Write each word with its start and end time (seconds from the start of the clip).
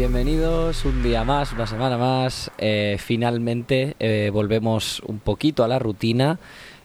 Bienvenidos 0.00 0.86
un 0.86 1.02
día 1.02 1.24
más, 1.24 1.52
una 1.52 1.66
semana 1.66 1.98
más. 1.98 2.50
Eh, 2.56 2.96
finalmente 2.98 3.96
eh, 4.00 4.30
volvemos 4.32 5.00
un 5.00 5.18
poquito 5.18 5.62
a 5.62 5.68
la 5.68 5.78
rutina, 5.78 6.38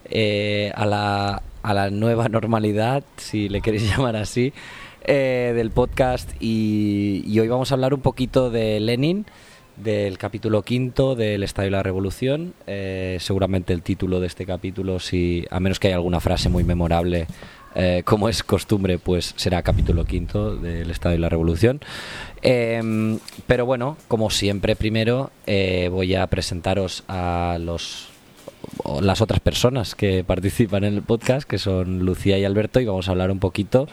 eh, 0.04 0.70
a, 0.76 0.86
la, 0.86 1.42
a 1.64 1.74
la 1.74 1.90
nueva 1.92 2.28
normalidad, 2.30 3.06
si 3.16 3.48
le 3.48 3.62
queréis 3.62 3.90
llamar 3.96 4.18
así, 4.18 4.52
del 5.08 5.72
podcast. 5.72 6.30
Y, 6.42 7.40
hoy 7.40 7.48
vamos 7.48 7.72
a 7.72 7.76
hablar 7.76 7.94
un 7.94 8.02
poquito 8.02 8.50
de 8.50 8.82
Lenin, 8.82 9.26
del 9.78 10.18
capítulo 10.18 10.64
quinto 10.64 11.16
del 11.16 11.44
Estadio 11.44 11.68
de 11.68 11.72
la 11.72 11.84
Revolución. 11.84 12.54
Seguramente 12.66 13.72
el 13.72 13.82
título 13.82 14.20
de 14.20 14.28
este 14.28 14.46
capítulo, 14.46 15.00
si 15.00 15.46
a 15.52 15.62
menos 15.62 15.80
que 15.80 15.88
haya 15.88 15.96
alguna 15.96 16.20
frase 16.20 16.50
muy 16.50 16.66
memorable, 16.66 17.28
eh, 17.76 18.02
como 18.06 18.30
es 18.30 18.44
costumbre, 18.44 18.98
pues 18.98 19.34
será 19.38 19.62
capítulo 19.62 20.06
quinto 20.06 20.56
del 20.56 20.90
Estado 20.90 21.16
y 21.16 21.18
la 21.18 21.30
Revolución. 21.30 21.82
Eh, 22.42 23.18
pero 23.48 23.66
bueno, 23.66 23.98
como 24.08 24.30
siempre, 24.30 24.76
primero 24.76 25.32
eh, 25.46 25.90
voy 25.92 26.16
a 26.16 26.28
presentaros 26.28 27.04
a 27.08 27.58
los 27.60 28.10
las 29.02 29.22
otras 29.22 29.40
personas 29.40 29.94
que 29.96 30.24
participan 30.28 30.84
en 30.84 30.96
el 30.96 31.02
podcast, 31.02 31.48
que 31.48 31.58
son 31.58 32.00
Lucía 32.00 32.38
y 32.38 32.46
Alberto, 32.46 32.80
y 32.80 32.86
vamos 32.86 33.08
a 33.08 33.12
hablar 33.12 33.32
un 33.32 33.40
poquito 33.40 33.88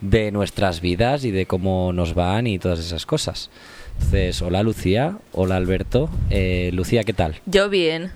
de 0.00 0.30
nuestras 0.30 0.80
vidas 0.80 1.24
y 1.24 1.30
de 1.30 1.46
cómo 1.46 1.92
nos 1.92 2.14
van 2.14 2.46
y 2.46 2.58
todas 2.58 2.78
esas 2.78 3.06
cosas. 3.06 3.50
Entonces, 3.94 4.42
hola 4.42 4.62
Lucía, 4.62 5.18
hola 5.32 5.56
Alberto. 5.56 6.10
Eh, 6.30 6.70
Lucía, 6.72 7.04
¿qué 7.04 7.12
tal? 7.12 7.36
Yo 7.46 7.68
bien. 7.68 8.12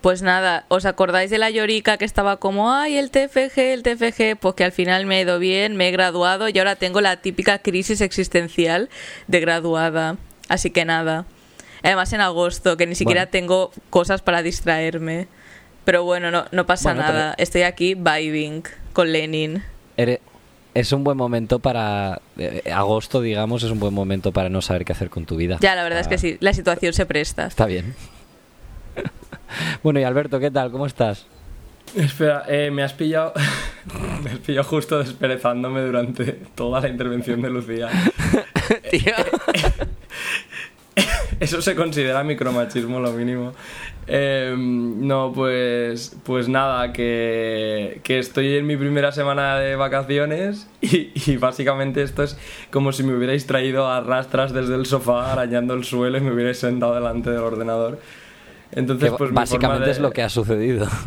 Pues 0.00 0.22
nada, 0.22 0.64
¿os 0.68 0.86
acordáis 0.86 1.30
de 1.30 1.36
la 1.36 1.50
llorica 1.50 1.98
que 1.98 2.06
estaba 2.06 2.38
como, 2.38 2.72
ay, 2.72 2.96
el 2.96 3.10
TFG, 3.10 3.58
el 3.58 3.82
TFG? 3.82 4.38
Pues 4.40 4.54
que 4.54 4.64
al 4.64 4.72
final 4.72 5.04
me 5.04 5.18
he 5.18 5.22
ido 5.22 5.38
bien, 5.38 5.76
me 5.76 5.88
he 5.88 5.90
graduado 5.90 6.48
y 6.48 6.58
ahora 6.58 6.76
tengo 6.76 7.02
la 7.02 7.16
típica 7.18 7.58
crisis 7.58 8.00
existencial 8.00 8.88
de 9.26 9.40
graduada. 9.40 10.16
Así 10.48 10.70
que 10.70 10.86
nada. 10.86 11.26
Además 11.82 12.12
en 12.14 12.22
agosto, 12.22 12.76
que 12.78 12.86
ni 12.86 12.94
siquiera 12.94 13.22
Bueno. 13.22 13.30
tengo 13.30 13.72
cosas 13.90 14.22
para 14.22 14.42
distraerme. 14.42 15.28
Pero 15.84 16.04
bueno, 16.04 16.30
no, 16.30 16.46
no 16.50 16.64
pasa 16.66 16.94
Bueno, 16.94 17.06
nada. 17.12 17.34
Estoy 17.36 17.62
aquí 17.62 17.94
vibing 17.94 18.62
con 18.94 19.12
Lenin. 19.12 19.62
Es 20.72 20.92
un 20.92 21.04
buen 21.04 21.16
momento 21.18 21.58
para... 21.58 22.20
eh, 22.38 22.62
agosto, 22.72 23.20
digamos, 23.20 23.64
es 23.64 23.70
un 23.70 23.80
buen 23.80 23.92
momento 23.92 24.32
para 24.32 24.48
no 24.48 24.62
saber 24.62 24.84
qué 24.84 24.92
hacer 24.92 25.10
con 25.10 25.26
tu 25.26 25.36
vida. 25.36 25.58
Ya, 25.60 25.74
la 25.74 25.82
verdad 25.82 26.00
es 26.00 26.06
Ah, 26.06 26.10
que 26.10 26.18
sí, 26.18 26.36
la 26.40 26.52
situación 26.54 26.92
se 26.94 27.04
presta. 27.06 27.46
Está 27.46 27.66
bien. 27.66 27.94
bueno, 29.82 30.00
y 30.00 30.04
Alberto, 30.04 30.38
¿qué 30.38 30.50
tal? 30.50 30.70
¿Cómo 30.70 30.86
estás? 30.86 31.26
Espera, 31.94 32.44
eh, 32.48 32.70
me 32.70 32.82
has 32.82 32.92
pillado. 32.92 33.32
me 34.24 34.30
has 34.30 34.38
pillado 34.38 34.64
justo 34.64 34.98
desperezándome 34.98 35.80
durante 35.80 36.24
toda 36.54 36.80
la 36.80 36.88
intervención 36.88 37.42
de 37.42 37.50
Lucía. 37.50 37.88
Tío. 38.90 39.14
Eso 41.40 41.62
se 41.62 41.74
considera 41.74 42.22
micromachismo, 42.22 43.00
lo 43.00 43.12
mínimo. 43.12 43.52
Eh, 44.06 44.54
no, 44.56 45.32
pues. 45.34 46.16
Pues 46.22 46.48
nada, 46.48 46.92
que, 46.92 48.00
que 48.04 48.18
estoy 48.18 48.56
en 48.56 48.66
mi 48.66 48.76
primera 48.76 49.10
semana 49.10 49.58
de 49.58 49.74
vacaciones 49.74 50.68
y, 50.80 51.10
y 51.14 51.36
básicamente 51.38 52.02
esto 52.02 52.22
es 52.22 52.38
como 52.70 52.92
si 52.92 53.02
me 53.02 53.14
hubierais 53.14 53.46
traído 53.46 53.88
a 53.88 54.00
rastras 54.00 54.52
desde 54.52 54.74
el 54.74 54.86
sofá 54.86 55.32
arañando 55.32 55.74
el 55.74 55.84
suelo 55.84 56.18
y 56.18 56.20
me 56.20 56.32
hubierais 56.32 56.58
sentado 56.58 56.94
delante 56.94 57.30
del 57.30 57.40
ordenador. 57.40 57.98
Entonces, 58.72 59.10
Que 59.10 59.16
pues 59.16 59.32
básicamente 59.32 59.86
de- 59.86 59.90
es 59.92 59.98
lo 60.00 60.10
que 60.12 60.22
ha 60.22 60.28
sucedido. 60.28 60.86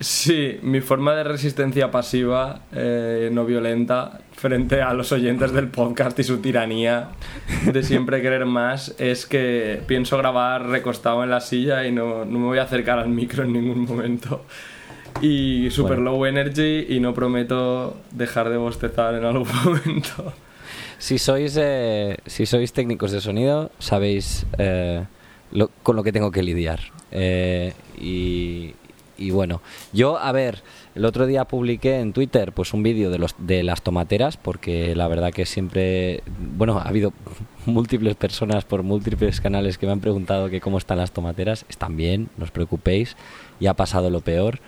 Sí, 0.00 0.60
mi 0.62 0.80
forma 0.80 1.12
de 1.16 1.24
resistencia 1.24 1.90
pasiva, 1.90 2.60
eh, 2.72 3.30
no 3.32 3.44
violenta, 3.44 4.20
frente 4.30 4.80
a 4.80 4.94
los 4.94 5.10
oyentes 5.10 5.50
del 5.50 5.66
podcast 5.66 6.16
y 6.20 6.22
su 6.22 6.38
tiranía 6.38 7.08
de 7.64 7.82
siempre 7.82 8.22
querer 8.22 8.46
más, 8.46 8.94
es 9.00 9.26
que 9.26 9.82
pienso 9.88 10.16
grabar 10.16 10.66
recostado 10.68 11.24
en 11.24 11.30
la 11.30 11.40
silla 11.40 11.84
y 11.84 11.90
no, 11.90 12.24
no 12.24 12.38
me 12.38 12.44
voy 12.46 12.58
a 12.58 12.62
acercar 12.62 13.00
al 13.00 13.08
micro 13.08 13.42
en 13.42 13.52
ningún 13.54 13.86
momento. 13.86 14.44
Y 15.20 15.68
super 15.72 15.96
Bueno. 15.96 16.12
low 16.12 16.26
energy 16.26 16.86
y 16.90 17.00
no 17.00 17.12
prometo 17.12 17.96
dejar 18.12 18.50
de 18.50 18.56
bostezar 18.56 19.16
en 19.16 19.24
algún 19.24 19.48
momento. 19.64 20.32
si 20.98 21.18
sois 21.18 21.56
eh, 21.60 22.18
si 22.24 22.46
sois 22.46 22.72
técnicos 22.72 23.10
de 23.10 23.20
sonido, 23.20 23.72
sabéis 23.80 24.46
eh, 24.58 25.02
lo- 25.52 25.70
con 25.82 25.96
lo 25.96 26.02
que 26.02 26.12
tengo 26.12 26.30
que 26.30 26.42
lidiar. 26.42 26.80
Eh, 27.10 27.72
y, 28.00 28.74
bueno, 29.32 29.60
yo, 29.92 30.16
a 30.18 30.30
ver, 30.30 30.62
el 30.94 31.04
otro 31.04 31.26
día 31.26 31.44
publiqué 31.44 31.98
en 31.98 32.12
Twitter 32.12 32.52
pues 32.52 32.72
un 32.72 32.84
vídeo 32.84 33.10
de, 33.10 33.18
los, 33.18 33.34
de 33.38 33.64
las 33.64 33.82
tomateras, 33.82 34.36
porque 34.36 34.94
la 34.94 35.08
verdad 35.08 35.32
que 35.32 35.44
siempre, 35.44 36.22
bueno, 36.56 36.78
ha 36.78 36.82
habido 36.88 37.12
múltiples 37.66 38.14
personas 38.14 38.64
por 38.64 38.82
múltiples 38.84 39.40
canales 39.40 39.76
que 39.76 39.86
me 39.86 39.92
han 39.92 40.00
preguntado 40.00 40.48
que 40.50 40.60
cómo 40.60 40.78
están 40.78 40.98
las 40.98 41.10
tomateras. 41.12 41.64
Están 41.68 41.96
bien, 41.96 42.28
no 42.36 42.44
os 42.44 42.50
preocupéis, 42.52 43.16
ya 43.58 43.72
ha 43.72 43.74
pasado 43.74 44.08
lo 44.10 44.20
peor. 44.20 44.60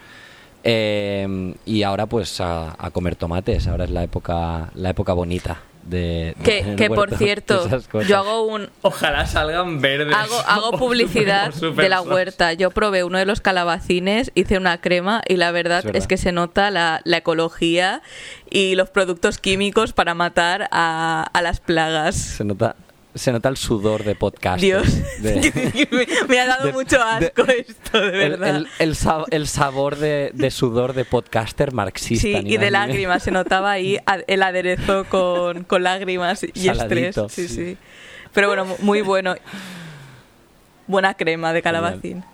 Eh, 0.64 1.54
y 1.64 1.82
ahora 1.84 2.06
pues 2.06 2.40
a, 2.40 2.74
a 2.78 2.90
comer 2.90 3.16
tomates, 3.16 3.66
ahora 3.68 3.84
es 3.84 3.90
la 3.90 4.02
época, 4.02 4.70
la 4.74 4.90
época 4.90 5.12
bonita 5.14 5.62
de... 5.82 6.34
Que, 6.44 6.74
que 6.76 6.88
por 6.88 7.14
cierto, 7.16 7.68
yo 8.06 8.18
hago 8.18 8.42
un, 8.44 8.68
Ojalá 8.82 9.26
salgan 9.26 9.80
verdes. 9.80 10.14
Hago, 10.46 10.72
publicidad 10.78 11.52
de 11.52 11.88
la 11.88 12.00
huerta. 12.02 12.52
Yo 12.52 12.70
probé 12.70 13.04
uno 13.04 13.18
de 13.18 13.26
los 13.26 13.40
calabacines, 13.40 14.32
hice 14.34 14.56
una 14.56 14.80
crema 14.80 15.22
y 15.26 15.36
la 15.36 15.50
verdad 15.52 15.78
Es 15.80 15.84
es, 15.86 15.92
verdad. 15.92 16.08
que 16.08 16.16
se 16.16 16.32
nota 16.32 16.70
la, 16.70 17.00
la 17.04 17.16
ecología 17.18 18.02
y 18.50 18.74
los 18.74 18.90
productos 18.90 19.38
químicos 19.38 19.92
para 19.92 20.14
matar 20.14 20.68
a, 20.70 21.26
a 21.32 21.42
las 21.42 21.60
plagas. 21.60 22.14
Se 22.16 22.44
nota, 22.44 22.76
se 23.14 23.32
nota 23.32 23.48
el 23.48 23.56
sudor 23.56 24.04
de 24.04 24.14
podcast. 24.14 24.60
Dios, 24.60 24.86
de- 25.20 25.88
me, 25.90 26.06
me 26.28 26.40
ha 26.40 26.46
dado 26.46 26.66
de- 26.66 26.72
mucho 26.72 27.02
asco 27.02 27.42
esto, 27.46 28.00
de 28.00 28.10
verdad. 28.10 28.48
el- 28.56 28.68
el 28.78 28.94
sa- 28.96 29.24
el 29.30 29.48
sabor 29.48 29.96
de, 29.96 30.30
de 30.32 30.50
sudor 30.50 30.92
de 30.92 31.04
podcaster 31.04 31.72
marxista. 31.72 32.22
Sí, 32.22 32.34
y 32.44 32.56
de 32.56 32.70
lágrimas, 32.70 33.22
se 33.22 33.30
notaba 33.32 33.72
ahí 33.72 33.98
el 34.26 34.42
aderezo 34.42 35.04
con, 35.06 35.64
con 35.64 35.82
lágrimas 35.82 36.44
y 36.44 36.60
Saladito, 36.66 37.26
estrés. 37.26 37.32
Sí, 37.32 37.48
sí. 37.48 37.54
sí. 37.72 37.76
Pero 38.32 38.46
bueno, 38.48 38.64
mu- 38.64 38.76
muy 38.80 39.00
bueno. 39.02 39.34
Buena 40.86 41.14
crema 41.14 41.52
de 41.52 41.62
calabacín. 41.62 42.24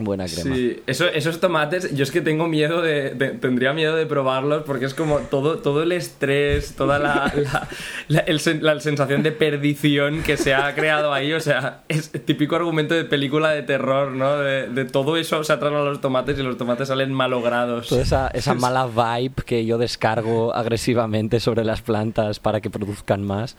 Buena 0.00 0.26
crema. 0.26 0.54
Sí, 0.54 0.80
eso, 0.86 1.06
esos 1.06 1.40
tomates, 1.40 1.94
yo 1.94 2.04
es 2.04 2.10
que 2.10 2.20
tengo 2.20 2.46
miedo 2.46 2.82
de, 2.82 3.10
de- 3.14 3.30
tendría 3.30 3.72
miedo 3.72 3.96
de 3.96 4.06
probarlos 4.06 4.62
porque 4.64 4.84
es 4.84 4.94
como 4.94 5.18
todo, 5.18 5.58
todo 5.58 5.82
el 5.82 5.92
estrés, 5.92 6.74
toda 6.76 6.98
la, 6.98 7.32
la, 7.36 7.68
la- 8.08 8.20
el 8.20 8.40
la 8.62 8.78
sensación 8.80 9.22
de 9.22 9.32
perdición 9.32 10.22
que 10.22 10.36
se 10.36 10.54
ha 10.54 10.74
creado 10.74 11.12
ahí, 11.12 11.32
o 11.32 11.40
sea, 11.40 11.82
es 11.88 12.10
típico 12.24 12.54
argumento 12.56 12.94
de 12.94 13.04
película 13.04 13.50
de 13.50 13.62
terror, 13.62 14.12
¿no? 14.12 14.36
De, 14.38 14.68
de 14.68 14.84
todo 14.84 15.16
eso 15.16 15.42
se 15.44 15.52
atraen 15.52 15.74
a 15.74 15.80
los 15.82 16.00
tomates 16.00 16.38
y 16.38 16.42
los 16.42 16.56
tomates 16.56 16.88
salen 16.88 17.12
malogrados. 17.12 17.88
Toda 17.88 18.02
esa, 18.02 18.28
esa 18.28 18.54
mala 18.54 18.86
vibe 18.86 19.34
que 19.44 19.64
yo 19.66 19.78
descargo 19.78 20.54
agresivamente 20.54 21.40
sobre 21.40 21.64
las 21.64 21.82
plantas 21.82 22.38
para 22.40 22.60
que 22.60 22.70
produzcan 22.70 23.22
más. 23.24 23.56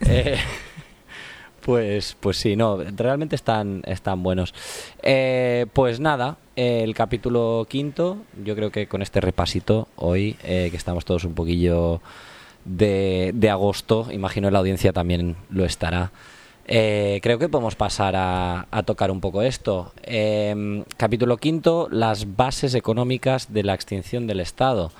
eh, 0.00 0.36
pues, 1.64 2.16
pues 2.20 2.36
sí, 2.36 2.56
no, 2.56 2.78
realmente 2.96 3.36
están, 3.36 3.82
están 3.86 4.22
buenos. 4.22 4.54
Eh, 5.02 5.66
pues 5.72 6.00
nada, 6.00 6.36
el 6.56 6.94
capítulo 6.94 7.66
quinto, 7.68 8.18
yo 8.44 8.54
creo 8.54 8.70
que 8.70 8.86
con 8.86 9.02
este 9.02 9.20
repasito 9.20 9.88
hoy, 9.96 10.36
eh, 10.42 10.68
que 10.70 10.76
estamos 10.76 11.04
todos 11.04 11.24
un 11.24 11.34
poquillo 11.34 12.00
de, 12.64 13.32
de 13.34 13.50
agosto, 13.50 14.08
imagino 14.10 14.50
la 14.50 14.58
audiencia 14.58 14.92
también 14.92 15.36
lo 15.50 15.64
estará. 15.64 16.12
Eh, 16.66 17.18
creo 17.22 17.38
que 17.38 17.48
podemos 17.48 17.74
pasar 17.74 18.14
a, 18.16 18.66
a 18.70 18.82
tocar 18.84 19.10
un 19.10 19.20
poco 19.20 19.42
esto. 19.42 19.92
Eh, 20.02 20.84
capítulo 20.96 21.36
quinto, 21.36 21.88
las 21.90 22.36
bases 22.36 22.74
económicas 22.74 23.52
de 23.52 23.64
la 23.64 23.74
extinción 23.74 24.26
del 24.26 24.40
Estado. 24.40 24.92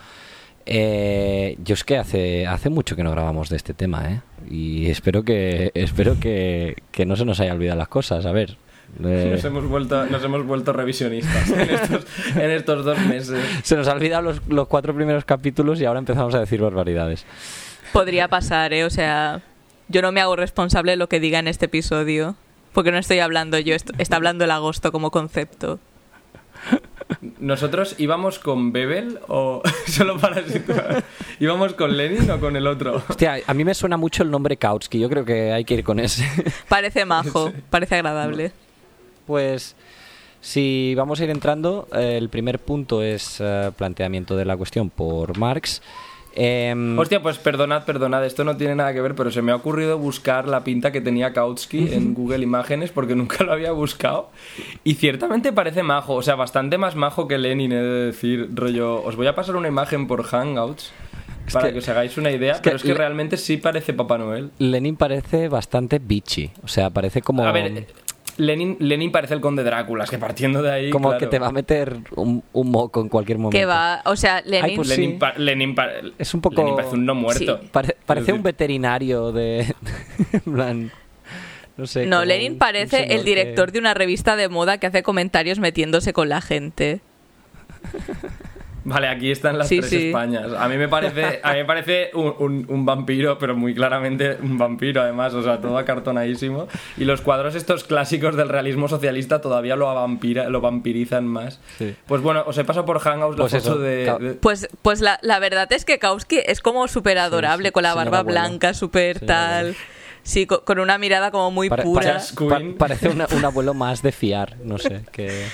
Eh, 0.67 1.57
yo 1.65 1.75
es 1.75 1.85
que 1.85 1.99
hace, 1.99 2.47
hace 2.47 2.71
mucho 2.71 2.97
que 2.97 3.03
no 3.05 3.11
grabamos 3.11 3.49
de 3.49 3.57
este 3.57 3.75
tema, 3.75 4.11
¿eh? 4.11 4.21
Y 4.51 4.87
espero 4.91 5.23
que 5.25 5.71
espero 5.75 6.19
que, 6.21 6.77
que 6.91 7.07
no 7.07 7.17
se 7.17 7.25
nos 7.25 7.41
haya 7.41 7.53
olvidado 7.55 7.79
las 7.79 7.89
cosas. 7.89 8.27
A 8.27 8.33
ver. 8.33 8.57
eh, 9.05 9.31
Nos 9.33 9.45
hemos 9.45 9.67
vuelto, 9.67 10.07
nos 10.07 10.23
hemos 10.25 10.45
vuelto 10.47 10.73
revisionistas 10.73 11.51
en 11.51 11.71
estos, 11.71 12.07
en 12.37 12.51
estos 12.51 12.85
dos 12.85 12.99
meses. 13.07 13.43
se 13.63 13.77
nos 13.77 13.89
han 13.89 13.97
olvidado 13.97 14.23
los, 14.23 14.41
los 14.49 14.69
cuatro 14.69 14.95
primeros 14.95 15.25
capítulos 15.25 15.81
y 15.81 15.85
ahora 15.85 15.99
empezamos 15.99 16.35
a 16.35 16.41
decir 16.41 16.61
barbaridades. 16.61 17.25
Podría 17.93 18.29
pasar, 18.29 18.73
¿eh? 18.73 18.85
O 18.85 18.91
sea, 18.91 19.41
yo 19.89 20.03
no 20.03 20.13
me 20.13 20.21
hago 20.21 20.37
responsable 20.37 20.93
de 20.93 20.97
lo 20.97 21.09
que 21.09 21.21
diga 21.21 21.39
en 21.39 21.49
este 21.49 21.67
episodio. 21.67 22.37
Porque 22.73 22.91
no 22.91 22.97
estoy 22.97 23.19
hablando 23.19 23.59
yo, 23.59 23.75
est- 23.75 23.91
está 23.99 24.17
hablando 24.17 24.45
el 24.45 24.51
agosto 24.51 24.93
como 24.93 25.11
concepto. 25.11 25.79
¿Nosotros 27.39 27.95
íbamos 27.99 28.39
con 28.39 28.73
Bebel 28.73 29.19
o 29.29 29.63
solo 29.87 30.19
para 30.19 30.43
situar? 30.47 31.05
¿Íbamos 31.41 31.75
con 31.75 31.97
Lenin 31.97 32.31
o 32.31 32.41
con 32.41 32.57
el 32.57 32.67
otro? 32.67 33.03
Hostia, 33.09 33.39
a 33.47 33.55
mí 33.55 33.65
me 33.65 33.75
suena 33.75 33.97
mucho 33.97 34.23
el 34.23 34.31
nombre 34.31 34.57
Kautsky. 34.57 34.99
Yo 34.99 35.09
creo 35.09 35.25
que 35.25 35.53
hay 35.53 35.65
que 35.65 35.75
ir 35.75 35.85
con 35.85 35.99
ese. 36.01 36.29
Parece 36.69 37.05
majo, 37.07 37.53
parece 37.71 37.97
agradable. 37.97 38.53
Pues 39.27 39.77
si 40.41 40.95
vamos 40.97 41.21
a 41.21 41.25
ir 41.25 41.31
entrando, 41.31 41.89
eh, 41.95 42.17
el 42.19 42.29
primer 42.29 42.59
punto 42.59 43.03
es 43.03 43.37
eh, 43.41 43.71
planteamiento 43.77 44.37
de 44.37 44.45
la 44.45 44.57
cuestión 44.57 44.91
por 44.91 45.39
Marx 45.39 45.83
Em, 46.35 46.99
Hostia, 46.99 47.21
pues 47.23 47.39
perdonad, 47.39 47.85
perdonad, 47.85 48.25
esto 48.25 48.43
no 48.45 48.57
tiene 48.57 48.75
nada 48.75 48.93
que 48.95 49.01
ver, 49.01 49.15
pero 49.15 49.31
se 49.31 49.43
me 49.43 49.53
ha 49.53 49.57
ocurrido 49.57 49.99
buscar 49.99 50.49
la 50.49 50.65
pinta 50.65 50.91
que 50.91 51.01
tenía 51.01 51.33
Kautsky 51.33 51.93
en 51.93 52.15
Google 52.15 52.43
Imágenes 52.43 52.91
porque 52.91 53.15
nunca 53.17 53.45
lo 53.45 53.53
había 53.53 53.73
buscado. 53.73 54.31
Y 54.85 54.95
ciertamente 54.95 55.53
parece 55.53 55.83
majo, 55.83 56.15
o 56.15 56.23
sea, 56.23 56.35
bastante 56.35 56.79
más 56.79 56.97
majo 56.97 57.29
que 57.29 57.39
Lenin, 57.39 57.73
he 57.73 57.77
de 57.77 58.07
decir, 58.07 58.49
rollo. 58.55 59.03
Os 59.03 59.17
voy 59.17 59.27
a 59.27 59.35
pasar 59.35 59.57
una 59.57 59.69
imagen 59.69 60.07
por 60.07 60.23
Hangouts 60.23 60.93
para 61.53 61.67
que, 61.67 61.73
que- 61.75 61.79
os 61.81 61.89
hagáis 61.89 62.17
una 62.17 62.31
idea, 62.31 62.61
pero 62.63 62.77
es 62.77 62.83
que 62.83 62.95
realmente 62.95 63.37
sí 63.37 63.57
parece 63.59 63.93
Papá 63.93 64.17
Noel. 64.17 64.51
Lenin 64.59 64.97
parece 64.97 65.49
bastante 65.49 65.99
bitchy. 65.99 66.51
O 66.65 66.69
sea, 66.69 66.89
parece 66.91 67.21
como. 67.21 67.45
A 67.45 67.53
ver, 67.53 67.87
Lenin, 68.39 68.77
Lenin 68.81 69.13
parece 69.13 69.35
el 69.35 69.41
conde 69.41 69.63
Drácula, 69.65 70.05
es 70.05 70.11
que 70.11 70.19
partiendo 70.19 70.63
de 70.63 70.71
ahí. 70.71 70.91
como 70.91 71.09
claro. 71.09 71.19
que 71.21 71.27
te 71.27 71.39
va 71.39 71.49
a 71.49 71.53
meter 71.53 71.97
un, 72.17 72.43
un 72.53 72.71
moco 72.71 73.01
en 73.01 73.09
cualquier 73.09 73.39
momento. 73.39 73.59
Que 73.59 73.65
va, 73.67 74.03
o 74.07 74.17
sea, 74.17 74.41
Lenin, 74.45 74.77
pues 74.77 74.89
Lenin, 74.89 75.11
sí. 75.13 75.17
pa- 75.19 75.35
Lenin 75.37 75.75
pa- 75.75 75.89
Es 76.19 76.33
un 76.35 76.41
poco- 76.41 76.57
Lenin 76.63 76.77
parece 76.77 76.95
un 76.95 77.05
no 77.07 77.15
muerto. 77.15 77.59
Sí. 77.63 77.69
Pare- 77.71 77.97
parece 78.07 78.33
un 78.33 78.43
veterinario 78.43 79.33
de. 79.33 79.75
plan. 80.45 80.91
No 81.77 81.87
sé. 81.87 82.07
no, 82.07 82.25
Lenin 82.25 82.59
parece 82.59 83.15
el 83.15 83.25
director 83.25 83.67
que- 83.67 83.73
de 83.73 83.79
una 83.79 83.95
revista 83.95 84.37
de 84.37 84.49
moda 84.49 84.79
que 84.79 84.87
hace 84.87 85.03
comentarios 85.03 85.59
metiéndose 85.59 86.13
con 86.13 86.29
la 86.29 86.41
gente. 86.41 87.01
Vale, 88.85 89.07
aquí 89.09 89.31
están 89.31 89.59
las 89.59 89.69
Sí, 89.69 89.79
tres 89.79 89.91
sí. 89.91 90.07
Españas. 90.09 90.49
A 90.59 90.69
mí 90.69 90.77
me 90.77 90.89
parece, 90.89 91.41
a 91.43 91.53
mí 91.53 91.59
me 91.59 91.65
parece 91.65 92.11
un, 92.15 92.35
un- 92.39 92.67
un 92.69 92.85
vampiro, 92.85 93.39
pero 93.39 93.55
muy 93.57 93.75
claramente 93.75 94.37
un 94.43 94.59
vampiro, 94.59 95.03
además, 95.03 95.35
o 95.35 95.43
sea, 95.43 95.61
todo 95.61 95.79
acartonadísimo. 95.79 96.67
Y 96.97 97.05
los 97.05 97.21
cuadros 97.21 97.55
estos 97.55 97.85
clásicos 97.85 98.35
del 98.37 98.49
realismo 98.49 98.89
socialista 98.89 99.41
todavía 99.41 99.77
lo, 99.77 99.89
avampira- 99.89 100.49
lo 100.49 100.61
vampirizan 100.61 101.27
más. 101.27 101.61
Sí. 101.79 101.95
Pues 102.07 102.23
bueno, 102.23 102.43
os 102.47 102.59
he 102.59 102.65
pasado 102.65 102.85
por 102.85 102.99
Hangouts 102.99 103.39
la 103.39 103.43
Pues 103.45 103.53
foto 103.53 103.75
eso, 103.75 103.79
de, 103.79 104.37
Pues, 104.41 104.69
pues 104.83 105.01
la, 105.01 105.19
la 105.23 105.39
verdad 105.39 105.73
es 105.73 105.85
que 105.85 105.99
Kautsky 105.99 106.41
es 106.45 106.61
como 106.61 106.89
súper 106.89 107.19
adorable, 107.19 107.67
Sí, 107.67 107.69
sí, 107.69 107.73
con 107.73 107.83
la 107.85 107.95
barba 107.95 108.23
blanca, 108.23 108.75
súper 108.75 109.21
tal. 109.21 109.77
Sí, 110.25 110.47
co- 110.47 110.63
con, 110.65 110.79
una 110.79 110.99
mirada 110.99 111.31
como 111.33 111.51
muy 111.51 111.69
Pare- 111.69 111.83
pura. 111.83 112.19
pa- 112.49 112.61
parece 112.79 113.09
una- 113.09 113.27
un 113.35 113.45
abuelo 113.45 113.75
más 113.75 114.03
de 114.03 114.13
fiar, 114.13 114.57
no 114.65 114.79
sé. 114.79 115.03
Que, 115.11 115.45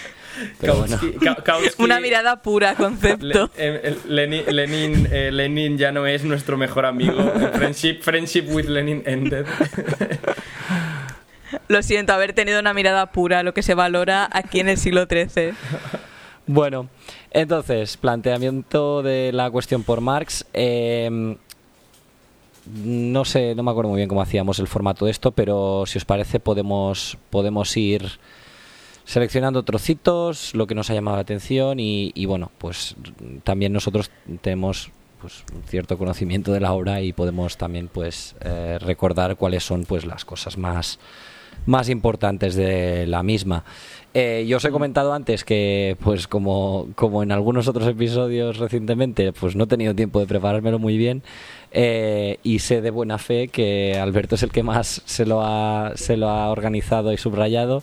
bueno. 0.60 0.96
Kautsky- 1.44 1.84
Una 1.84 2.00
mirada 2.00 2.42
pura, 2.42 2.74
concepto. 2.74 3.50
eh, 3.56 3.96
Lenin, 4.08 4.42
Lenin, 4.48 5.08
eh, 5.10 5.30
Lenin 5.32 5.78
ya 5.78 5.92
no 5.92 6.06
es 6.06 6.24
nuestro 6.24 6.56
mejor 6.56 6.86
amigo. 6.86 7.16
Friendship, 7.54 8.00
friendship 8.02 8.44
with 8.48 8.66
Lenin 8.66 9.02
ended. 9.06 9.46
Lo 11.68 11.82
siento, 11.82 12.12
haber 12.12 12.32
tenido 12.34 12.60
una 12.60 12.74
mirada 12.74 13.06
pura, 13.12 13.42
lo 13.42 13.54
que 13.54 13.62
se 13.62 13.74
valora 13.74 14.28
aquí 14.32 14.60
en 14.60 14.68
el 14.68 14.76
siglo 14.78 15.06
XIII. 15.06 15.52
Bueno, 16.46 16.88
entonces, 17.30 17.96
planteamiento 17.96 19.02
de 19.02 19.32
la 19.32 19.50
cuestión 19.50 19.82
por 19.82 20.00
Marx. 20.00 20.46
eh, 20.54 21.36
no 22.84 23.24
sé, 23.24 23.54
no 23.54 23.62
me 23.62 23.70
acuerdo 23.70 23.88
muy 23.88 23.96
bien 23.96 24.10
cómo 24.10 24.20
hacíamos 24.20 24.58
el 24.58 24.66
formato 24.66 25.06
de 25.06 25.10
esto, 25.10 25.30
pero 25.30 25.84
si 25.86 25.96
os 25.96 26.04
parece 26.04 26.38
podemos, 26.38 27.16
podemos 27.30 27.74
ir 27.78 28.18
seleccionando 29.08 29.62
trocitos, 29.62 30.54
lo 30.54 30.66
que 30.66 30.74
nos 30.74 30.90
ha 30.90 30.94
llamado 30.94 31.16
la 31.16 31.22
atención 31.22 31.80
y, 31.80 32.12
y 32.14 32.26
bueno, 32.26 32.50
pues 32.58 32.94
también 33.42 33.72
nosotros 33.72 34.10
tenemos 34.42 34.90
pues 35.18 35.44
un 35.54 35.62
cierto 35.62 35.96
conocimiento 35.96 36.52
de 36.52 36.60
la 36.60 36.74
obra 36.74 37.00
y 37.00 37.14
podemos 37.14 37.56
también 37.56 37.88
pues 37.88 38.36
eh, 38.42 38.78
recordar 38.78 39.36
cuáles 39.36 39.64
son 39.64 39.86
pues 39.86 40.04
las 40.04 40.26
cosas 40.26 40.58
más 40.58 40.98
más 41.64 41.88
importantes 41.88 42.54
de 42.54 43.06
la 43.06 43.22
misma. 43.22 43.64
Eh, 44.12 44.44
yo 44.46 44.58
os 44.58 44.64
he 44.64 44.70
comentado 44.70 45.12
antes 45.12 45.42
que, 45.42 45.96
pues 46.02 46.28
como, 46.28 46.88
como 46.94 47.22
en 47.22 47.32
algunos 47.32 47.66
otros 47.66 47.88
episodios 47.88 48.58
recientemente, 48.58 49.32
pues 49.32 49.56
no 49.56 49.64
he 49.64 49.66
tenido 49.66 49.94
tiempo 49.94 50.20
de 50.20 50.26
preparármelo 50.26 50.78
muy 50.78 50.98
bien 50.98 51.22
eh, 51.72 52.38
y 52.42 52.60
sé 52.60 52.82
de 52.82 52.90
buena 52.90 53.18
fe 53.18 53.48
que 53.48 53.98
Alberto 53.98 54.34
es 54.34 54.42
el 54.42 54.52
que 54.52 54.62
más 54.62 55.02
se 55.06 55.26
lo 55.26 55.42
ha, 55.42 55.92
se 55.94 56.16
lo 56.18 56.28
ha 56.28 56.50
organizado 56.50 57.12
y 57.12 57.16
subrayado. 57.16 57.82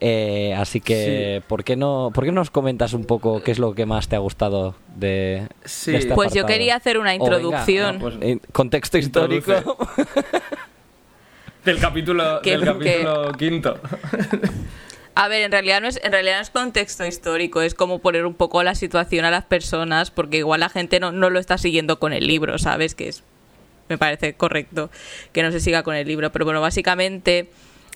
Eh, 0.00 0.54
así 0.56 0.80
que, 0.80 1.42
¿por, 1.48 1.64
qué 1.64 1.74
no, 1.74 2.12
¿por 2.14 2.24
qué 2.24 2.30
no 2.30 2.36
nos 2.40 2.50
comentas 2.50 2.92
un 2.92 3.04
poco 3.04 3.42
qué 3.42 3.50
es 3.50 3.58
lo 3.58 3.74
que 3.74 3.84
más 3.84 4.06
te 4.08 4.14
ha 4.14 4.20
gustado 4.20 4.76
de, 4.94 5.48
Sí. 5.64 5.90
de 5.90 5.98
este 5.98 6.14
Pues 6.14 6.32
yo 6.32 6.46
quería 6.46 6.76
hacer 6.76 6.98
una 6.98 7.10
venga, 7.10 7.24
introducción. 7.24 7.94
no, 7.96 8.00
pues- 8.02 8.14
en 8.20 8.40
contexto 8.52 8.96
histórico. 8.98 9.52
Del 11.64 11.78
capítulo, 11.78 12.40
Que- 12.42 12.52
del 12.52 12.64
capítulo 12.64 13.32
quinto. 13.32 13.78
A 15.14 15.26
ver, 15.28 15.42
en 15.42 15.50
realidad 15.50 15.80
no 15.80 15.88
es, 15.88 16.00
en 16.02 16.12
realidad 16.12 16.36
no 16.36 16.42
es 16.42 16.50
contexto 16.50 17.04
histórico, 17.04 17.60
es 17.60 17.74
como 17.74 17.98
poner 17.98 18.24
un 18.24 18.34
poco 18.34 18.62
la 18.62 18.76
situación 18.76 19.24
a 19.24 19.30
las 19.32 19.44
personas, 19.44 20.12
porque 20.12 20.38
igual 20.38 20.60
la 20.60 20.68
gente 20.68 21.00
no, 21.00 21.10
no 21.10 21.28
lo 21.28 21.40
está 21.40 21.58
siguiendo 21.58 21.98
con 21.98 22.12
el 22.12 22.26
libro, 22.26 22.56
¿sabes? 22.58 22.94
Que 22.94 23.08
es 23.08 23.24
me 23.88 23.98
parece 23.98 24.34
correcto 24.34 24.90
que 25.32 25.42
no 25.42 25.50
se 25.50 25.60
siga 25.60 25.82
con 25.82 25.96
el 25.96 26.06
libro. 26.06 26.30
Pero 26.30 26.44
bueno, 26.44 26.60
básicamente 26.60 27.50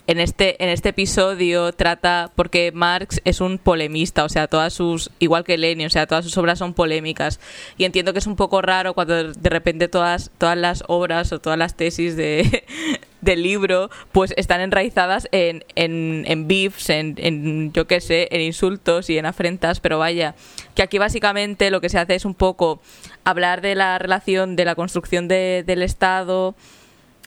en 0.05 0.19
este, 0.19 0.61
en 0.61 0.69
este 0.69 0.89
episodio 0.89 1.71
trata, 1.71 2.29
porque 2.35 2.71
Marx 2.73 3.21
es 3.23 3.39
un 3.39 3.57
polemista, 3.57 4.25
o 4.25 4.29
sea, 4.29 4.47
todas 4.47 4.73
sus, 4.73 5.09
igual 5.19 5.45
que 5.45 5.57
Lenin, 5.57 5.87
o 5.87 5.89
sea, 5.89 6.07
todas 6.07 6.25
sus 6.25 6.37
obras 6.37 6.59
son 6.59 6.73
polémicas. 6.73 7.39
Y 7.77 7.85
entiendo 7.85 8.11
que 8.11 8.19
es 8.19 8.27
un 8.27 8.35
poco 8.35 8.61
raro 8.61 8.93
cuando 8.93 9.31
de 9.33 9.49
repente 9.49 9.87
todas, 9.87 10.29
todas 10.37 10.57
las 10.57 10.83
obras 10.87 11.31
o 11.31 11.39
todas 11.39 11.57
las 11.57 11.77
tesis 11.77 12.17
de, 12.17 12.65
del 13.21 13.43
libro, 13.43 13.89
pues 14.11 14.33
están 14.35 14.59
enraizadas 14.59 15.29
en, 15.31 15.63
en, 15.75 16.25
en 16.27 16.47
beefs, 16.49 16.89
en, 16.89 17.15
en, 17.17 17.71
yo 17.71 17.87
qué 17.87 18.01
sé, 18.01 18.27
en 18.31 18.41
insultos 18.41 19.09
y 19.09 19.17
en 19.17 19.25
afrentas, 19.25 19.79
pero 19.79 19.99
vaya, 19.99 20.35
que 20.75 20.83
aquí 20.83 20.97
básicamente 20.97 21.71
lo 21.71 21.79
que 21.79 21.87
se 21.87 21.97
hace 21.99 22.15
es 22.15 22.25
un 22.25 22.35
poco 22.35 22.81
hablar 23.23 23.61
de 23.61 23.75
la 23.75 23.97
relación 23.99 24.57
de 24.57 24.65
la 24.65 24.75
construcción 24.75 25.29
de- 25.29 25.63
del 25.65 25.81
Estado 25.81 26.55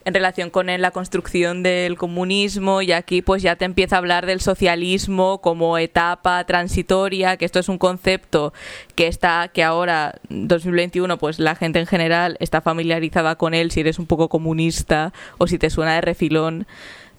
en 0.06 0.14
relación 0.14 0.50
con 0.50 0.68
la 0.68 0.92
construcción 0.92 1.64
del 1.64 1.98
comunismo 1.98 2.80
y 2.80 2.92
aquí 2.92 3.22
pues 3.22 3.42
ya 3.42 3.56
te 3.56 3.64
empieza 3.64 3.96
a 3.96 3.98
hablar 3.98 4.24
del 4.24 4.40
socialismo 4.40 5.40
como 5.40 5.78
etapa 5.78 6.44
transitoria, 6.44 7.36
que 7.36 7.44
esto 7.44 7.58
es 7.58 7.68
un 7.68 7.76
concepto 7.76 8.54
que 8.94 9.08
está 9.08 9.48
que 9.52 9.64
ahora 9.64 10.14
2021 10.28 11.18
pues 11.18 11.40
la 11.40 11.56
gente 11.56 11.80
en 11.80 11.86
general 11.86 12.36
está 12.38 12.60
familiarizada 12.60 13.34
con 13.34 13.52
él 13.52 13.72
si 13.72 13.80
eres 13.80 13.98
un 13.98 14.06
poco 14.06 14.28
comunista 14.28 15.12
o 15.38 15.48
si 15.48 15.58
te 15.58 15.70
suena 15.70 15.96
de 15.96 16.02
refilón 16.02 16.68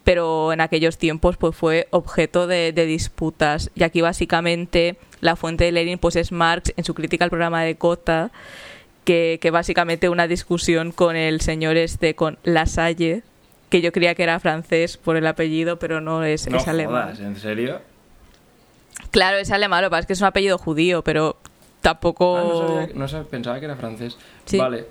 pero 0.05 0.53
en 0.53 0.61
aquellos 0.61 0.97
tiempos 0.97 1.35
pues 1.35 1.53
fue 1.53 1.89
objeto 1.91 2.47
de, 2.47 2.71
disputas. 2.71 3.71
Y 3.75 3.83
aquí 3.83 3.99
básicamente 3.99 4.95
la 5.19 5.35
fuente 5.35 5.65
de 5.65 5.73
Lenin 5.73 5.99
pues 5.99 6.15
es 6.15 6.31
Marx 6.31 6.71
en 6.77 6.85
su 6.85 6.93
crítica 6.93 7.25
al 7.25 7.29
programa 7.29 7.63
de 7.63 7.75
Cota 7.75 8.31
que, 9.07 9.39
que 9.41 9.51
básicamente 9.51 10.09
una 10.09 10.27
discusión 10.27 10.91
con 10.91 11.15
el 11.15 11.39
señor 11.39 11.77
este, 11.77 12.13
con 12.13 12.37
Lasalle, 12.43 13.23
que 13.69 13.79
yo 13.79 13.93
creía 13.93 14.15
que 14.15 14.23
era 14.23 14.37
francés 14.41 14.97
por 14.97 15.15
el 15.15 15.25
apellido, 15.27 15.79
pero 15.79 16.01
no 16.01 16.25
es, 16.25 16.49
No 16.49 16.57
es 16.57 16.67
alemán. 16.67 17.03
jodas, 17.03 17.19
¿en 17.21 17.37
serio? 17.37 17.79
Claro, 19.11 19.37
es 19.37 19.49
alemán, 19.51 19.81
lo 19.81 19.87
que 19.87 19.91
pasa 19.91 19.99
es 20.01 20.07
que 20.07 20.13
es 20.13 20.19
un 20.19 20.27
apellido 20.27 20.57
judío, 20.57 21.03
pero 21.03 21.37
tampoco... 21.79 22.35
Ah, 22.37 22.87
no, 22.93 23.07
sabía- 23.07 23.21
no 23.21 23.27
pensaba 23.29 23.59
que 23.59 23.65
era 23.65 23.77
francés. 23.77 24.17
Sí. 24.43 24.57
Vale. 24.57 24.85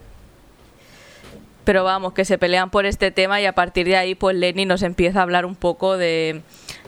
Pero 1.66 1.82
vamos, 1.84 2.12
que 2.14 2.24
se 2.24 2.38
pelean 2.38 2.70
por 2.70 2.86
este 2.86 3.10
tema 3.10 3.40
y 3.40 3.44
a 3.44 3.52
partir 3.52 3.86
de 3.86 3.96
ahí 3.96 4.14
pues 4.14 4.36
Lenin 4.36 4.68
nos 4.68 4.82
empieza 4.82 5.18
a 5.18 5.22
hablar 5.22 5.44
un 5.44 5.56
poco 5.56 5.96
de, 5.98 6.40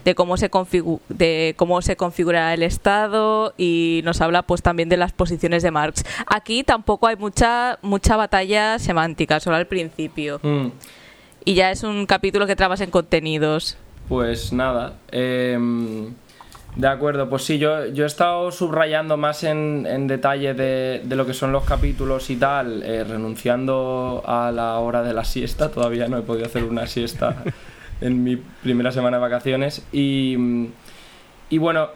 de 0.04 0.14
cómo 0.14 0.37
se 0.37 0.50
configu- 0.50 1.00
de 1.08 1.54
cómo 1.58 1.82
se 1.82 1.97
configura 1.97 2.54
el 2.54 2.62
Estado 2.62 3.52
y 3.58 4.02
nos 4.04 4.20
habla 4.20 4.42
pues 4.42 4.62
también 4.62 4.88
de 4.88 4.97
las 4.97 5.12
posiciones 5.12 5.62
de 5.64 5.73
Marx. 5.73 6.04
Aquí 6.28 6.62
tampoco 6.62 7.08
hay 7.08 7.16
mucha 7.16 7.78
mucha 7.82 8.16
batalla 8.16 8.78
semántica, 8.78 9.40
solo 9.40 9.56
al 9.56 9.66
principio. 9.66 10.38
Mm, 10.44 10.68
Y 11.44 11.54
ya 11.54 11.70
es 11.73 11.82
un 11.82 12.06
capítulo 12.06 12.47
que 12.47 12.54
trabas 12.56 12.80
en 12.80 12.90
contenidos. 12.92 13.76
Pues 14.08 14.52
nada. 14.52 14.94
em, 15.11 16.14
de 16.78 16.87
acuerdo, 16.87 17.28
pues 17.28 17.42
sí, 17.42 17.58
yo, 17.58 17.87
yo 17.87 18.04
he 18.04 18.06
estado 18.06 18.52
subrayando 18.52 19.16
más 19.16 19.42
en, 19.42 19.85
en 19.85 20.06
detalle 20.06 20.54
de, 20.54 21.02
de 21.04 21.16
lo 21.16 21.26
que 21.26 21.35
son 21.35 21.50
los 21.50 21.64
capítulos 21.64 22.30
y 22.30 22.37
tal, 22.37 22.85
eh, 22.85 23.02
renunciando 23.02 24.23
a 24.25 24.52
la 24.52 24.78
hora 24.78 25.02
de 25.02 25.12
la 25.12 25.25
siesta. 25.25 25.73
Todavía 25.73 26.06
no 26.06 26.18
he 26.18 26.23
podido 26.23 26.47
hacer 26.47 26.62
una 26.62 26.87
siesta 26.87 27.42
en 28.00 28.23
mi 28.23 28.37
primera 28.37 28.92
semana 28.92 29.16
de 29.16 29.20
vacaciones. 29.20 29.85
Y, 29.90 30.68
y 31.50 31.58
bueno, 31.58 31.88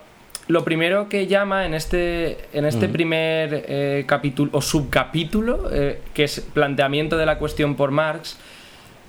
lo 0.48 0.64
primero 0.64 1.08
que 1.08 1.28
llama 1.28 1.64
en 1.64 1.74
este, 1.74 2.48
en 2.52 2.64
este 2.64 2.88
primer 2.88 3.64
eh, 3.68 4.02
capítulo 4.08 4.50
o 4.52 4.60
subcapítulo, 4.60 5.70
eh, 5.72 6.00
que 6.12 6.24
es 6.24 6.40
planteamiento 6.40 7.16
de 7.16 7.26
la 7.26 7.38
cuestión 7.38 7.76
por 7.76 7.92
Marx, 7.92 8.36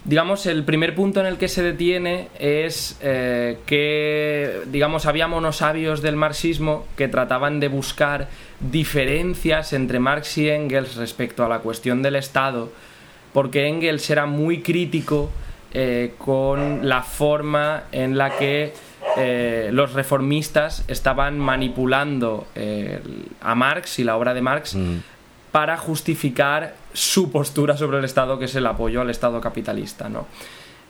digamos, 0.06 0.46
el 0.46 0.64
primer 0.64 0.96
punto 0.96 1.20
en 1.22 1.26
el 1.26 1.38
que 1.38 1.48
se 1.48 1.64
detiene 1.64 2.28
es 2.38 2.98
eh, 3.02 3.60
que, 3.66 4.62
digamos, 4.68 5.06
había 5.06 5.28
monosabios 5.28 6.02
del 6.02 6.16
marxismo 6.16 6.86
que 6.98 7.08
trataban 7.08 7.60
de 7.60 7.70
buscar 7.70 8.28
diferencias 8.60 9.74
entre 9.74 10.00
Marx 10.00 10.38
y 10.38 10.50
Engels 10.50 10.96
respecto 10.96 11.46
a 11.46 11.50
la 11.50 11.60
cuestión 11.60 12.02
del 12.02 12.16
Estado, 12.16 12.72
porque 13.32 13.68
Engels 13.68 14.10
era 14.10 14.26
muy 14.26 14.62
crítico 14.62 15.32
eh, 15.74 16.14
con 16.18 16.88
la 16.88 17.02
forma 17.02 17.84
en 17.92 18.18
la 18.18 18.38
que 18.38 18.74
eh, 19.18 19.70
los 19.72 19.94
reformistas 19.94 20.84
estaban 20.88 21.40
manipulando 21.40 22.48
a 23.42 23.56
Marx 23.56 24.00
y 24.00 24.04
la 24.04 24.18
obra 24.18 24.34
de 24.34 24.42
Marx 24.42 24.76
Mm. 24.76 25.13
Para 25.54 25.78
justificar 25.78 26.74
su 26.94 27.32
postura 27.32 27.78
sobre 27.78 28.00
el 28.00 28.06
Estado, 28.06 28.40
que 28.40 28.46
es 28.46 28.56
el 28.56 28.66
apoyo 28.66 29.02
al 29.02 29.12
Estado 29.12 29.40
capitalista, 29.40 30.10
¿no? 30.10 30.26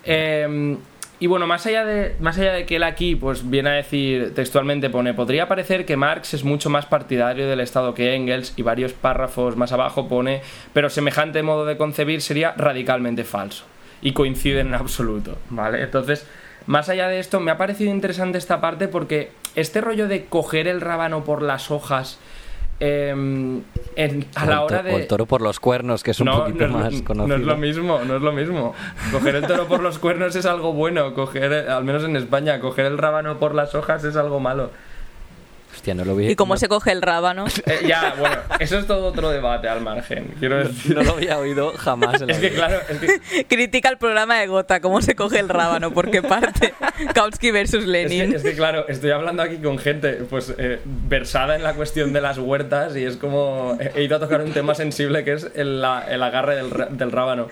Em, 0.06 0.78
y 1.20 1.28
bueno, 1.28 1.46
más 1.48 1.66
allá, 1.66 1.84
de, 1.84 2.16
más 2.22 2.38
allá 2.38 2.54
de 2.54 2.66
que 2.66 2.78
él 2.78 2.84
aquí 2.84 3.18
pues, 3.18 3.50
viene 3.50 3.72
a 3.72 3.74
decir 3.74 4.34
textualmente, 4.34 4.90
pone, 4.90 5.14
podría 5.14 5.50
parecer 5.50 5.86
que 5.86 5.98
Marx 5.98 6.34
es 6.34 6.46
mucho 6.46 6.70
más 6.70 6.86
partidario 6.86 7.50
del 7.50 7.60
Estado 7.60 7.94
que 7.94 8.16
Engels, 8.16 8.54
y 8.56 8.62
varios 8.62 8.94
párrafos 8.94 9.58
más 9.58 9.74
abajo 9.74 10.08
pone, 10.08 10.42
pero 10.72 10.90
semejante 10.90 11.44
modo 11.44 11.66
de 11.66 11.76
concebir 11.76 12.22
sería 12.22 12.54
radicalmente 12.54 13.26
falso. 13.26 13.66
Y 14.02 14.14
coinciden 14.14 14.68
en 14.68 14.76
absoluto, 14.76 15.38
¿vale? 15.50 15.82
Entonces, 15.84 16.26
más 16.68 16.88
allá 16.88 17.10
de 17.10 17.20
esto, 17.20 17.42
me 17.42 17.52
ha 17.52 17.58
parecido 17.58 17.92
interesante 17.92 18.38
esta 18.38 18.62
parte 18.62 18.88
porque 18.88 19.32
este 19.56 19.82
rollo 19.82 20.08
de 20.08 20.24
coger 20.28 20.70
el 20.70 20.80
rábano 20.80 21.26
por 21.26 21.42
las 21.42 21.70
hojas 21.70 22.18
Em, 22.80 23.62
a 24.36 24.46
la 24.46 24.62
hora 24.62 24.84
de... 24.84 24.94
O 24.94 24.98
el 24.98 25.08
toro 25.08 25.26
por 25.26 25.42
los 25.42 25.60
cuernos, 25.60 26.04
que 26.04 26.12
es 26.12 26.20
un 26.20 26.28
poquito 26.28 26.68
más 26.68 27.02
conocido. 27.02 27.28
No 27.28 27.36
es 27.36 27.42
lo 27.42 27.58
mismo, 27.58 28.00
no 28.04 28.16
es 28.18 28.22
lo 28.22 28.32
mismo. 28.32 28.74
Coger 29.12 29.36
el 29.36 29.48
toro 29.48 29.68
por 29.68 29.82
los 29.82 30.00
cuernos 30.00 30.36
es 30.36 30.46
algo 30.46 30.74
bueno, 30.74 31.14
coger, 31.14 31.70
al 31.70 31.84
menos 31.84 32.04
en 32.04 32.16
España, 32.16 32.60
coger 32.60 32.86
el 32.86 32.98
rábano 32.98 33.38
por 33.40 33.56
las 33.56 33.76
hojas 33.76 34.04
es 34.04 34.16
algo 34.16 34.40
malo. 34.40 34.72
¿Y 36.30 36.36
cómo 36.36 36.58
se 36.58 36.68
coge 36.68 36.92
el 36.92 37.02
rábano? 37.02 37.46
Eh, 37.66 37.86
ya, 37.88 38.14
bueno, 38.20 38.36
eso 38.60 38.78
es 38.78 38.86
todo 38.88 39.06
otro 39.08 39.30
debate 39.30 39.70
al 39.70 39.80
margen. 39.80 40.34
Quiero 40.38 40.58
decir. 40.58 40.96
No, 40.96 41.04
lo 41.04 41.14
había 41.14 41.38
oído 41.38 41.72
jamás. 41.78 42.22
es 42.22 42.38
que, 42.38 42.52
claro. 42.52 42.80
Critica 43.48 43.88
el 43.90 43.98
programa 43.98 44.38
de 44.40 44.48
Gota, 44.48 44.82
cómo 44.82 45.02
se 45.02 45.16
coge 45.16 45.40
el 45.40 45.48
rábano, 45.48 45.92
porque 45.92 46.22
parte 46.22 46.74
Kautsky 47.14 47.52
versus 47.52 47.86
Lenin. 47.86 48.34
Es 48.36 48.44
que, 48.44 48.54
claro, 48.54 48.86
estoy 48.90 49.12
hablando 49.12 49.44
aquí 49.44 49.58
con 49.58 49.78
gente 49.78 50.14
pues 50.30 50.54
eh, 50.58 50.82
versada 50.86 51.56
en 51.56 51.64
la 51.64 51.74
cuestión 51.74 52.12
de 52.12 52.22
las 52.22 52.38
huertas 52.38 52.96
y 52.98 53.06
es 53.06 53.16
como. 53.16 53.78
He 53.96 54.04
ido 54.04 54.18
a 54.18 54.20
tocar 54.20 54.42
un 54.42 54.52
tema 54.52 54.76
sensible 54.76 55.24
que 55.24 55.34
es 55.34 55.50
el, 55.56 55.84
el 56.10 56.24
agarre 56.24 56.56
del, 56.56 56.98
del 56.98 57.12
rábano. 57.12 57.48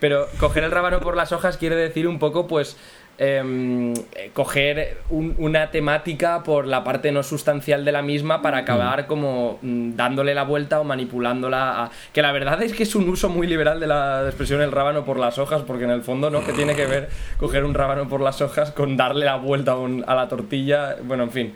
Pero 0.00 0.26
coger 0.38 0.64
el 0.64 0.70
rábano 0.70 1.00
por 1.00 1.16
las 1.16 1.32
hojas 1.32 1.56
quiere 1.56 1.76
decir 1.76 2.06
un 2.06 2.18
poco, 2.18 2.46
pues 2.46 2.76
Em, 3.16 3.94
coger 4.32 4.98
una 5.08 5.70
temática 5.70 6.42
por 6.42 6.66
la 6.66 6.82
parte 6.82 7.12
no 7.12 7.22
sustancial 7.22 7.84
de 7.84 7.92
la 7.92 8.02
misma 8.02 8.42
para 8.42 8.58
acabar 8.58 9.06
como 9.06 9.60
mm, 9.62 9.94
dándole 9.94 10.34
la 10.34 10.42
vuelta 10.42 10.80
o 10.80 10.84
manipulándola. 10.84 11.90
Que 12.12 12.22
la 12.22 12.32
verdad 12.32 12.60
es 12.64 12.72
que 12.72 12.82
es 12.82 12.96
un 12.96 13.08
uso 13.08 13.28
muy 13.28 13.46
liberal 13.46 13.78
de 13.78 13.86
la 13.86 14.24
expresión 14.26 14.60
el 14.62 14.72
rábano 14.72 15.04
por 15.04 15.20
las 15.20 15.38
hojas, 15.38 15.62
porque 15.62 15.84
en 15.84 15.90
el 15.90 16.02
fondo, 16.02 16.28
¿no? 16.28 16.44
Que 16.44 16.52
tiene 16.52 16.74
que 16.74 16.86
ver 16.86 17.08
coger 17.36 17.64
un 17.64 17.74
rábano 17.74 18.08
por 18.08 18.20
las 18.20 18.40
hojas 18.40 18.72
con 18.72 18.96
darle 18.96 19.26
la 19.26 19.36
vuelta 19.36 19.76
a, 20.06 20.14
la 20.16 20.28
tortilla. 20.28 20.96
Bueno, 21.04 21.22
en 21.22 21.30
fin. 21.30 21.54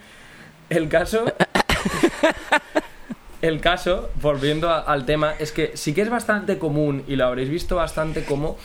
El 0.70 0.88
caso. 0.88 1.24
El 3.40 3.60
caso, 3.60 4.10
volviendo 4.20 4.68
al 4.68 5.06
tema, 5.06 5.32
es 5.38 5.52
que 5.52 5.76
sí 5.76 5.94
que 5.94 6.02
es 6.02 6.10
bastante 6.10 6.58
común, 6.58 7.04
y 7.06 7.14
lo 7.14 7.26
habréis 7.26 7.48
visto 7.48 7.76
bastante 7.76 8.24
como 8.24 8.56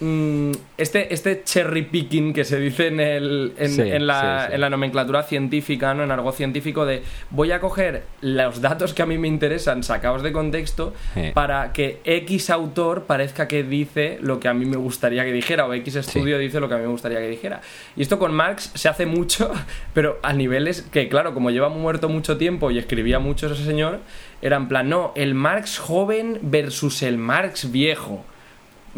este, 0.00 1.12
este 1.12 1.42
cherry 1.42 1.82
picking 1.82 2.32
que 2.32 2.44
se 2.44 2.60
dice 2.60 2.86
en, 2.86 3.00
el, 3.00 3.52
en, 3.58 4.06
la, 4.06 4.48
en, 4.50 4.60
la, 4.60 4.70
nomenclatura 4.70 5.24
científica, 5.24 5.92
¿no? 5.92 6.04
en 6.04 6.10
algo 6.12 6.30
científico, 6.30 6.86
de 6.86 7.02
voy 7.30 7.50
a 7.50 7.58
coger 7.58 8.04
los 8.20 8.60
datos 8.60 8.94
que 8.94 9.02
a 9.02 9.06
mí 9.06 9.18
me 9.18 9.26
interesan 9.26 9.82
sacados 9.82 10.22
de 10.22 10.30
contexto 10.30 10.94
para 11.34 11.72
que 11.72 12.00
X 12.04 12.50
autor 12.50 13.04
parezca 13.04 13.48
que 13.48 13.64
dice 13.64 14.18
lo 14.20 14.38
que 14.38 14.48
a 14.48 14.54
mí 14.54 14.66
me 14.66 14.76
gustaría 14.76 15.24
que 15.24 15.32
dijera 15.32 15.66
o 15.66 15.74
X 15.74 15.96
estudio 15.96 16.38
dice 16.38 16.60
lo 16.60 16.68
que 16.68 16.74
a 16.74 16.78
mí 16.78 16.84
me 16.84 16.90
gustaría 16.90 17.18
que 17.18 17.28
dijera. 17.28 17.60
Y 17.96 18.02
esto 18.02 18.18
con 18.18 18.32
Marx 18.32 18.70
se 18.74 18.88
hace 18.88 19.06
mucho, 19.06 19.50
pero 19.94 20.18
a 20.22 20.32
niveles 20.32 20.82
que, 20.82 21.08
claro, 21.08 21.34
como 21.34 21.50
lleva 21.50 21.68
muerto 21.68 22.08
mucho 22.08 22.36
tiempo 22.36 22.70
y 22.70 22.78
escribía 22.78 23.18
mucho 23.18 23.46
ese 23.46 23.64
señor, 23.64 24.00
era 24.42 24.56
en 24.56 24.68
plan, 24.68 24.88
no, 24.88 25.12
el 25.16 25.34
Marx 25.34 25.78
joven 25.78 26.38
versus 26.42 27.02
el 27.02 27.18
Marx 27.18 27.72
viejo. 27.72 28.24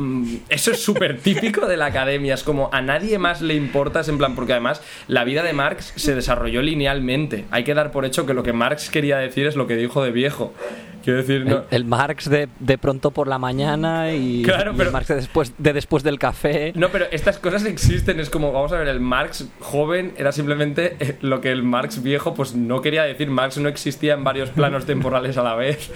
Mm, 0.00 0.36
eso 0.48 0.70
es 0.70 0.82
súper 0.82 1.18
típico 1.18 1.66
de 1.66 1.76
la 1.76 1.86
academia. 1.86 2.32
Es 2.32 2.42
como 2.42 2.70
a 2.72 2.80
nadie 2.80 3.18
más 3.18 3.42
le 3.42 3.54
importa, 3.54 4.00
en 4.06 4.16
plan, 4.16 4.34
porque 4.34 4.52
además 4.52 4.80
la 5.08 5.24
vida 5.24 5.42
de 5.42 5.52
Marx 5.52 5.92
se 5.96 6.14
desarrolló 6.14 6.62
linealmente. 6.62 7.44
Hay 7.50 7.64
que 7.64 7.74
dar 7.74 7.92
por 7.92 8.06
hecho 8.06 8.24
que 8.24 8.32
lo 8.32 8.42
que 8.42 8.54
Marx 8.54 8.88
quería 8.88 9.18
decir 9.18 9.46
es 9.46 9.56
lo 9.56 9.66
que 9.66 9.76
dijo 9.76 10.02
de 10.02 10.10
viejo. 10.10 10.54
Quiero 11.02 11.18
decir, 11.18 11.64
el, 11.70 11.84
Marx 11.84 12.28
de, 12.28 12.48
de, 12.58 12.78
pronto 12.78 13.10
por 13.10 13.26
la 13.26 13.38
mañana 13.38 14.12
y, 14.12 14.44
el 14.44 14.92
Marx 14.92 15.08
de 15.08 15.14
después, 15.16 15.54
de 15.56 15.72
después 15.72 16.02
del 16.02 16.18
café. 16.18 16.72
No, 16.74 16.88
pero 16.90 17.06
estas 17.10 17.38
cosas 17.38 17.64
existen. 17.64 18.20
Es 18.20 18.28
como, 18.28 18.52
vamos 18.52 18.72
a 18.72 18.78
ver, 18.78 18.88
el 18.88 19.00
Marx 19.00 19.48
joven 19.60 20.12
era 20.16 20.32
simplemente 20.32 20.96
eh, 21.00 21.16
lo 21.22 21.40
que 21.40 21.50
el 21.50 21.62
Marx 21.62 22.02
viejo 22.02 22.34
pues 22.34 22.54
no 22.54 22.82
quería 22.82 23.04
decir. 23.04 23.30
Marx 23.30 23.58
no 23.58 23.68
existía 23.68 24.14
en 24.14 24.24
varios 24.24 24.50
planos 24.50 24.84
temporales 24.84 25.36
a 25.38 25.42
la 25.42 25.54
vez. 25.54 25.90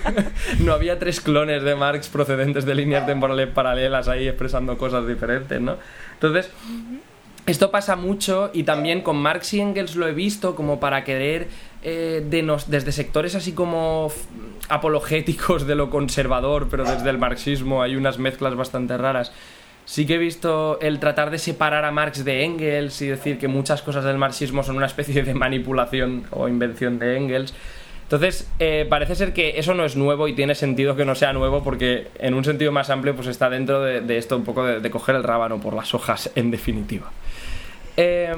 no 0.60 0.72
había 0.72 0.98
tres 0.98 1.20
clones 1.20 1.62
de 1.62 1.74
Marx 1.76 2.08
procedentes 2.08 2.64
de 2.64 2.74
líneas 2.74 3.06
temporales 3.06 3.48
paralelas 3.48 4.08
ahí 4.08 4.26
expresando 4.26 4.76
cosas 4.76 5.06
diferentes, 5.06 5.60
¿no? 5.60 5.76
Entonces... 6.14 6.50
Esto 7.46 7.70
pasa 7.70 7.96
mucho 7.96 8.50
y 8.52 8.62
también 8.64 9.00
con 9.00 9.16
Marx 9.16 9.54
y 9.54 9.60
Engels 9.60 9.96
lo 9.96 10.06
he 10.06 10.12
visto 10.12 10.54
como 10.54 10.78
para 10.78 11.04
querer 11.04 11.48
eh, 11.82 12.22
desde 12.66 12.92
sectores 12.92 13.34
así 13.34 13.52
como 13.52 14.12
apologéticos 14.68 15.66
de 15.66 15.74
lo 15.74 15.90
conservador, 15.90 16.68
pero 16.70 16.84
desde 16.84 17.10
el 17.10 17.18
marxismo 17.18 17.82
hay 17.82 17.96
unas 17.96 18.18
mezclas 18.18 18.54
bastante 18.54 18.96
raras. 18.96 19.32
Sí 19.86 20.06
que 20.06 20.14
he 20.14 20.18
visto 20.18 20.78
el 20.80 21.00
tratar 21.00 21.30
de 21.30 21.38
separar 21.38 21.84
a 21.84 21.90
Marx 21.90 22.24
de 22.24 22.44
Engels 22.44 23.00
y 23.02 23.08
decir 23.08 23.38
que 23.38 23.48
muchas 23.48 23.82
cosas 23.82 24.04
del 24.04 24.18
marxismo 24.18 24.62
son 24.62 24.76
una 24.76 24.86
especie 24.86 25.22
de 25.22 25.34
manipulación 25.34 26.24
o 26.30 26.48
invención 26.48 26.98
de 26.98 27.16
Engels. 27.16 27.54
Entonces, 28.02 28.48
eh, 28.58 28.86
parece 28.88 29.14
ser 29.14 29.32
que 29.32 29.58
eso 29.58 29.72
no 29.74 29.84
es 29.84 29.96
nuevo 29.96 30.28
y 30.28 30.34
tiene 30.34 30.54
sentido 30.54 30.96
que 30.96 31.04
no 31.04 31.14
sea 31.14 31.32
nuevo 31.32 31.62
porque 31.62 32.08
en 32.18 32.34
un 32.34 32.44
sentido 32.44 32.72
más 32.72 32.90
amplio 32.90 33.14
pues 33.14 33.28
está 33.28 33.48
dentro 33.48 33.80
de, 33.80 34.18
esto 34.18 34.36
un 34.36 34.44
poco 34.44 34.64
de, 34.64 34.90
coger 34.90 35.14
el 35.14 35.22
rábano 35.22 35.60
por 35.60 35.74
las 35.74 35.94
hojas 35.94 36.30
en 36.34 36.50
definitiva. 36.50 37.10
Eh, 37.96 38.34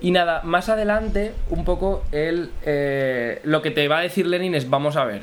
y 0.00 0.10
nada, 0.10 0.42
más 0.44 0.68
adelante, 0.68 1.32
un 1.50 1.64
poco 1.64 2.04
el, 2.12 2.50
eh, 2.64 3.40
lo 3.44 3.62
que 3.62 3.70
te 3.70 3.88
va 3.88 3.98
a 3.98 4.02
decir 4.02 4.26
Lenin 4.26 4.54
es, 4.54 4.70
vamos 4.70 4.96
a 4.96 5.04
ver, 5.04 5.22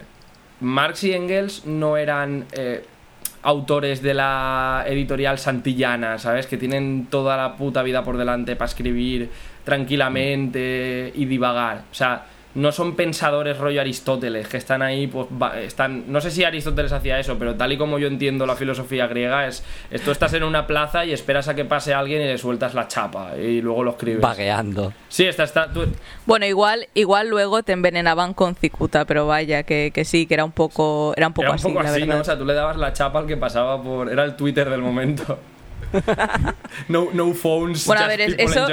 Marx 0.60 1.04
y 1.04 1.14
Engels 1.14 1.66
no 1.66 1.98
eran 1.98 2.46
eh, 2.54 2.84
autores 3.44 4.02
de 4.02 4.14
la 4.14 4.84
editorial 4.88 5.38
santillana, 5.38 6.18
¿sabes? 6.18 6.48
Que 6.48 6.58
tienen 6.58 7.08
toda 7.10 7.38
la 7.38 7.56
puta 7.56 7.84
vida 7.84 8.04
por 8.04 8.18
delante 8.18 8.56
para 8.56 8.68
escribir 8.68 9.30
tranquilamente 9.64 11.12
y 11.14 11.26
divagar. 11.26 11.84
O 11.92 11.94
sea, 11.94 12.26
no 12.56 12.72
son 12.72 12.96
pensadores 12.96 13.58
rollo 13.58 13.82
Aristóteles, 13.82 14.48
que 14.48 14.58
están 14.58 14.82
ahí, 14.82 15.08
pues 15.08 15.28
están. 15.62 16.12
No 16.12 16.22
sé 16.22 16.32
si 16.32 16.44
Aristóteles 16.44 16.94
hacía 16.94 17.20
eso, 17.20 17.38
pero 17.38 17.56
tal 17.56 17.74
y 17.74 17.78
como 17.78 18.00
yo 18.00 18.08
entiendo 18.08 18.46
la 18.46 18.56
filosofía 18.56 19.08
griega, 19.08 19.48
es. 19.48 19.64
Tú 20.04 20.12
estás 20.12 20.34
en 20.34 20.44
una 20.44 20.66
plaza 20.66 21.06
y 21.06 21.12
esperas 21.12 21.48
a 21.50 21.56
que 21.56 21.66
pase 21.66 21.94
alguien 21.94 22.22
y 22.22 22.26
le 22.26 22.38
sueltas 22.38 22.74
la 22.74 22.88
chapa 22.88 23.38
y 23.38 23.62
luego 23.62 23.84
lo 23.84 23.92
escribes. 23.92 24.22
Vagueando. 24.22 24.94
Sí, 25.10 25.26
está. 25.26 25.44
está 25.44 25.70
Bueno, 26.26 26.46
igual, 26.46 26.88
igual 26.94 27.28
luego 27.28 27.62
te 27.64 27.74
envenenaban 27.74 28.34
con 28.34 28.56
cicuta, 28.56 29.06
pero 29.06 29.28
vaya, 29.28 29.64
que, 29.64 29.92
sí, 30.06 30.26
que 30.26 30.34
era 30.36 30.46
un 30.46 30.54
poco. 30.54 31.14
Era 31.18 31.28
un 31.28 31.34
poco 31.34 31.52
así. 31.52 32.06
¿no? 32.06 32.20
O 32.20 32.24
sea, 32.24 32.38
tú 32.38 32.46
le 32.46 32.54
dabas 32.54 32.78
la 32.78 32.94
chapa 32.94 33.20
al 33.20 33.28
que 33.28 33.36
pasaba 33.36 33.82
por. 33.82 34.10
Era 34.10 34.24
el 34.24 34.36
Twitter 34.38 34.70
del 34.70 34.82
momento. 34.82 35.38
No, 36.88 37.10
no 37.14 37.34
phones. 37.34 37.86
Bueno, 37.86 38.04
a 38.04 38.08
ver, 38.08 38.22
eso, 38.22 38.68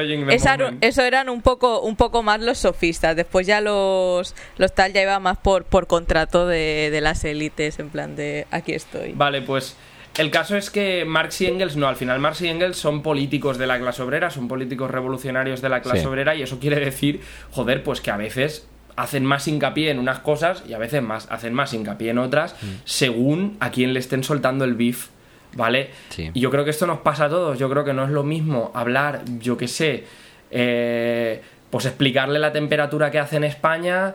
eso 0.81 1.03
eran 1.03 1.29
un 1.29 1.43
poco, 1.43 1.81
un 1.81 1.97
poco 1.97 2.23
más 2.23 2.41
los 2.41 2.59
sofistas. 2.59 3.17
Después 3.17 3.47
ya 3.47 3.61
los, 3.61 4.35
los 4.57 4.75
tal 4.75 4.93
ya 4.93 5.03
iba 5.03 5.19
más 5.19 5.39
por, 5.39 5.65
por 5.65 5.87
contrato 5.87 6.47
de, 6.47 6.91
de 6.91 7.01
las 7.01 7.25
élites, 7.25 7.79
en 7.79 7.91
plan 7.91 8.17
de 8.17 8.47
aquí 8.51 8.73
estoy. 8.73 9.13
Vale, 9.13 9.43
pues. 9.43 9.77
El 10.19 10.31
caso 10.31 10.59
es 10.59 10.69
que 10.69 11.07
Marx 11.07 11.41
y 11.41 11.47
Engels, 11.47 11.77
no, 11.77 11.89
al 11.89 11.97
final 11.97 12.19
Marx 12.19 12.43
y 12.43 12.49
Engels 12.49 12.77
son 12.77 13.03
políticos 13.03 13.57
de 13.57 13.67
la 13.67 13.79
clase 13.79 14.03
obrera, 14.03 14.31
son 14.31 14.47
políticos 14.47 14.91
revolucionarios 14.91 15.63
de 15.63 15.71
la 15.71 15.81
clase 15.81 16.07
obrera 16.07 16.35
y 16.35 16.43
eso 16.43 16.59
quiere 16.59 16.79
decir, 16.79 17.23
joder, 17.51 17.83
pues 17.83 18.03
que 18.03 18.11
a 18.11 18.19
veces 18.19 18.67
hacen 18.97 19.25
más 19.25 19.49
hincapié 19.49 19.91
en 19.91 19.99
unas 19.99 20.19
cosas 20.19 20.65
y 20.69 20.75
a 20.75 20.79
veces 20.79 21.03
más 21.03 21.27
hacen 21.31 21.55
más 21.55 21.73
hincapié 21.73 22.11
en 22.11 22.19
otras 22.19 22.55
mm. 22.61 22.67
según 22.85 23.57
a 23.61 23.71
quién 23.71 23.95
le 23.95 24.01
estén 24.01 24.23
soltando 24.23 24.65
el 24.65 24.75
beef 24.75 25.09
¿vale? 25.55 25.91
Y 26.35 26.41
yo 26.41 26.51
creo 26.51 26.65
que 26.65 26.71
esto 26.71 26.87
nos 26.87 26.99
pasa 26.99 27.27
a 27.27 27.29
todos. 27.29 27.59
Yo 27.59 27.69
creo 27.71 27.85
que 27.85 27.93
no 27.93 28.05
es 28.05 28.11
lo 28.11 28.23
mismo 28.23 28.71
hablar, 28.75 29.23
yo 29.39 29.57
qué 29.57 29.69
sé, 29.69 30.05
eh, 30.51 31.41
pues 31.71 31.87
explicarle 31.87 32.39
la 32.39 32.53
temperatura 32.53 33.11
que 33.11 33.19
hace 33.19 33.37
en 33.37 33.45
España 33.45 34.15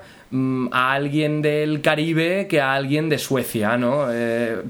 a 0.72 0.92
alguien 0.92 1.42
del 1.42 1.82
Caribe 1.82 2.48
que 2.48 2.60
a 2.60 2.74
alguien 2.74 3.08
de 3.08 3.18
Suecia, 3.18 3.78
¿no? 3.78 4.08
Eh, 4.12 4.62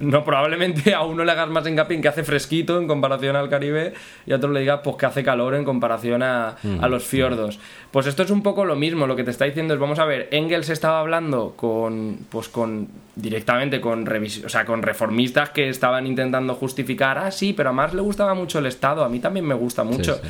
no 0.00 0.24
probablemente 0.24 0.94
a 0.94 1.02
uno 1.02 1.24
le 1.24 1.30
hagas 1.30 1.48
más 1.48 1.66
hincapié 1.66 1.96
en 1.96 2.02
que 2.02 2.08
hace 2.08 2.24
fresquito 2.24 2.80
en 2.80 2.88
comparación 2.88 3.36
al 3.36 3.48
Caribe 3.48 3.94
y 4.26 4.32
a 4.32 4.36
otro 4.36 4.50
le 4.50 4.60
digas 4.60 4.80
pues 4.82 4.96
que 4.96 5.06
hace 5.06 5.22
calor 5.22 5.54
en 5.54 5.64
comparación 5.64 6.22
a, 6.22 6.56
los 6.88 7.04
fiordos. 7.04 7.60
Pues 7.92 8.06
esto 8.06 8.24
es 8.24 8.30
un 8.30 8.42
poco 8.42 8.64
lo 8.64 8.74
mismo, 8.74 9.06
lo 9.06 9.14
que 9.14 9.22
te 9.22 9.30
está 9.30 9.44
diciendo 9.44 9.74
es, 9.74 9.80
vamos 9.80 9.98
a 9.98 10.04
ver, 10.04 10.28
Engels 10.32 10.70
estaba 10.70 11.00
hablando 11.00 11.54
con, 11.56 12.18
pues 12.28 12.48
con, 12.48 12.88
directamente 13.14 13.80
con, 13.80 14.06
o 14.08 14.48
sea, 14.48 14.64
con 14.64 14.82
reformistas 14.82 15.50
que 15.50 15.68
estaban 15.68 16.06
intentando 16.06 16.54
justificar, 16.54 17.18
ah, 17.18 17.30
sí, 17.30 17.52
pero 17.52 17.70
a 17.70 17.72
más 17.72 17.94
le 17.94 18.02
gustaba 18.02 18.34
mucho 18.34 18.58
el 18.58 18.66
Estado, 18.66 19.04
a 19.04 19.08
mí 19.08 19.20
también 19.20 19.46
me 19.46 19.54
gusta 19.54 19.84
mucho. 19.84 20.20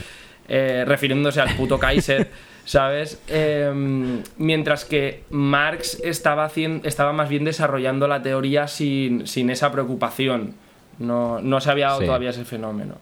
Eh, 0.49 0.85
refiriéndose 0.87 1.41
al 1.41 1.55
puto 1.57 1.79
Kaiser, 1.79 2.31
¿sabes? 2.65 3.21
Em, 3.29 4.23
mientras 4.39 4.85
que 4.85 5.25
Marx 5.31 6.01
estaba, 6.05 6.45
haciendo, 6.45 6.87
estaba 6.89 7.13
más 7.13 7.29
bien 7.29 7.45
desarrollando 7.45 8.09
la 8.09 8.23
teoría 8.23 8.69
sin, 8.69 9.27
sin 9.27 9.51
esa 9.51 9.71
preocupación. 9.73 10.55
No, 10.99 11.41
no 11.41 11.61
se 11.61 11.71
había 11.71 11.87
dado 11.89 12.01
Sí. 12.01 12.07
todavía 12.07 12.31
ese 12.31 12.45
fenómeno. 12.45 12.95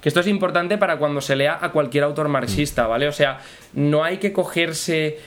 Que 0.00 0.08
esto 0.10 0.20
es 0.20 0.26
importante 0.26 0.76
para 0.76 0.98
cuando 0.98 1.22
se 1.22 1.34
lea 1.34 1.58
a 1.60 1.72
cualquier 1.72 2.04
autor 2.04 2.28
marxista, 2.28 2.86
¿vale? 2.86 3.08
O 3.08 3.12
sea, 3.12 3.40
no 3.72 4.04
hay 4.04 4.18
que 4.18 4.32
cogerse. 4.34 5.18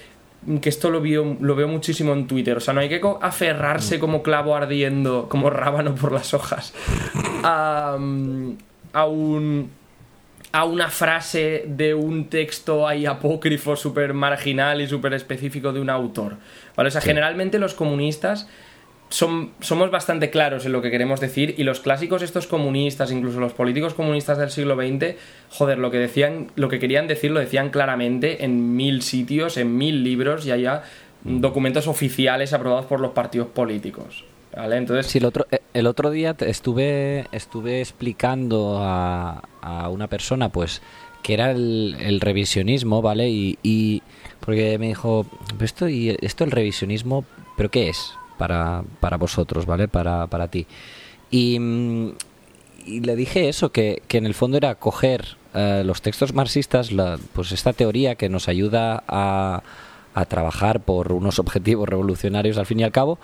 Que 0.62 0.70
esto 0.70 0.92
lo 0.92 1.02
veo, 1.02 1.36
lo 1.42 1.56
veo 1.56 1.68
muchísimo 1.68 2.14
en 2.14 2.28
Twitter. 2.28 2.56
O 2.58 2.60
sea, 2.60 2.76
no 2.76 2.82
hay 2.82 2.88
que 2.90 3.02
aferrarse 3.22 3.98
como 4.00 4.22
clavo 4.22 4.56
ardiendo, 4.56 5.28
como 5.30 5.50
rábano 5.64 5.96
por 5.96 6.12
las 6.12 6.36
hojas, 6.36 6.76
a, 7.44 7.98
mm, 8.00 8.52
a 8.94 9.06
un 9.08 9.72
a 10.52 10.64
una 10.66 10.90
frase 10.90 11.66
de 11.68 11.94
un 11.94 12.30
texto 12.30 12.88
ahí 12.88 13.06
apócrifo 13.06 13.76
súper 13.76 14.14
marginal 14.14 14.82
y 14.82 14.88
súper 14.88 15.14
específico 15.14 15.74
de 15.74 15.80
un 15.82 15.90
autor. 15.90 16.38
¿Vale? 16.76 16.88
O 16.88 16.92
sea, 16.92 17.02
Sí. 17.02 17.08
generalmente 17.10 17.60
los 17.60 17.74
comunistas 17.74 18.48
son, 19.10 19.52
somos 19.62 19.90
bastante 19.92 20.30
claros 20.30 20.66
en 20.66 20.72
lo 20.74 20.82
que 20.82 20.92
queremos 20.92 21.20
decir 21.20 21.56
y 21.58 21.64
los 21.64 21.80
clásicos 21.80 22.22
estos 22.22 22.48
comunistas, 22.48 23.12
incluso 23.12 23.40
los 23.40 23.54
políticos 23.54 23.94
comunistas 23.94 24.38
del 24.38 24.50
siglo 24.50 24.76
XX, 24.76 25.16
joder, 25.50 25.78
lo 25.80 25.92
que 25.92 25.98
decían, 25.98 26.48
lo 26.56 26.68
que 26.70 26.80
querían 26.80 27.08
decir 27.08 27.32
lo 27.32 27.40
decían 27.40 27.70
claramente 27.70 28.44
en 28.44 28.76
mil 28.76 29.02
sitios, 29.02 29.58
en 29.58 29.78
mil 29.78 30.04
libros 30.04 30.46
y 30.46 30.52
haya 30.52 30.84
documentos 31.24 31.88
oficiales 31.88 32.54
aprobados 32.54 32.86
por 32.86 33.00
los 33.00 33.12
partidos 33.12 33.48
políticos. 33.50 34.24
¿Vale? 34.58 34.78
Entonces, 34.78 35.08
Sí, 35.12 35.20
el 35.20 35.26
otro, 35.26 35.46
eh, 35.52 35.60
el 35.74 35.88
otro 35.88 36.10
día 36.10 36.36
estuve, 36.40 37.28
estuve 37.32 37.80
explicando 37.82 38.80
a, 38.82 39.44
a 39.62 39.90
una 39.90 40.08
persona, 40.08 40.50
pues, 40.50 40.82
que 41.24 41.34
era 41.36 41.52
el, 41.52 41.96
el 42.00 42.20
revisionismo, 42.20 43.02
¿vale? 43.02 43.30
Y, 43.30 43.60
y 43.64 44.02
porque 44.40 44.78
me 44.80 44.88
dijo, 44.88 45.26
"Pero 45.54 45.66
esto, 45.66 45.88
y 45.90 46.18
esto 46.22 46.44
el 46.44 46.52
revisionismo, 46.52 47.24
¿pero 47.56 47.70
qué 47.70 47.90
es 47.90 48.14
para, 48.38 48.84
para 49.00 49.18
vosotros, 49.18 49.66
¿vale? 49.66 49.88
Para, 49.88 50.28
para 50.28 50.48
ti. 50.48 50.66
Y, 51.30 51.60
mm, 51.60 52.12
y 52.86 53.00
le 53.02 53.16
dije 53.16 53.50
eso, 53.50 53.72
que, 53.72 54.02
que 54.08 54.18
en 54.18 54.26
el 54.26 54.34
fondo 54.34 54.58
era 54.58 54.76
coger 54.76 55.26
eh, 55.54 55.84
los 55.86 56.02
textos 56.02 56.34
marxistas, 56.34 56.92
la- 56.92 57.20
pues 57.34 57.52
esta 57.52 57.74
teoría 57.74 58.16
que 58.16 58.30
nos 58.30 58.48
ayuda 58.48 59.04
a, 59.08 59.62
a 60.20 60.26
trabajar 60.26 60.80
por 60.82 61.12
unos 61.14 61.40
objetivos 61.46 61.88
revolucionarios 61.88 62.58
al 62.58 62.66
fin 62.66 62.80
y 62.80 62.84
al 62.84 62.92
cabo 62.92 63.20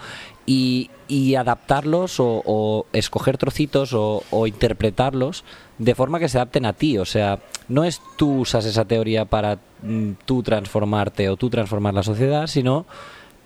y, 0.45 0.89
y 1.07 1.35
adaptarlos 1.35 2.19
o, 2.19 2.41
o 2.45 2.85
escoger 2.93 3.37
trocitos 3.37 3.93
o, 3.93 4.23
o 4.29 4.47
interpretarlos 4.47 5.43
de 5.77 5.95
forma 5.95 6.19
que 6.19 6.29
se 6.29 6.37
adapten 6.37 6.65
a 6.65 6.73
ti. 6.73 6.97
O 6.97 7.05
sea, 7.05 7.39
no 7.69 7.83
es 7.83 8.01
tú 8.17 8.41
usas 8.41 8.65
esa 8.65 8.85
teoría 8.85 9.25
para 9.25 9.57
mm, 9.81 10.11
tú 10.25 10.43
transformarte 10.43 11.29
o 11.29 11.37
tú 11.37 11.49
transformar 11.49 11.93
la 11.93 12.03
sociedad, 12.03 12.47
sino 12.47 12.85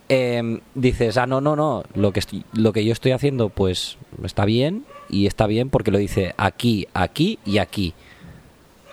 em, 0.10 0.60
dices, 0.74 1.18
ah, 1.18 1.25
no, 1.27 1.42
no, 1.42 1.56
no, 1.56 1.84
lo 1.94 2.12
que, 2.13 2.20
estoy- 2.20 2.46
lo 2.54 2.74
que 2.74 2.84
yo 2.86 2.94
estoy 2.94 3.12
haciendo 3.12 3.50
pues 3.50 3.98
está 4.24 4.46
bien 4.46 4.86
y 5.10 5.25
está 5.27 5.48
bien 5.48 5.70
porque 5.70 5.92
lo 5.92 5.98
dice 5.98 6.34
aquí, 6.38 6.88
aquí 6.94 7.39
y 7.46 7.58
aquí. 7.60 7.94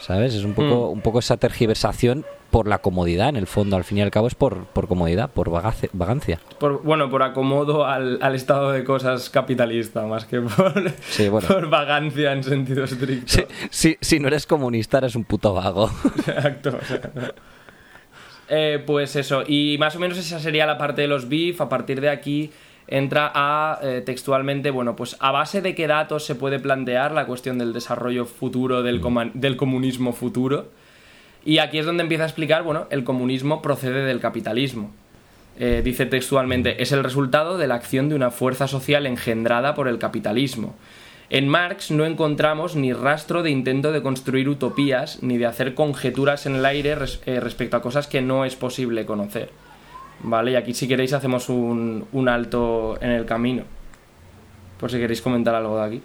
¿Sabes? 0.00 0.34
Es 0.34 0.44
un 0.44 0.52
poco, 0.54 0.90
un 0.90 1.00
poco 1.00 1.18
esa 1.20 1.36
tergiversación 1.38 2.24
por 2.54 2.68
la 2.68 2.78
comodidad, 2.78 3.30
en 3.30 3.36
el 3.36 3.48
fondo, 3.48 3.74
al 3.74 3.82
fin 3.82 3.98
y 3.98 4.02
al 4.02 4.12
cabo 4.12 4.28
es 4.28 4.36
por, 4.36 4.66
por 4.66 4.86
comodidad, 4.86 5.28
por 5.28 5.50
vagace- 5.50 5.90
vagancia. 5.92 6.38
por, 6.60 6.84
bueno, 6.84 7.10
por 7.10 7.24
acomodo 7.24 7.84
al, 7.84 8.20
al 8.22 8.36
estado 8.36 8.70
de 8.70 8.84
cosas 8.84 9.28
capitalista, 9.28 10.06
más 10.06 10.24
que 10.24 10.40
por, 10.40 10.72
Sí, 11.02 11.28
bueno. 11.28 11.48
por 11.48 11.68
vagancia 11.68 12.32
en 12.32 12.44
sentido 12.44 12.84
estricto. 12.84 13.26
Si, 13.26 13.42
si, 13.70 13.96
si 14.00 14.20
no 14.20 14.28
eres 14.28 14.46
comunista, 14.46 14.98
eres 14.98 15.16
un 15.16 15.24
puto 15.24 15.52
vago. 15.52 15.90
Exacto. 16.28 16.78
o 16.80 16.84
sea, 16.84 17.00
eh, 18.48 18.82
pues 18.86 19.16
eso, 19.16 19.42
y 19.46 19.76
más 19.80 19.96
o 19.96 19.98
menos 19.98 20.16
esa 20.16 20.38
sería 20.38 20.64
la 20.64 20.78
parte 20.78 21.02
de 21.02 21.08
los 21.08 21.28
BIF. 21.28 21.60
A 21.60 21.68
partir 21.68 22.00
de 22.00 22.10
aquí 22.10 22.52
entra 22.86 23.32
a 23.34 23.80
eh, 23.82 24.02
textualmente, 24.06 24.70
bueno, 24.70 24.94
pues 24.94 25.16
a 25.18 25.32
base 25.32 25.60
de 25.60 25.74
qué 25.74 25.88
datos 25.88 26.24
se 26.24 26.36
puede 26.36 26.60
plantear 26.60 27.10
la 27.10 27.26
cuestión 27.26 27.58
del 27.58 27.72
desarrollo 27.72 28.26
futuro 28.26 28.84
del, 28.84 29.00
coma- 29.00 29.30
del 29.34 29.56
comunismo 29.56 30.12
futuro. 30.12 30.68
Y 31.44 31.58
aquí 31.58 31.78
es 31.78 31.86
donde 31.86 32.02
empieza 32.02 32.24
a 32.24 32.26
explicar, 32.26 32.62
bueno, 32.62 32.86
el 32.90 33.04
comunismo 33.04 33.60
procede 33.60 34.04
del 34.04 34.20
capitalismo. 34.20 34.90
Eh, 35.58 35.82
dice 35.84 36.06
textualmente, 36.06 36.82
es 36.82 36.90
el 36.92 37.04
resultado 37.04 37.58
de 37.58 37.68
la 37.68 37.76
acción 37.76 38.08
de 38.08 38.14
una 38.14 38.30
fuerza 38.30 38.66
social 38.66 39.06
engendrada 39.06 39.74
por 39.74 39.86
el 39.86 39.98
capitalismo. 39.98 40.74
En 41.30 41.48
Marx 41.48 41.90
no 41.90 42.04
encontramos 42.04 42.76
ni 42.76 42.92
rastro 42.92 43.42
de 43.42 43.50
intento 43.50 43.92
de 43.92 44.02
construir 44.02 44.48
utopías 44.48 45.22
ni 45.22 45.38
de 45.38 45.46
hacer 45.46 45.74
conjeturas 45.74 46.46
en 46.46 46.56
el 46.56 46.66
aire 46.66 46.96
eh, 47.26 47.40
respecto 47.40 47.76
a 47.76 47.82
cosas 47.82 48.06
que 48.06 48.20
no 48.20 48.44
es 48.44 48.56
posible 48.56 49.06
conocer. 49.06 49.50
Vale, 50.22 50.52
y 50.52 50.54
aquí 50.56 50.74
si 50.74 50.88
queréis 50.88 51.12
hacemos 51.12 51.48
un, 51.48 52.06
un 52.12 52.28
alto 52.28 52.98
en 53.00 53.10
el 53.10 53.26
camino. 53.26 53.64
Por 54.78 54.90
si 54.90 54.98
queréis 54.98 55.22
comentar 55.22 55.54
algo 55.54 55.78
de 55.78 55.84
aquí. 55.84 56.02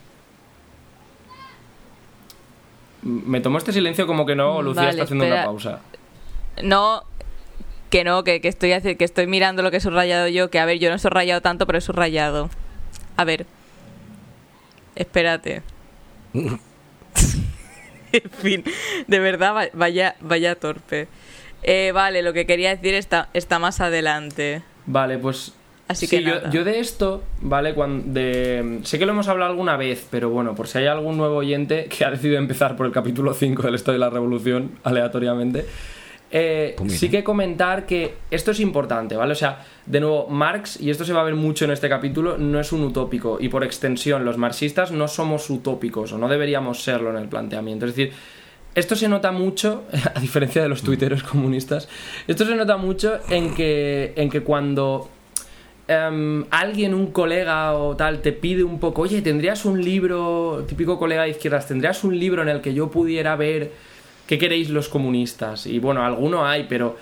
Me 3.02 3.40
tomo 3.42 3.58
este 3.58 3.72
silencio 3.72 4.06
como 4.08 4.26
que 4.26 4.36
no, 4.36 4.56
o 4.58 4.62
Lucía 4.62 4.82
Vale, 4.84 4.92
está 4.92 5.04
haciendo 5.04 5.26
una 5.26 5.44
pausa. 5.46 5.80
No, 6.64 7.04
que 7.90 8.04
no, 8.04 8.24
que, 8.24 8.42
que 8.42 8.48
estoy 8.50 8.72
que 8.98 9.06
estoy 9.06 9.28
mirando 9.28 9.62
lo 9.64 9.72
que 9.72 9.78
he 9.78 9.82
subrayado 9.82 10.28
yo, 10.28 10.50
que 10.50 10.60
a 10.60 10.66
ver, 10.66 10.80
yo 10.80 10.90
no 10.90 10.96
he 10.96 11.00
subrayado 11.00 11.42
tanto, 11.42 11.66
pero 11.66 11.78
he 11.78 11.82
subrayado. 11.82 12.50
A 13.16 13.24
ver. 13.24 13.46
Espérate. 14.96 15.62
en 16.34 18.30
fin, 18.42 18.64
de 19.08 19.20
verdad, 19.20 19.56
va- 19.56 19.70
vaya, 19.74 20.16
vaya 20.20 20.56
torpe. 20.56 21.08
Eh, 21.64 21.92
vale, 21.94 22.22
lo 22.22 22.34
que 22.34 22.46
quería 22.46 22.70
decir 22.76 22.94
está, 22.94 23.30
está 23.34 23.60
más 23.60 23.80
adelante. 23.82 24.62
Vale, 24.86 25.18
pues. 25.18 25.54
Así 25.90 26.06
sí, 26.06 26.18
que 26.18 26.24
yo, 26.24 26.36
nada. 26.36 26.50
yo 26.52 26.64
de 26.64 26.80
esto, 26.80 27.24
¿vale? 27.42 27.74
Cuando, 27.74 28.14
de, 28.14 28.80
sé 28.84 29.00
que 29.00 29.08
lo 29.08 29.12
hemos 29.12 29.28
hablado 29.28 29.52
alguna 29.52 29.76
vez, 29.76 30.08
pero 30.10 30.30
bueno, 30.30 30.54
por 30.54 30.68
si 30.68 30.78
hay 30.78 30.86
algún 30.86 31.18
nuevo 31.18 31.38
oyente 31.38 31.86
que 31.90 32.06
ha 32.06 32.12
decidido 32.12 32.38
empezar 32.38 32.78
por 32.78 32.86
el 32.86 32.92
capítulo 32.92 33.34
5 33.34 33.64
del 33.64 33.74
Esto 33.74 33.92
de 33.92 33.98
la 33.98 34.12
Revolución, 34.12 34.74
aleatoriamente, 34.84 35.66
eh, 36.32 36.76
Pues 36.78 37.00
sí 37.00 37.10
que 37.10 37.24
comentar 37.24 37.88
que 37.88 38.14
esto 38.30 38.52
es 38.52 38.60
importante, 38.60 39.16
¿vale? 39.16 39.32
O 39.32 39.36
sea, 39.36 39.66
de 39.88 40.00
nuevo, 40.00 40.28
Marx, 40.28 40.80
y 40.80 40.92
esto 40.92 41.04
se 41.04 41.12
va 41.12 41.22
a 41.22 41.24
ver 41.24 41.34
mucho 41.34 41.66
en 41.66 41.72
este 41.72 41.90
capítulo, 41.90 42.38
no 42.38 42.60
es 42.60 42.72
un 42.72 42.84
utópico, 42.84 43.38
y 43.42 43.50
por 43.50 43.64
extensión, 43.64 44.26
los 44.26 44.38
marxistas 44.38 44.92
no 44.92 45.08
somos 45.08 45.50
utópicos, 45.50 46.12
o 46.12 46.20
no 46.20 46.28
deberíamos 46.28 46.84
serlo 46.84 47.10
en 47.10 47.18
el 47.18 47.28
planteamiento. 47.28 47.88
Es 47.88 47.96
decir, 47.96 48.14
esto 48.76 48.96
se 48.96 49.08
nota 49.08 49.32
mucho, 49.32 49.86
a 50.14 50.20
diferencia 50.20 50.62
de 50.62 50.70
los 50.70 50.84
tuiteros 50.84 51.24
comunistas, 51.24 51.90
esto 52.28 52.46
se 52.46 52.56
nota 52.56 52.78
mucho 52.78 53.20
en 53.30 53.56
que, 53.56 54.14
en 54.16 54.30
que 54.30 54.42
cuando 54.42 55.10
em, 55.90 56.46
alguien, 56.52 56.94
un 56.94 57.08
colega 57.12 57.74
o 57.74 57.96
tal, 57.96 58.22
te 58.22 58.32
pide 58.32 58.64
un 58.64 58.80
poco, 58.80 59.02
oye, 59.02 59.22
¿tendrías 59.22 59.66
un 59.66 59.84
libro, 59.84 60.64
típico 60.68 61.00
colega 61.00 61.24
de 61.24 61.32
izquierdas, 61.32 61.68
¿tendrías 61.68 62.04
un 62.04 62.18
libro 62.18 62.44
en 62.44 62.50
el 62.50 62.62
que 62.62 62.74
yo 62.74 62.92
pudiera 62.92 63.36
ver 63.36 63.72
qué 64.28 64.38
queréis 64.38 64.70
los 64.70 64.88
comunistas? 64.88 65.66
Y 65.66 65.80
bueno, 65.80 66.06
alguno 66.06 66.46
hay, 66.46 66.68
pero 66.70 66.96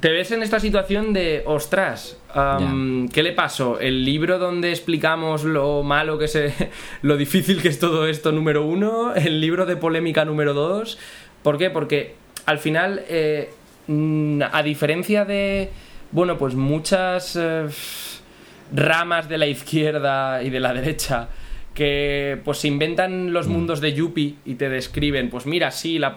te 0.00 0.10
ves 0.10 0.30
en 0.30 0.42
esta 0.42 0.60
situación 0.60 1.12
de, 1.12 1.42
ostras, 1.46 2.16
am, 2.32 3.08
¿qué 3.08 3.22
le 3.22 3.32
pasó? 3.32 3.80
¿El 3.80 4.04
libro 4.04 4.38
donde 4.38 4.70
explicamos 4.70 5.42
lo 5.42 5.82
malo 5.82 6.16
que 6.16 6.28
se... 6.28 6.54
lo 7.02 7.16
difícil 7.16 7.60
que 7.60 7.68
es 7.68 7.78
todo 7.78 8.06
esto 8.06 8.30
número 8.30 8.64
uno? 8.64 9.14
¿El 9.14 9.40
libro 9.40 9.66
de 9.66 9.76
polémica 9.76 10.24
número 10.24 10.54
dos? 10.54 10.98
¿Por 11.42 11.58
qué? 11.58 11.70
Porque 11.70 12.14
al 12.44 12.58
final, 12.58 13.04
eh, 13.08 13.50
mm, 13.88 14.42
a 14.52 14.62
diferencia 14.62 15.24
de, 15.24 15.70
bueno, 16.16 16.38
pues 16.38 16.54
muchas 16.54 17.36
eh, 17.38 17.66
ramas 18.74 19.28
de 19.28 19.36
la 19.36 19.46
izquierda 19.46 20.42
y 20.42 20.48
de 20.48 20.60
la 20.60 20.72
derecha 20.72 21.28
que 21.74 22.40
pues 22.42 22.56
se 22.56 22.68
inventan 22.68 23.34
los 23.34 23.48
mundos 23.48 23.82
de 23.82 23.92
Yuppie 23.92 24.36
y 24.46 24.54
te 24.54 24.70
describen, 24.70 25.28
pues 25.28 25.44
mira, 25.44 25.70
sí, 25.70 25.98
la- 25.98 26.14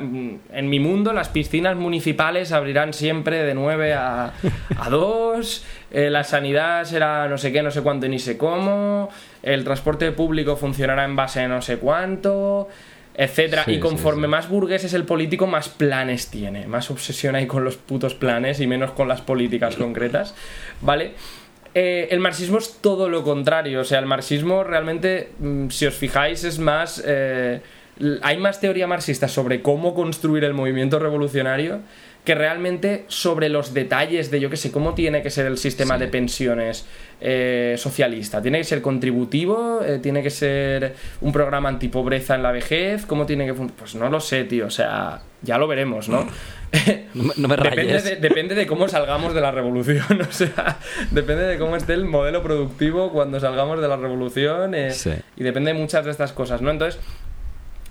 mm, 0.00 0.38
en 0.54 0.70
mi 0.70 0.80
mundo 0.80 1.12
las 1.12 1.28
piscinas 1.28 1.76
municipales 1.76 2.50
abrirán 2.50 2.94
siempre 2.94 3.42
de 3.42 3.52
9 3.52 3.92
a, 3.92 4.32
a 4.78 4.88
2, 4.88 5.66
eh, 5.90 6.08
la 6.08 6.24
sanidad 6.24 6.84
será 6.84 7.28
no 7.28 7.36
sé 7.36 7.52
qué, 7.52 7.62
no 7.62 7.70
sé 7.70 7.82
cuánto 7.82 8.06
y 8.06 8.08
ni 8.08 8.18
sé 8.18 8.38
cómo, 8.38 9.10
el 9.42 9.64
transporte 9.64 10.12
público 10.12 10.56
funcionará 10.56 11.04
en 11.04 11.14
base 11.14 11.40
a 11.42 11.48
no 11.48 11.60
sé 11.60 11.76
cuánto, 11.76 12.70
etcétera. 13.14 13.64
Sí, 13.64 13.72
y 13.72 13.80
conforme 13.80 14.26
sí. 14.26 14.30
más 14.30 14.48
burgués 14.48 14.84
es 14.84 14.94
el 14.94 15.04
político, 15.04 15.46
más 15.46 15.68
planes 15.68 16.28
tiene, 16.28 16.66
más 16.66 16.90
obsesión 16.90 17.34
hay 17.34 17.46
con 17.46 17.64
los 17.64 17.76
putos 17.76 18.14
planes 18.14 18.60
y 18.60 18.66
menos 18.66 18.92
con 18.92 19.08
las 19.08 19.20
políticas 19.20 19.76
concretas, 19.76 20.34
¿vale? 20.80 21.12
Eh, 21.74 22.08
el 22.10 22.20
marxismo 22.20 22.58
es 22.58 22.78
todo 22.80 23.08
lo 23.08 23.22
contrario, 23.22 23.80
o 23.80 23.84
sea, 23.84 23.98
el 23.98 24.06
marxismo 24.06 24.62
realmente, 24.62 25.30
mm, 25.38 25.68
si 25.68 25.86
os 25.86 25.94
fijáis, 25.94 26.44
es 26.44 26.58
más... 26.58 27.02
eh, 27.04 27.60
hay 28.22 28.38
más 28.38 28.58
teoría 28.58 28.86
marxista 28.86 29.28
sobre 29.28 29.60
cómo 29.60 29.94
construir 29.94 30.44
el 30.44 30.54
movimiento 30.54 30.98
revolucionario 30.98 31.80
que 32.24 32.34
realmente 32.36 33.04
sobre 33.08 33.48
los 33.48 33.74
detalles 33.74 34.30
de, 34.30 34.38
yo 34.38 34.48
qué 34.48 34.56
sé, 34.56 34.70
cómo 34.70 34.94
tiene 34.94 35.22
que 35.22 35.30
ser 35.30 35.46
el 35.46 35.58
sistema 35.58 35.98
de 35.98 36.06
pensiones 36.06 36.86
eh, 37.20 37.74
socialista. 37.78 38.40
¿Tiene 38.40 38.58
que 38.58 38.64
ser 38.64 38.80
contributivo? 38.80 39.80
Eh, 39.84 39.98
¿Tiene 40.00 40.22
que 40.22 40.30
ser 40.30 40.94
un 41.20 41.32
programa 41.32 41.68
antipobreza 41.68 42.36
en 42.36 42.44
la 42.44 42.52
vejez? 42.52 43.06
¿Cómo 43.06 43.26
tiene 43.26 43.44
que 43.46 43.54
funcionar? 43.54 43.76
Pues 43.78 43.94
no 43.96 44.08
lo 44.08 44.20
sé, 44.20 44.44
tío. 44.44 44.66
O 44.66 44.70
sea, 44.70 45.22
ya 45.42 45.58
lo 45.58 45.66
veremos, 45.66 46.08
¿no? 46.08 46.26
No, 47.14 47.48
me 47.48 47.56
depende, 47.56 47.76
rayes. 47.82 48.04
de, 48.04 48.16
depende 48.16 48.54
de 48.54 48.66
cómo 48.66 48.88
salgamos 48.88 49.34
de 49.34 49.40
la 49.42 49.50
revolución. 49.50 50.22
O 50.28 50.32
sea, 50.32 50.78
depende 51.10 51.42
de 51.44 51.58
cómo 51.58 51.76
esté 51.76 51.92
el 51.92 52.06
modelo 52.06 52.42
productivo 52.42 53.12
cuando 53.12 53.38
salgamos 53.40 53.80
de 53.82 53.88
la 53.88 53.96
revolución. 53.98 54.74
eh, 54.74 54.90
Sí. 54.92 55.10
Y 55.36 55.42
depende 55.42 55.72
de 55.74 55.78
muchas 55.78 56.04
de 56.06 56.10
estas 56.12 56.32
cosas, 56.32 56.62
¿no? 56.62 56.70
Entonces, 56.70 56.98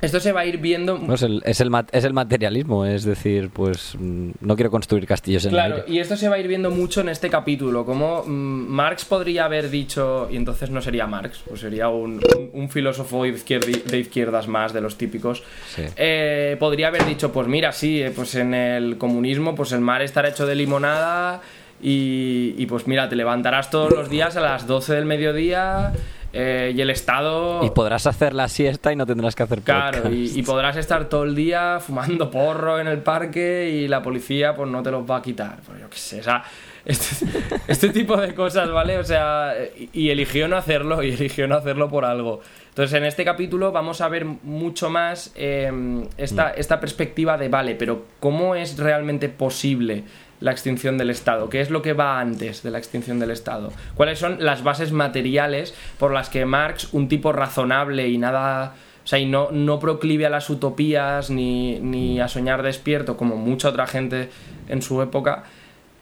esto 0.02 0.20
se 0.20 0.32
va 0.32 0.42
a 0.42 0.46
ir 0.46 0.58
viendo. 0.58 0.98
No, 0.98 1.14
es, 1.14 1.22
el, 1.24 1.42
es, 1.46 1.62
el, 1.62 1.72
es 1.92 2.04
el 2.04 2.14
materialismo, 2.14 2.86
es 2.86 3.04
decir, 3.04 3.50
pues 3.54 3.96
mm, 4.00 4.32
no 4.42 4.56
quiero 4.56 4.72
construir 4.72 5.06
castillos 5.06 5.46
en 5.46 5.50
el 5.52 5.56
Claro, 5.56 5.76
aire. 5.78 5.88
y 5.88 6.00
esto 6.00 6.16
se 6.18 6.28
va 6.30 6.36
a 6.36 6.40
ir 6.40 6.48
viendo 6.48 6.72
mucho 6.72 7.02
en 7.02 7.10
este 7.10 7.30
capítulo, 7.30 7.86
como 7.86 8.24
mm, 8.26 8.30
Marx 8.68 9.06
podría 9.06 9.46
haber 9.46 9.70
dicho, 9.70 10.28
y 10.32 10.36
entonces 10.38 10.70
no 10.70 10.82
sería 10.82 11.08
Marx, 11.08 11.42
pues 11.48 11.62
sería 11.62 11.90
un, 11.90 12.20
un- 12.38 12.50
un 12.54 12.70
filósofo 12.70 13.24
de 13.24 14.00
izquierdas 14.00 14.48
más, 14.48 14.74
de 14.74 14.82
los 14.82 14.98
típicos, 14.98 15.44
Sí. 15.76 15.84
eh, 15.98 16.56
podría 16.60 16.88
haber 16.88 17.06
dicho, 17.06 17.32
pues 17.32 17.48
mira, 17.48 17.72
sí, 17.72 18.02
eh, 18.02 18.12
pues 18.16 18.36
en 18.36 18.54
el 18.54 18.98
comunismo, 18.98 19.56
pues 19.56 19.72
el 19.72 19.82
mar 19.82 20.02
estará 20.02 20.30
hecho 20.30 20.46
de 20.46 20.56
limonada 20.56 21.42
y, 21.82 22.54
y 22.58 22.66
pues 22.68 22.88
mira, 22.88 23.10
te 23.10 23.16
levantarás 23.16 23.70
todos 23.72 23.92
los 23.92 24.10
días 24.10 24.36
a 24.38 24.42
las 24.42 24.68
12 24.68 24.94
del 24.94 25.06
mediodía 25.06 25.92
eh, 26.34 26.74
y 26.76 26.82
el 26.82 26.90
Estado... 26.90 27.64
Y 27.64 27.70
podrás 27.72 28.08
hacer 28.08 28.34
la 28.34 28.48
siesta 28.48 28.92
y 28.92 28.96
no 28.96 29.06
tendrás 29.06 29.36
que 29.36 29.44
hacer 29.44 29.62
Claro, 29.62 30.12
y, 30.12 30.32
y 30.40 30.44
podrás 30.44 30.78
estar 30.78 31.10
todo 31.10 31.24
el 31.24 31.36
día 31.36 31.80
fumando 31.80 32.30
porro 32.32 32.80
en 32.80 32.88
el 32.88 33.00
parque 33.00 33.70
y 33.70 33.88
la 33.88 34.02
policía 34.02 34.56
pues 34.56 34.70
no 34.70 34.82
te 34.82 34.92
los 34.92 35.10
va 35.10 35.18
a 35.18 35.22
quitar. 35.22 35.60
Pues 35.66 35.80
yo 35.80 35.90
qué 35.90 35.98
sé, 35.98 36.20
o 36.20 36.24
sea, 36.24 36.44
este, 36.86 37.26
este 37.68 37.90
tipo 37.90 38.18
de 38.18 38.34
cosas, 38.34 38.70
¿vale? 38.72 38.98
O 38.98 39.04
sea, 39.04 39.54
y, 39.78 39.90
y 39.94 40.10
eligió 40.10 40.48
no 40.48 40.58
hacerlo 40.58 41.04
y 41.04 41.12
eligió 41.12 41.48
no 41.48 41.56
hacerlo 41.56 41.90
por 41.90 42.06
algo. 42.06 42.42
Entonces 42.72 42.98
en 42.98 43.04
este 43.04 43.26
capítulo 43.26 43.74
vamos 43.74 44.00
a 44.00 44.08
ver 44.08 44.24
mucho 44.24 44.90
más 44.90 45.34
eh, 45.36 45.70
esta, 46.16 46.52
esta 46.52 46.80
perspectiva 46.80 47.38
de, 47.38 47.50
vale, 47.50 47.76
pero 47.76 48.06
¿cómo 48.22 48.56
es 48.56 48.78
realmente 48.78 49.28
posible 49.28 50.06
la 50.42 50.52
extinción 50.52 50.98
del 50.98 51.10
Estado? 51.10 51.48
¿Qué 51.50 51.62
es 51.62 51.70
lo 51.70 51.82
que 51.82 51.94
va 51.94 52.20
antes 52.20 52.62
de 52.64 52.72
la 52.72 52.78
extinción 52.80 53.20
del 53.20 53.32
Estado? 53.32 53.72
¿Cuáles 53.96 54.20
son 54.20 54.44
las 54.44 54.64
bases 54.64 54.92
materiales 54.92 55.74
por 55.98 56.12
las 56.12 56.30
que 56.30 56.46
Marx, 56.46 56.90
un 56.94 57.08
tipo 57.08 57.32
razonable 57.32 58.10
y 58.10 58.18
nada... 58.18 58.74
O 59.04 59.08
sea, 59.08 59.18
y 59.18 59.26
no, 59.26 59.50
no 59.52 59.80
proclive 59.80 60.28
a 60.28 60.30
las 60.30 60.48
utopías 60.52 61.32
ni, 61.32 61.80
ni 61.80 62.20
a 62.20 62.28
soñar 62.28 62.62
despierto 62.62 63.18
como 63.18 63.36
mucha 63.36 63.70
otra 63.70 63.88
gente 63.88 64.30
en 64.70 64.84
su 64.84 65.02
época, 65.02 65.44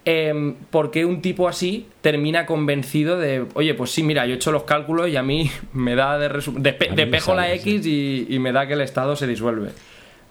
em, 0.03 0.55
¿por 0.69 0.91
qué 0.91 1.05
un 1.05 1.21
tipo 1.21 1.47
así 1.47 1.87
termina 2.01 2.45
convencido 2.45 3.17
de, 3.17 3.45
oye, 3.53 3.73
pues 3.73 3.91
sí, 3.91 4.03
mira, 4.03 4.25
yo 4.25 4.33
he 4.33 4.35
hecho 4.35 4.51
los 4.51 4.63
cálculos 4.63 5.07
y 5.07 5.15
a 5.15 5.23
mí 5.23 5.49
me 5.73 5.95
da 5.95 6.17
de, 6.19 6.27
de, 6.57 6.73
pe- 6.73 6.89
de 6.93 7.07
pejo 7.07 7.33
la 7.35 7.51
X 7.53 7.85
y, 7.85 8.27
y 8.29 8.37
me 8.39 8.51
da 8.51 8.67
que 8.67 8.73
el 8.73 8.81
Estado 8.81 9.15
se 9.15 9.27
disuelve? 9.27 9.69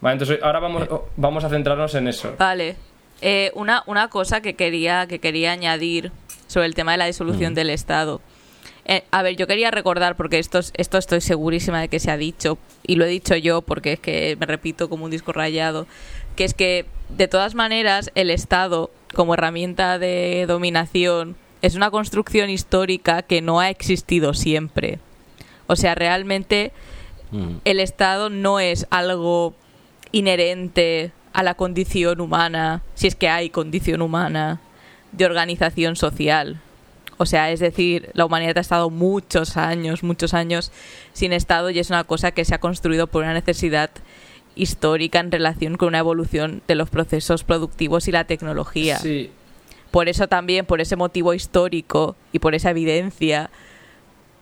Vale, 0.01 0.13
entonces 0.13 0.39
ahora 0.43 0.59
vamos, 0.59 0.83
Eh. 0.83 0.89
vamos 1.17 1.43
a 1.43 1.49
centrarnos 1.49 1.95
en 1.95 2.07
eso. 2.07 2.35
Vale. 2.37 2.75
Eh, 3.21 3.51
una, 3.55 3.83
una 3.85 4.07
cosa 4.09 4.41
que 4.41 4.53
quería, 4.55 5.05
que 5.07 5.19
quería 5.19 5.51
añadir 5.51 6.11
sobre 6.47 6.67
el 6.67 6.75
tema 6.75 6.93
de 6.93 6.97
la 6.99 7.05
disolución 7.05 7.51
Mm. 7.53 7.55
del 7.55 7.69
Estado. 7.69 8.21
Eh, 8.85 9.03
a 9.11 9.21
ver, 9.21 9.35
yo 9.35 9.45
quería 9.45 9.69
recordar, 9.71 10.15
porque 10.15 10.39
esto, 10.39 10.59
es- 10.59 10.71
esto 10.75 10.97
estoy 10.97 11.21
segurísima 11.21 11.79
de 11.81 11.89
que 11.89 11.99
se 11.99 12.09
ha 12.11 12.17
dicho, 12.17 12.57
y 12.87 12.95
lo 12.95 13.05
he 13.05 13.09
dicho 13.09 13.35
yo 13.35 13.61
porque 13.61 13.93
es 13.93 13.99
que 13.99 14.35
me 14.39 14.45
repito 14.45 14.89
como 14.89 15.05
un 15.05 15.11
disco 15.11 15.31
rayado, 15.33 15.85
que 16.35 16.43
es 16.45 16.53
que 16.53 16.85
de 17.09 17.27
todas 17.27 17.53
maneras 17.55 18.09
el 18.15 18.31
Estado 18.31 18.89
como 19.13 19.33
herramienta 19.33 19.99
de 19.99 20.45
dominación 20.47 21.35
es 21.61 21.75
una 21.75 21.91
construcción 21.91 22.49
histórica 22.49 23.21
que 23.21 23.41
no 23.41 23.59
ha 23.59 23.69
existido 23.69 24.33
siempre. 24.33 24.99
O 25.67 25.75
sea, 25.75 25.93
realmente 25.93 26.71
Mm. 27.31 27.57
el 27.65 27.79
Estado 27.79 28.29
no 28.31 28.59
es 28.59 28.87
algo 28.89 29.53
inherente 30.13 31.11
a 31.39 31.43
la 31.43 31.53
condición 31.53 32.19
humana, 32.19 32.83
si 32.95 33.07
es 33.07 33.15
que 33.15 33.29
hay 33.29 33.49
condición 33.49 34.01
humana, 34.01 34.59
de 35.13 35.23
organización 35.23 35.95
social. 35.95 36.59
O 37.15 37.25
sea, 37.25 37.49
es 37.49 37.61
decir, 37.61 38.09
la 38.11 38.25
humanidad 38.25 38.57
ha 38.57 38.59
estado 38.59 38.89
muchos 38.89 39.55
años, 39.55 40.03
muchos 40.03 40.33
años 40.33 40.73
sin 41.13 41.31
Estado 41.31 41.69
y 41.69 41.79
es 41.79 41.91
una 41.91 42.03
cosa 42.03 42.31
que 42.31 42.43
se 42.43 42.55
ha 42.55 42.59
construido 42.59 43.07
por 43.07 43.23
una 43.23 43.33
necesidad 43.33 43.89
histórica 44.55 45.21
en 45.21 45.31
relación 45.31 45.77
con 45.77 45.87
una 45.87 45.99
evolución 45.99 46.61
de 46.67 46.75
los 46.75 46.89
procesos 46.89 47.45
productivos 47.45 48.09
y 48.09 48.11
la 48.11 48.25
tecnología. 48.25 48.97
Sí, 48.97 49.31
Por 49.91 50.09
eso 50.09 50.27
también, 50.27 50.65
por 50.65 50.81
ese 50.81 50.97
motivo 50.97 51.33
histórico 51.33 52.17
y 52.33 52.39
por 52.39 52.53
esa 52.53 52.71
evidencia, 52.71 53.49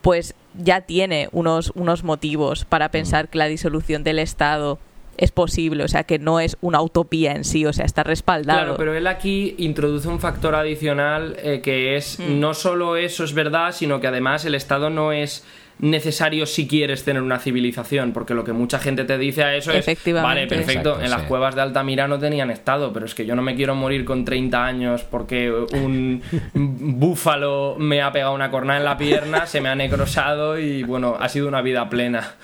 pues 0.02 0.34
ya 0.56 0.82
tiene 0.82 1.30
unos, 1.32 1.72
unos 1.76 2.04
motivos 2.04 2.66
para 2.66 2.90
pensar 2.90 3.30
que 3.30 3.38
la 3.38 3.46
disolución 3.46 4.04
del 4.04 4.18
Estado 4.18 4.80
es 5.18 5.32
posible, 5.32 5.84
o 5.84 5.88
sea, 5.88 6.04
que 6.04 6.20
no 6.20 6.40
es 6.40 6.58
una 6.62 6.82
utopía 6.82 7.34
en 7.34 7.44
sí, 7.44 7.66
o 7.66 7.74
sea, 7.74 7.86
está 7.86 8.04
respaldado. 8.04 8.60
Claro, 8.60 8.76
pero 8.78 8.94
él 8.96 9.08
aquí 9.08 9.56
introduce 9.58 10.08
un 10.08 10.20
factor 10.20 10.56
adicional 10.56 11.36
eh, 11.42 11.62
que 11.62 11.96
es 11.96 12.20
Mm. 12.20 12.40
no 12.40 12.54
solo 12.54 12.96
eso 12.96 13.24
es 13.24 13.34
verdad, 13.34 13.72
sino 13.74 14.00
que 14.00 14.08
además 14.08 14.46
el 14.46 14.56
Estado 14.56 14.90
no 14.90 15.12
es 15.12 15.44
necesario 15.80 16.46
si 16.46 16.68
quieres 16.68 17.04
tener 17.04 17.22
una 17.22 17.40
civilización, 17.40 18.14
porque 18.14 18.34
lo 18.34 18.44
que 18.44 18.54
mucha 18.54 18.80
gente 18.80 19.04
te 19.06 19.18
dice 19.18 19.44
a 19.44 19.56
eso 19.56 19.72
es, 19.72 19.86
vale, 20.14 20.48
perfecto, 20.48 20.90
Exacto, 20.90 21.02
en 21.02 21.10
las 21.10 21.22
sí. 21.22 21.28
cuevas 21.28 21.56
de 21.56 21.62
Altamira 21.62 22.08
no 22.08 22.20
tenían 22.20 22.50
Estado, 22.50 22.92
pero 22.94 23.06
es 23.06 23.16
que 23.16 23.26
yo 23.26 23.36
no 23.36 23.42
me 23.42 23.56
quiero 23.56 23.76
morir 23.76 24.06
con 24.06 24.26
30 24.26 24.66
años 24.66 25.04
porque 25.04 25.52
un 25.52 26.22
búfalo 26.54 27.76
me 27.78 28.02
ha 28.02 28.12
pegado 28.12 28.34
una 28.34 28.50
cornada 28.50 28.80
en 28.80 28.86
la 28.86 28.98
pierna, 28.98 29.46
se 29.46 29.62
me 29.62 29.70
ha 29.70 29.76
necrosado 29.76 30.58
y 30.60 30.84
bueno, 30.84 31.18
ha 31.20 31.30
sido 31.30 31.48
una 31.48 31.62
vida 31.62 31.90
plena. 31.90 32.36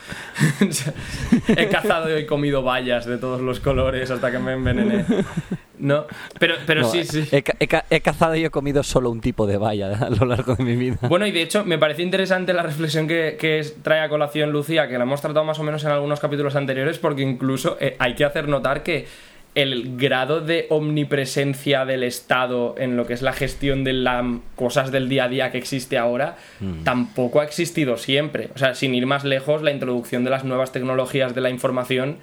He 1.47 1.67
cazado 1.67 2.09
y 2.09 2.21
he 2.21 2.25
comido 2.25 2.63
bayas 2.63 3.05
de 3.05 3.17
todos 3.17 3.41
los 3.41 3.59
colores 3.59 4.11
hasta 4.11 4.31
que 4.31 4.39
me 4.39 4.53
envenené. 4.53 5.05
No, 5.83 6.05
pero, 6.39 6.55
pero 6.65 6.81
No, 6.81 6.89
sí, 6.89 7.03
sí. 7.03 7.27
He 7.31 8.01
cazado 8.01 8.35
y 8.35 8.45
he 8.45 8.49
comido 8.49 8.83
solo 8.83 9.09
un 9.09 9.19
tipo 9.19 9.45
de 9.45 9.57
valla 9.57 9.97
a 10.01 10.09
lo 10.09 10.25
largo 10.25 10.55
de 10.55 10.63
mi 10.63 10.75
vida. 10.75 10.97
Bueno, 11.09 11.27
y 11.27 11.31
de 11.31 11.41
hecho, 11.41 11.65
me 11.65 11.77
parece 11.77 12.03
interesante 12.03 12.53
la 12.53 12.63
reflexión 12.63 13.07
que, 13.07 13.22
que 13.39 13.65
trae 13.81 14.01
a 14.01 14.09
colación 14.09 14.51
Lucía, 14.51 14.87
que 14.87 14.97
la 14.97 15.03
hemos 15.03 15.21
tratado 15.21 15.45
más 15.45 15.59
o 15.59 15.63
menos 15.63 15.83
en 15.83 15.91
algunos 15.91 16.19
capítulos 16.19 16.55
anteriores, 16.55 16.99
porque 16.99 17.21
incluso 17.21 17.77
eh, 17.79 17.95
hay 17.99 18.15
que 18.15 18.25
hacer 18.25 18.47
notar 18.47 18.83
que 18.83 19.05
el 19.55 19.97
grado 19.97 20.41
de 20.41 20.65
omnipresencia 20.69 21.85
del 21.85 22.03
Estado 22.03 22.73
en 22.77 22.97
lo 22.97 23.05
que 23.05 23.13
es 23.13 23.21
la 23.21 23.33
gestión 23.33 23.83
de 23.83 23.93
las 23.93 24.25
cosas 24.55 24.91
del 24.91 25.09
día 25.09 25.25
a 25.25 25.29
día 25.29 25.51
que 25.51 25.59
existe 25.59 25.97
ahora, 25.97 26.37
tampoco 26.83 27.39
ha 27.39 27.43
existido 27.43 27.97
siempre. 27.97 28.49
O 28.55 28.57
sea, 28.57 28.73
sin 28.73 28.95
ir 28.95 29.05
más 29.05 29.23
lejos, 29.23 29.61
la 29.61 29.69
introducción 29.71 30.23
de 30.23 30.31
las 30.31 30.43
nuevas 30.43 30.71
tecnologías 30.71 31.35
de 31.35 31.41
la 31.41 31.51
información 31.51 32.17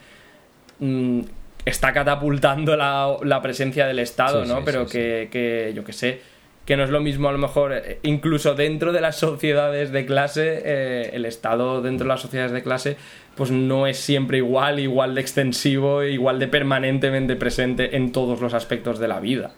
mm, 0.80 1.20
está 1.64 1.92
catapultando 1.92 2.76
la, 2.76 3.16
la 3.22 3.40
presencia 3.42 3.86
del 3.86 4.00
Estado, 4.00 4.42
Sí, 4.44 4.48
¿no? 4.50 4.56
sí, 4.56 4.62
Pero 4.64 4.88
sí, 4.88 4.98
que, 4.98 5.28
que, 5.30 5.72
yo 5.74 5.84
que 5.84 5.92
sé, 5.92 6.20
que 6.64 6.76
no 6.76 6.84
es 6.84 6.90
lo 6.90 7.00
mismo 7.00 7.28
a 7.28 7.32
lo 7.32 7.38
mejor, 7.38 7.72
eh, 7.72 7.98
incluso 8.02 8.54
dentro 8.54 8.92
de 8.92 9.00
las 9.00 9.16
sociedades 9.18 9.90
de 9.90 10.06
clase, 10.06 10.62
eh, 10.64 11.10
el 11.14 11.24
Estado 11.24 11.82
dentro 11.82 12.04
de 12.04 12.08
las 12.08 12.20
sociedades 12.20 12.52
de 12.52 12.62
clase, 12.62 12.96
pues 13.34 13.50
no 13.50 13.86
es 13.86 13.98
siempre 13.98 14.38
igual, 14.38 14.78
igual 14.78 15.14
de 15.14 15.20
extensivo, 15.20 16.04
igual 16.04 16.38
de 16.38 16.48
permanentemente 16.48 17.36
presente 17.36 17.96
en 17.96 18.12
todos 18.12 18.40
los 18.40 18.54
aspectos 18.54 18.98
de 18.98 19.08
la 19.08 19.20
vida. 19.20 19.52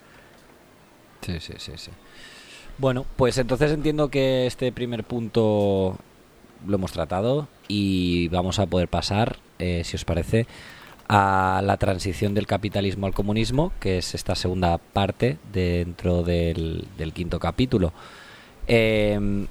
Sí, 1.20 1.38
sí, 1.40 1.54
sí, 1.58 1.72
sí. 1.76 1.90
Bueno, 2.78 3.06
pues 3.16 3.38
entonces 3.38 3.72
entiendo 3.72 4.08
que 4.08 4.46
este 4.46 4.72
primer 4.72 5.04
punto 5.04 5.98
lo 6.66 6.74
hemos 6.74 6.92
tratado 6.92 7.48
y 7.68 8.28
vamos 8.28 8.58
a 8.58 8.66
poder 8.66 8.88
pasar, 8.88 9.38
eh, 9.58 9.82
si 9.84 9.96
os 9.96 10.04
parece, 10.04 10.46
a 11.08 11.60
la 11.64 11.76
transición 11.76 12.34
del 12.34 12.46
capitalismo 12.46 13.06
al 13.06 13.14
comunismo, 13.14 13.72
que 13.80 13.98
es 13.98 14.14
esta 14.14 14.34
segunda 14.34 14.78
parte 14.78 15.38
dentro 15.52 16.22
del, 16.22 16.84
del 16.98 17.12
quinto 17.12 17.38
capítulo. 17.38 17.92
Eh, 18.66 19.46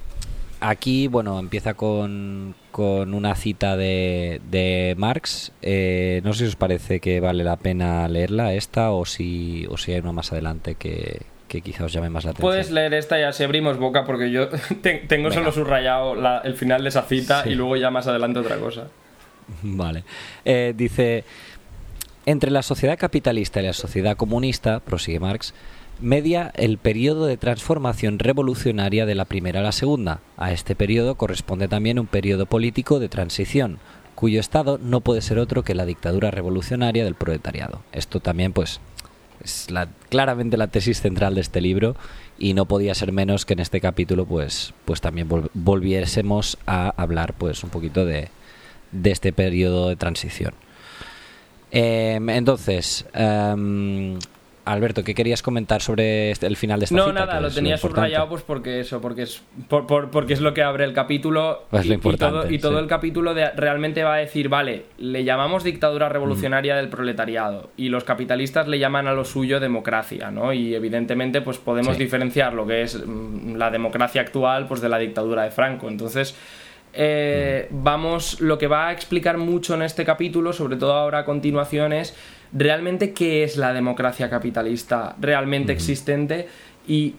aquí, 0.60 1.06
bueno, 1.08 1.38
empieza 1.38 1.74
con, 1.74 2.54
con 2.70 3.14
una 3.14 3.34
cita 3.34 3.76
de, 3.76 4.40
de 4.50 4.94
Marx. 4.96 5.52
Eh, 5.62 6.20
no 6.24 6.32
sé 6.32 6.44
si 6.44 6.48
os 6.48 6.56
parece 6.56 7.00
que 7.00 7.20
vale 7.20 7.44
la 7.44 7.56
pena 7.56 8.08
leerla 8.08 8.54
esta 8.54 8.90
o 8.92 9.04
si, 9.04 9.66
o 9.70 9.76
si 9.76 9.92
hay 9.92 10.00
una 10.00 10.12
más 10.12 10.32
adelante 10.32 10.74
que, 10.76 11.22
que 11.48 11.60
quizá 11.60 11.84
os 11.84 11.92
llame 11.92 12.10
más 12.10 12.24
la 12.24 12.30
atención. 12.30 12.48
Puedes 12.50 12.70
leer 12.70 12.94
esta 12.94 13.18
y 13.20 13.24
así 13.24 13.44
abrimos 13.44 13.76
boca 13.78 14.04
porque 14.04 14.30
yo 14.30 14.48
te- 14.82 15.04
tengo 15.06 15.28
Venga. 15.28 15.34
solo 15.40 15.52
subrayado 15.52 16.14
la- 16.14 16.38
el 16.38 16.54
final 16.54 16.82
de 16.82 16.88
esa 16.88 17.02
cita 17.02 17.42
Sí. 17.44 17.50
y 17.50 17.54
luego 17.54 17.76
ya 17.76 17.90
más 17.90 18.06
adelante 18.06 18.38
otra 18.40 18.56
cosa. 18.56 18.88
Vale. 19.62 20.04
Eh, 20.44 20.74
dice, 20.76 21.24
entre 22.26 22.50
la 22.50 22.62
sociedad 22.62 22.98
capitalista 22.98 23.60
y 23.60 23.66
la 23.66 23.72
sociedad 23.72 24.16
comunista, 24.16 24.80
prosigue 24.80 25.20
Marx, 25.20 25.54
media 26.00 26.52
el 26.56 26.78
periodo 26.78 27.26
de 27.26 27.36
transformación 27.36 28.18
revolucionaria 28.18 29.06
de 29.06 29.14
la 29.14 29.24
primera 29.24 29.60
a 29.60 29.64
la 29.64 29.72
segunda. 29.72 30.20
A 30.36 30.52
este 30.52 30.74
periodo 30.74 31.16
corresponde 31.16 31.68
también 31.68 31.98
un 31.98 32.06
periodo 32.06 32.46
político 32.46 33.00
de 33.00 33.08
transición, 33.08 33.78
cuyo 34.14 34.40
estado 34.40 34.78
no 34.78 35.00
puede 35.00 35.20
ser 35.22 35.38
otro 35.38 35.64
que 35.64 35.74
la 35.74 35.86
dictadura 35.86 36.30
revolucionaria 36.30 37.04
del 37.04 37.14
proletariado. 37.14 37.80
Esto 37.92 38.20
también, 38.20 38.52
pues, 38.52 38.80
es 39.42 39.70
la, 39.70 39.88
claramente 40.08 40.56
la 40.56 40.68
tesis 40.68 41.00
central 41.00 41.34
de 41.34 41.40
este 41.40 41.60
libro 41.60 41.96
y 42.38 42.54
no 42.54 42.66
podía 42.66 42.94
ser 42.94 43.12
menos 43.12 43.44
que 43.44 43.54
en 43.54 43.60
este 43.60 43.80
capítulo 43.80 44.26
pues, 44.26 44.74
pues 44.84 45.00
también 45.00 45.28
volviésemos 45.54 46.58
a 46.66 46.92
hablar 46.96 47.34
pues 47.34 47.64
un 47.64 47.70
poquito 47.70 48.04
de, 48.04 48.28
de 48.92 49.10
este 49.10 49.32
periodo 49.32 49.88
de 49.88 49.96
transición. 49.96 50.54
Em, 51.70 52.28
entonces, 52.28 53.06
em, 53.14 54.18
Alberto, 54.64 55.02
¿qué 55.02 55.14
querías 55.14 55.42
comentar 55.42 55.82
sobre 55.82 56.30
este, 56.30 56.46
el 56.46 56.56
final 56.56 56.78
de 56.78 56.84
esta 56.84 56.96
No, 56.96 57.12
nada, 57.12 57.40
lo 57.40 57.50
tenía 57.50 57.76
subrayado 57.76 58.28
pues 58.28 58.42
porque 58.42 58.80
eso, 58.80 59.00
porque 59.00 59.22
es, 59.22 59.42
porque 59.68 60.34
es 60.34 60.40
lo 60.40 60.54
que 60.54 60.62
abre 60.62 60.84
el 60.84 60.92
capítulo 60.92 61.64
pues 61.70 61.86
y, 61.86 61.98
todo, 62.16 62.48
y 62.48 62.58
todo 62.58 62.78
el 62.78 62.86
capítulo 62.86 63.34
realmente 63.56 64.04
va 64.04 64.14
a 64.14 64.18
decir, 64.18 64.48
vale, 64.48 64.84
le 64.98 65.24
llamamos 65.24 65.64
dictadura 65.64 66.08
revolucionaria 66.08 66.76
del 66.76 66.88
proletariado 66.88 67.70
y 67.76 67.88
los 67.88 68.04
capitalistas 68.04 68.68
le 68.68 68.78
llaman 68.78 69.08
a 69.08 69.14
lo 69.14 69.24
suyo 69.24 69.58
democracia, 69.58 70.30
¿no? 70.30 70.52
Y 70.52 70.74
evidentemente 70.74 71.40
pues 71.40 71.58
podemos 71.58 71.98
diferenciar 71.98 72.52
lo 72.52 72.66
que 72.66 72.82
es 72.82 73.02
mm, 73.04 73.56
la 73.56 73.70
democracia 73.70 74.20
actual 74.20 74.68
pues 74.68 74.80
de 74.80 74.88
la 74.88 74.98
dictadura 74.98 75.42
de 75.42 75.50
Franco. 75.50 75.88
Entonces... 75.88 76.36
Eh, 76.94 77.68
vamos, 77.70 78.40
lo 78.40 78.58
que 78.58 78.66
va 78.66 78.88
a 78.88 78.92
explicar 78.92 79.38
mucho 79.38 79.74
en 79.74 79.82
este 79.82 80.04
capítulo, 80.04 80.52
sobre 80.52 80.76
todo 80.76 80.94
ahora 80.94 81.20
a 81.20 81.24
continuación, 81.24 81.92
es 81.92 82.14
realmente 82.52 83.12
qué 83.12 83.44
es 83.44 83.56
la 83.56 83.72
democracia 83.72 84.28
capitalista 84.28 85.16
realmente 85.18 85.72
existente 85.72 86.48
y 86.86 87.14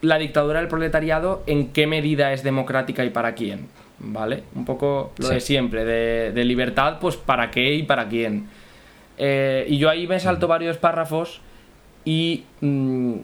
la 0.00 0.18
dictadura 0.18 0.60
del 0.60 0.68
proletariado 0.68 1.42
en 1.46 1.68
qué 1.68 1.86
medida 1.86 2.32
es 2.32 2.42
democrática 2.42 3.04
y 3.04 3.10
para 3.10 3.34
quién. 3.34 3.68
¿Vale? 4.02 4.44
Un 4.54 4.64
poco 4.64 5.12
lo 5.18 5.28
de 5.28 5.40
siempre, 5.40 5.84
de, 5.84 6.44
libertad, 6.44 6.96
pues 7.00 7.16
para 7.16 7.50
qué 7.50 7.74
y 7.74 7.82
para 7.82 8.08
quién. 8.08 8.48
Eh, 9.18 9.66
y 9.68 9.76
yo 9.76 9.90
ahí 9.90 10.06
me 10.06 10.18
salto 10.18 10.48
varios 10.48 10.78
párrafos 10.78 11.42
y 12.06 12.44
mm, 12.62 13.14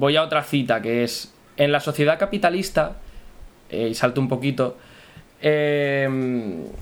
voy 0.00 0.16
a 0.16 0.24
otra 0.24 0.42
cita 0.42 0.82
que 0.82 1.04
es 1.04 1.32
en 1.56 1.70
la 1.70 1.78
sociedad 1.78 2.18
capitalista, 2.18 2.96
eh, 3.70 3.88
y 3.90 3.94
salto 3.94 4.20
un 4.20 4.28
poquito, 4.28 4.76
eh, 5.42 6.08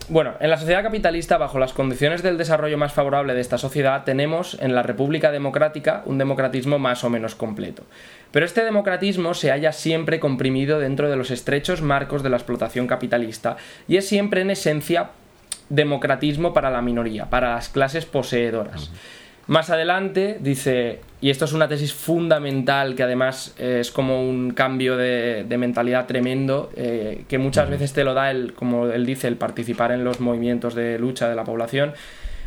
bueno, 0.09 0.35
en 0.41 0.51
la 0.51 0.57
sociedad 0.57 0.83
capitalista, 0.83 1.38
bajo 1.38 1.59
las 1.59 1.73
condiciones 1.73 2.23
del 2.23 2.38
desarrollo 2.38 2.79
más 2.79 2.93
favorable 2.93 3.35
de 3.35 3.41
esta 3.41 3.59
sociedad, 3.59 4.05
tenemos 4.05 4.57
en 4.61 4.75
la 4.75 4.83
República 4.83 5.33
Democrática 5.33 6.03
un 6.07 6.19
democratismo 6.19 6.79
más 6.79 7.03
o 7.05 7.11
menos 7.11 7.35
completo. 7.35 7.83
Pero 8.31 8.47
este 8.47 8.65
democratismo 8.65 9.35
se 9.35 9.51
halla 9.51 9.73
siempre 9.73 10.21
comprimido 10.21 10.79
dentro 10.79 11.11
de 11.11 11.17
los 11.17 11.31
estrechos 11.31 11.83
marcos 11.83 12.23
de 12.23 12.31
la 12.31 12.37
explotación 12.37 12.87
capitalista 12.87 13.57
y 13.88 13.97
es 13.97 14.09
siempre 14.09 14.43
en 14.43 14.51
esencia 14.51 15.11
democratismo 15.69 16.53
para 16.53 16.71
la 16.71 16.83
minoría, 16.83 17.31
para 17.31 17.55
las 17.55 17.69
clases 17.69 18.07
poseedoras. 18.07 18.91
Más 19.49 19.71
adelante 19.71 20.39
dice, 20.41 21.01
y 21.21 21.31
esto 21.31 21.47
es 21.47 21.53
una 21.53 21.67
tesis 21.67 21.93
fundamental 21.93 22.95
que 22.95 23.03
además 23.03 23.55
es 23.59 23.91
como 23.91 24.29
un 24.29 24.53
cambio 24.53 24.97
de, 24.97 25.45
mentalidad 25.59 26.07
tremendo, 26.07 26.71
eh, 26.77 27.25
que 27.29 27.39
muchas 27.39 27.69
veces 27.69 27.93
te 27.93 28.05
lo 28.05 28.15
da, 28.15 28.31
el, 28.31 28.55
como 28.55 28.87
él 28.87 29.05
dice, 29.05 29.27
el 29.27 29.37
participar 29.37 29.91
en 29.91 30.05
los 30.05 30.21
movimientos 30.21 30.75
de 30.75 30.99
lucha 30.99 31.29
de 31.29 31.35
la 31.35 31.45
población. 31.45 31.93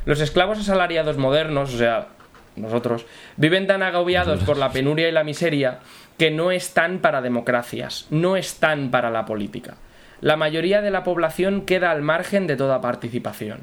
Los 0.05 0.21
esclavos 0.21 0.59
asalariados 0.59 1.17
modernos, 1.17 1.73
o 1.73 1.77
sea, 1.77 2.07
nosotros, 2.55 3.05
viven 3.35 3.67
tan 3.67 3.83
agobiados 3.83 4.43
por 4.43 4.55
la 4.57 4.71
penuria 4.71 5.09
y 5.09 5.11
la 5.11 5.25
miseria 5.25 5.79
que 6.17 6.31
no 6.31 6.51
están 6.51 6.99
para 6.99 7.21
democracias, 7.21 8.07
no 8.09 8.37
están 8.37 8.89
para 8.89 9.09
la 9.09 9.25
política. 9.25 9.75
La 10.21 10.37
mayoría 10.37 10.81
de 10.81 10.91
la 10.91 11.03
población 11.03 11.65
queda 11.65 11.91
al 11.91 12.01
margen 12.01 12.47
de 12.47 12.55
toda 12.55 12.79
participación. 12.79 13.59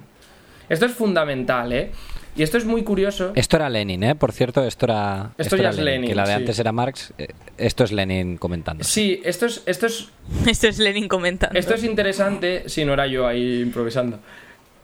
Esto 0.68 0.86
es 0.86 0.92
fundamental, 0.92 1.72
¿eh? 1.72 1.92
Y 2.34 2.42
esto 2.42 2.56
es 2.56 2.64
muy 2.64 2.82
curioso. 2.82 3.32
Esto 3.34 3.56
era 3.56 3.68
Lenin, 3.68 4.02
¿eh? 4.02 4.14
Por 4.14 4.32
cierto, 4.32 4.64
esto 4.64 4.86
era. 4.86 5.32
Esto, 5.36 5.56
ya 5.56 5.70
es 5.70 5.78
Lenin, 5.78 6.08
Que 6.08 6.14
la 6.14 6.26
de 6.26 6.32
antes 6.32 6.58
era 6.58 6.72
Marx. 6.72 7.12
Eh, 7.18 7.28
esto 7.58 7.84
es 7.84 7.92
Lenin 7.92 8.38
comentando. 8.38 8.84
Sí, 8.84 9.20
esto 9.24 9.46
es. 9.46 9.62
Esto 9.66 9.86
es, 9.86 10.08
esto 10.46 10.68
es 10.68 10.78
Lenin 10.78 11.08
comentando. 11.08 11.58
Esto 11.58 11.74
es 11.74 11.84
interesante. 11.84 12.68
Si 12.68 12.84
no 12.84 12.94
era 12.94 13.06
yo 13.06 13.26
ahí 13.26 13.60
improvisando. 13.60 14.18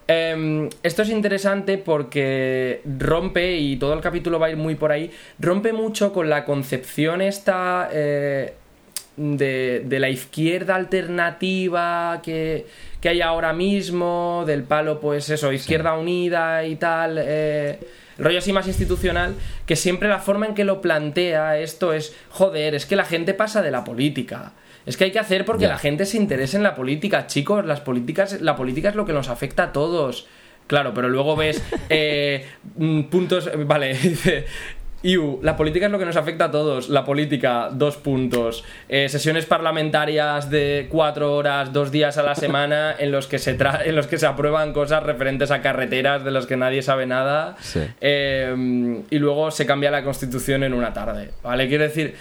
Em, 0.07 0.69
esto 0.81 1.03
es 1.03 1.09
interesante 1.09 1.77
porque 1.77 2.81
rompe, 2.97 3.57
y 3.57 3.77
todo 3.77 3.93
el 3.93 4.01
capítulo 4.01 4.39
va 4.39 4.47
a 4.47 4.49
ir 4.49 4.57
muy 4.57 4.73
por 4.73 4.91
ahí, 4.91 5.11
rompe 5.37 5.71
mucho 5.71 6.11
con 6.11 6.29
la 6.29 6.45
concepción 6.45 7.21
esta 7.21 7.89
eh, 7.93 8.53
de, 9.15 9.83
de 9.85 9.99
la 9.99 10.09
izquierda 10.09 10.75
alternativa 10.75 12.21
que 12.23 12.65
que 13.01 13.09
hay 13.09 13.21
ahora 13.21 13.53
mismo, 13.53 14.43
del 14.45 14.63
palo, 14.63 14.99
pues 14.99 15.29
eso, 15.29 15.51
Izquierda 15.51 15.93
Unida 15.97 16.65
y 16.65 16.75
tal, 16.75 17.17
eh, 17.19 17.79
rollo 18.17 18.39
así 18.39 18.51
más 18.51 18.67
institucional, 18.67 19.35
que 19.65 19.75
siempre 19.75 20.09
la 20.09 20.19
forma 20.19 20.45
en 20.47 20.53
que 20.53 20.65
lo 20.65 20.81
plantea 20.81 21.57
esto 21.57 21.93
es, 21.93 22.15
joder, 22.29 22.75
es 22.75 22.85
que 22.85 22.95
la 22.95 23.05
gente 23.05 23.33
pasa 23.33 23.61
de 23.61 23.71
la 23.71 23.83
política. 23.83 24.53
Es 24.85 24.97
que 24.97 25.05
hay 25.05 25.11
que 25.11 25.19
hacer 25.19 25.45
porque 25.45 25.67
la 25.67 25.77
gente 25.77 26.05
se 26.05 26.17
interese 26.17 26.57
en 26.57 26.63
la 26.63 26.75
política, 26.75 27.27
chicos, 27.27 27.65
las 27.65 27.79
políticas, 27.81 28.41
la 28.41 28.55
política 28.55 28.89
es 28.89 28.95
lo 28.95 29.05
que 29.05 29.13
nos 29.13 29.29
afecta 29.29 29.63
a 29.63 29.71
todos. 29.71 30.27
Claro, 30.67 30.93
pero 30.93 31.09
luego 31.09 31.35
ves 31.35 31.63
eh, 31.89 32.45
mm, 32.75 33.03
puntos, 33.03 33.49
vale, 33.65 33.93
dice, 34.03 34.45
IU, 35.01 35.39
la 35.41 35.55
política 35.55 35.85
es 35.85 35.91
lo 35.91 35.99
que 35.99 36.05
nos 36.05 36.17
afecta 36.17 36.45
a 36.45 36.51
todos. 36.51 36.89
La 36.89 37.05
política, 37.05 37.69
dos 37.71 37.97
puntos. 37.97 38.63
Eh, 38.89 39.07
sesiones 39.09 39.45
parlamentarias 39.45 40.49
de 40.49 40.87
cuatro 40.89 41.35
horas, 41.35 41.71
dos 41.71 41.91
días 41.91 42.17
a 42.17 42.23
la 42.23 42.35
semana, 42.35 42.95
en 42.97 43.11
los 43.11 43.27
que 43.27 43.39
se, 43.39 43.57
en 43.85 43.95
los 43.95 44.07
que 44.07 44.17
se 44.17 44.25
aprueban 44.25 44.73
cosas 44.73 45.03
referentes 45.03 45.51
a 45.51 45.61
carreteras 45.61 46.23
de 46.23 46.31
las 46.31 46.45
que 46.45 46.57
nadie 46.57 46.81
sabe 46.81 47.05
nada. 47.05 47.55
Eh, 48.01 49.03
y 49.09 49.19
luego 49.19 49.51
se 49.51 49.65
cambia 49.65 49.91
la 49.91 50.03
constitución 50.03 50.63
en 50.63 50.73
una 50.73 50.93
tarde. 50.93 51.31
¿Vale? 51.43 51.67
Quiero 51.67 51.83
decir, 51.83 52.15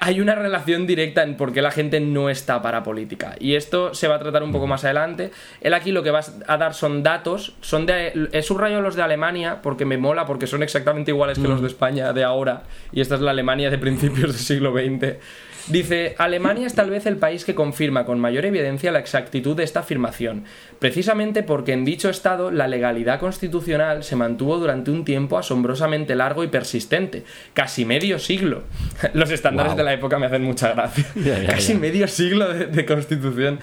hay 0.00 0.20
una 0.20 0.34
relación 0.34 0.86
directa 0.86 1.22
en 1.22 1.36
por 1.36 1.52
qué 1.52 1.62
la 1.62 1.70
gente 1.70 2.00
no 2.00 2.30
está 2.30 2.62
para 2.62 2.82
política. 2.82 3.36
Y 3.38 3.54
esto 3.54 3.94
se 3.94 4.08
va 4.08 4.16
a 4.16 4.18
tratar 4.18 4.42
un 4.42 4.52
poco 4.52 4.66
más 4.66 4.84
adelante. 4.84 5.30
Él 5.60 5.74
aquí 5.74 5.92
lo 5.92 6.02
que 6.02 6.10
va 6.10 6.20
a 6.46 6.56
dar 6.56 6.74
son 6.74 7.02
datos. 7.02 7.54
Son 7.60 7.86
de, 7.86 8.28
he 8.32 8.42
subrayado 8.42 8.82
los 8.82 8.96
de 8.96 9.02
Alemania 9.02 9.60
porque 9.62 9.84
me 9.84 9.98
mola, 9.98 10.26
porque 10.26 10.46
son 10.46 10.62
exactamente 10.62 11.10
iguales 11.10 11.38
que 11.38 11.48
los 11.48 11.60
de 11.60 11.68
España 11.68 12.12
de 12.12 12.24
ahora. 12.24 12.62
Y 12.92 13.00
esta 13.00 13.16
es 13.16 13.20
la 13.20 13.32
Alemania 13.32 13.70
de 13.70 13.78
principios 13.78 14.32
del 14.32 14.40
siglo 14.40 14.72
XX. 14.72 15.18
Dice, 15.66 16.14
Alemania 16.18 16.66
es 16.66 16.74
tal 16.74 16.90
vez 16.90 17.06
el 17.06 17.16
país 17.16 17.46
que 17.46 17.54
confirma 17.54 18.04
con 18.04 18.20
mayor 18.20 18.44
evidencia 18.44 18.92
la 18.92 18.98
exactitud 18.98 19.56
de 19.56 19.64
esta 19.64 19.80
afirmación, 19.80 20.44
precisamente 20.78 21.42
porque 21.42 21.72
en 21.72 21.86
dicho 21.86 22.10
estado 22.10 22.50
la 22.50 22.68
legalidad 22.68 23.18
constitucional 23.18 24.04
se 24.04 24.14
mantuvo 24.14 24.58
durante 24.58 24.90
un 24.90 25.06
tiempo 25.06 25.38
asombrosamente 25.38 26.16
largo 26.16 26.44
y 26.44 26.48
persistente, 26.48 27.24
casi 27.54 27.86
medio 27.86 28.18
siglo. 28.18 28.64
Los 29.14 29.30
estándares 29.30 29.73
de 29.76 29.84
la 29.84 29.92
época 29.92 30.18
me 30.18 30.26
hacen 30.26 30.42
mucha 30.42 30.72
gracia. 30.72 31.04
casi 31.46 31.74
medio 31.74 32.08
siglo 32.08 32.52
de 32.52 32.84
constitución. 32.86 33.60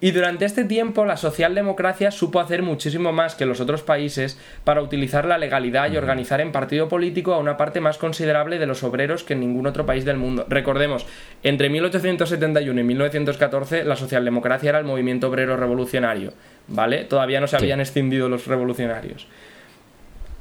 Y 0.00 0.10
durante 0.10 0.44
este 0.44 0.64
tiempo 0.64 1.06
la 1.06 1.16
socialdemocracia 1.16 2.10
supo 2.10 2.38
hacer 2.38 2.62
muchísimo 2.62 3.12
más 3.12 3.34
que 3.34 3.46
los 3.46 3.60
otros 3.60 3.82
países 3.82 4.38
para 4.62 4.82
utilizar 4.82 5.24
la 5.24 5.38
legalidad 5.38 5.90
y 5.90 5.96
organizar 5.96 6.42
en 6.42 6.52
partido 6.52 6.88
político 6.88 7.32
a 7.32 7.38
una 7.38 7.56
parte 7.56 7.80
más 7.80 7.96
considerable 7.96 8.58
de 8.58 8.66
los 8.66 8.82
obreros 8.82 9.24
que 9.24 9.32
en 9.32 9.40
ningún 9.40 9.66
otro 9.66 9.86
país 9.86 10.04
del 10.04 10.18
mundo. 10.18 10.44
Recordemos, 10.46 11.06
entre 11.42 11.70
1871 11.70 12.78
y 12.78 12.84
1914 12.84 13.84
la 13.84 13.96
socialdemocracia 13.96 14.68
era 14.68 14.78
el 14.78 14.84
movimiento 14.84 15.28
obrero 15.28 15.56
revolucionario, 15.56 16.34
¿vale? 16.68 17.04
Todavía 17.04 17.40
no 17.40 17.46
se 17.46 17.56
habían 17.56 17.80
escindido 17.80 18.28
los 18.28 18.46
revolucionarios. 18.46 19.26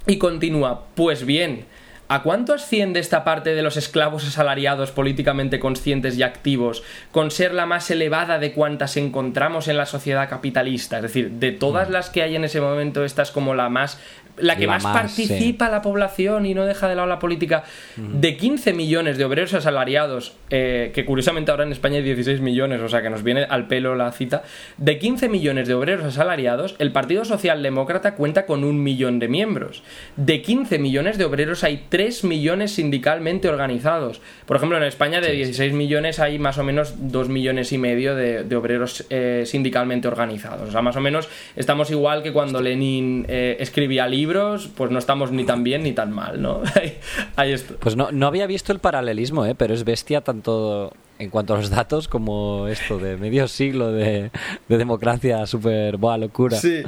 Y 0.05 0.17
continúa, 0.17 0.87
pues 0.95 1.25
bien, 1.25 1.65
¿A 2.09 2.21
cuánto 2.21 2.53
asciende 2.53 2.99
esta 2.99 3.23
parte 3.23 3.55
de 3.55 3.63
los 3.63 3.77
esclavos 3.77 4.27
asalariados 4.27 4.91
políticamente 4.91 5.59
conscientes 5.59 6.17
y 6.17 6.23
activos 6.23 6.83
con 7.11 7.31
ser 7.31 7.53
la 7.53 7.65
más 7.65 7.89
elevada 7.89 8.39
de 8.39 8.51
cuantas 8.51 8.97
encontramos 8.97 9.67
en 9.67 9.77
la 9.77 9.85
sociedad 9.85 10.29
capitalista? 10.29 10.97
Es 10.97 11.03
decir, 11.03 11.31
de 11.31 11.51
todas 11.51 11.89
mm. 11.89 11.91
las 11.91 12.09
que 12.09 12.21
hay 12.21 12.35
en 12.35 12.43
ese 12.43 12.61
momento, 12.61 13.05
esta 13.05 13.21
es 13.21 13.31
como 13.31 13.55
la 13.55 13.69
más 13.69 13.99
la 14.37 14.55
que 14.55 14.67
más, 14.67 14.83
participa 14.83 15.69
la 15.69 15.81
población 15.81 16.45
y 16.45 16.53
no 16.53 16.65
deja 16.65 16.87
de 16.87 16.95
lado 16.95 17.07
la 17.07 17.19
política, 17.19 17.63
de 17.97 18.35
15 18.35 18.73
millones 18.73 19.17
de 19.17 19.25
obreros 19.25 19.53
asalariados, 19.53 20.33
eh, 20.49 20.91
que 20.93 21.05
curiosamente 21.05 21.51
ahora 21.51 21.63
en 21.63 21.71
España 21.71 21.97
hay 21.97 22.03
16 22.03 22.41
millones, 22.41 22.81
o 22.81 22.89
sea 22.89 23.01
que 23.01 23.09
nos 23.09 23.23
viene 23.23 23.43
al 23.43 23.67
pelo 23.67 23.95
la 23.95 24.11
cita, 24.11 24.43
de 24.77 24.97
15 24.97 25.29
millones 25.29 25.67
de 25.67 25.75
obreros 25.75 26.05
asalariados, 26.05 26.75
el 26.79 26.91
Partido 26.91 27.25
Socialdemócrata 27.25 28.15
cuenta 28.15 28.45
con 28.45 28.63
un 28.63 28.81
millón 28.81 29.19
de 29.19 29.27
miembros. 29.27 29.83
De 30.15 30.41
15 30.41 30.79
millones 30.79 31.17
de 31.17 31.25
obreros 31.25 31.63
hay 31.63 31.85
3 31.89 32.23
millones 32.23 32.71
sindicalmente 32.71 33.49
organizados. 33.49 34.21
Por 34.45 34.57
ejemplo, 34.57 34.77
en 34.77 34.83
España 34.83 35.21
de 35.21 35.31
16 35.31 35.73
millones 35.73 36.19
hay 36.19 36.39
más 36.39 36.57
o 36.57 36.63
menos 36.63 36.95
2 36.97 37.29
millones 37.29 37.71
y 37.71 37.77
medio 37.77 38.15
de, 38.15 38.53
obreros 38.55 39.05
eh, 39.09 39.43
sindicalmente 39.45 40.07
organizados. 40.07 40.69
O 40.69 40.71
sea, 40.71 40.81
más 40.81 40.95
o 40.95 41.01
menos 41.01 41.29
estamos 41.55 41.91
igual 41.91 42.23
que 42.23 42.31
cuando 42.31 42.61
Lenin 42.61 43.25
eh, 43.27 43.57
escribía 43.59 44.07
libros 44.07 44.22
libros, 44.23 44.69
pues 44.77 44.89
no 44.89 44.99
estamos 44.99 45.31
ni 45.31 45.43
tan 45.43 45.63
bien 45.65 45.83
ni 45.83 45.91
tan 45.91 46.13
mal, 46.13 46.41
¿no? 46.41 46.61
Ahí 47.35 47.51
está. 47.51 47.73
Pues 47.79 47.97
no, 47.97 48.11
no 48.11 48.27
había 48.27 48.47
visto 48.47 48.71
el 48.71 48.79
paralelismo, 48.79 49.45
¿eh? 49.45 49.53
pero 49.53 49.73
es 49.73 49.83
bestia 49.83 50.21
tanto 50.21 50.93
en 51.19 51.29
cuanto 51.29 51.53
a 51.53 51.57
los 51.57 51.69
datos 51.69 52.07
como 52.07 52.67
esto 52.67 52.97
de 52.97 53.17
medio 53.17 53.47
siglo 53.47 53.91
de, 53.91 54.31
de 54.67 54.77
democracia 54.77 55.45
súper, 55.45 55.97
buah, 55.97 56.17
locura. 56.17 56.57
Sí, 56.57 56.83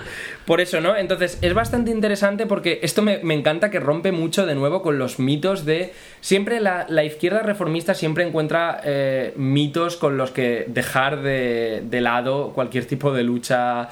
por 0.46 0.62
eso, 0.62 0.80
¿no? 0.82 0.96
Entonces 0.96 1.38
es 1.42 1.54
bastante 1.54 1.92
interesante 1.92 2.46
porque 2.46 2.80
esto 2.82 3.02
me, 3.02 3.20
me 3.20 3.34
encanta 3.34 3.70
que 3.70 3.80
rompe 3.80 4.12
mucho 4.12 4.46
de 4.46 4.56
nuevo 4.56 4.82
con 4.82 4.98
los 4.98 5.20
mitos 5.20 5.66
de... 5.66 5.94
Siempre 6.22 6.60
la, 6.60 6.86
la 6.90 7.04
izquierda 7.04 7.44
reformista 7.44 7.94
siempre 7.94 8.26
encuentra 8.26 8.82
eh, 8.84 9.34
mitos 9.36 9.98
con 9.98 10.18
los 10.18 10.32
que 10.32 10.66
dejar 10.68 11.22
de, 11.22 11.84
de 11.86 12.02
lado 12.02 12.52
cualquier 12.54 12.86
tipo 12.86 13.14
de 13.14 13.24
lucha 13.24 13.90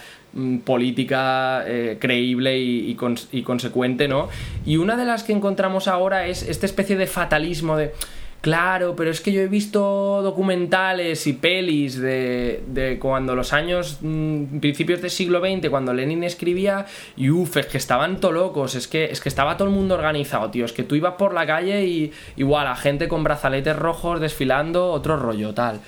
política 0.64 1.64
eh, 1.68 1.98
creíble 2.00 2.58
y 2.58 2.96
consecuente, 3.44 4.08
¿no? 4.08 4.30
Y 4.66 4.78
una 4.78 4.98
de 4.98 5.06
las 5.06 5.24
que 5.24 5.34
encontramos 5.34 5.88
ahora 5.88 6.28
es 6.28 6.44
esta 6.44 6.66
especie 6.66 6.96
de 6.96 7.08
fatalismo 7.08 7.78
de... 7.78 7.94
Claro, 8.42 8.94
pero 8.98 9.10
es 9.10 9.22
que 9.22 9.32
yo 9.32 9.40
he 9.40 9.48
visto 9.48 10.22
documentales 10.22 11.28
y 11.28 11.32
pelis 11.32 11.98
de, 11.98 12.62
de 12.68 13.00
cuando 13.00 13.36
los 13.36 13.54
años 13.54 14.00
mm, 14.02 14.60
principios 14.60 15.02
del 15.02 15.12
siglo 15.12 15.40
XX, 15.40 15.70
cuando 15.70 15.94
Lenin 15.94 16.26
escribía, 16.26 16.86
y 17.16 17.30
uff, 17.30 17.56
es 17.56 17.68
que 17.68 17.78
estaban 17.78 18.20
todo 18.20 18.34
locos, 18.34 18.76
es 18.76 18.90
que, 18.90 19.06
es 19.06 19.22
que 19.22 19.30
estaba 19.30 19.56
todo 19.56 19.70
el 19.70 19.74
mundo 19.74 19.96
organizado, 19.96 20.52
tío, 20.52 20.66
es 20.66 20.74
que 20.74 20.84
tú 20.84 20.96
ibas 20.96 21.14
por 21.14 21.34
la 21.34 21.48
calle 21.48 21.86
y 21.86 22.12
igual, 22.36 22.68
a 22.68 22.76
gente 22.76 23.08
con 23.08 23.24
brazaletes 23.24 23.78
rojos 23.78 24.20
desfilando, 24.20 24.92
otro 24.92 25.16
rollo, 25.16 25.54
tal. 25.54 25.80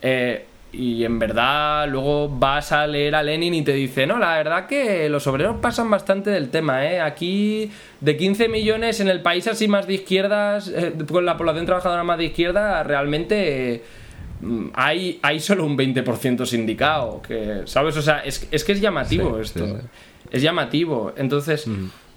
Eh, 0.00 0.44
y 0.76 1.04
en 1.04 1.18
verdad 1.18 1.88
luego 1.88 2.28
vas 2.28 2.72
a 2.72 2.86
leer 2.86 3.14
a 3.14 3.22
Lenin 3.22 3.54
y 3.54 3.62
te 3.62 3.72
dice, 3.72 4.06
no, 4.06 4.18
la 4.18 4.36
verdad 4.36 4.66
que 4.66 5.08
los 5.08 5.26
obreros 5.26 5.56
pasan 5.60 5.90
bastante 5.90 6.30
del 6.30 6.50
tema, 6.50 6.84
¿eh? 6.86 7.00
Aquí 7.00 7.70
de 8.00 8.16
15 8.16 8.48
millones 8.48 9.00
en 9.00 9.08
el 9.08 9.22
país 9.22 9.46
así 9.48 9.68
más 9.68 9.86
de 9.86 9.94
izquierdas, 9.94 10.68
eh, 10.68 10.92
con 11.10 11.24
la 11.24 11.36
población 11.36 11.66
trabajadora 11.66 12.04
más 12.04 12.18
de 12.18 12.24
izquierda, 12.26 12.82
realmente... 12.82 13.74
eh, 13.74 13.82
mm, 14.40 14.66
hay, 14.74 15.18
hay 15.22 15.40
solo 15.40 15.64
un 15.64 15.76
20% 15.76 16.44
sindicado, 16.46 17.22
que, 17.22 17.62
¿sabes? 17.66 17.96
O 17.96 18.02
sea, 18.02 18.18
es, 18.20 18.46
es 18.50 18.64
que 18.64 18.72
es 18.72 18.80
llamativo 18.80 19.36
Sí, 19.36 19.42
esto. 19.42 19.66
sí, 19.66 19.72
sí. 19.80 19.88
Es 20.30 20.42
llamativo. 20.42 21.12
Entonces, 21.16 21.66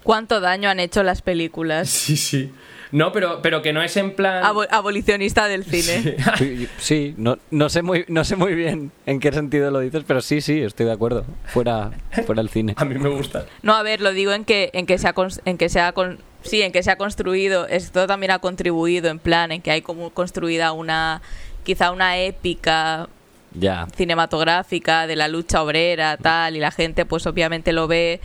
¿Cuánto 0.02 0.40
daño 0.40 0.70
han 0.70 0.80
hecho 0.80 1.02
las 1.02 1.22
películas? 1.22 1.88
sí, 1.90 2.16
sí. 2.16 2.50
No, 2.92 3.12
pero, 3.12 3.40
pero 3.42 3.60
que 3.62 3.72
no 3.72 3.82
es 3.82 3.96
en 3.96 4.14
plan... 4.14 4.42
Abo- 4.44 4.66
abolicionista 4.70 5.46
del 5.48 5.64
cine. 5.64 6.16
Sí, 6.38 6.68
sí, 6.78 7.14
no, 7.16 7.38
no, 7.50 7.68
sé 7.68 7.82
muy, 7.82 8.04
no 8.08 8.24
sé 8.24 8.36
muy 8.36 8.54
bien 8.54 8.90
en 9.06 9.20
qué 9.20 9.30
sentido 9.32 9.70
lo 9.70 9.80
dices, 9.80 10.04
pero 10.06 10.20
sí, 10.20 10.40
sí, 10.40 10.60
estoy 10.60 10.86
de 10.86 10.92
acuerdo. 10.92 11.24
Fuera, 11.46 11.90
fuera 12.26 12.40
el 12.40 12.48
cine. 12.48 12.74
A 12.76 12.84
mí 12.84 12.94
me 12.96 13.08
gusta. 13.08 13.46
No, 13.62 13.74
a 13.74 13.82
ver, 13.82 14.00
lo 14.00 14.12
digo 14.12 14.32
en 14.32 14.44
que 14.44 14.70
en 14.72 14.86
que 14.86 14.98
se 14.98 15.06
ha 15.08 15.14
en 15.44 15.58
que 15.58 15.68
se 15.68 15.80
ha 15.80 15.92
con- 15.92 16.18
sí, 16.42 16.62
en 16.62 16.72
que 16.72 16.82
se 16.82 16.90
ha 16.90 16.96
construido, 16.96 17.66
esto 17.66 18.06
también 18.06 18.30
ha 18.32 18.38
contribuido 18.38 19.10
en 19.10 19.18
plan 19.18 19.52
en 19.52 19.60
que 19.60 19.70
hay 19.70 19.82
como 19.82 20.10
construida 20.10 20.72
una 20.72 21.20
quizá 21.64 21.90
una 21.90 22.16
épica 22.18 23.08
Ya. 23.54 23.86
cinematográfica 23.96 25.06
de 25.06 25.16
la 25.16 25.28
lucha 25.28 25.62
obrera, 25.62 26.16
tal, 26.16 26.56
y 26.56 26.60
la 26.60 26.70
gente 26.70 27.04
pues 27.04 27.26
obviamente 27.26 27.72
lo 27.72 27.86
ve 27.88 28.20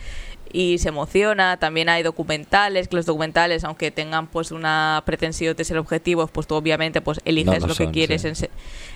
y 0.54 0.78
se 0.78 0.88
emociona. 0.90 1.56
También 1.58 1.88
hay 1.88 2.02
documentales, 2.04 2.86
que 2.88 2.94
los 2.96 3.04
documentales, 3.06 3.64
aunque 3.64 3.90
tengan 3.90 4.28
pues 4.28 4.52
una 4.52 5.02
pretensión 5.04 5.56
de 5.56 5.64
ser 5.64 5.76
objetivos, 5.78 6.30
pues 6.30 6.46
tú 6.46 6.54
obviamente 6.54 7.00
pues 7.00 7.20
eliges 7.24 7.60
No 7.60 7.66
lo 7.66 7.74
que 7.74 7.90
quieres 7.90 8.22
sí. 8.22 8.46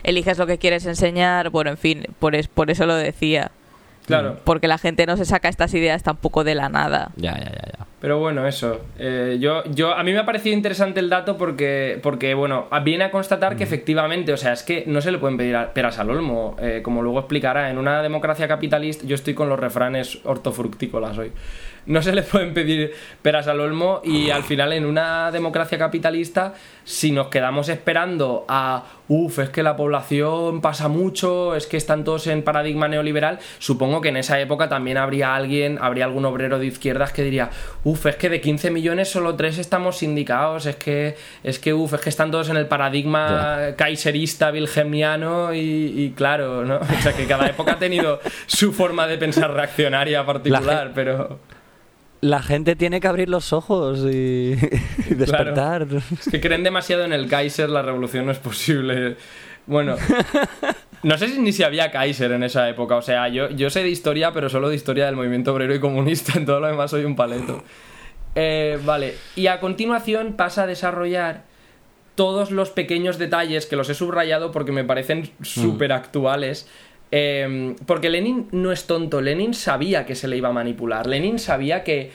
eliges 0.05 0.39
lo 0.39 0.47
que 0.47 0.57
quieres 0.59 0.87
enseñar, 0.87 1.51
bueno, 1.51 1.71
en 1.71 1.77
fin, 1.79 2.05
por, 2.21 2.35
es- 2.37 2.47
por 2.49 2.71
eso 2.71 2.87
lo 2.87 2.95
decía. 2.95 3.51
Claro. 4.09 4.37
Porque 4.43 4.67
la 4.67 4.79
gente 4.79 5.07
no 5.07 5.17
se 5.17 5.25
saca 5.25 5.49
estas 5.49 5.73
ideas 5.75 6.03
tampoco 6.03 6.43
de 6.43 6.55
la 6.57 6.69
nada. 6.69 7.11
Ya, 7.17 7.35
ya, 7.39 7.45
ya, 7.45 7.63
ya. 7.79 7.87
Pero 8.01 8.19
bueno, 8.21 8.47
eso. 8.47 8.81
Eh, 8.99 9.39
yo, 9.41 9.63
yo, 9.65 9.93
a 9.95 10.03
mí 10.05 10.13
me 10.13 10.19
ha 10.19 10.25
parecido 10.27 10.55
interesante 10.57 11.01
el 11.01 11.09
dato 11.11 11.37
porque, 11.37 11.99
porque 12.03 12.33
bueno, 12.35 12.67
viene 12.85 13.05
a 13.05 13.11
constatar 13.11 13.57
que 13.57 13.65
efectivamente, 13.65 14.33
o 14.33 14.37
sea, 14.37 14.53
es 14.53 14.63
que 14.63 14.85
no 14.87 15.01
se 15.01 15.11
le 15.11 15.19
pueden 15.19 15.37
pedir 15.37 15.57
a- 15.57 15.73
peras 15.75 15.99
al 15.99 16.11
olmo. 16.11 16.57
Eh, 16.61 16.81
como 16.83 17.03
luego 17.03 17.19
explicará, 17.19 17.71
en 17.71 17.77
una 17.79 18.01
democracia 18.03 18.47
capitalista, 18.49 19.05
yo 19.07 19.15
estoy 19.15 19.35
con 19.35 19.49
los 19.49 19.59
refranes 19.59 20.21
hortofructícolas 20.25 21.19
hoy. 21.19 21.33
No 21.89 22.03
se 22.03 22.13
le 22.13 22.23
pueden 22.23 22.55
pedir 22.55 22.93
peras 23.23 23.49
al 23.49 23.61
olmo 23.61 24.03
y 24.05 24.31
al 24.31 24.45
final 24.45 24.73
en 24.75 24.85
una 24.85 25.31
democracia 25.33 25.79
capitalista, 25.79 26.55
si 26.85 27.13
nos 27.13 27.29
quedamos 27.29 27.71
esperando 27.71 28.45
a, 28.47 28.85
uff, 29.09 29.39
es 29.39 29.49
que 29.49 29.63
la 29.63 29.75
población 29.75 30.61
pasa 30.61 30.89
mucho, 30.89 31.57
es 31.57 31.67
que 31.67 31.79
están 31.79 32.05
todos 32.05 32.27
en 32.27 32.43
paradigma 32.43 32.89
neoliberal, 32.89 33.39
supongo 33.59 34.03
que 34.03 34.11
en 34.11 34.19
esa 34.19 34.39
época 34.39 34.69
también 34.69 34.99
habría 34.99 35.35
alguien, 35.35 35.79
habría 35.81 36.05
algún 36.05 36.27
obrero 36.27 36.59
de 36.59 36.67
izquierdas 36.67 37.13
que 37.13 37.23
diría, 37.23 37.49
uff, 37.85 38.05
es 38.05 38.17
que 38.17 38.29
de 38.29 38.43
15 38.43 38.71
millones 38.71 39.09
solo 39.09 39.35
3 39.35 39.57
estamos 39.57 39.97
sindicados, 39.97 40.67
es 40.67 40.77
que, 40.77 41.17
es 41.43 41.59
que, 41.59 41.73
uff, 41.73 41.95
es 41.95 42.01
que 42.03 42.11
están 42.11 42.31
todos 42.31 42.51
en 42.51 42.59
el 42.59 42.67
paradigma 42.67 43.75
kaiserista, 43.77 44.51
wilhelmiano 44.51 45.55
y, 45.55 45.59
y 45.97 46.11
claro, 46.11 46.65
¿no? 46.65 46.81
O 46.99 47.01
sea, 47.01 47.15
que 47.15 47.27
cada 47.27 47.47
época 47.47 47.73
ha 47.73 47.79
tenido 47.79 48.21
su 48.47 48.73
forma 48.73 49.07
de 49.07 49.17
pensar 49.17 49.53
reaccionaria 49.53 50.27
particular, 50.27 50.93
pero... 50.95 51.39
La 52.21 52.43
gente 52.43 52.75
tiene 52.75 53.01
que 53.01 53.07
abrir 53.07 53.29
los 53.29 53.53
ojos 53.53 54.01
y, 54.01 54.57
y 55.11 55.15
despertar. 55.15 55.87
Es 56.19 56.29
que 56.31 56.41
creen 56.41 56.65
demasiado 56.65 57.05
en 57.05 57.13
el 57.13 57.29
Kaiser, 57.29 57.71
la 57.71 57.83
revolución 57.83 58.27
no 58.27 58.33
es 58.33 58.39
posible. 58.39 59.17
Bueno, 59.67 59.97
no 61.03 61.19
sé 61.19 61.29
si 61.29 61.41
ni 61.41 61.53
si 61.53 61.63
había 61.63 61.91
Kaiser 61.91 62.33
en 62.33 62.43
esa 62.43 62.69
época. 62.69 62.97
O 62.97 63.03
sea, 63.03 63.29
yo, 63.29 63.51
yo 63.51 63.71
sé 63.71 63.83
de 63.83 63.91
historia, 63.91 64.33
pero 64.33 64.49
solo 64.49 64.69
de 64.69 64.77
historia 64.77 65.07
del 65.07 65.15
movimiento 65.15 65.53
obrero 65.53 65.75
y 65.75 65.81
comunista. 65.81 66.33
En 66.39 66.47
todo 66.47 66.61
lo 66.61 66.67
demás 66.67 66.91
soy 66.91 67.05
un 67.05 67.15
paleto. 67.15 67.63
Eh, 68.35 68.79
vale, 68.85 69.15
y 69.37 69.49
a 69.49 69.61
continuación 69.61 70.35
pasa 70.35 70.63
a 70.63 70.67
desarrollar 70.67 71.45
todos 72.15 72.51
los 72.51 72.71
pequeños 72.71 73.19
detalles 73.19 73.67
que 73.67 73.77
los 73.77 73.89
he 73.91 73.95
subrayado 73.95 74.51
porque 74.51 74.73
me 74.73 74.85
parecen 74.85 75.31
súper 75.43 75.93
actuales. 75.93 76.69
Eh, 77.11 77.75
porque 77.87 78.11
Lenin 78.11 78.49
no 78.53 78.71
es 78.73 78.87
tonto, 78.87 79.21
Lenin 79.21 79.55
sabía 79.55 80.05
que 80.05 80.15
se 80.15 80.29
le 80.29 80.37
iba 80.37 80.49
a 80.49 80.53
manipular. 80.53 81.07
Lenin 81.07 81.39
sabía 81.39 81.83
que 81.85 82.11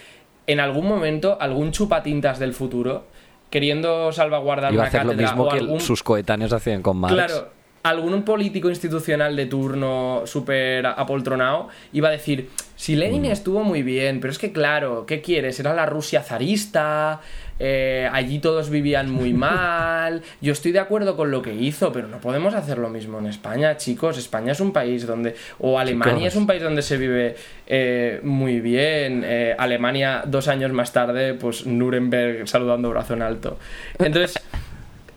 en 0.46 0.60
algún 0.60 0.88
momento 0.88 1.38
algún 1.40 1.72
chupatintas 1.72 2.38
del 2.40 2.54
futuro, 2.54 3.06
queriendo 3.50 4.12
salvaguardar 4.12 4.74
Iba 4.74 4.84
a 4.84 4.86
una 4.86 4.88
hacer 4.90 5.06
lo 5.06 5.12
cátedra 5.12 5.28
mismo 5.32 5.44
o 5.46 5.50
que 5.50 5.58
algún- 5.60 5.80
sus 5.80 6.04
coetáneos 6.04 6.54
hacían 6.54 6.82
con 6.82 6.98
Marx. 6.98 7.14
Claro, 7.16 7.50
algún 7.84 8.24
político 8.24 8.70
institucional 8.70 9.36
de 9.36 9.46
turno 9.46 10.24
súper 10.26 10.86
apoltronado 10.88 11.68
iba 11.92 12.08
a 12.10 12.12
decir, 12.12 12.50
si 12.76 12.96
Lenin 12.96 13.26
estuvo 13.26 13.64
muy 13.64 13.84
bien, 13.84 14.20
pero 14.20 14.32
es 14.32 14.38
que 14.40 14.52
claro, 14.52 15.06
¿qué 15.06 15.22
quieres? 15.22 15.60
Era 15.60 15.74
la 15.74 15.86
Rusia 15.86 16.22
zarista, 16.24 17.20
eh, 17.60 18.10
allí 18.12 18.40
todos 18.40 18.70
vivían 18.70 19.10
muy 19.10 19.34
mal, 19.34 20.22
yo 20.42 20.54
estoy 20.54 20.72
de 20.72 20.80
acuerdo 20.80 21.16
con 21.16 21.32
lo 21.32 21.42
que 21.42 21.54
hizo, 21.54 21.92
pero 21.92 22.08
no 22.08 22.20
podemos 22.20 22.54
hacer 22.54 22.78
lo 22.78 22.90
mismo 22.90 23.20
en 23.20 23.28
España, 23.28 23.78
chicos, 23.78 24.18
España 24.18 24.52
es 24.52 24.60
un 24.60 24.74
país 24.74 25.06
donde, 25.06 25.36
o 25.60 25.80
Alemania 25.80 26.16
Chicos. 26.16 26.28
es 26.28 26.36
un 26.36 26.48
país 26.48 26.64
donde 26.64 26.82
se 26.82 26.98
vive 26.98 27.36
eh, 27.68 28.20
muy 28.24 28.60
bien, 28.60 29.24
eh, 29.26 29.56
Alemania 29.58 30.24
dos 30.26 30.48
años 30.48 30.72
más 30.72 30.92
tarde, 30.94 31.34
pues 31.34 31.66
Nuremberg 31.66 32.48
saludando 32.48 32.90
brazo 32.90 33.14
en 33.14 33.22
alto. 33.22 33.58
Entonces... 34.00 34.42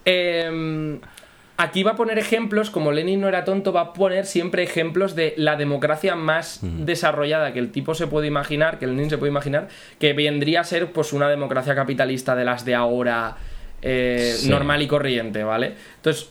Aquí 1.58 1.82
va 1.82 1.92
a 1.92 1.96
poner 1.96 2.18
ejemplos, 2.18 2.68
como 2.70 2.92
Lenin 2.92 3.20
no 3.20 3.28
era 3.28 3.44
tonto, 3.44 3.72
va 3.72 3.80
a 3.80 3.92
poner 3.94 4.26
siempre 4.26 4.62
ejemplos 4.62 5.14
de 5.14 5.32
la 5.38 5.56
democracia 5.56 6.14
más 6.14 6.60
desarrollada 6.62 7.52
que 7.54 7.58
el 7.58 7.72
tipo 7.72 7.94
se 7.94 8.06
puede 8.06 8.26
imaginar, 8.26 8.78
que 8.78 8.86
Lenin 8.86 9.08
se 9.08 9.16
puede 9.16 9.30
imaginar, 9.30 9.68
que 9.98 10.12
vendría 10.12 10.60
a 10.60 10.64
ser 10.64 10.92
pues 10.92 11.14
una 11.14 11.28
democracia 11.30 11.74
capitalista 11.74 12.34
de 12.36 12.44
las 12.44 12.64
de 12.66 12.74
ahora 12.74 13.36
eh, 13.80 14.34
Sí. 14.36 14.48
normal 14.50 14.82
y 14.82 14.86
corriente, 14.86 15.44
¿vale? 15.44 15.74
Entonces, 15.96 16.30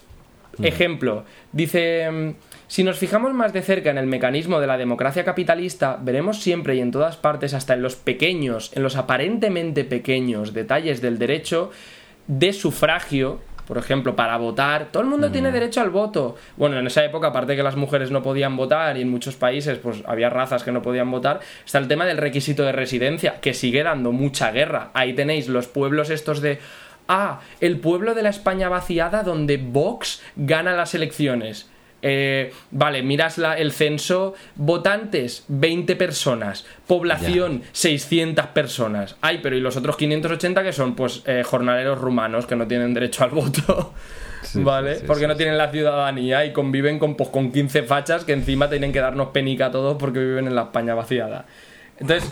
ejemplo, 0.62 1.26
dice... 1.52 2.10
mm, 2.12 2.30
Si 2.68 2.84
nos 2.84 2.98
fijamos 2.98 3.32
más 3.34 3.54
de 3.54 3.62
cerca 3.62 3.92
en 3.92 4.00
el 4.00 4.08
mecanismo 4.08 4.60
de 4.60 4.66
la 4.66 4.76
democracia 4.78 5.24
capitalista, 5.24 6.00
veremos 6.02 6.42
siempre 6.42 6.76
y 6.76 6.80
en 6.82 6.90
todas 6.92 7.16
partes, 7.16 7.54
hasta 7.54 7.76
en 7.76 7.84
los 7.84 7.96
pequeños, 7.96 8.72
en 8.76 8.82
los 8.82 8.96
aparentemente 8.96 9.84
pequeños 9.86 10.52
detalles 10.52 11.00
del 11.00 11.20
derecho 11.20 11.70
de 12.28 12.54
sufragio, 12.54 13.40
por 13.68 13.78
ejemplo, 13.78 14.16
para 14.16 14.38
votar, 14.38 14.90
todo 14.92 15.04
el 15.04 15.10
mundo 15.10 15.32
tiene 15.32 15.52
derecho 15.52 15.82
al 15.82 15.90
voto. 15.90 16.36
Bueno, 16.58 16.78
en 16.78 16.88
esa 16.88 17.04
época, 17.04 17.28
aparte 17.28 17.56
que 17.56 17.64
las 17.64 17.76
mujeres 17.76 18.12
no 18.12 18.22
podían 18.22 18.56
votar 18.56 18.98
y 18.98 19.02
en 19.02 19.10
muchos 19.10 19.36
países 19.36 19.80
pues 19.80 20.04
había 20.06 20.30
razas 20.30 20.64
que 20.64 20.72
no 20.72 20.82
podían 20.82 21.10
votar, 21.10 21.40
está 21.66 21.80
el 21.80 21.88
tema 21.88 22.06
del 22.06 22.18
requisito 22.18 22.64
de 22.64 22.72
residencia, 22.72 23.40
que 23.42 23.54
sigue 23.54 23.84
dando 23.84 24.12
mucha 24.12 24.52
guerra. 24.52 24.92
Ahí 24.94 25.14
tenéis 25.14 25.48
los 25.48 25.68
pueblos 25.68 26.10
estos 26.10 26.42
de 26.42 26.60
ah, 27.08 27.40
el 27.60 27.80
pueblo 27.80 28.14
de 28.14 28.24
la 28.24 28.30
España 28.30 28.70
vaciada 28.70 29.24
donde 29.24 29.58
Vox 29.58 30.22
gana 30.36 30.74
las 30.74 30.94
elecciones. 30.96 31.70
Eh, 32.08 32.54
vale, 32.70 33.02
miras 33.02 33.40
la- 33.40 33.58
el 33.58 33.72
censo, 33.72 34.36
votantes, 34.56 35.44
20 35.48 35.96
personas, 35.96 36.64
población, 36.86 37.64
600 37.72 38.46
personas. 38.48 39.16
Ay, 39.22 39.40
pero 39.42 39.56
¿y 39.58 39.60
los 39.60 39.76
otros 39.76 39.98
580 39.98 40.62
que 40.62 40.72
son? 40.72 40.96
Pues 40.96 41.24
eh, 41.26 41.42
jornaleros 41.44 42.00
rumanos 42.00 42.46
que 42.46 42.56
no 42.56 42.68
tienen 42.68 42.94
derecho 42.94 43.24
al 43.24 43.32
voto. 43.32 43.94
Sí, 44.46 44.62
¿Vale? 44.62 44.98
sí, 44.98 45.04
porque 45.08 45.24
sí, 45.24 45.28
no 45.28 45.36
tienen 45.36 45.58
la 45.58 45.72
ciudadanía 45.72 46.46
y 46.46 46.54
conviven 46.54 47.00
con, 47.00 47.16
pues, 47.16 47.30
con 47.30 47.52
15 47.52 47.82
fachas 47.82 48.26
que 48.26 48.34
encima 48.34 48.70
tienen 48.70 48.92
que 48.94 49.00
darnos 49.00 49.30
penica 49.30 49.66
a 49.66 49.72
todos 49.72 49.98
porque 49.98 50.20
viven 50.20 50.46
en 50.46 50.54
la 50.54 50.62
España 50.66 50.94
vaciada. 50.94 51.46
Entonces, 51.98 52.32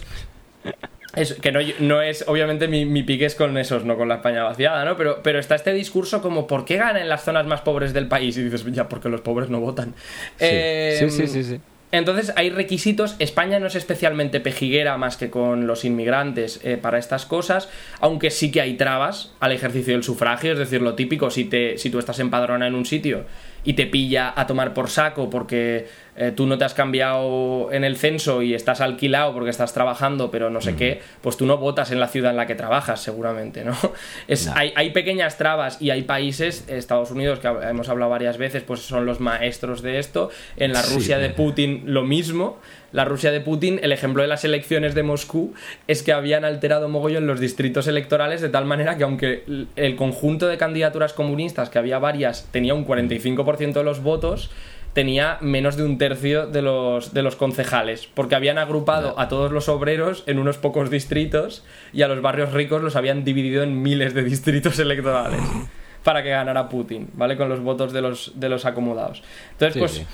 Es, 1.16 1.34
que 1.36 1.52
no, 1.52 1.60
no 1.80 2.02
es, 2.02 2.26
obviamente 2.28 2.68
mi, 2.68 2.86
mi 2.86 3.04
pique 3.04 3.26
es 3.26 3.36
con 3.36 3.58
esos, 3.58 3.86
no 3.86 3.96
con 3.98 4.08
la 4.08 4.16
España 4.16 4.44
vaciada, 4.44 4.84
¿no? 4.84 4.98
Pero, 4.98 5.22
pero 5.22 5.40
está 5.40 5.56
este 5.56 5.72
discurso 5.74 6.22
como, 6.22 6.48
¿por 6.48 6.66
qué 6.66 6.78
gana 6.78 7.02
en 7.02 7.10
las 7.10 7.24
zonas 7.24 7.46
más 7.46 7.62
pobres 7.62 7.94
del 7.94 8.08
país? 8.08 8.36
Y 8.38 8.44
dices, 8.44 8.66
ya, 8.72 8.90
porque 8.90 9.10
los 9.10 9.22
pobres 9.22 9.50
no 9.50 9.60
votan. 9.60 9.94
Sí, 10.38 10.46
Eh, 10.50 10.96
sí, 11.00 11.10
sí, 11.12 11.28
sí, 11.28 11.44
sí. 11.44 11.60
Entonces 11.94 12.34
hay 12.36 12.50
requisitos. 12.50 13.16
España 13.20 13.60
no 13.60 13.68
es 13.68 13.76
especialmente 13.76 14.40
pejiguera 14.40 14.98
más 14.98 15.16
que 15.16 15.30
con 15.30 15.68
los 15.68 15.86
inmigrantes 15.86 16.60
eh, 16.64 16.76
para 16.76 16.98
estas 16.98 17.28
cosas, 17.28 17.70
aunque 18.00 18.32
sí 18.32 18.52
que 18.52 18.62
hay 18.62 18.74
trabas 18.78 19.32
al 19.40 19.52
ejercicio 19.52 19.94
del 19.94 20.04
sufragio. 20.04 20.54
Es 20.54 20.58
decir, 20.58 20.82
lo 20.82 20.96
típico, 20.96 21.30
si, 21.30 21.46
te, 21.46 21.78
si 21.78 21.92
tú 21.92 22.00
estás 22.00 22.18
empadrona 22.18 22.66
en 22.66 22.74
un 22.74 22.86
sitio 22.88 23.26
y 23.64 23.74
te 23.74 23.86
pilla 23.86 24.34
a 24.36 24.46
tomar 24.48 24.74
por 24.74 24.90
saco 24.90 25.30
porque 25.30 25.88
eh, 26.16 26.32
tú 26.36 26.46
no 26.46 26.58
te 26.58 26.66
has 26.66 26.74
cambiado 26.74 27.72
en 27.72 27.84
el 27.84 27.98
censo 27.98 28.42
y 28.42 28.54
estás 28.54 28.82
alquilado 28.82 29.34
porque 29.34 29.50
estás 29.50 29.74
trabajando, 29.74 30.30
pero 30.32 30.50
no 30.50 30.62
sé 30.62 30.76
qué, 30.76 31.02
pues 31.22 31.38
tú 31.38 31.46
no 31.46 31.58
votas 31.58 31.92
en 31.92 32.00
la 32.00 32.08
ciudad 32.08 32.32
en 32.32 32.38
la 32.38 32.46
que 32.46 32.56
trabajas, 32.56 33.02
seguramente, 33.02 33.64
¿no? 33.64 33.76
Es, 34.28 34.48
No. 34.48 34.54
hay, 34.56 34.74
hay 34.76 34.92
pequeñas 34.92 35.38
trabas 35.38 35.82
y 35.82 35.90
hay 35.90 36.04
países, 36.04 36.66
Estados 36.68 37.12
Unidos, 37.12 37.40
que 37.40 37.48
hemos 37.48 37.90
hablado 37.90 38.12
varias 38.12 38.38
veces, 38.38 38.64
pues 38.64 38.82
son 38.82 39.06
los 39.06 39.20
maestros 39.20 39.82
de 39.82 40.00
esto. 40.00 40.30
En 40.58 40.74
la 40.74 40.84
Sí, 40.84 40.96
Rusia 40.96 41.18
de. 41.18 41.30
Putin 41.30 41.84
lo 41.86 42.04
mismo. 42.04 42.58
La 42.94 43.06
Rusia 43.06 43.32
de 43.32 43.42
Putin, 43.42 43.80
el 43.82 43.92
ejemplo 43.92 44.22
de 44.22 44.28
las 44.28 44.46
elecciones 44.46 44.94
de 44.94 45.02
Moscú 45.02 45.54
es 45.88 46.04
que 46.04 46.14
habían 46.14 46.46
alterado 46.46 46.88
mogollón 46.88 47.26
los 47.26 47.40
distritos 47.40 47.88
electorales 47.88 48.40
de 48.40 48.50
tal 48.50 48.66
manera 48.66 48.98
que 48.98 49.04
aunque 49.04 49.44
el 49.76 49.96
conjunto 49.96 50.48
de 50.48 50.58
candidaturas 50.58 51.12
comunistas, 51.12 51.72
que 51.72 51.80
había 51.80 51.98
varias, 51.98 52.48
tenía 52.52 52.76
un 52.76 52.86
45% 52.86 53.74
de 53.74 53.84
los 53.84 54.04
votos, 54.04 54.52
tenía 54.94 55.40
menos 55.42 55.76
de 55.76 55.84
un 55.84 55.98
tercio 55.98 56.46
de 56.46 56.62
los, 56.62 57.16
de 57.16 57.24
los 57.24 57.36
concejales, 57.36 58.08
porque 58.14 58.36
habían 58.36 58.60
agrupado 58.60 59.20
a 59.20 59.28
todos 59.28 59.52
los 59.52 59.70
obreros 59.70 60.24
en 60.28 60.38
unos 60.38 60.60
pocos 60.60 60.92
distritos 60.92 61.66
y 61.94 62.04
a 62.04 62.08
los 62.08 62.22
barrios 62.22 62.54
ricos 62.54 62.84
los 62.84 62.96
habían 62.96 63.24
dividido 63.24 63.64
en 63.64 63.82
miles 63.82 64.14
de 64.14 64.24
distritos 64.24 64.78
electorales 64.78 65.42
para 66.04 66.22
que 66.22 66.30
ganara 66.30 66.70
Putin, 66.70 67.10
¿vale? 67.14 67.38
Con 67.38 67.50
los 67.50 67.60
votos 67.60 67.92
de 67.92 68.02
los, 68.02 68.34
de 68.36 68.50
los 68.50 68.66
acomodados. 68.66 69.24
Entonces, 69.54 69.74
Sí, 69.74 69.80
pues... 69.80 69.92
sí. 69.94 70.06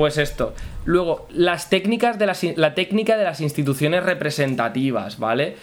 Pues 0.00 0.16
esto. 0.16 0.54
Luego, 0.86 1.26
las 1.28 1.68
técnicas 1.68 2.18
de 2.18 2.24
las, 2.24 2.42
la 2.56 2.74
técnica 2.74 3.18
de 3.18 3.24
las 3.24 3.42
instituciones 3.42 4.02
representativas, 4.02 5.18
¿vale? 5.18 5.56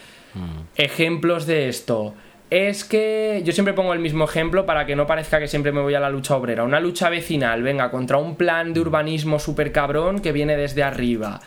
Ejemplos 0.76 1.44
de 1.44 1.68
esto. 1.68 2.14
Es 2.48 2.84
que 2.84 3.42
yo 3.44 3.52
siempre 3.52 3.74
pongo 3.74 3.94
el 3.94 3.98
mismo 3.98 4.26
ejemplo 4.26 4.64
para 4.64 4.86
que 4.86 4.94
no 4.94 5.08
parezca 5.08 5.40
que 5.40 5.48
siempre 5.48 5.72
me 5.72 5.80
voy 5.80 5.94
a 5.94 5.98
la 5.98 6.08
lucha 6.08 6.36
obrera. 6.36 6.62
Una 6.62 6.78
lucha 6.78 7.10
vecinal, 7.10 7.64
venga, 7.64 7.90
contra 7.90 8.18
un 8.18 8.36
plan 8.36 8.72
de 8.72 8.78
urbanismo 8.78 9.40
súper 9.40 9.72
cabrón 9.72 10.20
que 10.20 10.30
viene 10.30 10.56
desde 10.56 10.84
arriba. 10.84 11.40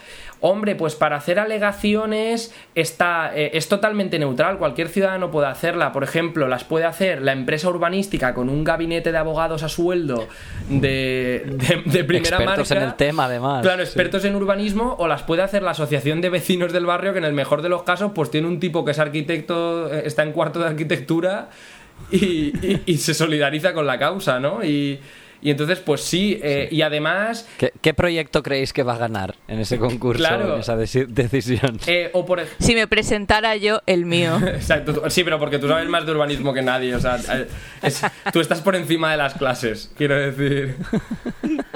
Hombre, 0.44 0.74
pues 0.74 0.96
para 0.96 1.14
hacer 1.16 1.38
alegaciones 1.38 2.52
está, 2.74 3.30
eh, 3.34 3.52
es 3.54 3.68
totalmente 3.68 4.18
neutral, 4.18 4.58
cualquier 4.58 4.88
ciudadano 4.88 5.30
puede 5.30 5.46
hacerla. 5.46 5.92
Por 5.92 6.02
ejemplo, 6.04 6.48
las 6.48 6.64
puede 6.64 6.84
hacer 6.84 7.22
la 7.22 7.32
empresa 7.32 7.68
urbanística 7.68 8.34
con 8.34 8.48
un 8.48 8.64
gabinete 8.64 9.12
de 9.12 9.18
abogados 9.18 9.62
a 9.62 9.68
sueldo 9.68 10.26
de, 10.68 11.44
de, 11.46 11.82
de 11.86 12.04
primera 12.04 12.36
Expertos 12.38 12.70
marca. 12.70 12.84
en 12.84 12.90
el 12.90 12.94
tema, 12.96 13.24
además. 13.26 13.62
Claro, 13.62 13.78
Sí. 13.84 13.88
expertos 13.88 14.24
en 14.24 14.34
urbanismo 14.34 14.96
o 14.98 15.06
las 15.06 15.22
puede 15.22 15.42
hacer 15.42 15.62
la 15.62 15.70
asociación 15.70 16.20
de 16.20 16.28
vecinos 16.28 16.72
del 16.72 16.86
barrio 16.86 17.12
que 17.12 17.18
en 17.20 17.24
el 17.24 17.32
mejor 17.34 17.62
de 17.62 17.68
los 17.68 17.84
casos 17.84 18.12
pues 18.14 18.30
tiene 18.30 18.48
un 18.48 18.58
tipo 18.60 18.84
que 18.84 18.90
es 18.90 18.98
arquitecto, 18.98 19.92
eh, 19.94 20.02
está 20.06 20.22
en 20.24 20.32
cuarto 20.32 20.58
de 20.58 20.66
arquitectura 20.66 21.50
y, 22.10 22.16
y- 22.66 22.82
y 22.86 22.96
se 22.98 23.14
solidariza 23.14 23.72
con 23.72 23.86
la 23.86 23.98
causa, 23.98 24.40
¿no? 24.40 24.64
Y, 24.64 24.98
y 25.42 25.50
entonces 25.50 25.80
pues 25.80 26.00
sí, 26.02 26.38
eh, 26.42 26.68
y 26.70 26.82
además... 26.82 27.48
¿Qué, 27.58 27.72
qué 27.80 27.92
proyecto 27.94 28.42
creéis 28.42 28.72
que 28.72 28.82
va 28.84 28.94
a 28.94 28.98
ganar 28.98 29.34
en 29.48 29.58
ese 29.58 29.76
concurso, 29.78 30.18
Claro. 30.22 30.54
en 30.54 30.60
esa 30.60 30.76
deci- 30.76 31.06
decisión? 31.06 31.78
eh, 31.86 32.10
o 32.14 32.24
por 32.24 32.42
Si 32.60 32.74
me 32.74 32.86
presentara 32.86 33.56
yo, 33.56 33.80
el 33.86 34.06
mío. 34.06 34.38
Exacto, 34.46 35.10
sí, 35.10 35.24
pero 35.24 35.38
porque 35.38 35.58
tú 35.58 35.68
sabes 35.68 35.88
más 35.88 36.06
de 36.06 36.12
urbanismo 36.12 36.54
que 36.54 36.62
nadie, 36.62 36.94
o 36.94 37.00
sea, 37.00 37.16
eh, 37.32 37.48
es- 37.82 38.02
tú 38.32 38.40
estás 38.40 38.60
por 38.60 38.76
encima 38.76 39.10
de 39.10 39.16
las 39.18 39.34
clases, 39.34 39.92
quiero 39.96 40.14
decir. 40.18 40.76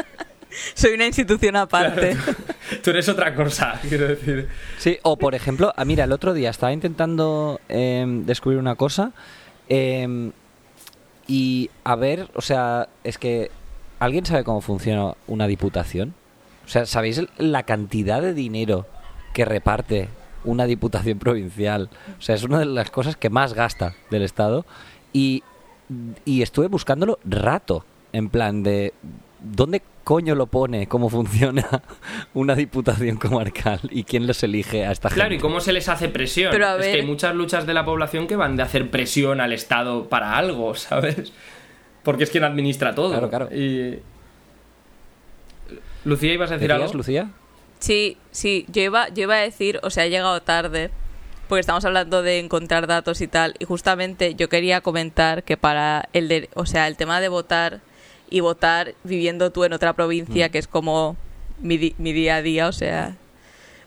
Soy 0.75 0.95
una 0.95 1.07
institución 1.07 1.55
aparte. 1.57 2.17
Tú 2.83 2.91
eres 2.91 3.09
otra 3.11 3.35
cosa, 3.35 3.79
quiero 3.89 4.09
decir. 4.09 4.49
Sí, 4.79 4.99
o 5.03 5.19
por 5.19 5.35
ejemplo, 5.35 5.73
ah, 5.77 5.85
mira, 5.85 6.05
el 6.05 6.13
otro 6.13 6.33
día 6.33 6.49
estaba 6.51 6.73
intentando 6.73 7.61
em, 7.69 8.25
descubrir 8.25 8.59
una 8.59 8.75
cosa 8.75 9.13
em, 9.69 10.33
y 11.27 11.71
a 11.85 11.97
ver, 11.97 12.29
o 12.35 12.41
sea, 12.41 12.89
es 13.05 13.19
que 13.19 13.51
¿alguien 13.99 14.27
sabe 14.27 14.45
cómo 14.45 14.61
funciona 14.61 15.15
una 15.27 15.47
diputación? 15.47 16.15
O 16.65 16.69
sea, 16.69 16.87
¿sabéis 16.87 17.23
la 17.39 17.63
cantidad 17.65 18.21
de 18.23 18.35
dinero 18.35 18.87
que 19.33 19.45
reparte 19.45 20.09
una 20.45 20.67
diputación 20.67 21.19
provincial? 21.19 21.91
O 22.19 22.23
sea, 22.23 22.35
es 22.35 22.43
una 22.43 22.59
de 22.59 22.67
las 22.67 22.91
cosas 22.91 23.17
que 23.17 23.31
más 23.31 23.55
gasta 23.55 23.95
del 24.11 24.23
Estado 24.23 24.65
y, 25.13 25.43
y 26.25 26.43
estuve 26.43 26.69
buscándolo 26.69 27.19
rato, 27.25 27.85
en 28.13 28.29
plan 28.29 28.63
de 28.63 28.95
¿dónde 29.41 29.83
coño 30.07 30.37
lo 30.37 30.47
pone 30.47 30.87
cómo 30.87 31.11
funciona 31.11 31.83
una 32.35 32.55
diputación 32.55 33.17
comarcal 33.17 33.81
y 33.91 34.05
quién 34.05 34.29
los 34.29 34.41
elige 34.45 34.87
a 34.87 34.93
esta 34.93 35.09
Claro, 35.09 35.31
y 35.31 35.33
gente? 35.33 35.43
cómo 35.43 35.59
se 35.59 35.73
les 35.73 35.89
hace 35.89 36.09
presión. 36.09 36.53
Pero 36.53 36.69
a 36.69 36.77
Es 36.77 36.87
que 36.87 37.01
hay 37.01 37.05
muchas 37.05 37.35
luchas 37.35 37.67
de 37.67 37.75
la 37.75 37.85
población 37.85 38.29
que 38.29 38.37
van 38.37 38.55
de 38.55 38.63
hacer 38.63 38.89
presión 38.89 39.41
al 39.41 39.53
Estado 39.53 40.09
para 40.09 40.39
algo, 40.39 40.75
¿sabes? 40.77 41.33
Porque 42.05 42.23
es 42.23 42.31
quien 42.31 42.45
administra 42.45 42.95
todo. 42.95 43.11
Claro, 43.11 43.29
claro. 43.29 43.49
Y... 43.53 43.99
Lucía, 46.05 46.35
¿ibas 46.35 46.53
a 46.53 46.55
decir 46.55 46.69
¿Decías, 46.69 46.85
algo? 46.91 46.99
Lucía? 46.99 47.31
Sí, 47.81 48.17
sí, 48.31 48.65
yo 48.69 48.83
iba, 48.83 49.09
yo 49.09 49.25
iba 49.25 49.35
a 49.35 49.41
decir, 49.41 49.81
o 49.83 49.91
sea, 49.91 50.05
he 50.05 50.11
llegado 50.11 50.41
tarde, 50.41 50.93
porque 51.49 51.59
estamos 51.63 51.85
hablando 51.85 52.23
de 52.23 52.39
encontrar 52.39 52.87
datos 52.87 53.21
y 53.23 53.27
tal, 53.27 53.57
y 53.59 53.65
justamente 53.65 54.37
yo 54.37 54.49
quería 54.49 54.83
comentar 54.83 55.43
que 55.43 55.57
para 55.57 56.09
el 56.13 56.29
de, 56.29 56.49
o 56.55 56.65
sea, 56.65 56.87
el 56.87 56.97
tema 56.97 57.21
de 57.21 57.29
votar 57.29 57.81
y 58.31 58.41
votar 58.41 58.95
viviendo 59.05 59.51
tú 59.51 59.65
en 59.65 59.73
otra 59.73 59.93
Mm. 59.93 59.97
provincia, 59.97 60.49
que 60.51 60.59
es 60.59 60.67
como 60.69 61.17
mi, 61.61 61.77
di- 61.79 61.95
mi 61.99 62.13
día 62.13 62.37
a 62.37 62.43
día, 62.43 62.69
o 62.69 62.73
sea, 62.73 63.17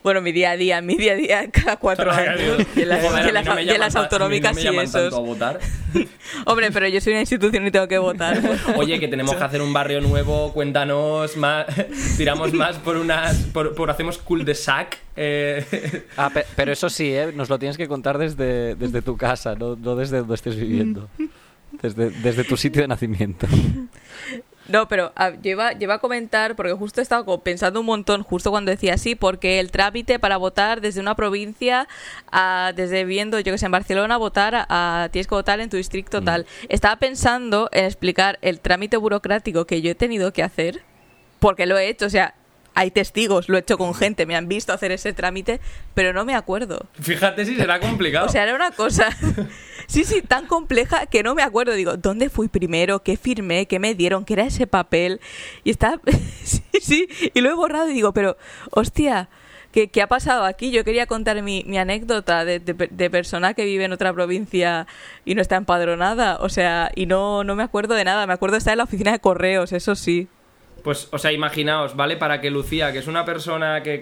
bueno, 0.02 0.22
mi 0.22 0.32
día 0.32 0.52
a 0.52 0.56
día, 0.56 0.80
mi 0.80 0.94
día 0.96 1.12
a 1.12 1.16
día 1.16 1.50
cada 1.50 1.76
cuatro 1.76 2.10
años, 2.10 2.56
de 2.74 2.86
las, 2.86 3.04
Joder, 3.04 3.26
de 3.26 3.32
las- 3.32 3.44
no 3.44 3.54
de 3.54 3.78
no 3.78 4.00
autonómicas 4.00 4.54
me 4.54 4.62
y 4.62 4.64
tanto 4.64 4.80
esos. 4.80 5.12
a 5.14 5.18
votar. 5.18 5.60
Hombre, 6.46 6.70
pero 6.72 6.88
yo 6.88 7.00
soy 7.02 7.12
una 7.12 7.20
institución 7.20 7.66
y 7.66 7.70
tengo 7.70 7.86
que 7.86 7.98
votar. 7.98 8.40
Oye, 8.76 8.98
que 8.98 9.08
tenemos 9.08 9.34
que 9.36 9.44
hacer 9.44 9.60
un 9.60 9.74
barrio 9.74 10.00
nuevo, 10.00 10.52
cuéntanos 10.54 11.36
más, 11.36 11.66
tiramos 12.16 12.52
más 12.54 12.78
por 12.78 12.96
unas, 12.96 13.36
por, 13.52 13.74
por 13.74 13.90
hacemos 13.90 14.16
cul 14.16 14.44
de 14.46 14.54
sac. 14.54 14.96
Eh, 15.16 16.06
Ah, 16.16 16.30
pe- 16.32 16.46
pero 16.56 16.72
eso 16.72 16.88
sí, 16.88 17.12
¿eh? 17.12 17.30
nos 17.34 17.50
lo 17.50 17.58
tienes 17.58 17.76
que 17.76 17.86
contar 17.86 18.16
desde, 18.16 18.74
desde 18.76 19.02
tu 19.02 19.18
casa, 19.18 19.54
no, 19.54 19.76
no 19.76 19.96
desde 19.96 20.18
donde 20.20 20.34
estés 20.34 20.56
viviendo. 20.56 21.10
Desde, 21.82 22.10
desde 22.10 22.44
tu 22.44 22.56
sitio 22.56 22.82
de 22.82 22.88
nacimiento. 22.88 23.46
No, 24.68 24.86
pero 24.86 25.12
a- 25.16 25.30
yo, 25.30 25.50
iba, 25.50 25.72
yo 25.72 25.78
iba 25.82 25.94
a 25.94 25.98
comentar, 25.98 26.54
porque 26.54 26.72
justo 26.74 27.00
he 27.00 27.02
estado 27.02 27.24
como 27.24 27.42
pensando 27.42 27.80
un 27.80 27.86
montón, 27.86 28.22
justo 28.22 28.50
cuando 28.52 28.70
decía 28.70 28.94
así, 28.94 29.16
porque 29.16 29.58
el 29.58 29.72
trámite 29.72 30.18
para 30.20 30.36
votar 30.36 30.80
desde 30.80 31.00
una 31.00 31.16
provincia, 31.16 31.88
a, 32.30 32.72
desde 32.76 33.04
viviendo, 33.04 33.40
yo 33.40 33.50
que 33.52 33.58
sé, 33.58 33.66
en 33.66 33.72
Barcelona, 33.72 34.16
votar, 34.16 34.66
a, 34.68 35.08
tienes 35.10 35.26
que 35.26 35.34
votar 35.34 35.58
en 35.60 35.70
tu 35.70 35.76
distrito 35.76 36.22
tal. 36.22 36.46
Estaba 36.68 36.96
pensando 36.96 37.68
en 37.72 37.84
explicar 37.86 38.38
el 38.42 38.60
trámite 38.60 38.96
burocrático 38.96 39.64
que 39.66 39.82
yo 39.82 39.90
he 39.90 39.94
tenido 39.96 40.32
que 40.32 40.44
hacer, 40.44 40.82
porque 41.40 41.66
lo 41.66 41.76
he 41.76 41.88
hecho, 41.88 42.06
o 42.06 42.10
sea, 42.10 42.34
hay 42.72 42.92
testigos, 42.92 43.48
lo 43.48 43.56
he 43.56 43.60
hecho 43.60 43.76
con 43.76 43.92
gente, 43.94 44.24
me 44.24 44.36
han 44.36 44.46
visto 44.46 44.72
hacer 44.72 44.92
ese 44.92 45.12
trámite, 45.12 45.58
pero 45.94 46.12
no 46.12 46.24
me 46.24 46.36
acuerdo. 46.36 46.86
fíjate 47.00 47.44
si 47.44 47.56
será 47.56 47.80
complicado. 47.80 48.26
O 48.26 48.28
sea, 48.28 48.44
era 48.44 48.54
una 48.54 48.70
cosa. 48.70 49.08
Sí, 49.90 50.04
sí, 50.04 50.22
tan 50.22 50.46
compleja 50.46 51.06
que 51.06 51.24
no 51.24 51.34
me 51.34 51.42
acuerdo. 51.42 51.72
Digo, 51.72 51.96
¿dónde 51.96 52.30
fui 52.30 52.46
primero? 52.46 53.02
¿Qué 53.02 53.16
firmé? 53.16 53.66
¿Qué 53.66 53.80
me 53.80 53.96
dieron? 53.96 54.24
¿Qué 54.24 54.34
era 54.34 54.44
ese 54.44 54.68
papel? 54.68 55.20
Y 55.64 55.70
está. 55.70 56.00
Sí, 56.44 56.62
sí. 56.80 57.08
Y 57.34 57.40
lo 57.40 57.50
he 57.50 57.54
borrado 57.54 57.90
y 57.90 57.92
digo, 57.92 58.12
pero, 58.12 58.36
hostia. 58.70 59.28
¿Qué, 59.72 59.88
qué 59.88 60.02
ha 60.02 60.06
pasado 60.06 60.44
aquí? 60.44 60.70
Yo 60.70 60.84
quería 60.84 61.06
contar 61.06 61.42
mi, 61.42 61.64
mi 61.66 61.76
anécdota 61.78 62.44
de, 62.44 62.60
de, 62.60 62.88
de 62.90 63.10
persona 63.10 63.54
que 63.54 63.64
vive 63.64 63.84
en 63.84 63.92
otra 63.92 64.12
provincia 64.12 64.86
y 65.24 65.34
no 65.34 65.42
está 65.42 65.56
empadronada. 65.56 66.38
O 66.40 66.48
sea, 66.48 66.92
y 66.94 67.06
no, 67.06 67.42
no 67.42 67.56
me 67.56 67.64
acuerdo 67.64 67.94
de 67.94 68.04
nada. 68.04 68.28
Me 68.28 68.32
acuerdo 68.32 68.54
de 68.54 68.58
estar 68.58 68.72
en 68.72 68.78
la 68.78 68.84
oficina 68.84 69.10
de 69.10 69.18
correos, 69.18 69.72
eso 69.72 69.96
sí. 69.96 70.28
Pues, 70.84 71.08
o 71.10 71.18
sea, 71.18 71.32
imaginaos, 71.32 71.96
¿vale? 71.96 72.16
Para 72.16 72.40
que 72.40 72.50
Lucía, 72.50 72.92
que 72.92 72.98
es 72.98 73.06
una 73.06 73.24
persona 73.24 73.82
que, 73.82 74.00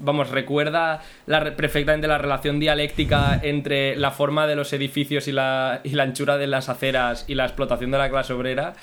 vamos, 0.00 0.30
recuerda 0.30 1.02
la, 1.26 1.56
perfectamente 1.56 2.08
la 2.08 2.18
relación 2.18 2.58
dialéctica 2.58 3.40
entre 3.42 3.96
la 3.96 4.10
forma 4.10 4.46
de 4.46 4.56
los 4.56 4.72
edificios 4.72 5.28
y 5.28 5.32
la, 5.32 5.80
y 5.84 5.90
la 5.90 6.02
anchura 6.04 6.38
de 6.38 6.46
las 6.46 6.68
aceras 6.68 7.24
y 7.28 7.34
la 7.34 7.44
explotación 7.44 7.90
de 7.90 7.98
la 7.98 8.10
clase 8.10 8.32
obrera, 8.32 8.74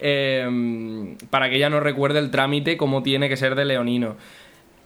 eh, 0.00 1.16
para 1.30 1.48
que 1.48 1.56
ella 1.56 1.70
no 1.70 1.80
recuerde 1.80 2.18
el 2.18 2.30
trámite 2.30 2.76
como 2.76 3.02
tiene 3.02 3.28
que 3.28 3.36
ser 3.36 3.54
de 3.54 3.64
leonino. 3.64 4.16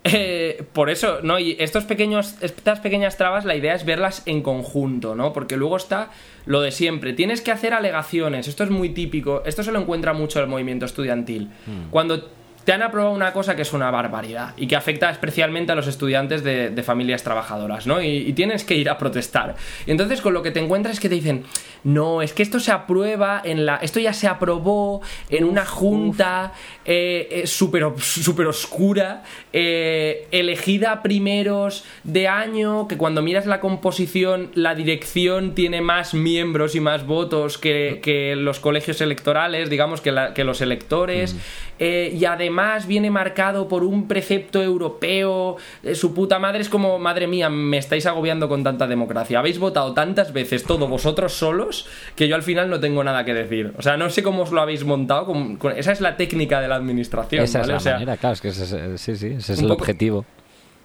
Eh, 0.08 0.62
por 0.72 0.88
eso, 0.88 1.18
¿no? 1.22 1.38
Y 1.38 1.56
estos 1.58 1.84
pequeños, 1.84 2.36
estas 2.40 2.78
pequeñas 2.78 3.16
trabas, 3.16 3.44
la 3.44 3.56
idea 3.56 3.74
es 3.74 3.84
verlas 3.84 4.22
en 4.26 4.40
conjunto, 4.40 5.16
¿no? 5.16 5.32
Porque 5.32 5.56
luego 5.56 5.76
está 5.76 6.10
lo 6.44 6.60
de 6.60 6.70
siempre. 6.70 7.12
Tienes 7.12 7.40
que 7.40 7.50
hacer 7.50 7.74
alegaciones. 7.74 8.46
Esto 8.46 8.62
es 8.62 8.70
muy 8.70 8.90
típico. 8.90 9.42
Esto 9.44 9.64
se 9.64 9.72
lo 9.72 9.80
encuentra 9.80 10.12
mucho 10.12 10.38
el 10.38 10.46
movimiento 10.46 10.86
estudiantil. 10.86 11.50
Cuando 11.90 12.30
te 12.66 12.72
han 12.72 12.82
aprobado 12.82 13.14
una 13.14 13.32
cosa 13.32 13.54
que 13.54 13.62
es 13.62 13.72
una 13.72 13.92
barbaridad 13.92 14.52
y 14.56 14.66
que 14.66 14.74
afecta 14.74 15.08
especialmente 15.08 15.70
a 15.70 15.76
los 15.76 15.86
estudiantes 15.86 16.42
de, 16.42 16.82
familias 16.82 17.22
trabajadoras, 17.22 17.86
¿no? 17.86 18.02
Y, 18.02 18.32
tienes 18.32 18.64
que 18.64 18.74
ir 18.74 18.90
a 18.90 18.98
protestar. 18.98 19.54
Y 19.86 19.92
entonces 19.92 20.20
con 20.20 20.34
lo 20.34 20.42
que 20.42 20.50
te 20.50 20.58
encuentras 20.58 20.94
es 20.94 21.00
que 21.00 21.08
te 21.08 21.14
dicen, 21.14 21.44
no, 21.84 22.22
es 22.22 22.32
que 22.32 22.42
esto 22.42 22.58
se 22.58 22.72
aprueba 22.72 23.40
en 23.44 23.66
la... 23.66 23.76
Esto 23.76 24.00
ya 24.00 24.12
se 24.12 24.26
aprobó 24.26 25.00
en 25.30 25.44
una 25.44 25.64
junta 25.64 26.54
eh, 26.84 27.28
eh, 27.30 27.46
súper 27.46 27.84
super 28.00 28.48
oscura, 28.48 29.22
eh, 29.52 30.26
elegida 30.32 31.02
primeros 31.02 31.84
de 32.02 32.26
año, 32.26 32.88
que 32.88 32.96
cuando 32.96 33.22
miras 33.22 33.46
la 33.46 33.60
composición, 33.60 34.50
la 34.54 34.74
dirección 34.74 35.54
tiene 35.54 35.82
más 35.82 36.14
miembros 36.14 36.74
y 36.74 36.80
más 36.80 37.06
votos 37.06 37.58
que, 37.58 38.34
los 38.36 38.58
colegios 38.58 39.00
electorales, 39.00 39.70
digamos, 39.70 40.00
que, 40.00 40.12
que 40.34 40.42
los 40.42 40.60
electores. 40.60 41.36
y 41.78 42.24
además 42.24 42.55
más 42.56 42.86
viene 42.86 43.10
marcado 43.10 43.68
por 43.68 43.84
un 43.84 44.08
precepto 44.08 44.62
europeo, 44.62 45.56
eh, 45.82 45.94
su 45.94 46.14
puta 46.14 46.38
madre 46.38 46.62
es 46.62 46.68
como, 46.68 46.98
madre 46.98 47.26
mía, 47.26 47.48
me 47.50 47.78
estáis 47.78 48.06
agobiando 48.06 48.48
con 48.48 48.64
tanta 48.64 48.86
democracia. 48.86 49.38
Habéis 49.38 49.58
votado 49.58 49.92
tantas 49.92 50.32
veces 50.32 50.64
todos 50.64 50.88
vosotros 50.88 51.34
solos 51.34 51.86
que 52.16 52.26
yo 52.26 52.34
al 52.34 52.42
final 52.42 52.70
no 52.70 52.80
tengo 52.80 53.04
nada 53.04 53.24
que 53.24 53.34
decir. 53.34 53.72
O 53.78 53.82
sea, 53.82 53.96
no 53.96 54.10
sé 54.10 54.22
cómo 54.22 54.42
os 54.42 54.50
lo 54.50 54.60
habéis 54.60 54.84
montado, 54.84 55.32
esa 55.76 55.92
es 55.92 56.00
la 56.00 56.16
técnica 56.16 56.60
de 56.60 56.68
la 56.68 56.76
administración. 56.76 57.44
Esa 57.44 57.60
es 57.60 57.68
la 57.68 57.78
manera, 57.78 58.16
claro, 58.16 58.34
es 58.34 58.40
que 58.40 58.48
ese, 58.48 58.98
sí, 58.98 59.16
sí, 59.16 59.26
ese 59.38 59.52
es 59.52 59.58
el 59.60 59.70
objetivo 59.70 60.24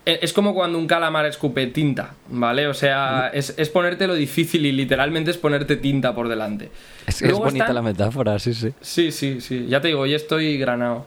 eh, 0.03 0.19
es 0.23 0.33
como 0.33 0.55
cuando 0.55 0.79
un 0.79 0.87
calamar 0.87 1.25
escupe 1.27 1.67
tinta, 1.67 2.15
¿vale? 2.29 2.67
O 2.67 2.73
sea, 2.73 3.29
es, 3.33 3.53
es 3.57 3.69
ponerte 3.69 4.07
lo 4.07 4.15
difícil 4.15 4.65
y 4.65 4.71
literalmente 4.71 5.29
es 5.29 5.37
ponerte 5.37 5.75
tinta 5.75 6.15
por 6.15 6.27
delante. 6.27 6.71
Es, 7.05 7.21
es 7.21 7.33
bonita 7.33 7.71
la 7.71 7.83
metáfora, 7.83 8.39
sí, 8.39 8.53
sí. 8.53 8.73
Sí, 8.81 9.11
sí, 9.11 9.41
sí. 9.41 9.67
Ya 9.67 9.79
te 9.79 9.89
digo, 9.89 10.01
hoy 10.01 10.15
estoy 10.15 10.57
granado. 10.57 11.05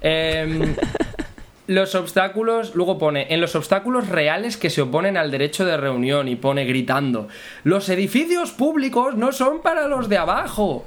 Em, 0.00 0.74
los 1.66 1.94
obstáculos, 1.94 2.74
luego 2.74 2.98
pone, 2.98 3.26
en 3.30 3.40
los 3.40 3.54
obstáculos 3.56 4.08
reales 4.08 4.56
que 4.56 4.70
se 4.70 4.82
oponen 4.82 5.16
al 5.16 5.30
derecho 5.30 5.64
de 5.64 5.76
reunión 5.76 6.28
y 6.28 6.36
pone 6.36 6.64
gritando, 6.64 7.28
los 7.64 7.88
edificios 7.88 8.52
públicos 8.52 9.16
no 9.16 9.32
son 9.32 9.62
para 9.62 9.88
los 9.88 10.08
de 10.08 10.18
abajo. 10.18 10.86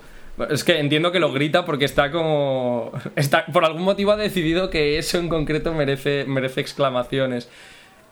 Es 0.50 0.64
que 0.64 0.80
entiendo 0.80 1.12
que 1.12 1.20
lo 1.20 1.34
grita 1.34 1.66
porque 1.66 1.84
está 1.84 2.12
como... 2.12 2.94
Está, 3.18 3.46
por 3.48 3.66
algún 3.66 3.84
motivo 3.84 4.12
ha 4.12 4.16
decidido 4.16 4.70
que 4.70 4.98
eso 4.98 5.18
en 5.18 5.28
concreto 5.28 5.74
merece, 5.74 6.24
merece 6.26 6.62
exclamaciones. 6.62 7.50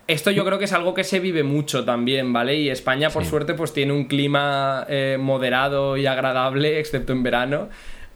Esto 0.08 0.30
yo 0.30 0.44
creo 0.44 0.58
que 0.58 0.66
es 0.66 0.72
algo 0.72 0.94
que 0.94 1.04
se 1.04 1.20
vive 1.20 1.42
mucho 1.42 1.84
también, 1.84 2.32
¿vale? 2.32 2.56
Y 2.56 2.70
España, 2.70 3.10
por 3.10 3.24
suerte, 3.24 3.54
pues 3.54 3.74
tiene 3.74 3.92
un 3.92 4.04
clima 4.04 4.86
eh, 4.88 5.18
moderado 5.20 5.98
y 5.98 6.06
agradable, 6.06 6.78
excepto 6.80 7.12
en 7.12 7.22
verano. 7.22 7.68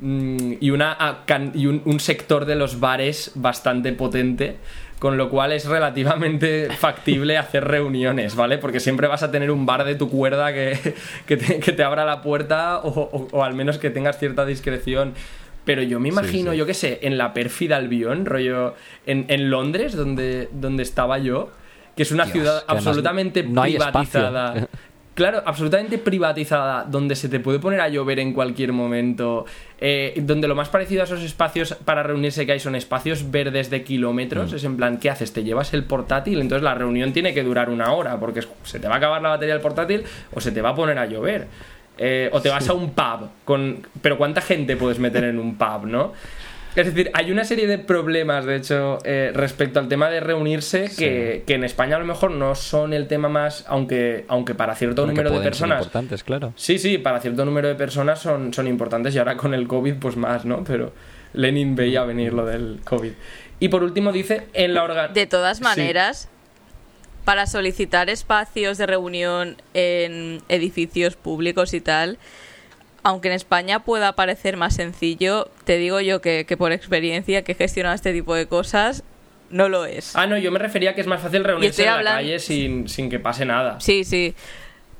Mm, 0.04 0.54
y, 0.58 0.70
una, 0.70 1.22
y 1.54 1.66
un, 1.66 2.00
sector 2.00 2.44
de 2.44 2.56
los 2.56 2.80
bares 2.80 3.30
bastante 3.36 3.92
potente, 3.92 4.56
con 4.98 5.16
lo 5.16 5.30
cual 5.30 5.52
es 5.52 5.66
relativamente 5.66 6.70
factible 6.76 7.38
hacer 7.38 7.62
reuniones, 7.68 8.34
¿vale? 8.34 8.58
Porque 8.58 8.80
siempre 8.80 9.06
vas 9.06 9.22
a 9.22 9.30
tener 9.30 9.52
un 9.52 9.64
bar 9.64 9.84
de 9.84 9.94
tu 9.94 10.10
cuerda 10.10 10.52
que, 10.52 10.76
que, 11.26 11.36
te, 11.36 11.84
abra 11.84 12.04
la 12.04 12.20
puerta 12.20 12.80
o, 12.82 13.44
al 13.44 13.54
menos 13.54 13.78
que 13.78 13.90
tengas 13.90 14.18
cierta 14.18 14.44
discreción. 14.44 15.14
Pero 15.64 15.82
yo 15.84 16.00
me 16.00 16.08
imagino, 16.08 16.52
yo 16.52 16.66
qué 16.66 16.74
sé, 16.74 16.98
en 17.02 17.16
la 17.16 17.32
pérfida 17.32 17.76
Albion, 17.76 18.26
rollo, 18.26 18.74
en, 19.06 19.26
en 19.28 19.50
Londres, 19.50 19.94
donde, 19.94 20.48
donde 20.50 20.82
estaba 20.82 21.18
yo, 21.18 21.52
que 21.94 22.02
es 22.02 22.10
una 22.10 22.26
ciudad 22.26 22.64
absolutamente 22.66 23.44
privatizada. 23.44 24.66
Claro, 25.14 25.42
absolutamente 25.44 25.98
privatizada, 25.98 26.84
donde 26.84 27.16
se 27.16 27.28
te 27.28 27.38
puede 27.38 27.58
poner 27.58 27.82
a 27.82 27.88
llover 27.88 28.18
en 28.18 28.32
cualquier 28.32 28.72
momento, 28.72 29.44
eh, 29.78 30.14
donde 30.22 30.48
lo 30.48 30.54
más 30.54 30.70
parecido 30.70 31.02
a 31.02 31.04
esos 31.04 31.20
espacios 31.20 31.74
para 31.84 32.02
reunirse 32.02 32.46
que 32.46 32.52
hay 32.52 32.60
son 32.60 32.74
espacios 32.76 33.30
verdes 33.30 33.68
de 33.68 33.82
kilómetros, 33.84 34.52
mm. 34.52 34.56
es 34.56 34.64
en 34.64 34.76
plan, 34.78 34.96
¿qué 34.96 35.10
haces? 35.10 35.34
¿Te 35.34 35.44
llevas 35.44 35.74
el 35.74 35.84
portátil? 35.84 36.40
Entonces 36.40 36.62
la 36.62 36.74
reunión 36.74 37.12
tiene 37.12 37.34
que 37.34 37.42
durar 37.42 37.68
una 37.68 37.92
hora, 37.92 38.18
porque 38.18 38.40
se 38.62 38.80
te 38.80 38.88
va 38.88 38.94
a 38.94 38.96
acabar 38.96 39.20
la 39.20 39.28
batería 39.28 39.52
del 39.52 39.62
portátil 39.62 40.02
o 40.32 40.40
se 40.40 40.50
te 40.50 40.62
va 40.62 40.70
a 40.70 40.74
poner 40.74 40.98
a 40.98 41.04
llover. 41.04 41.46
Eh, 41.98 42.30
o 42.32 42.40
te 42.40 42.48
vas 42.48 42.66
a 42.70 42.72
un 42.72 42.92
pub, 42.92 43.28
con... 43.44 43.86
pero 44.00 44.16
¿cuánta 44.16 44.40
gente 44.40 44.76
puedes 44.76 44.98
meter 44.98 45.24
en 45.24 45.38
un 45.38 45.56
pub, 45.56 45.84
no? 45.84 46.14
Es 46.74 46.86
decir, 46.86 47.10
hay 47.12 47.30
una 47.30 47.44
serie 47.44 47.66
de 47.66 47.78
problemas, 47.78 48.46
de 48.46 48.56
hecho, 48.56 48.98
eh, 49.04 49.30
respecto 49.34 49.78
al 49.78 49.88
tema 49.88 50.08
de 50.08 50.20
reunirse 50.20 50.90
que, 50.96 51.44
en 51.46 51.64
España 51.64 51.96
a 51.96 51.98
lo 51.98 52.06
mejor 52.06 52.30
no 52.30 52.54
son 52.54 52.94
el 52.94 53.08
tema 53.08 53.28
más, 53.28 53.64
aunque, 53.68 54.24
aunque 54.28 54.54
para 54.54 54.74
cierto 54.74 55.06
número 55.06 55.30
de 55.30 55.40
personas... 55.40 55.78
Ser 55.78 55.86
importantes, 55.86 56.24
claro. 56.24 56.52
Sí, 56.56 56.78
sí, 56.78 56.96
para 56.96 57.20
cierto 57.20 57.44
número 57.44 57.68
de 57.68 57.74
personas 57.74 58.20
son, 58.20 58.54
son 58.54 58.66
importantes 58.66 59.14
y 59.14 59.18
ahora 59.18 59.36
con 59.36 59.52
el 59.52 59.68
COVID 59.68 59.94
pues 59.96 60.16
más, 60.16 60.46
¿no? 60.46 60.64
Pero 60.64 60.92
Lenin 61.34 61.76
veía 61.76 62.04
venir 62.04 62.32
lo 62.32 62.46
del 62.46 62.80
COVID. 62.84 63.12
Y 63.60 63.68
por 63.68 63.82
último 63.82 64.10
dice, 64.10 64.46
en 64.54 64.72
la 64.72 64.84
organ... 64.84 65.12
De 65.12 65.26
todas 65.26 65.60
maneras... 65.60 66.28
Para 67.24 67.46
solicitar 67.46 68.10
espacios 68.10 68.78
de 68.78 68.86
reunión 68.86 69.56
en 69.74 70.42
edificios 70.48 71.14
públicos 71.14 71.72
y 71.72 71.80
tal, 71.80 72.18
aunque 73.02 73.28
en 73.28 73.34
España 73.34 73.80
pueda 73.80 74.12
parecer 74.12 74.56
más 74.56 74.74
sencillo, 74.74 75.48
te 75.64 75.76
digo 75.76 76.00
yo 76.00 76.20
que, 76.20 76.44
por 76.56 76.72
experiencia 76.72 77.42
que 77.42 77.52
he 77.52 77.54
gestionado 77.54 77.94
este 77.94 78.12
tipo 78.12 78.34
de 78.34 78.46
cosas, 78.46 79.02
no 79.50 79.68
lo 79.68 79.84
es. 79.84 80.16
Ah, 80.16 80.26
no, 80.26 80.38
yo 80.38 80.50
me 80.50 80.58
refería 80.58 80.90
a 80.90 80.94
que 80.94 81.00
es 81.00 81.06
más 81.06 81.20
fácil 81.20 81.44
reunirse 81.44 81.84
en 81.84 82.04
la 82.04 82.14
calle 82.14 82.38
sin, 82.38 82.86
que 82.86 83.18
pase 83.18 83.44
nada. 83.44 83.80
Sí, 83.80 84.04
sí. 84.04 84.34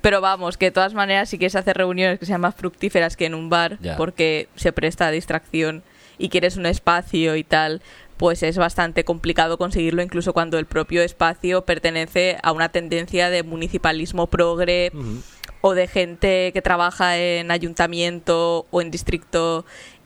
Pero 0.01 0.21
vamos, 0.21 0.57
que 0.57 0.67
de 0.67 0.71
todas 0.73 0.95
maneras, 0.95 1.29
si 1.29 1.39
quieres 1.39 1.55
hacer 1.55 1.77
reuniones 1.77 2.19
que 2.19 2.27
sean 2.27 2.41
más 2.41 2.57
fructíferas 2.57 3.17
que 3.17 3.27
en 3.27 3.35
un 3.35 3.49
bar, 3.49 3.79
porque 3.97 4.49
se 4.57 4.73
presta 4.73 5.07
a 5.07 5.11
distracción 5.13 5.85
y 6.19 6.29
quieres 6.29 6.57
un 6.57 6.67
espacio 6.67 7.37
y 7.37 7.45
tal, 7.45 7.83
pues 8.23 8.45
es 8.45 8.57
bastante 8.57 9.05
complicado 9.05 9.59
conseguirlo, 9.59 10.01
incluso 10.01 10.33
cuando 10.33 10.57
el 10.57 10.67
propio 10.67 11.03
espacio 11.03 11.65
pertenece 11.65 12.39
a 12.45 12.53
una 12.53 12.69
tendencia 12.69 13.31
de 13.31 13.43
municipalismo 13.43 14.29
progre 14.29 14.93
o 15.61 15.75
de 15.75 15.89
gente 15.89 16.53
que 16.53 16.63
trabaja 16.63 17.19
en 17.19 17.51
ayuntamiento 17.51 18.69
o 18.71 18.81
en 18.81 18.93
distrito 18.93 19.65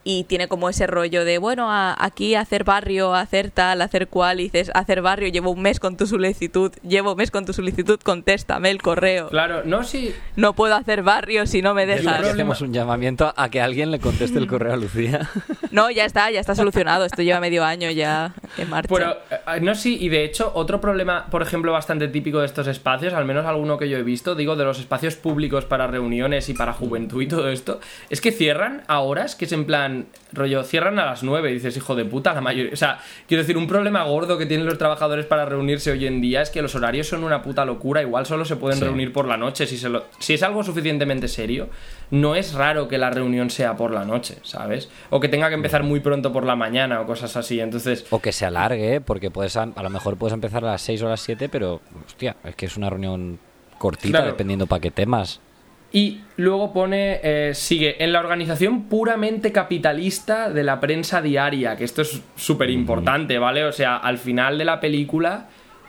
y 0.09 0.23
tiene 0.23 0.47
como 0.47 0.69
ese 0.69 0.87
rollo 0.87 1.25
de, 1.25 1.39
bueno, 1.39 1.67
aquí 1.69 2.37
hacer 2.37 2.63
barrio, 2.63 3.13
hacer 3.13 3.51
tal, 3.51 3.83
hacer 3.83 4.07
cual, 4.07 4.39
y 4.39 4.45
dices, 4.45 4.71
hacer 4.73 5.03
barrio, 5.03 5.27
llevo 5.27 5.51
un 5.51 5.61
mes 5.61 5.81
con 5.81 5.97
tu 5.97 6.07
solicitud, 6.07 6.73
llevo 6.85 7.11
un 7.11 7.17
mes 7.17 7.33
con 7.33 7.45
tu 7.45 7.53
solicitud, 7.53 7.99
contéstame 7.99 8.71
el 8.71 8.81
correo. 8.81 9.31
Claro, 9.31 9.63
no, 9.65 9.83
si... 9.83 10.15
No 10.37 10.53
puedo 10.53 10.77
hacer 10.77 11.03
barrio 11.03 11.45
si 11.49 11.61
no 11.61 11.75
me 11.75 11.87
dejas. 11.87 12.25
Hacemos 12.25 12.61
un 12.61 12.73
llamamiento 12.73 13.35
a 13.37 13.49
que 13.49 13.61
alguien 13.61 13.91
le 13.91 13.99
conteste 13.99 14.39
el 14.39 14.47
correo 14.47 14.75
a 14.75 14.77
Lucía. 14.77 15.29
No, 15.73 15.91
ya 15.91 16.07
está, 16.07 16.31
ya 16.31 16.41
está 16.41 16.55
solucionado, 16.55 17.05
esto 17.05 17.21
lleva 17.23 17.39
medio 17.39 17.63
año 17.63 17.91
ya 17.91 18.33
en 18.57 18.71
marcha. 18.71 18.89
Pero, 18.95 19.19
eh, 19.31 19.61
no, 19.61 19.75
sí, 19.75 19.99
y 20.01 20.09
de 20.09 20.25
hecho, 20.25 20.53
otro 20.55 20.81
problema, 20.81 21.27
por 21.27 21.43
ejemplo, 21.43 21.71
bastante 21.71 22.09
típico 22.09 22.39
de 22.39 22.47
estos 22.47 22.67
espacios, 22.67 23.13
al 23.13 23.27
menos 23.27 23.45
alguno 23.45 23.77
que 23.77 23.87
yo 23.87 23.99
he 23.99 24.03
visto, 24.03 24.35
digo, 24.35 24.57
de 24.57 24.65
los 24.65 24.79
espacios 24.79 25.17
públicos 25.17 25.67
para 25.67 25.87
reuniones 25.87 26.49
y 26.49 26.55
para 26.55 26.73
juventud 26.73 27.21
y 27.21 27.27
todo 27.27 27.51
esto, 27.51 27.81
es 28.09 28.23
que 28.23 28.33
cierran 28.33 28.85
a 28.87 29.01
horas 29.01 29.35
que 29.35 29.45
es 29.45 29.53
en 29.53 29.67
plan 29.67 29.96
rollo, 30.33 30.63
cierran 30.65 30.99
a 30.99 31.07
las 31.07 31.23
9 31.23 31.51
y 31.51 31.55
dices, 31.55 31.77
hijo 31.77 31.95
de 31.95 32.05
puta, 32.05 32.35
la 32.35 32.41
mayoría. 32.41 32.73
O 32.73 32.77
sea, 32.77 32.99
quiero 33.27 33.43
decir, 33.43 33.57
un 33.57 33.67
problema 33.67 34.03
gordo 34.05 34.39
que 34.39 34.47
tienen 34.47 34.67
los 34.67 34.79
trabajadores 34.79 35.27
para 35.27 35.45
reunirse 35.45 35.91
hoy 35.91 36.07
en 36.07 36.21
día 36.21 36.43
es 36.43 36.51
que 36.51 36.63
los 36.63 36.75
horarios 36.75 37.09
son 37.09 37.25
una 37.25 37.43
puta 37.43 37.65
locura. 37.65 38.03
Igual 38.03 38.27
solo 38.27 38.45
se 38.45 38.57
pueden 38.57 38.81
reunir 38.81 39.13
por 39.13 39.27
la 39.27 39.37
noche. 39.37 39.67
Si, 39.67 39.77
se 39.77 39.91
si 40.19 40.35
es 40.35 40.43
algo 40.43 40.63
suficientemente 40.63 41.29
serio, 41.29 41.69
no 42.11 42.35
es 42.35 42.53
raro 42.55 42.89
que 42.89 42.99
la 42.99 43.11
reunión 43.11 43.51
sea 43.51 43.77
por 43.77 43.91
la 43.91 44.05
noche, 44.05 44.39
¿sabes? 44.43 44.89
O 45.11 45.21
que 45.21 45.29
tenga 45.29 45.49
que 45.49 45.55
empezar 45.55 45.83
muy 45.83 46.01
pronto 46.01 46.33
por 46.33 46.45
la 46.45 46.57
mañana 46.57 47.01
o 47.01 47.07
cosas 47.07 47.37
así. 47.37 47.61
Entonces. 47.61 48.07
O 48.11 48.21
que 48.21 48.33
se 48.33 48.45
alargue, 48.47 49.01
porque 49.01 49.31
puedes 49.31 49.57
a, 49.57 49.67
lo 49.67 49.91
mejor 49.91 50.17
puedes 50.17 50.35
empezar 50.35 50.65
a 50.65 50.73
las 50.73 50.83
6 50.83 51.03
o 51.03 51.07
a 51.07 51.11
las 51.11 51.21
7, 51.21 51.49
pero, 51.49 51.81
hostia, 52.07 52.37
es 52.45 52.55
que 52.55 52.67
es 52.67 52.77
una 52.77 52.91
reunión 52.91 53.39
cortita 53.79 54.25
dependiendo 54.25 54.67
para 54.67 54.81
qué 54.81 54.91
temas. 54.91 55.41
Y 55.93 56.21
luego 56.37 56.73
pone, 56.73 57.21
eh, 57.23 57.55
sigue, 57.55 58.03
en 58.03 58.13
la 58.13 58.21
organización 58.21 58.85
puramente 58.85 59.53
capitalista 59.53 60.51
de 60.51 60.65
la 60.65 60.81
prensa 60.81 61.23
diaria, 61.23 61.77
que 61.77 61.85
esto 61.85 62.03
es 62.03 62.23
súper 62.35 62.71
importante, 62.71 63.39
¿vale? 63.39 63.65
O 63.65 63.73
sea, 63.73 63.97
al 63.97 64.19
final 64.19 64.59
de 64.59 64.65
la 64.65 64.81
película 64.81 65.49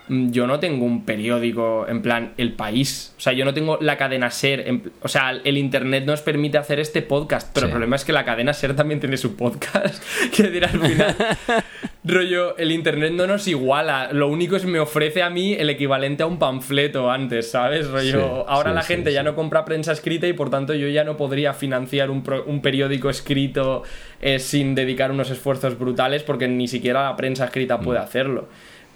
yo 0.10 0.47
no 0.47 0.60
tengo 0.60 0.86
un 0.86 1.03
periódico 1.03 1.86
en 1.88 2.01
plan 2.01 2.34
El 2.38 2.53
País. 2.53 3.14
O 3.18 3.22
sea, 3.22 3.34
yo 3.34 3.45
no 3.45 3.53
tengo 3.53 3.78
la 3.82 3.97
cadena 3.97 4.32
Ser. 4.32 4.82
o 5.01 5.08
sea, 5.08 5.32
el 5.43 5.58
Internet 5.58 6.05
nos 6.05 6.22
permite 6.22 6.58
hacer 6.58 6.80
este 6.80 7.01
podcast. 7.01 7.51
Pero 7.53 7.68
el 7.68 7.72
problema 7.72 7.95
es 7.95 8.05
que 8.05 8.14
la 8.14 8.24
cadena 8.24 8.53
Ser 8.53 8.76
también 8.76 8.99
tiene 8.99 9.18
su 9.18 9.36
podcast. 9.36 10.03
Quiero 10.36 10.51
decir, 10.51 10.66
al 10.66 10.80
final, 10.80 11.16
rollo, 12.03 12.58
el 12.58 12.72
Internet 12.72 13.14
no 13.14 13.28
nos 13.28 13.47
iguala. 13.47 14.10
Lo 14.14 14.30
único 14.30 14.55
es 14.55 14.64
que 14.64 14.68
me 14.70 14.80
ofrece 14.80 15.22
a 15.22 15.30
mí 15.30 15.53
el 15.53 15.70
equivalente 15.70 16.24
a 16.24 16.26
un 16.26 16.39
panfleto 16.39 17.12
antes, 17.12 17.51
¿sabes? 17.51 17.88
Rollo, 17.89 18.47
ahora 18.47 18.74
la 18.74 18.84
gente 18.84 19.12
ya 19.12 19.24
no 19.24 19.36
compra 19.36 19.66
prensa 19.66 19.91
escrita 19.91 20.28
y 20.28 20.34
por 20.34 20.49
tanto 20.49 20.74
yo 20.74 20.88
ya 20.88 21.03
no 21.03 21.18
podría 21.18 21.53
financiar 21.53 22.10
un, 22.10 22.24
periódico 22.62 23.10
escrito 23.10 23.84
eh, 24.22 24.39
sin 24.39 24.74
dedicar 24.74 25.12
unos 25.12 25.30
esfuerzos 25.30 25.78
brutales 25.78 26.24
porque 26.24 26.47
ni 26.47 26.68
siquiera 26.68 27.03
la 27.03 27.16
prensa 27.16 27.45
escrita 27.45 27.80
puede 27.80 27.99
mm. 27.99 28.03
hacerlo. 28.03 28.47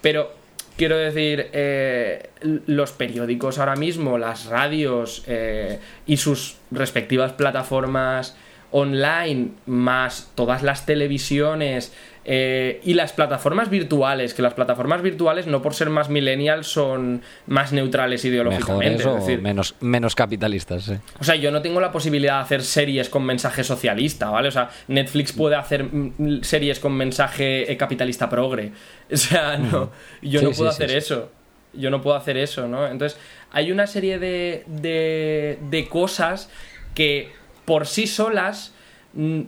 Pero 0.01 0.40
Quiero 0.82 0.97
decir, 0.97 1.51
eh, 1.53 2.32
los 2.65 2.91
periódicos 2.91 3.59
ahora 3.59 3.75
mismo, 3.75 4.17
las 4.17 4.47
radios 4.47 5.23
eh, 5.27 5.77
y 6.07 6.17
sus 6.17 6.57
respectivas 6.71 7.34
plataformas 7.34 8.36
online, 8.71 9.49
más 9.67 10.32
todas 10.34 10.63
las 10.63 10.88
televisiones, 10.88 11.93
Eh, 12.24 12.82
y 12.84 12.93
las 12.93 13.13
plataformas 13.13 13.72
virtuales, 13.72 14.36
que 14.36 14.43
las 14.43 14.53
plataformas 14.53 15.01
virtuales 15.01 15.47
no 15.47 15.63
por 15.63 15.74
ser 15.74 15.89
más 15.89 16.07
millennials 16.09 16.67
son 16.67 17.24
más 17.47 17.74
neutrales 17.74 18.24
ideológicamente. 18.26 19.03
Menos, 19.38 19.76
menos 19.80 20.13
capitalistas, 20.13 20.84
sí. 20.84 20.93
O 21.19 21.24
sea, 21.24 21.36
yo 21.36 21.49
no 21.51 21.63
tengo 21.63 21.80
la 21.82 21.91
posibilidad 21.91 22.36
de 22.38 22.41
hacer 22.43 22.63
series 22.63 23.09
con 23.09 23.24
mensaje 23.24 23.63
socialista, 23.63 24.30
¿vale? 24.30 24.49
O 24.49 24.51
sea, 24.51 24.69
Netflix 24.88 25.34
puede 25.34 25.55
hacer 25.55 25.84
mm, 25.86 26.43
series 26.43 26.80
con 26.80 26.93
mensaje 26.93 27.72
eh, 27.72 27.78
capitalista 27.78 28.30
progre. 28.30 28.72
O 29.11 29.17
sea, 29.17 29.57
no, 29.57 29.91
yo 30.22 30.39
Sí, 30.39 30.45
no 30.45 30.51
puedo 30.51 30.72
sí, 30.72 30.76
hacer 30.76 30.89
sí. 30.91 30.97
eso. 30.97 31.32
Yo 31.74 31.89
no 31.89 32.01
puedo 32.01 32.15
hacer 32.15 32.38
eso, 32.38 32.67
¿no? 32.67 32.88
Entonces, 32.88 33.19
hay 33.51 33.72
una 33.72 33.88
serie 33.88 34.19
de, 34.19 34.63
de, 34.67 35.57
de 35.69 35.88
cosas 35.89 36.49
que 36.93 37.32
por 37.65 37.88
sí 37.88 38.07
solas, 38.07 38.74
mm, 39.13 39.41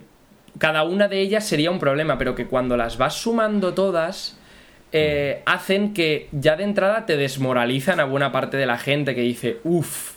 cada 0.58 0.84
una 0.84 1.08
de 1.08 1.20
ellas 1.20 1.46
sería 1.46 1.70
un 1.70 1.78
problema, 1.78 2.18
pero 2.18 2.34
que 2.34 2.46
cuando 2.46 2.76
las 2.76 2.98
vas 2.98 3.14
sumando 3.14 3.74
todas, 3.74 4.38
eh, 4.92 5.42
hacen 5.46 5.92
que 5.92 6.28
ya 6.32 6.56
de 6.56 6.64
entrada 6.64 7.06
te 7.06 7.16
desmoralizan 7.16 7.98
a 8.00 8.04
buena 8.04 8.30
parte 8.30 8.56
de 8.56 8.66
la 8.66 8.78
gente 8.78 9.14
que 9.14 9.22
dice, 9.22 9.58
uff. 9.64 10.14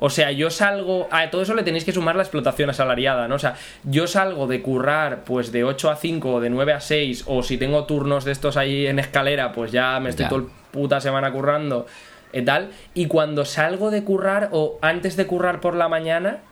O 0.00 0.10
sea, 0.10 0.30
yo 0.30 0.48
salgo. 0.48 1.08
A 1.10 1.28
todo 1.28 1.42
eso 1.42 1.54
le 1.54 1.64
tenéis 1.64 1.84
que 1.84 1.90
sumar 1.90 2.14
la 2.14 2.22
explotación 2.22 2.70
asalariada, 2.70 3.26
¿no? 3.26 3.34
O 3.34 3.38
sea, 3.40 3.56
yo 3.82 4.06
salgo 4.06 4.46
de 4.46 4.62
currar, 4.62 5.24
pues 5.24 5.50
de 5.50 5.64
8 5.64 5.90
a 5.90 5.96
5 5.96 6.34
o 6.34 6.40
de 6.40 6.50
9 6.50 6.72
a 6.72 6.80
6, 6.80 7.24
o 7.26 7.42
si 7.42 7.58
tengo 7.58 7.84
turnos 7.84 8.24
de 8.24 8.30
estos 8.30 8.56
ahí 8.56 8.86
en 8.86 9.00
escalera, 9.00 9.50
pues 9.50 9.72
ya 9.72 9.98
me 9.98 10.10
estoy 10.10 10.26
el 10.26 10.46
puta 10.70 11.00
semana 11.00 11.32
currando 11.32 11.86
y 12.32 12.42
tal. 12.42 12.70
Y 12.94 13.06
cuando 13.06 13.44
salgo 13.44 13.90
de 13.90 14.04
currar, 14.04 14.50
o 14.52 14.78
antes 14.82 15.16
de 15.16 15.26
currar 15.26 15.60
por 15.60 15.74
la 15.74 15.88
mañana, 15.88 16.42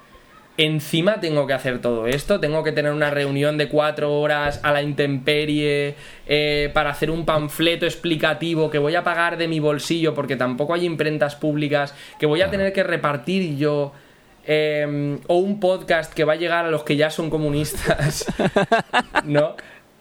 encima 0.59 1.21
tengo 1.21 1.47
que 1.47 1.53
hacer 1.53 1.81
todo 1.81 2.07
esto, 2.07 2.41
tengo 2.41 2.63
que 2.65 2.73
tener 2.73 2.93
una 2.93 3.11
reunión 3.11 3.59
de 3.59 3.69
cuatro 3.69 4.19
horas 4.21 4.61
a 4.63 4.73
la 4.73 4.83
intemperie 4.83 5.95
eh, 6.27 6.71
para 6.73 6.91
hacer 6.91 7.11
un 7.11 7.25
panfleto 7.25 7.85
explicativo 7.85 8.71
que 8.71 8.79
voy 8.79 8.95
a 8.95 9.05
pagar 9.05 9.37
de 9.37 9.49
mi 9.49 9.61
bolsillo 9.61 10.15
porque 10.15 10.37
tampoco 10.37 10.75
hay 10.75 10.85
imprentas 10.85 11.35
públicas, 11.37 11.95
que 12.19 12.27
voy 12.27 12.41
a 12.43 12.51
tener 12.51 12.73
que 12.73 12.83
repartir 12.83 13.57
yo. 13.57 13.93
eh, 14.49 15.19
o 15.27 15.39
un 15.39 15.59
podcast 15.59 16.13
que 16.15 16.25
va 16.25 16.35
a 16.35 16.37
llegar 16.37 16.65
a 16.67 16.71
los 16.71 16.85
que 16.85 16.97
ya 16.97 17.11
son 17.11 17.31
comunistas, 17.31 18.27
¿no? 19.25 19.57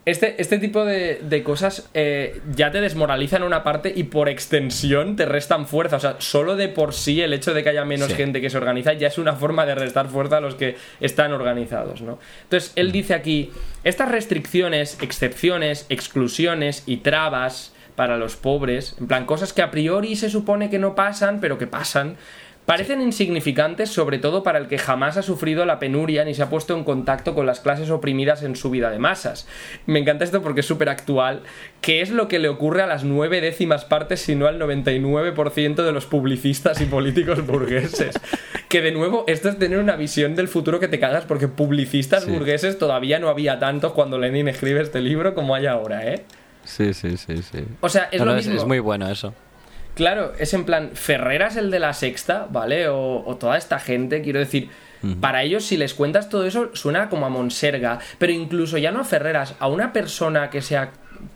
Este, 0.06 0.39
este 0.39 0.60
tipo 0.60 0.86
de, 0.86 1.20
de 1.24 1.41
cosas 1.41 1.89
eh, 1.95 2.39
ya 2.56 2.70
te 2.72 2.80
desmoralizan 2.80 3.41
una 3.41 3.64
parte 3.64 3.91
y 3.95 4.03
por 4.03 4.30
extensión 4.30 5.16
te 5.16 5.26
restan 5.26 5.66
fuerza. 5.66 5.95
O 5.95 5.99
sea, 5.99 6.16
solo 6.20 6.56
de 6.56 6.68
por 6.70 6.93
sí 6.93 7.22
el 7.22 7.34
hecho 7.34 7.56
de 7.56 7.64
que 7.64 7.70
haya 7.70 7.86
menos 7.86 8.10
Sí. 8.10 8.14
gente 8.16 8.39
que 8.39 8.51
se 8.51 8.58
organiza 8.58 8.93
ya 8.93 9.08
es 9.08 9.18
una 9.18 9.34
forma 9.34 9.66
de 9.66 9.74
restar 9.74 10.08
fuerza 10.08 10.38
a 10.38 10.41
los 10.41 10.53
que 10.56 10.76
están 10.99 11.32
organizados, 11.34 12.01
¿no? 12.01 12.20
Entonces, 12.43 12.72
él 12.76 12.91
dice 12.91 13.16
aquí, 13.16 13.51
estas 13.84 14.10
restricciones, 14.12 14.97
excepciones, 15.01 15.88
exclusiones 15.89 16.84
y 16.86 16.97
trabas 16.97 17.74
para 17.95 18.18
los 18.18 18.36
pobres, 18.36 18.95
en 18.99 19.08
plan, 19.08 19.26
cosas 19.26 19.53
que 19.53 19.62
a 19.62 19.72
priori 19.72 20.16
se 20.18 20.30
supone 20.30 20.70
que 20.70 20.78
no 20.80 20.95
pasan, 20.95 21.39
pero 21.39 21.58
que 21.58 21.66
pasan, 21.66 22.18
Parecen 22.66 22.99
insignificantes 23.01 23.89
sobre 23.91 24.18
todo 24.18 24.41
para 24.41 24.57
el 24.57 24.68
que 24.68 24.80
jamás 24.80 25.18
ha 25.18 25.22
sufrido 25.22 25.66
la 25.66 25.78
penuria 25.78 26.26
ni 26.26 26.34
se 26.34 26.41
ha 26.41 26.49
puesto 26.49 26.76
en 26.76 26.84
contacto 26.84 27.36
con 27.36 27.45
las 27.45 27.59
clases 27.59 27.91
oprimidas 27.91 28.41
en 28.41 28.55
su 28.55 28.72
vida 28.72 28.89
de 28.89 28.97
masas. 28.97 29.47
Me 29.86 29.99
encanta 29.99 30.24
esto 30.24 30.41
porque 30.41 30.61
es 30.61 30.66
súper 30.66 30.89
actual, 30.89 31.43
que 31.82 32.01
es 32.01 32.09
lo 32.09 32.28
que 32.28 32.39
le 32.39 32.49
ocurre 32.49 32.82
a 32.82 32.88
las 32.88 33.03
nueve 33.03 33.39
décimas 33.39 33.86
partes, 33.86 34.22
si 34.22 34.34
no 34.36 34.47
al 34.47 34.59
99% 34.59 35.76
de 35.84 35.91
los 35.91 36.07
publicistas 36.07 36.82
y 36.82 36.86
políticos 36.86 37.45
burgueses. 37.45 38.20
Que 38.68 38.82
de 38.82 38.91
nuevo, 38.91 39.26
esto 39.28 39.49
es 39.49 39.59
tener 39.59 39.78
una 39.78 39.95
visión 39.95 40.36
del 40.36 40.47
futuro 40.47 40.80
que 40.80 40.88
te 40.88 40.99
cagas 40.99 41.26
porque 41.26 41.47
publicistas 41.47 42.24
Sí. 42.24 42.32
burgueses 42.32 42.80
todavía 42.80 43.20
no 43.20 43.30
había 43.30 43.59
tantos 43.59 43.93
cuando 43.93 44.18
Lenin 44.18 44.47
escribe 44.47 44.82
este 44.82 45.01
libro 45.01 45.36
como 45.36 45.53
hay 45.53 45.68
ahora, 45.68 46.03
¿eh? 46.11 46.24
Sí, 46.63 46.95
sí, 46.95 47.16
sí, 47.18 47.43
sí. 47.43 47.59
O 47.82 47.89
sea, 47.89 48.09
es 48.11 48.20
lo 48.22 48.36
es, 48.36 48.47
mismo. 48.47 48.59
es 48.59 48.66
muy 48.68 48.80
bueno 48.80 49.07
eso. 49.07 49.36
Claro, 49.96 50.34
es 50.38 50.54
en 50.54 50.66
plan, 50.66 50.91
Ferreras 50.93 51.56
el 51.56 51.72
de 51.72 51.80
la 51.80 51.93
sexta, 51.93 52.48
¿vale? 52.52 52.89
O, 52.89 53.24
o 53.26 53.36
toda 53.38 53.58
esta 53.58 53.80
gente, 53.80 54.22
quiero 54.22 54.39
decir, 54.39 54.70
para 55.22 55.43
ellos 55.43 55.64
si 55.64 55.78
les 55.78 55.93
cuentas 55.93 56.30
todo 56.30 56.46
eso 56.46 56.72
suena 56.74 57.10
como 57.10 57.26
a 57.26 57.30
Monserga, 57.30 58.00
pero 58.18 58.32
incluso 58.32 58.78
ya 58.78 58.91
no 58.91 59.02
a 59.02 59.04
Ferreras, 59.04 59.56
a 59.60 59.68
una 59.68 59.93
persona 59.93 60.50
que 60.50 60.62
sea 60.62 60.91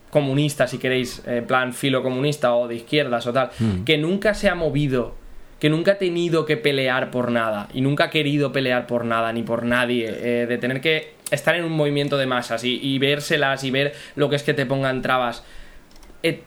comunista, 0.09 0.67
si 0.67 0.77
queréis, 0.79 1.21
en 1.25 1.45
plan 1.45 1.73
filocomunista 1.73 2.55
o 2.55 2.67
de 2.67 2.75
izquierdas 2.75 3.27
o 3.27 3.33
tal, 3.33 3.51
que 3.85 3.97
nunca 3.97 4.33
se 4.33 4.49
ha 4.49 4.55
movido, 4.55 5.13
que 5.59 5.69
nunca 5.69 5.93
ha 5.93 5.97
tenido 5.97 6.45
que 6.45 6.57
pelear 6.57 7.11
por 7.11 7.31
nada 7.31 7.69
y 7.73 7.81
nunca 7.81 8.05
ha 8.05 8.09
querido 8.09 8.51
pelear 8.51 8.87
por 8.87 9.05
nada 9.05 9.31
ni 9.33 9.43
por 9.43 9.63
nadie, 9.63 10.07
eh, 10.09 10.45
de 10.47 10.57
tener 10.57 10.81
que 10.81 11.13
estar 11.29 11.55
en 11.55 11.63
un 11.63 11.73
movimiento 11.73 12.17
de 12.17 12.25
masas 12.25 12.63
y, 12.63 12.79
y 12.81 12.97
vérselas 12.97 13.63
y 13.63 13.71
ver 13.71 13.93
lo 14.15 14.29
que 14.29 14.35
es 14.35 14.43
que 14.43 14.53
te 14.53 14.65
pongan 14.65 15.01
trabas. 15.01 15.43
Eh, 16.23 16.41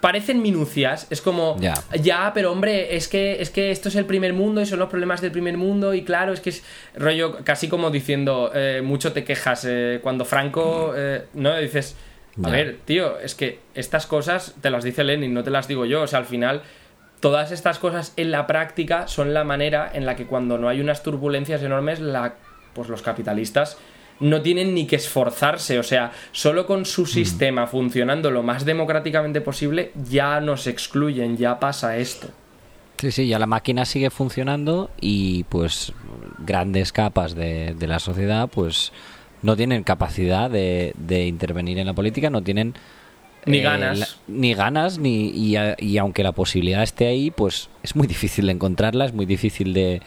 parecen 0.00 0.40
minucias, 0.42 1.06
es 1.10 1.20
como 1.20 1.56
Ya. 1.58 1.74
ya, 2.00 2.30
pero 2.34 2.52
hombre, 2.52 2.96
es 2.96 3.08
que 3.08 3.40
es 3.42 3.50
que 3.50 3.70
esto 3.70 3.88
es 3.88 3.96
el 3.96 4.04
primer 4.06 4.32
mundo 4.32 4.60
y 4.60 4.66
son 4.66 4.78
los 4.78 4.88
problemas 4.88 5.20
del 5.20 5.32
primer 5.32 5.56
mundo 5.56 5.92
y 5.94 6.02
claro, 6.04 6.32
es 6.32 6.40
que 6.40 6.50
es 6.50 6.62
rollo 6.96 7.38
casi 7.44 7.68
como 7.68 7.90
diciendo 7.90 8.50
eh, 8.54 8.80
mucho 8.84 9.12
te 9.12 9.24
quejas 9.24 9.64
eh, 9.68 9.98
cuando 10.02 10.24
Franco 10.24 10.92
eh, 10.96 11.24
no 11.34 11.56
dices 11.56 11.96
a 12.36 12.46
Ya. 12.46 12.50
ver, 12.50 12.78
tío, 12.84 13.18
es 13.18 13.34
que 13.34 13.58
estas 13.74 14.06
cosas 14.06 14.54
te 14.60 14.70
las 14.70 14.84
dice 14.84 15.02
Lenin, 15.02 15.34
no 15.34 15.42
te 15.42 15.50
las 15.50 15.66
digo 15.66 15.84
yo, 15.84 16.02
o 16.02 16.06
sea, 16.06 16.20
al 16.20 16.26
final 16.26 16.62
todas 17.18 17.50
estas 17.50 17.80
cosas 17.80 18.12
en 18.16 18.30
la 18.30 18.46
práctica 18.46 19.08
son 19.08 19.34
la 19.34 19.42
manera 19.42 19.90
en 19.92 20.06
la 20.06 20.14
que 20.14 20.26
cuando 20.26 20.56
no 20.58 20.68
hay 20.68 20.80
unas 20.80 21.02
turbulencias 21.02 21.62
enormes 21.62 21.98
la 21.98 22.34
pues 22.74 22.88
los 22.88 23.02
capitalistas 23.02 23.76
no 24.20 24.42
tienen 24.42 24.74
ni 24.74 24.86
que 24.86 24.96
esforzarse, 24.96 25.78
o 25.78 25.82
sea, 25.82 26.12
solo 26.32 26.66
con 26.66 26.84
su 26.84 27.06
sistema 27.06 27.66
funcionando 27.66 28.30
lo 28.30 28.42
más 28.42 28.64
democráticamente 28.64 29.40
posible 29.40 29.92
ya 30.08 30.40
nos 30.40 30.66
excluyen, 30.66 31.36
ya 31.36 31.60
pasa 31.60 31.96
esto. 31.98 32.28
Sí, 32.98 33.12
sí, 33.12 33.28
ya 33.28 33.38
la 33.38 33.46
máquina 33.46 33.84
sigue 33.84 34.10
funcionando 34.10 34.90
y 35.00 35.44
pues 35.44 35.92
grandes 36.44 36.92
capas 36.92 37.34
de, 37.36 37.74
de 37.78 37.86
la 37.86 38.00
sociedad 38.00 38.48
pues 38.48 38.92
no 39.42 39.56
tienen 39.56 39.84
capacidad 39.84 40.50
de, 40.50 40.94
de 40.98 41.26
intervenir 41.28 41.78
en 41.78 41.86
la 41.86 41.92
política, 41.94 42.28
no 42.28 42.42
tienen 42.42 42.74
Ni 43.46 43.58
eh, 43.58 43.62
ganas. 43.62 43.98
la- 44.00 44.08
ni 44.26 44.52
ganas, 44.52 44.98
ni, 44.98 45.28
y, 45.30 45.54
a- 45.54 45.76
y 45.78 45.96
aunque 45.98 46.24
la 46.24 46.32
posibilidad 46.32 46.82
esté 46.82 47.06
ahí, 47.06 47.30
pues 47.30 47.68
es 47.84 47.94
muy 47.94 48.08
difícil 48.08 48.46
de 48.46 48.52
encontrarla, 48.54 49.04
es 49.04 49.12
muy 49.12 49.26
difícil 49.26 49.72
de, 49.74 50.02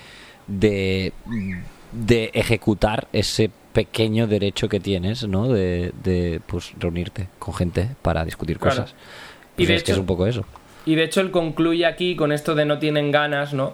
de, 0.47 1.13
de 1.93 2.29
ejecutar 2.33 3.07
ese 3.13 3.51
pequeño 3.73 4.27
derecho 4.27 4.67
que 4.69 4.79
tienes, 4.79 5.27
¿no? 5.27 5.47
De, 5.47 5.91
de 6.03 6.41
pues 6.45 6.73
reunirte 6.77 7.27
con 7.39 7.53
gente 7.53 7.89
para 8.01 8.25
discutir 8.25 8.59
Claro. 8.59 8.81
cosas. 8.81 8.95
Y 9.57 9.65
Pues 9.65 9.67
de 9.69 9.75
es 9.75 9.83
que 9.83 9.91
es 9.91 9.95
hecho- 9.95 10.01
un 10.01 10.07
poco 10.07 10.27
eso. 10.27 10.45
Y 10.85 10.95
de 10.95 11.03
hecho 11.03 11.21
él 11.21 11.31
concluye 11.31 11.85
aquí 11.85 12.15
con 12.15 12.31
esto 12.31 12.55
de 12.55 12.65
no 12.65 12.79
tienen 12.79 13.11
ganas, 13.11 13.53
¿no? 13.53 13.73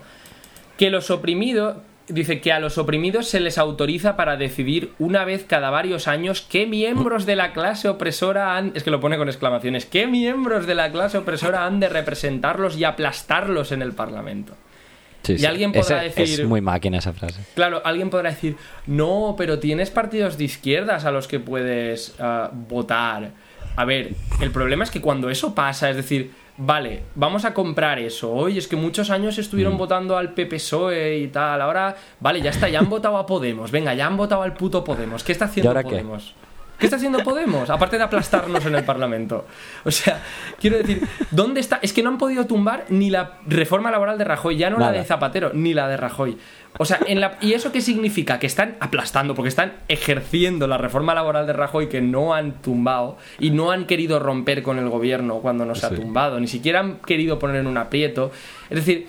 Que 0.78 0.90
los 0.90 1.10
oprimidos, 1.10 1.78
dice 2.10 2.40
que 2.42 2.52
a 2.52 2.60
los 2.60 2.78
oprimidos 2.78 3.28
se 3.28 3.40
les 3.40 3.58
autoriza 3.58 4.16
para 4.16 4.36
decidir 4.38 4.92
una 5.00 5.24
vez 5.26 5.44
cada 5.46 5.70
varios 5.70 6.08
años 6.08 6.42
qué 6.42 6.66
miembros 6.68 7.26
de 7.26 7.36
la 7.36 7.54
clase 7.54 7.88
opresora 7.90 8.58
han... 8.58 8.72
Es 8.76 8.84
que 8.84 8.92
lo 8.92 9.00
pone 9.00 9.18
con 9.18 9.28
exclamaciones. 9.30 9.86
¿Qué 9.86 10.06
miembros 10.08 10.68
de 10.68 10.76
la 10.76 10.92
clase 10.92 11.18
opresora 11.18 11.66
han 11.66 11.80
de 11.80 11.90
representarlos 11.90 12.78
y 12.78 12.84
aplastarlos 12.84 13.72
en 13.72 13.82
el 13.82 13.94
Parlamento? 13.94 14.54
Sí, 15.24 15.34
Y 15.34 15.38
sí. 15.40 15.46
alguien 15.46 15.72
podrá 15.74 16.06
Ese- 16.06 16.22
decir- 16.22 16.42
Es 16.42 16.48
muy 16.48 16.62
máquina 16.62 17.00
esa 17.00 17.12
frase. 17.14 17.42
Claro, 17.56 17.82
alguien 17.84 18.10
podrá 18.10 18.30
decir, 18.30 18.56
no, 18.86 19.36
pero 19.38 19.60
tienes 19.60 19.90
partidos 19.90 20.38
de 20.38 20.46
izquierdas 20.46 21.04
a 21.06 21.12
los 21.12 21.28
que 21.28 21.40
puedes 21.40 22.16
ah, 22.20 22.50
votar. 22.54 23.32
A 23.76 23.86
ver, 23.86 24.12
el 24.42 24.52
problema 24.52 24.84
es 24.84 24.92
que 24.92 25.02
cuando 25.02 25.30
eso 25.30 25.54
pasa, 25.54 25.90
es 25.90 25.96
decir, 25.98 26.32
vale, 26.58 27.04
vamos 27.14 27.46
a 27.46 27.54
comprar 27.54 28.00
eso. 28.00 28.32
Oye, 28.34 28.58
es 28.58 28.68
que 28.68 28.76
muchos 28.76 29.10
años 29.12 29.38
estuvieron 29.38 29.76
Mm. 29.76 29.78
votando 29.78 30.18
al 30.18 30.34
PPSOE 30.34 31.18
y 31.20 31.28
tal. 31.28 31.62
Ahora, 31.62 31.96
vale, 32.20 32.42
ya 32.42 32.50
está, 32.50 32.70
ya 32.70 32.80
han 32.80 32.90
votado 32.90 33.18
a 33.18 33.26
Podemos. 33.26 33.70
Venga, 33.70 33.94
ya 33.94 34.08
han 34.08 34.18
votado 34.18 34.42
al 34.44 34.54
puto 34.54 34.84
Podemos. 34.84 35.24
¿Qué 35.24 35.32
está 35.34 35.46
haciendo 35.46 35.70
ahora? 35.72 35.84
Podemos? 35.84 36.34
¿Qué 36.34 36.47
está 36.86 36.98
haciendo 36.98 37.20
Podemos? 37.24 37.70
Aparte 37.70 37.98
de 37.98 38.04
aplastarnos 38.04 38.66
en 38.66 38.76
el 38.76 38.84
Parlamento. 38.84 39.46
O 39.84 39.92
sea, 39.92 40.22
quiero 40.60 40.78
decir, 40.78 41.02
¿dónde 41.32 41.60
está? 41.60 41.80
Es 41.82 41.94
que 41.94 42.04
no 42.04 42.10
han 42.10 42.18
podido 42.18 42.46
tumbar 42.46 42.86
ni 42.90 43.10
la 43.10 43.40
reforma 43.48 43.90
laboral 43.92 44.18
de 44.18 44.24
Rajoy, 44.24 44.58
ya 44.58 44.70
no 44.70 44.78
la 44.78 44.92
de 44.92 45.04
Zapatero, 45.04 45.52
ni 45.54 45.74
la 45.74 45.88
de 45.88 45.98
Rajoy. 45.98 46.38
O 46.80 46.86
sea, 46.86 47.00
en 47.08 47.20
la... 47.20 47.38
¿y 47.42 47.54
eso 47.54 47.72
qué 47.72 47.82
significa? 47.82 48.38
Que 48.38 48.46
están 48.46 48.76
aplastando, 48.80 49.34
porque 49.34 49.50
están 49.50 49.74
ejerciendo 49.88 50.68
la 50.68 50.78
reforma 50.78 51.16
laboral 51.16 51.48
de 51.48 51.54
Rajoy 51.54 51.90
que 51.90 52.02
no 52.02 52.36
han 52.36 52.62
tumbado 52.62 53.18
y 53.40 53.50
no 53.50 53.72
han 53.72 53.86
querido 53.86 54.20
romper 54.20 54.62
con 54.62 54.78
el 54.78 54.88
gobierno 54.90 55.40
cuando 55.40 55.66
nos 55.66 55.84
ha 55.84 55.90
Sí. 55.90 55.96
tumbado, 55.96 56.40
ni 56.40 56.48
siquiera 56.48 56.82
han 56.82 56.98
querido 56.98 57.40
poner 57.40 57.58
en 57.58 57.68
un 57.68 57.78
aprieto. 57.78 58.32
Es 58.70 58.78
decir, 58.78 59.08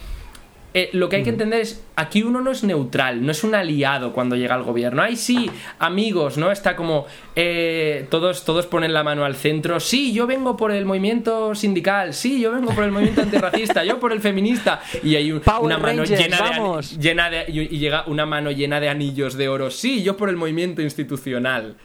eh, 0.81 0.91
lo 0.93 1.09
que 1.09 1.17
hay 1.17 1.23
que 1.23 1.31
entender 1.31 1.61
es, 1.61 1.83
aquí 1.97 2.23
uno 2.23 2.41
no 2.41 2.51
es 2.51 2.63
neutral, 2.63 3.25
no 3.25 3.33
es 3.33 3.43
un 3.43 3.55
aliado 3.55 4.13
cuando 4.13 4.37
llega 4.37 4.55
al 4.55 4.63
gobierno. 4.63 5.03
Ay, 5.03 5.17
sí, 5.17 5.51
amigos, 5.79 6.39
¿no? 6.39 6.53
Está 6.53 6.77
como, 6.77 7.07
eh, 7.35 8.07
todos, 8.11 8.45
todos 8.45 8.67
ponen 8.67 8.93
la 8.93 9.03
mano 9.03 9.25
al 9.25 9.35
centro. 9.35 9.81
Sí, 9.81 10.13
yo 10.13 10.27
vengo 10.27 10.57
por 10.57 10.71
el 10.73 10.85
movimiento 10.85 11.55
sindical. 11.55 12.15
Sí, 12.15 12.41
yo 12.41 12.53
vengo 12.53 12.73
por 12.75 12.85
el 12.85 12.93
movimiento 12.93 13.23
antirracista. 13.23 13.85
yo 13.85 13.99
por 13.99 14.13
el 14.13 14.21
feminista. 14.21 14.81
Y 15.03 15.17
hay 15.17 15.33
un- 15.33 15.43
una 15.61 15.79
mano 15.79 16.03
Rangers, 16.05 16.21
llena 16.21 16.37
de, 16.51 16.99
llena 17.01 17.31
de... 17.31 17.45
Y 17.49 17.79
llega 17.79 18.05
una 18.07 18.27
mano 18.27 18.51
llena 18.51 18.81
de 18.81 18.89
anillos 18.89 19.35
de 19.37 19.49
oro. 19.49 19.71
Sí, 19.71 20.03
yo 20.03 20.17
por 20.17 20.29
el 20.29 20.37
movimiento 20.37 20.83
institucional. 20.83 21.77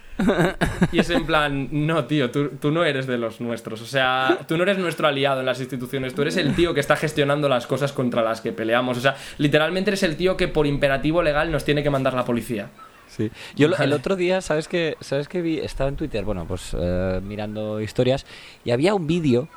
Y 0.92 1.00
es 1.00 1.10
en 1.10 1.26
plan, 1.26 1.70
no, 1.72 2.06
tío, 2.06 2.30
tú, 2.32 2.50
tú 2.60 2.72
no 2.72 2.84
eres 2.84 3.08
de 3.08 3.18
los 3.18 3.42
nuestros. 3.42 3.82
O 3.82 3.86
sea, 3.86 4.40
tú 4.48 4.58
no 4.58 4.64
eres 4.64 4.78
nuestro 4.78 5.08
aliado 5.08 5.40
en 5.40 5.46
las 5.46 5.60
instituciones. 5.60 6.14
Tú 6.14 6.22
eres 6.22 6.38
el 6.38 6.56
tío 6.56 6.74
que 6.74 6.80
está 6.80 6.96
gestionando 6.96 7.50
las 7.50 7.68
cosas 7.68 7.92
contra 7.94 8.22
las 8.22 8.42
que 8.42 8.52
peleamos. 8.52 8.98
O 8.98 9.02
sea, 9.02 9.16
literalmente 9.38 9.90
eres 9.90 10.04
el 10.04 10.16
tío 10.16 10.38
que 10.38 10.48
por 10.48 10.68
imperativo 10.68 11.22
legal 11.24 11.52
nos 11.52 11.66
tiene 11.66 11.84
que 11.84 11.90
mandar 11.90 12.14
la 12.14 12.26
policía. 12.26 12.70
Sí. 13.08 13.32
Yo 13.56 13.68
el 13.68 13.94
otro 13.94 14.16
día, 14.16 14.42
¿sabes 14.42 14.68
qué? 14.68 14.98
¿Sabes 15.00 15.28
qué 15.28 15.42
vi? 15.42 15.60
Estaba 15.60 15.90
en 15.90 15.96
Twitter, 15.96 16.26
bueno, 16.26 16.46
pues 16.48 16.76
eh, 16.80 17.20
mirando 17.24 17.80
historias 17.80 18.26
y 18.66 18.72
había 18.72 18.96
un 18.96 19.06
vídeo 19.06 19.50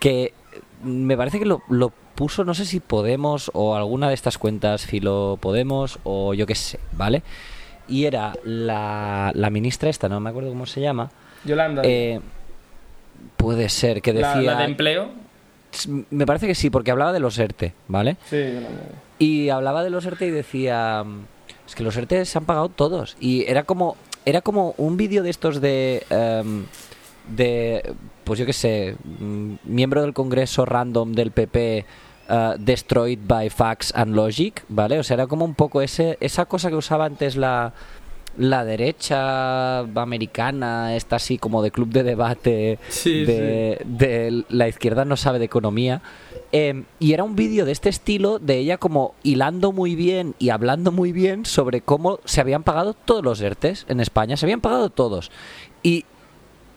que 0.00 0.32
me 0.82 1.16
parece 1.16 1.38
que 1.38 1.44
lo, 1.44 1.62
lo 1.68 1.92
puso, 2.16 2.44
no 2.44 2.54
sé 2.54 2.64
si 2.64 2.80
Podemos 2.80 3.52
o 3.54 3.76
alguna 3.76 4.08
de 4.08 4.14
estas 4.14 4.38
cuentas 4.38 4.84
Filo 4.84 5.38
Podemos 5.40 6.00
o 6.02 6.34
yo 6.34 6.46
qué 6.46 6.56
sé, 6.56 6.80
¿vale? 6.90 7.22
Y 7.88 8.04
era 8.04 8.34
la, 8.44 9.32
la 9.34 9.50
ministra 9.50 9.88
esta, 9.88 10.08
no 10.08 10.20
me 10.20 10.30
acuerdo 10.30 10.50
cómo 10.50 10.66
se 10.66 10.80
llama. 10.80 11.10
Yolanda, 11.44 11.82
eh, 11.84 12.20
puede 13.36 13.68
ser 13.68 14.02
que 14.02 14.12
decía... 14.12 14.42
la 14.42 14.58
de 14.58 14.64
empleo. 14.64 15.08
Me 16.10 16.26
parece 16.26 16.46
que 16.46 16.54
sí, 16.54 16.70
porque 16.70 16.90
hablaba 16.90 17.12
de 17.12 17.20
los 17.20 17.38
ERTE, 17.38 17.74
¿vale? 17.88 18.16
Sí, 18.28 18.36
Yolanda. 18.36 18.68
Y 19.18 19.48
hablaba 19.48 19.82
de 19.82 19.90
los 19.90 20.04
ERTE 20.06 20.26
y 20.26 20.30
decía, 20.30 21.04
es 21.66 21.74
que 21.74 21.82
los 21.82 21.96
ERTE 21.96 22.24
se 22.24 22.38
han 22.38 22.44
pagado 22.44 22.68
todos. 22.68 23.16
Y 23.20 23.44
era 23.46 23.64
como, 23.64 23.96
era 24.24 24.40
como 24.40 24.74
un 24.78 24.96
vídeo 24.96 25.22
de 25.22 25.30
estos 25.30 25.60
de, 25.60 26.04
em, 26.10 26.64
de, 27.28 27.94
pues 28.24 28.38
yo 28.38 28.46
qué 28.46 28.52
sé, 28.52 28.96
mm, 29.18 29.54
miembro 29.64 30.02
del 30.02 30.14
Congreso 30.14 30.64
random 30.64 31.12
del 31.12 31.30
PP, 31.30 31.84
eh, 32.28 32.54
destroyed 32.58 33.18
by 33.26 33.48
facts 33.50 33.92
and 33.94 34.14
logic, 34.14 34.64
¿vale? 34.68 34.98
O 34.98 35.02
sea, 35.02 35.14
era 35.14 35.26
como 35.26 35.44
un 35.44 35.54
poco 35.54 35.82
ese, 35.82 36.16
esa 36.20 36.46
cosa 36.46 36.68
que 36.68 36.76
usaba 36.76 37.04
antes 37.04 37.36
la, 37.36 37.72
la 38.36 38.64
derecha 38.64 39.80
americana, 39.80 40.94
esta 40.96 41.16
así 41.16 41.38
como 41.38 41.62
de 41.62 41.70
club 41.70 41.88
de 41.88 42.02
debate, 42.04 42.78
Sí, 42.88 43.24
de, 43.24 43.82
de 43.84 44.44
la 44.48 44.68
izquierda 44.68 45.04
no 45.04 45.16
sabe 45.16 45.38
de 45.38 45.46
economía. 45.46 46.02
Eh, 46.52 46.84
y 46.98 47.12
era 47.12 47.24
un 47.24 47.36
vídeo 47.36 47.66
de 47.66 47.72
este 47.72 47.90
estilo, 47.90 48.38
de 48.38 48.56
ella 48.58 48.78
como 48.78 49.14
hilando 49.22 49.72
muy 49.72 49.94
bien 49.94 50.34
y 50.38 50.48
hablando 50.48 50.92
muy 50.92 51.12
bien 51.12 51.44
sobre 51.44 51.82
cómo 51.82 52.20
se 52.24 52.40
habían 52.40 52.62
pagado 52.62 52.94
todos 52.94 53.22
los 53.22 53.40
ERTES 53.40 53.84
en 53.88 54.00
España, 54.00 54.36
se 54.36 54.46
habían 54.46 54.60
pagado 54.62 54.88
todos. 54.88 55.30
Y 55.82 56.04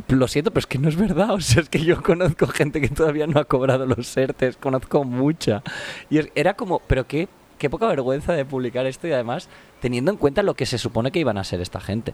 lo 0.07 0.27
siento, 0.27 0.51
pero 0.51 0.59
es 0.59 0.67
que 0.67 0.77
no 0.77 0.89
es 0.89 0.95
verdad. 0.95 1.31
O 1.35 1.41
sea, 1.41 1.61
es 1.61 1.69
que 1.69 1.79
yo 1.79 2.01
conozco 2.01 2.47
gente 2.47 2.81
que 2.81 2.89
todavía 2.89 3.27
no 3.27 3.39
ha 3.39 3.45
cobrado 3.45 3.85
los 3.85 4.15
ERTES, 4.15 4.57
conozco 4.57 5.03
mucha. 5.03 5.63
Y 6.09 6.19
era 6.35 6.53
como, 6.55 6.81
pero 6.87 7.07
qué, 7.07 7.27
qué 7.57 7.69
poca 7.69 7.87
vergüenza 7.87 8.33
de 8.33 8.45
publicar 8.45 8.85
esto 8.85 9.07
y 9.07 9.11
además 9.11 9.49
teniendo 9.79 10.11
en 10.11 10.17
cuenta 10.17 10.43
lo 10.43 10.53
que 10.53 10.65
se 10.65 10.77
supone 10.77 11.11
que 11.11 11.19
iban 11.19 11.37
a 11.37 11.43
ser 11.43 11.61
esta 11.61 11.79
gente. 11.79 12.13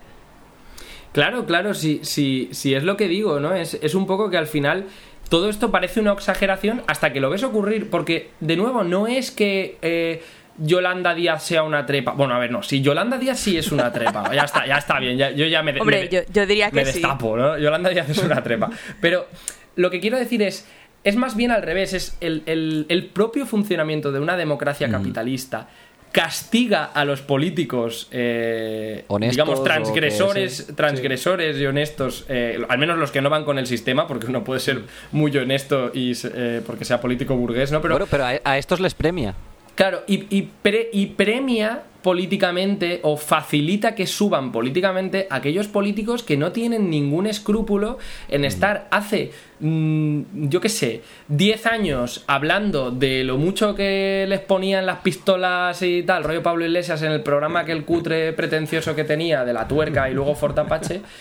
Claro, 1.14 1.46
claro, 1.46 1.74
sí, 1.74 2.02
sí, 2.04 2.50
sí, 2.52 2.76
es 2.76 2.84
lo 2.84 2.98
que 2.98 3.08
digo, 3.08 3.40
¿no? 3.40 3.54
Es, 3.56 3.76
es 3.82 3.96
un 3.96 4.06
poco 4.06 4.30
que 4.30 4.38
al 4.38 4.48
final 4.48 4.86
todo 5.30 5.50
esto 5.50 5.72
parece 5.72 6.00
una 6.00 6.14
exageración 6.14 6.84
hasta 6.88 7.12
que 7.12 7.20
lo 7.20 7.30
ves 7.30 7.44
ocurrir, 7.44 7.90
porque, 7.90 8.32
de 8.40 8.56
nuevo, 8.56 8.84
no 8.84 9.08
es 9.08 9.32
que 9.32 9.78
eh, 9.82 10.22
Yolanda 10.58 11.14
Díaz 11.14 11.44
sea 11.44 11.64
una 11.64 11.86
trepa. 11.86 12.12
Bueno, 12.14 12.34
a 12.36 12.40
ver, 12.40 12.52
no, 12.52 12.64
si 12.64 12.82
Yolanda 12.82 13.18
Díaz 13.18 13.40
sí 13.40 13.58
es 13.58 13.72
una 13.72 13.92
trepa, 13.92 14.34
ya 14.34 14.44
está, 14.44 14.66
ya 14.66 14.78
está 14.78 15.00
bien, 15.00 15.18
ya- 15.18 15.32
yo 15.32 15.46
ya 15.46 15.62
me... 15.64 15.80
Hombre, 15.80 16.02
me 16.04 16.10
yo, 16.10 16.20
yo 16.34 16.46
diría 16.46 16.70
me 16.72 16.84
que 16.84 16.92
sí. 16.92 17.00
destapo, 17.00 17.38
¿no? 17.38 17.58
Yolanda 17.58 17.90
Díaz 17.90 18.10
es 18.10 18.18
una 18.20 18.42
trepa. 18.44 18.70
Pero 19.02 19.28
lo 19.76 19.90
que 19.92 20.00
quiero 20.00 20.18
decir 20.18 20.42
es, 20.42 20.68
es 21.04 21.16
más 21.16 21.36
bien 21.36 21.52
al 21.52 21.62
revés, 21.62 21.94
es 21.94 22.18
el, 22.22 22.44
el- 22.46 22.86
el 22.90 23.06
propio 23.06 23.46
funcionamiento 23.46 24.12
de 24.12 24.20
una 24.20 24.36
democracia 24.38 24.90
capitalista 24.90 25.68
castiga 26.12 26.86
a 26.86 27.06
los 27.06 27.22
políticos, 27.22 28.08
eh, 28.12 29.04
Honestos 29.08 29.36
digamos, 29.36 29.60
que 29.60 29.66
transgresores, 29.66 30.58
sí. 30.68 30.74
transgresores 30.74 31.58
y 31.58 31.66
honestos, 31.66 32.26
eh, 32.30 32.60
al 32.70 32.78
menos 32.80 32.98
los 32.98 33.12
que 33.12 33.22
no 33.22 33.30
van 33.30 33.44
con 33.44 33.60
el 33.60 33.68
sistema, 33.68 34.08
porque 34.08 34.26
uno 34.26 34.44
puede 34.44 34.60
ser 34.62 34.82
muy 35.12 35.36
honesto 35.38 35.92
y 35.94 36.14
eh, 36.34 36.62
porque 36.66 36.86
sea 36.86 37.00
político 37.02 37.36
burgués, 37.36 37.72
¿no? 37.72 37.82
Pero 37.82 37.96
bueno, 37.96 38.08
pero 38.10 38.26
a, 38.26 38.32
a 38.44 38.58
estos 38.58 38.80
les 38.80 38.96
premia. 38.96 39.36
Claro, 39.78 40.02
y, 40.08 40.26
y 40.36 40.42
pre- 40.64 40.90
y 40.92 41.06
premia 41.06 41.84
políticamente 42.02 43.00
o 43.04 43.16
facilita 43.16 43.94
que 43.94 44.08
suban 44.08 44.52
políticamente 44.52 45.28
aquellos 45.30 45.68
políticos 45.68 46.24
que 46.24 46.36
no 46.36 46.52
tienen 46.52 46.90
ningún 46.90 47.28
escrúpulo 47.28 48.00
en 48.28 48.44
estar 48.44 48.88
hace, 48.90 49.32
mm, 49.60 50.22
yo 50.50 50.62
qué 50.62 50.70
sé, 50.70 51.02
10 51.28 51.68
años 51.68 52.24
hablando 52.26 52.90
de 52.90 53.24
lo 53.24 53.38
mucho 53.38 53.76
que 53.76 54.26
les 54.28 54.40
ponían 54.40 54.88
las 54.88 55.00
pistolas 55.02 55.80
y 55.84 56.02
tal, 56.02 56.24
rollo 56.24 56.42
Pablo 56.42 56.66
Iglesias 56.66 57.04
en 57.04 57.12
el 57.12 57.22
programa 57.22 57.64
que 57.64 57.74
el 57.74 57.86
cutre 57.86 58.34
pretencioso 58.34 58.96
que 58.96 59.04
tenía 59.04 59.46
de 59.46 59.54
la 59.54 59.68
tuerca 59.68 60.10
y 60.10 60.14
luego 60.16 60.34
Fortapache. 60.34 61.02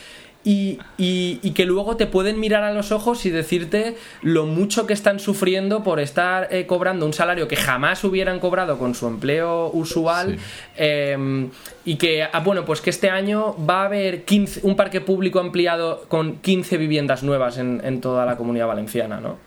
Y, 0.48 0.78
y- 0.96 1.40
y 1.42 1.50
que 1.50 1.66
luego 1.66 1.96
te 1.96 2.06
pueden 2.06 2.38
mirar 2.38 2.62
a 2.62 2.72
los 2.72 2.92
ojos 2.92 3.26
y 3.26 3.30
decirte 3.30 3.96
lo 4.22 4.46
mucho 4.46 4.86
que 4.86 4.92
están 4.92 5.18
sufriendo 5.18 5.82
por 5.82 5.98
estar 5.98 6.46
eh, 6.52 6.66
cobrando 6.66 7.04
un 7.04 7.12
salario 7.12 7.48
que 7.48 7.56
jamás 7.56 8.04
hubieran 8.04 8.38
cobrado 8.38 8.78
con 8.78 8.94
su 8.94 9.08
empleo 9.08 9.70
usual 9.72 10.38
eh, 10.76 11.48
y 11.84 11.96
que, 11.96 12.22
ah, 12.22 12.40
bueno, 12.44 12.64
pues 12.64 12.80
que 12.80 12.90
este 12.90 13.10
año 13.10 13.56
va 13.68 13.82
a 13.82 13.86
haber 13.86 14.24
15 14.24 14.60
un 14.62 14.76
parque 14.76 15.00
público 15.00 15.40
ampliado 15.40 16.04
con 16.06 16.36
15 16.38 16.76
viviendas 16.76 17.24
nuevas 17.24 17.58
en, 17.58 17.80
en 17.84 18.00
toda 18.00 18.24
la 18.24 18.36
comunidad 18.36 18.68
valenciana, 18.68 19.20
¿no? 19.20 19.38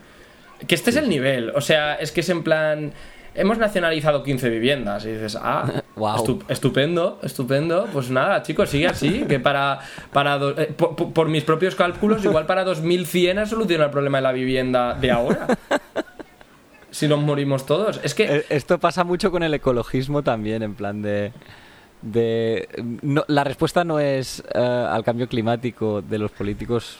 Que 0.67 0.75
este 0.75 0.89
es 0.89 0.97
el 0.97 1.07
nivel, 1.07 1.51
o 1.55 1.61
sea, 1.61 1.95
es 1.95 2.11
que 2.11 2.19
es 2.19 2.27
en 2.29 2.43
plan... 2.43 2.91
Hemos 3.39 3.57
nacionalizado 3.57 4.21
15 4.23 4.49
viviendas 4.49 5.05
y 5.05 5.11
dices, 5.11 5.37
ah, 5.41 5.81
estu- 5.95 6.43
estupendo, 6.49 7.19
estupendo. 7.23 7.87
Pues 7.93 8.09
nada, 8.09 8.43
chicos, 8.43 8.69
sigue 8.69 8.87
así. 8.87 9.25
Que 9.27 9.39
para, 9.39 9.79
para 10.13 10.35
eh, 10.57 10.73
por, 10.75 10.95
por- 11.13 11.27
mis 11.29 11.43
propios 11.43 11.75
cálculos, 11.75 12.23
igual 12.25 12.45
para 12.45 12.63
2100 12.63 13.39
ha 13.39 13.45
solucionado 13.45 13.85
el 13.87 13.91
problema 13.91 14.17
de 14.17 14.21
la 14.23 14.31
vivienda 14.31 14.93
de 14.93 15.11
ahora. 15.11 15.47
si 16.91 17.07
nos 17.07 17.19
morimos 17.19 17.65
todos. 17.65 17.99
Es 18.03 18.13
que. 18.13 18.23
Eh, 18.37 18.45
Esto 18.49 18.79
pasa 18.79 19.03
mucho 19.03 19.31
con 19.31 19.43
el 19.43 19.53
ecologismo 19.53 20.21
también, 20.23 20.63
en 20.63 20.75
plan 20.75 21.01
de... 21.01 21.31
de 22.01 22.67
no- 23.01 23.25
la 23.27 23.43
respuesta 23.43 23.83
no 23.83 23.99
es 23.99 24.43
eh, 24.53 24.59
al 24.59 25.03
cambio 25.03 25.27
climático 25.27 26.01
de 26.01 26.17
los 26.19 26.31
políticos 26.31 26.97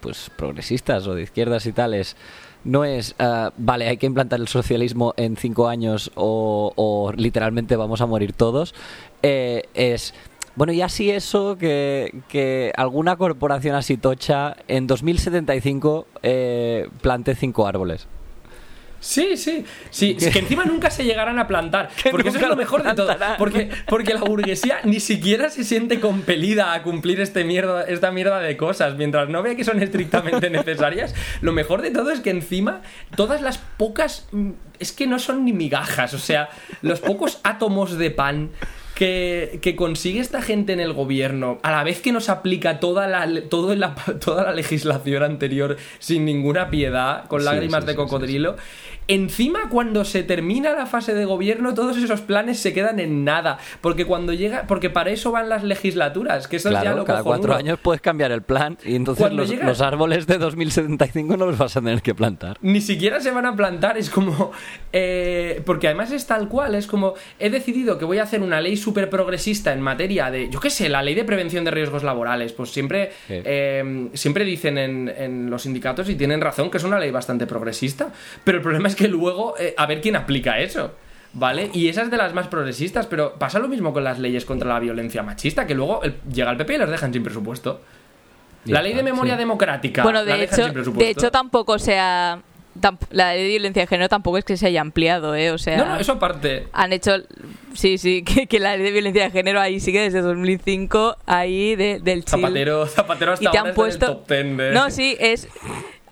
pues 0.00 0.30
progresistas 0.34 1.06
o 1.06 1.14
de 1.14 1.22
izquierdas 1.22 1.66
y 1.66 1.72
tales. 1.72 2.16
No 2.64 2.84
es, 2.84 3.14
eh, 3.18 3.50
vale, 3.56 3.88
hay 3.88 3.96
que 3.96 4.06
implantar 4.06 4.40
el 4.40 4.48
socialismo 4.48 5.14
en 5.16 5.36
cinco 5.36 5.68
años 5.68 6.10
o, 6.14 6.72
o 6.76 7.12
literalmente 7.12 7.76
vamos 7.76 8.00
a 8.00 8.06
morir 8.06 8.32
todos. 8.32 8.74
Eh, 9.22 9.62
es, 9.74 10.14
bueno, 10.56 10.72
y 10.72 10.82
así 10.82 11.10
eso, 11.10 11.56
que, 11.56 12.22
que 12.28 12.72
alguna 12.76 13.16
corporación 13.16 13.74
así 13.76 13.96
tocha 13.96 14.56
en 14.68 14.86
2075 14.86 16.06
eh, 16.22 16.88
plante 17.00 17.34
cinco 17.34 17.66
árboles. 17.66 18.08
Sí, 19.00 19.38
sí, 19.38 19.64
sí, 19.88 20.16
es 20.20 20.28
que 20.28 20.40
encima 20.40 20.66
nunca 20.66 20.90
se 20.90 21.04
llegarán 21.04 21.38
a 21.38 21.46
plantar, 21.46 21.88
Que 22.02 22.10
porque 22.10 22.28
eso 22.28 22.38
es 22.38 22.46
lo 22.46 22.54
mejor 22.54 22.82
de 22.82 22.94
todo, 22.94 23.16
porque, 23.38 23.70
porque 23.86 24.12
la 24.12 24.20
burguesía 24.20 24.80
ni 24.84 25.00
siquiera 25.00 25.48
se 25.48 25.64
siente 25.64 26.00
compelida 26.00 26.74
a 26.74 26.82
cumplir 26.82 27.18
este 27.20 27.42
mierda, 27.42 27.82
esta 27.84 28.10
mierda 28.10 28.40
de 28.40 28.58
cosas, 28.58 28.96
mientras 28.96 29.30
no 29.30 29.42
vea 29.42 29.56
que 29.56 29.64
son 29.64 29.82
estrictamente 29.82 30.50
necesarias, 30.50 31.14
lo 31.40 31.52
mejor 31.52 31.80
de 31.80 31.90
todo 31.90 32.10
es 32.10 32.20
que 32.20 32.28
encima 32.28 32.82
todas 33.16 33.40
las 33.40 33.56
pocas, 33.56 34.28
mm, 34.32 34.50
es 34.78 34.92
que 34.92 35.06
no 35.06 35.18
son 35.18 35.46
ni 35.46 35.54
migajas, 35.54 36.12
o 36.12 36.18
sea, 36.18 36.50
los 36.82 37.00
pocos 37.00 37.40
átomos 37.42 37.96
de 37.96 38.10
pan 38.10 38.50
que, 39.00 39.60
que 39.62 39.76
consigue 39.76 40.20
esta 40.20 40.42
gente 40.42 40.74
en 40.74 40.80
el 40.80 40.92
gobierno, 40.92 41.58
a 41.62 41.70
la 41.70 41.82
vez 41.84 42.02
que 42.02 42.12
nos 42.12 42.28
aplica 42.28 42.80
toda 42.80 43.08
la, 43.08 43.26
todo 43.48 43.74
la, 43.74 43.94
toda 44.20 44.44
la 44.44 44.52
legislación 44.52 45.22
anterior 45.22 45.78
sin 46.00 46.26
ninguna 46.26 46.68
piedad, 46.68 47.26
con 47.26 47.46
lágrimas 47.46 47.84
sí, 47.84 47.86
de 47.86 47.92
sí, 47.94 47.96
cocodrilo, 47.96 48.56
Encima, 49.14 49.68
cuando 49.70 50.04
se 50.04 50.22
termina 50.22 50.72
la 50.72 50.86
fase 50.86 51.14
de 51.14 51.24
gobierno, 51.24 51.74
todos 51.74 51.96
esos 51.96 52.20
planes 52.20 52.58
se 52.60 52.72
quedan 52.72 53.00
en 53.00 53.24
nada. 53.24 53.58
Porque 53.80 54.04
cuando 54.04 54.32
llega. 54.32 54.66
Porque 54.68 54.88
para 54.90 55.10
eso 55.10 55.32
van 55.32 55.48
las 55.48 55.64
legislaturas. 55.64 56.46
Que 56.48 56.56
eso 56.56 56.68
es 56.68 56.74
ya 56.82 56.94
lo 56.94 57.04
cada 57.04 57.22
cojonudo. 57.24 57.48
cuatro 57.48 57.54
años 57.56 57.78
puedes 57.82 58.00
cambiar 58.00 58.30
el 58.32 58.42
plan 58.42 58.78
y 58.84 58.94
entonces 58.94 59.32
los, 59.32 59.50
llega- 59.50 59.66
los 59.66 59.80
árboles 59.80 60.26
de 60.26 60.38
2075 60.38 61.36
no 61.36 61.46
los 61.46 61.58
vas 61.58 61.76
a 61.76 61.80
tener 61.80 62.02
que 62.02 62.14
plantar. 62.14 62.56
Ni 62.62 62.80
siquiera 62.80 63.20
se 63.20 63.30
van 63.32 63.46
a 63.46 63.56
plantar, 63.56 63.98
es 63.98 64.10
como. 64.10 64.52
eh, 64.92 65.62
porque 65.66 65.88
además 65.88 66.12
es 66.12 66.26
tal 66.26 66.48
cual, 66.48 66.74
es 66.74 66.86
como. 66.86 67.14
He 67.38 67.50
decidido 67.50 67.98
que 67.98 68.04
voy 68.04 68.18
a 68.18 68.22
hacer 68.22 68.42
una 68.42 68.60
ley 68.60 68.76
súper 68.76 69.10
progresista 69.10 69.72
en 69.72 69.80
materia 69.80 70.30
de. 70.30 70.48
Yo 70.50 70.60
qué 70.60 70.70
sé, 70.70 70.88
la 70.88 71.02
ley 71.02 71.14
de 71.14 71.24
prevención 71.24 71.64
de 71.64 71.70
riesgos 71.70 72.02
laborales. 72.04 72.52
Pues 72.52 72.70
siempre. 72.70 73.10
Sí. 73.26 73.34
eh, 73.44 74.08
siempre 74.14 74.44
dicen 74.44 74.78
en, 74.78 75.08
en 75.16 75.50
los 75.50 75.62
sindicatos 75.62 76.08
y 76.08 76.14
tienen 76.14 76.40
razón 76.40 76.70
que 76.70 76.76
es 76.78 76.84
una 76.84 76.98
ley 76.98 77.10
bastante 77.10 77.46
progresista. 77.46 78.12
Pero 78.44 78.58
el 78.58 78.62
problema 78.62 78.88
es 78.88 78.94
que 78.96 78.99
luego. 79.08 79.54
eh, 79.58 79.74
a 79.76 79.86
ver 79.86 80.00
quién 80.00 80.16
aplica 80.16 80.58
eso. 80.60 80.92
¿Vale? 81.32 81.70
Y 81.72 81.88
esa 81.88 82.02
es 82.02 82.10
de 82.10 82.16
las 82.16 82.34
más 82.34 82.48
progresistas, 82.48 83.06
pero 83.06 83.34
pasa 83.34 83.60
lo 83.60 83.68
mismo 83.68 83.92
con 83.92 84.02
las 84.02 84.18
leyes 84.18 84.44
contra 84.44 84.68
la 84.68 84.80
violencia 84.80 85.22
machista, 85.22 85.64
que 85.64 85.76
luego 85.76 86.02
el- 86.02 86.16
llega 86.32 86.50
el 86.50 86.56
PP 86.56 86.74
y 86.74 86.78
los 86.78 86.90
dejan 86.90 87.12
sin 87.12 87.22
presupuesto. 87.22 87.80
Ya 88.64 88.74
La 88.74 88.82
ley 88.82 88.94
de 88.94 89.04
memoria 89.04 89.34
sí. 89.34 89.38
democrática. 89.38 90.02
Bueno, 90.02 90.24
de 90.24 90.42
hecho, 90.42 90.56
sin 90.64 90.72
presupuesto. 90.72 91.04
de 91.04 91.10
hecho 91.10 91.30
tampoco 91.30 91.78
se 91.78 92.00
ha, 92.00 92.40
la 93.10 93.32
ley 93.34 93.44
de 93.44 93.48
violencia 93.48 93.82
de 93.82 93.86
género 93.86 94.08
tampoco 94.08 94.38
es 94.38 94.44
que 94.44 94.56
se 94.56 94.66
haya 94.66 94.80
ampliado, 94.80 95.36
¿eh? 95.36 95.52
O 95.52 95.58
sea, 95.58 95.76
no, 95.76 95.84
no, 95.86 95.96
eso 96.00 96.12
aparte. 96.14 96.66
Han 96.72 96.92
hecho, 96.92 97.12
sí, 97.74 97.96
sí, 97.96 98.24
que, 98.48 98.58
la 98.58 98.76
ley 98.76 98.86
de 98.86 98.90
violencia 98.90 99.22
de 99.22 99.30
género 99.30 99.60
ahí 99.60 99.78
sigue 99.78 100.00
desde 100.00 100.22
2005, 100.22 101.16
ahí 101.26 101.76
de, 101.76 102.00
del 102.00 102.24
chill. 102.24 102.40
Zapatero, 102.40 102.86
Zapatero 102.86 103.32
hasta 103.34 103.44
y 103.44 103.50
te 103.52 103.56
ahora 103.56 103.70
han 103.70 103.74
puesto... 103.76 104.06
top 104.06 104.26
ten 104.26 104.56
de... 104.56 104.72
No, 104.72 104.90
sí, 104.90 105.16
es... 105.20 105.46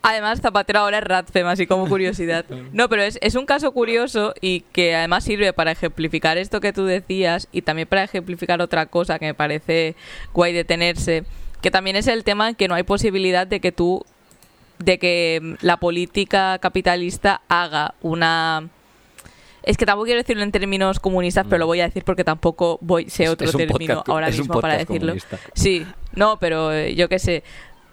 Además, 0.09 0.41
Zapatero 0.41 0.81
ahora 0.81 0.99
es 0.99 1.05
Radfem, 1.05 1.47
así 1.47 1.67
como 1.67 1.87
curiosidad. 1.87 2.45
No, 2.73 2.89
pero 2.89 3.03
es, 3.03 3.19
es, 3.23 3.35
un 3.35 3.47
caso 3.47 3.73
curioso 3.73 4.35
y 4.41 4.61
que 4.73 4.95
además 4.95 5.25
sirve 5.25 5.53
para 5.53 5.71
ejemplificar 5.73 6.39
esto 6.39 6.61
que 6.61 6.73
tú 6.73 6.85
decías 6.85 7.49
y 7.53 7.63
también 7.63 7.89
para 7.89 8.05
ejemplificar 8.05 8.61
otra 8.61 8.87
cosa 8.87 9.19
que 9.19 9.27
me 9.27 9.35
parece 9.35 9.97
guay 10.33 10.53
detenerse, 10.53 11.25
que 11.61 11.71
también 11.71 11.97
es 11.97 12.07
el 12.07 12.25
tema 12.25 12.49
en 12.49 12.55
que 12.55 12.69
no 12.69 12.75
hay 12.75 12.85
posibilidad 12.85 13.47
de 13.47 13.61
que 13.61 13.73
tú 13.73 14.05
de 14.79 14.99
que 14.99 15.41
mm, 15.43 15.55
la 15.61 15.77
política 15.79 16.59
capitalista 16.59 17.43
haga 17.49 17.95
una 18.01 18.69
es 19.63 19.77
que 19.77 19.85
tampoco 19.85 20.07
quiero 20.07 20.21
decirlo 20.21 20.43
en 20.45 20.53
términos 20.53 20.99
comunistas, 20.99 21.45
pero 21.47 21.59
lo 21.59 21.67
voy 21.67 21.81
a 21.81 21.85
decir 21.85 22.03
porque 22.03 22.25
tampoco 22.25 22.79
voy 22.81 23.11
sé 23.11 23.29
otro 23.29 23.53
término 23.53 24.03
ahora 24.07 24.31
mismo 24.31 24.61
para 24.61 24.79
decirlo. 24.79 25.15
Sí, 25.53 25.87
no, 26.15 26.39
pero 26.39 26.73
eh, 26.73 26.95
yo 26.95 27.09
qué 27.11 27.19
sé, 27.19 27.43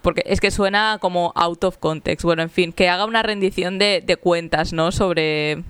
porque 0.06 0.22
es 0.28 0.40
que 0.40 0.52
suena 0.52 1.00
como 1.02 1.34
out 1.36 1.64
of 1.64 1.80
context. 1.80 2.24
Bueno, 2.24 2.44
en 2.44 2.52
fin, 2.52 2.72
que 2.72 2.90
haga 2.90 3.06
una 3.06 3.24
rendición 3.24 3.80
de, 3.80 4.20
cuentas, 4.22 4.72
¿no? 4.72 4.92
Sobre 4.92 5.64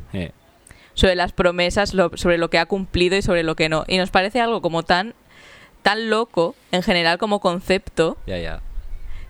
sobre 0.94 1.16
las 1.16 1.32
promesas, 1.32 1.92
sobre 2.16 2.38
lo 2.38 2.50
que 2.50 2.60
ha 2.60 2.66
cumplido 2.66 3.16
y 3.16 3.22
sobre 3.22 3.44
lo 3.44 3.56
que 3.56 3.70
no. 3.70 3.86
Y 3.88 3.98
nos 3.98 4.10
parece 4.12 4.42
algo 4.42 4.62
como 4.62 4.84
tan 4.84 5.14
tan 5.84 6.10
loco 6.10 6.54
en 6.74 6.84
general 6.84 7.18
como 7.18 7.40
concepto. 7.40 8.18
Ya, 8.28 8.38
ya 8.38 8.62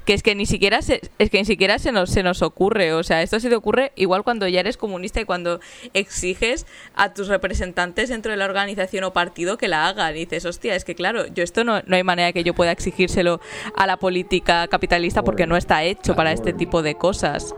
que 0.06 0.14
es 0.14 0.24
que 0.24 0.36
ni 0.36 0.46
siquiera 0.46 0.82
se, 0.82 1.02
es 1.20 1.30
que 1.30 1.40
ni 1.40 1.46
siquiera 1.46 1.80
se 1.80 1.92
nos 1.92 2.10
se 2.10 2.24
nos 2.24 2.42
ocurre, 2.42 2.94
o 2.94 3.04
sea, 3.04 3.22
esto 3.22 3.40
se 3.40 3.50
te 3.50 3.56
ocurre 3.56 3.92
igual 3.96 4.24
cuando 4.24 4.48
ya 4.48 4.60
eres 4.60 4.78
comunista 4.78 5.20
y 5.20 5.26
cuando 5.26 5.60
exiges 5.94 6.66
a 6.96 7.14
tus 7.14 7.28
representantes 7.28 8.10
dentro 8.10 8.32
de 8.32 8.38
la 8.38 8.46
organización 8.46 9.04
o 9.04 9.14
partido 9.14 9.58
que 9.58 9.68
la 9.68 9.88
hagan 9.88 10.16
y 10.16 10.20
dices, 10.20 10.46
hostia, 10.46 10.76
es 10.76 10.86
que 10.86 10.96
claro, 10.96 11.26
yo 11.28 11.44
esto 11.44 11.64
no, 11.64 11.82
no 11.86 11.96
hay 11.96 12.04
manera 12.04 12.32
que 12.32 12.44
yo 12.44 12.54
pueda 12.54 12.72
exigírselo 12.72 13.42
a 13.76 13.88
la 13.88 13.98
política 13.98 14.68
capitalista 14.68 15.24
porque 15.24 15.48
no 15.48 15.58
está 15.58 15.84
hecho 15.84 16.16
para 16.16 16.32
este 16.32 16.54
tipo 16.54 16.82
de 16.82 16.96
cosas. 16.96 17.54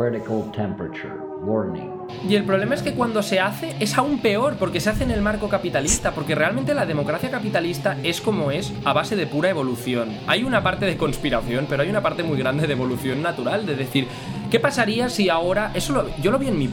Y 2.28 2.36
el 2.36 2.44
problema 2.44 2.76
es 2.76 2.82
que 2.82 2.94
cuando 2.94 3.24
se 3.24 3.40
hace 3.40 3.76
es 3.80 3.98
aún 3.98 4.20
peor, 4.20 4.56
porque 4.58 4.80
se 4.80 4.90
hace 4.90 5.04
en 5.04 5.12
el 5.12 5.22
marco 5.22 5.50
capitalista, 5.50 6.12
porque 6.12 6.36
realmente 6.36 6.74
la 6.74 6.86
democracia 6.86 7.30
capitalista 7.30 7.98
es 8.04 8.22
como 8.22 8.52
es 8.52 8.74
a 8.84 8.94
base 8.94 9.16
de 9.16 9.28
pura 9.28 9.50
evolución. 9.50 10.10
Hay 10.28 10.44
una 10.44 10.64
parte 10.64 10.86
de 10.86 10.98
conspiración, 10.98 11.68
pero 11.70 11.84
hay 11.84 11.90
una 11.90 12.02
parte 12.02 12.24
muy 12.24 12.38
grande 12.38 12.68
de 12.68 12.74
evolución 12.74 13.22
natural, 13.22 13.66
de 13.66 13.76
decir, 13.76 14.08
¿qué 14.50 14.60
pasaría 14.60 15.10
si 15.10 15.30
ahora, 15.30 15.72
eso 15.74 16.10
yo 16.22 16.32
lo 16.32 16.40
vi 16.40 16.48
en 16.48 16.58
mi, 16.58 16.70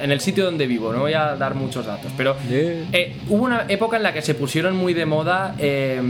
en 0.00 0.12
el 0.12 0.20
sitio 0.20 0.44
donde 0.44 0.66
vivo, 0.66 0.92
no 0.92 1.00
voy 1.00 1.14
a 1.14 1.36
dar 1.36 1.54
muchos 1.54 1.86
datos, 1.86 2.12
pero 2.16 2.36
eh, 2.50 3.16
hubo 3.28 3.44
una 3.44 3.64
época 3.68 3.96
en 3.96 4.02
la 4.02 4.12
que 4.12 4.22
se 4.22 4.34
pusieron 4.34 4.76
muy 4.76 4.94
de 4.94 5.06
moda 5.06 5.54
eh, 5.58 6.00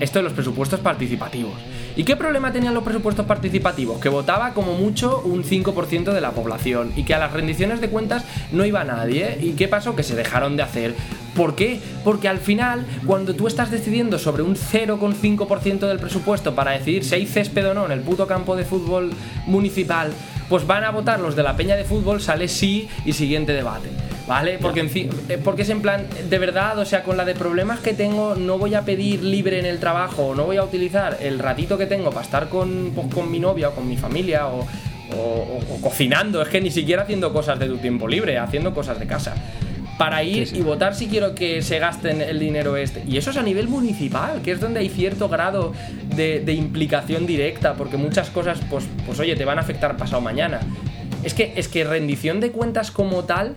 esto 0.00 0.18
de 0.18 0.22
los 0.24 0.32
presupuestos 0.32 0.80
participativos. 0.80 1.54
¿Y 1.96 2.04
qué 2.04 2.16
problema 2.16 2.52
tenían 2.52 2.72
los 2.72 2.84
presupuestos 2.84 3.26
participativos? 3.26 4.00
Que 4.00 4.08
votaba 4.08 4.54
como 4.54 4.74
mucho 4.74 5.20
un 5.24 5.42
5% 5.42 6.12
de 6.12 6.20
la 6.20 6.30
población 6.30 6.92
y 6.96 7.04
que 7.04 7.14
a 7.14 7.18
las 7.18 7.32
rendiciones 7.32 7.80
de 7.80 7.88
cuentas 7.88 8.24
no 8.52 8.64
iba 8.64 8.84
nadie. 8.84 9.36
¿Y 9.40 9.52
qué 9.52 9.66
pasó? 9.66 9.96
Que 9.96 10.04
se 10.04 10.14
dejaron 10.14 10.56
de 10.56 10.62
hacer. 10.62 10.94
¿Por 11.34 11.56
qué? 11.56 11.80
Porque 12.04 12.28
al 12.28 12.38
final, 12.38 12.86
cuando 13.06 13.34
tú 13.34 13.48
estás 13.48 13.70
decidiendo 13.70 14.18
sobre 14.18 14.42
un 14.42 14.56
0,5% 14.56 15.80
del 15.80 15.98
presupuesto 15.98 16.54
para 16.54 16.72
decidir 16.72 17.04
si 17.04 17.16
hay 17.16 17.26
césped 17.26 17.68
o 17.68 17.74
no 17.74 17.86
en 17.86 17.92
el 17.92 18.00
puto 18.00 18.26
campo 18.26 18.56
de 18.56 18.64
fútbol 18.64 19.10
municipal, 19.46 20.12
pues 20.50 20.66
van 20.66 20.82
a 20.82 20.90
votar 20.90 21.20
los 21.20 21.36
de 21.36 21.44
la 21.44 21.56
peña 21.56 21.76
de 21.76 21.84
fútbol, 21.84 22.20
sale 22.20 22.48
sí 22.48 22.88
y 23.06 23.14
siguiente 23.14 23.52
debate. 23.52 23.88
¿Vale? 24.26 24.58
Porque, 24.60 24.80
en 24.80 24.90
fin, 24.90 25.10
eh, 25.28 25.38
porque 25.42 25.62
es 25.62 25.70
en 25.70 25.80
plan, 25.80 26.06
de 26.28 26.38
verdad, 26.38 26.78
o 26.78 26.84
sea, 26.84 27.02
con 27.02 27.16
la 27.16 27.24
de 27.24 27.34
problemas 27.34 27.80
que 27.80 27.94
tengo, 27.94 28.34
no 28.36 28.58
voy 28.58 28.74
a 28.74 28.82
pedir 28.82 29.24
libre 29.24 29.58
en 29.58 29.66
el 29.66 29.80
trabajo, 29.80 30.34
no 30.36 30.44
voy 30.44 30.56
a 30.56 30.62
utilizar 30.62 31.18
el 31.20 31.38
ratito 31.38 31.78
que 31.78 31.86
tengo 31.86 32.10
para 32.10 32.24
estar 32.24 32.48
con, 32.48 32.92
pues, 32.94 33.12
con 33.12 33.30
mi 33.30 33.40
novia 33.40 33.70
o 33.70 33.74
con 33.74 33.88
mi 33.88 33.96
familia 33.96 34.46
o, 34.46 34.66
cocinando, 35.80 36.40
es 36.40 36.48
que 36.48 36.60
ni 36.60 36.70
siquiera 36.70 37.02
haciendo 37.02 37.32
cosas 37.32 37.58
de 37.58 37.66
tu 37.66 37.78
tiempo 37.78 38.06
libre, 38.06 38.38
haciendo 38.38 38.72
cosas 38.72 39.00
de 39.00 39.08
casa 39.08 39.34
para 40.00 40.22
ir 40.22 40.48
y 40.56 40.62
votar 40.62 40.94
si 40.94 41.08
quiero 41.08 41.34
que 41.34 41.60
se 41.60 41.78
gasten 41.78 42.22
el 42.22 42.38
dinero 42.38 42.74
este. 42.78 43.04
Y 43.06 43.18
eso 43.18 43.32
es 43.32 43.36
a 43.36 43.42
nivel 43.42 43.68
municipal, 43.68 44.40
que 44.40 44.52
es 44.52 44.58
donde 44.58 44.80
hay 44.80 44.88
cierto 44.88 45.28
grado 45.28 45.74
de, 46.16 46.54
implicación 46.54 47.26
directa, 47.26 47.74
porque 47.74 47.98
muchas 47.98 48.30
cosas, 48.30 48.62
pues, 48.70 48.88
pues 49.04 49.20
oye, 49.20 49.36
te 49.36 49.44
van 49.44 49.58
a 49.58 49.60
afectar 49.60 49.98
pasado 49.98 50.22
mañana. 50.22 50.60
Es 51.22 51.34
que, 51.34 51.52
es 51.54 51.68
que 51.68 51.84
rendición 51.84 52.40
de 52.40 52.50
cuentas 52.50 52.90
como 52.90 53.24
tal, 53.24 53.56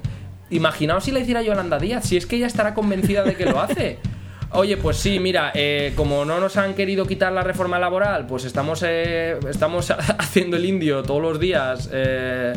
imaginaos 0.50 1.06
si 1.06 1.12
la 1.12 1.22
hiciera 1.22 1.42
Yolanda 1.42 1.80
Díaz, 1.80 2.04
si 2.04 2.18
es 2.18 2.26
que 2.26 2.36
ella 2.36 2.48
estará 2.48 2.74
convencida 2.74 3.24
de 3.24 3.36
que 3.36 3.46
lo 3.46 3.62
hace. 3.62 4.00
Oye, 4.52 4.76
pues 4.76 4.98
sí, 4.98 5.22
mira, 5.22 5.54
eh, 5.56 5.94
como 5.96 6.26
no 6.26 6.42
nos 6.42 6.58
han 6.58 6.74
querido 6.74 7.08
quitar 7.08 7.32
la 7.32 7.44
reforma 7.44 7.80
laboral, 7.80 8.28
pues 8.28 8.44
estamos, 8.44 8.84
eh, 8.86 9.40
estamos 9.50 9.92
haciendo 10.20 10.58
el 10.58 10.66
indio 10.66 11.04
todos 11.04 11.22
los 11.22 11.40
días. 11.40 11.90
Eh, 11.94 12.52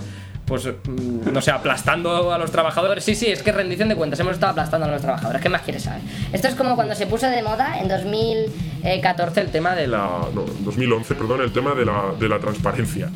pues, 0.46 0.66
mm, 0.66 1.32
no 1.32 1.42
sé, 1.42 1.50
aplastando 1.50 2.32
a 2.32 2.38
los 2.38 2.50
trabajadores. 2.50 3.04
Sí, 3.04 3.14
sí, 3.14 3.26
es 3.26 3.42
que 3.42 3.52
rendición 3.52 3.88
de 3.88 3.96
cuentas, 3.96 4.18
hemos 4.20 4.34
estado 4.34 4.52
aplastando 4.52 4.86
a 4.86 4.90
los 4.90 5.02
trabajadores. 5.02 5.42
¿Qué 5.42 5.48
más 5.48 5.62
quieres 5.62 5.82
saber? 5.82 6.00
Esto 6.32 6.48
es 6.48 6.54
como 6.54 6.76
cuando 6.76 6.94
se 6.94 7.06
puso 7.06 7.28
de 7.28 7.42
moda 7.42 7.78
en 7.80 7.88
2014 7.88 9.40
el 9.40 9.50
tema 9.50 9.74
de 9.74 9.88
la... 9.88 10.20
No, 10.32 10.44
2011, 10.60 11.14
perdón, 11.16 11.42
el 11.42 11.52
tema 11.52 11.74
de 11.74 11.84
la, 11.84 12.14
de 12.18 12.28
la 12.28 12.38
transparencia. 12.38 13.10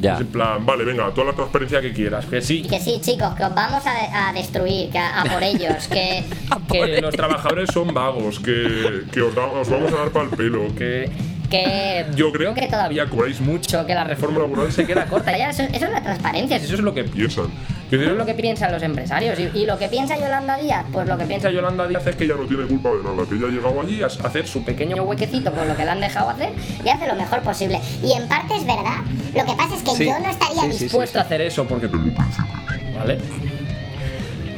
Ya. 0.00 0.16
en 0.16 0.28
plan, 0.28 0.64
vale, 0.64 0.84
venga, 0.84 1.10
toda 1.12 1.28
la 1.28 1.32
transparencia 1.32 1.80
que 1.80 1.92
quieras, 1.92 2.24
que 2.26 2.40
sí. 2.40 2.62
que 2.62 2.78
sí, 2.78 3.00
chicos, 3.00 3.34
que 3.34 3.42
os 3.42 3.52
vamos 3.52 3.82
a, 3.84 4.32
destruir, 4.32 4.90
que 4.90 4.98
a, 4.98 5.24
por 5.24 5.42
ellos, 5.42 5.88
que, 5.88 6.22
que 6.70 7.00
los 7.00 7.12
trabajadores 7.16 7.68
son 7.72 7.92
vagos, 7.92 8.38
que, 8.38 9.06
que 9.10 9.22
os, 9.22 9.36
os, 9.36 9.68
vamos 9.68 9.92
a 9.92 9.96
dar 9.96 10.10
para 10.10 10.26
el 10.26 10.30
pelo, 10.30 10.72
que 10.76 11.10
que 11.48 12.06
yo 12.14 12.32
creo 12.32 12.54
que 12.54 12.66
todavía 12.66 13.08
cobráis 13.08 13.40
mucho, 13.40 13.84
que 13.86 13.94
la 13.94 14.04
reforma 14.04 14.40
laboral 14.40 14.72
se 14.72 14.86
queda 14.86 15.06
corta. 15.06 15.36
Ya, 15.36 15.50
eso, 15.50 15.62
es 15.62 15.80
la 15.80 16.02
transparencia. 16.02 16.56
Eso 16.56 16.74
es 16.74 16.80
lo 16.80 16.94
que 16.94 17.04
piensan. 17.04 17.46
Eso 17.90 18.02
es 18.02 18.16
lo 18.16 18.26
que 18.26 18.34
piensan 18.34 18.70
los 18.70 18.82
empresarios. 18.82 19.38
Y, 19.54 19.64
lo 19.64 19.78
que 19.78 19.88
piensa 19.88 20.18
Yolanda 20.18 20.58
Díaz, 20.58 20.84
pues 20.92 21.08
lo 21.08 21.16
que 21.16 21.24
piensa 21.24 21.50
Yolanda 21.50 21.86
Díaz 21.88 22.06
es 22.06 22.16
que 22.16 22.24
ella 22.24 22.34
no 22.38 22.46
tiene 22.46 22.66
culpa 22.66 22.90
de 22.90 23.02
nada, 23.02 23.26
que 23.28 23.34
ella 23.34 23.46
ha 23.46 23.50
llegado 23.50 23.80
allí 23.80 24.02
a 24.02 24.06
hacer 24.06 24.46
su 24.46 24.62
pequeño 24.62 25.02
huequecito 25.04 25.52
con 25.52 25.66
lo 25.66 25.76
que 25.76 25.84
le 25.84 25.90
han 25.90 26.00
dejado 26.00 26.30
hacer 26.30 26.50
y 26.84 26.88
hace 26.88 27.06
lo 27.06 27.14
mejor 27.14 27.40
posible. 27.40 27.80
Y 28.02 28.12
en 28.12 28.28
parte 28.28 28.56
es 28.56 28.66
verdad. 28.66 28.98
Lo 29.34 29.44
que 29.44 29.52
pasa 29.54 29.74
es 29.74 29.82
que 29.82 30.06
yo 30.06 30.18
no 30.18 30.30
estaría 30.30 30.64
dispuesto 30.64 31.18
a 31.18 31.22
hacer 31.22 31.40
eso 31.40 31.66
porque 31.66 31.88
¿Vale? 32.94 33.18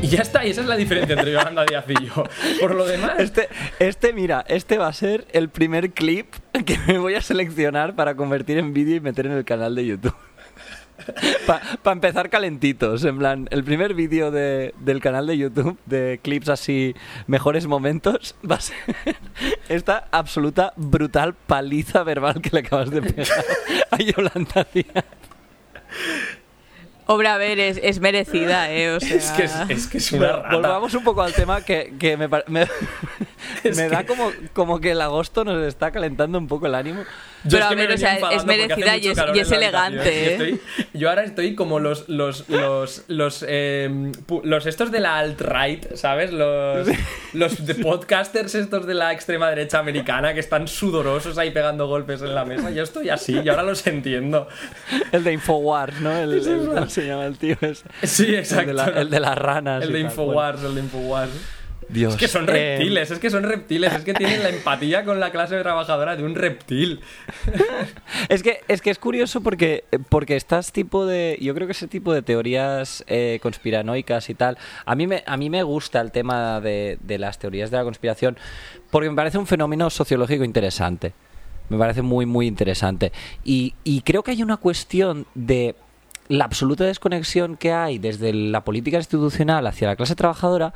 Y 0.02 0.08
ya 0.08 0.22
está, 0.22 0.46
y 0.46 0.50
esa 0.50 0.62
es 0.62 0.66
la 0.66 0.76
diferencia 0.76 1.14
entre 1.14 1.32
Yolanda 1.32 1.64
Díaz 1.64 1.84
y 1.88 2.06
yo. 2.06 2.24
Por 2.60 2.74
lo 2.74 2.86
demás. 2.86 3.12
Este, 3.18 3.48
este, 3.78 4.12
mira, 4.12 4.44
este 4.48 4.78
va 4.78 4.88
a 4.88 4.92
ser 4.92 5.26
el 5.32 5.50
primer 5.50 5.90
clip 5.92 6.32
que 6.66 6.78
me 6.86 6.98
voy 6.98 7.14
a 7.14 7.20
seleccionar 7.20 7.94
para 7.94 8.14
convertir 8.14 8.58
en 8.58 8.72
vídeo 8.72 8.96
y 8.96 9.00
meter 9.00 9.26
en 9.26 9.32
el 9.32 9.44
canal 9.44 9.74
de 9.74 9.86
YouTube. 9.86 10.14
Para 11.46 11.92
empezar 11.92 12.30
calentitos, 12.30 13.04
en 13.04 13.18
plan, 13.18 13.48
el 13.50 13.64
primer 13.64 13.94
vídeo 13.94 14.30
de, 14.30 14.74
del 14.80 15.00
canal 15.00 15.26
de 15.26 15.38
YouTube 15.38 15.78
de 15.86 16.20
clips 16.22 16.48
así, 16.48 16.94
mejores 17.26 17.66
momentos, 17.66 18.36
va 18.48 18.56
a 18.56 18.60
ser 18.60 18.76
esta 19.68 20.08
absoluta 20.10 20.72
brutal 20.76 21.34
paliza 21.34 22.02
verbal 22.02 22.40
que 22.42 22.50
le 22.52 22.60
acabas 22.60 22.90
de 22.90 23.02
pegar 23.02 23.44
a 23.90 23.96
Yolanda 23.96 24.66
Díaz. 24.72 25.04
Obra, 27.12 27.34
a 27.34 27.38
ver, 27.38 27.58
es, 27.58 27.80
es 27.82 27.98
merecida, 27.98 28.70
¿eh? 28.72 28.92
O 28.92 29.00
sea... 29.00 29.16
es, 29.16 29.30
que 29.32 29.42
es, 29.42 29.52
es, 29.68 29.86
que 29.88 29.98
es 29.98 30.12
una 30.12 30.30
rata. 30.36 30.54
Volvamos 30.54 30.94
un 30.94 31.02
poco 31.02 31.22
al 31.22 31.32
tema 31.32 31.60
que, 31.60 31.94
que 31.98 32.16
me, 32.16 32.28
me, 32.28 32.68
me 33.74 33.88
da 33.88 34.06
como, 34.06 34.30
como 34.52 34.80
que 34.80 34.92
el 34.92 35.00
agosto 35.00 35.44
nos 35.44 35.60
está 35.66 35.90
calentando 35.90 36.38
un 36.38 36.46
poco 36.46 36.66
el 36.66 36.74
ánimo. 36.76 37.02
Pero 37.48 37.64
a 37.64 37.74
ver, 37.74 37.90
o 37.90 37.96
sea, 37.96 38.16
es 38.32 38.44
merecida 38.44 38.96
y 38.96 39.08
es, 39.08 39.50
elegante. 39.50 40.50
¿eh? 40.50 40.58
yo 40.92 41.08
ahora 41.08 41.24
estoy 41.24 41.54
como 41.54 41.80
los 41.80 42.08
los 42.08 42.48
los 42.48 43.04
los, 43.08 43.44
em, 43.48 44.12
los 44.42 44.66
estos 44.66 44.90
de 44.90 45.00
la 45.00 45.18
alt-right, 45.18 45.94
¿sabes? 45.94 46.32
Los, 46.32 46.88
los 47.32 47.54
podcasters 47.82 48.54
estos 48.54 48.86
de 48.86 48.94
la 48.94 49.12
extrema 49.12 49.48
derecha 49.48 49.78
americana 49.78 50.34
que 50.34 50.40
están 50.40 50.68
sudorosos 50.68 51.38
ahí 51.38 51.50
pegando 51.50 51.86
golpes 51.86 52.20
en 52.20 52.34
la 52.34 52.44
mesa. 52.44 52.70
Yo 52.70 52.82
estoy 52.82 53.08
así 53.08 53.40
y 53.40 53.48
ahora 53.48 53.62
los 53.62 53.86
entiendo. 53.86 54.46
El 55.12 55.24
de 55.24 55.32
Infowars, 55.32 55.98
¿no? 56.00 56.12
El, 56.12 56.42
¿Cómo 56.66 56.88
se 57.02 57.08
llama 57.08 57.26
el 57.26 57.38
tío 57.38 57.56
ese? 57.60 57.84
Sí, 58.02 58.34
exacto. 58.34 58.70
El 58.70 59.10
de, 59.10 59.20
las 59.20 59.36
ranas. 59.36 59.82
El 59.84 59.92
de 59.92 60.00
Infowars, 60.00 60.62
el 60.62 60.74
de 60.74 60.80
Infowars. 60.80 61.30
Es 61.92 62.16
que 62.16 62.28
son 62.28 62.48
eh, 62.48 62.76
reptiles, 62.76 63.10
es 63.10 63.18
que 63.18 63.30
son 63.30 63.42
reptiles, 63.42 63.92
es 63.92 64.04
que 64.04 64.14
tienen 64.14 64.42
la 64.42 64.48
empatía 64.50 65.04
con 65.04 65.18
la 65.18 65.30
clase 65.30 65.60
trabajadora 65.60 66.16
de 66.16 66.22
un 66.22 66.34
reptil. 66.34 67.00
es, 68.28 68.42
que, 68.42 68.60
es 68.68 68.80
que 68.80 68.90
es 68.90 68.98
curioso 68.98 69.40
porque, 69.40 69.84
porque 70.08 70.36
estás 70.36 70.72
tipo 70.72 71.06
de. 71.06 71.36
Yo 71.40 71.54
creo 71.54 71.66
que 71.66 71.72
ese 71.72 71.88
tipo 71.88 72.12
de 72.12 72.22
teorías 72.22 73.04
eh, 73.08 73.40
conspiranoicas 73.42 74.30
y 74.30 74.34
tal. 74.34 74.56
A 74.84 74.94
mí 74.94 75.06
me, 75.06 75.24
a 75.26 75.36
mí 75.36 75.50
me 75.50 75.62
gusta 75.62 76.00
el 76.00 76.12
tema 76.12 76.60
de, 76.60 76.98
de 77.00 77.18
las 77.18 77.38
teorías 77.38 77.70
de 77.70 77.78
la 77.78 77.84
conspiración 77.84 78.36
porque 78.90 79.10
me 79.10 79.16
parece 79.16 79.38
un 79.38 79.46
fenómeno 79.46 79.90
sociológico 79.90 80.44
interesante. 80.44 81.12
Me 81.68 81.78
parece 81.78 82.02
muy, 82.02 82.26
muy 82.26 82.46
interesante. 82.46 83.12
Y, 83.44 83.74
y 83.84 84.02
creo 84.02 84.22
que 84.22 84.32
hay 84.32 84.42
una 84.42 84.56
cuestión 84.56 85.26
de 85.34 85.74
la 86.30 86.44
absoluta 86.46 86.84
desconexión 86.84 87.56
que 87.58 87.72
hay 87.72 87.98
desde 87.98 88.32
la 88.32 88.62
política 88.64 88.96
institucional 88.96 89.66
hacia 89.66 89.88
la 89.88 89.96
clase 89.96 90.14
trabajadora 90.14 90.72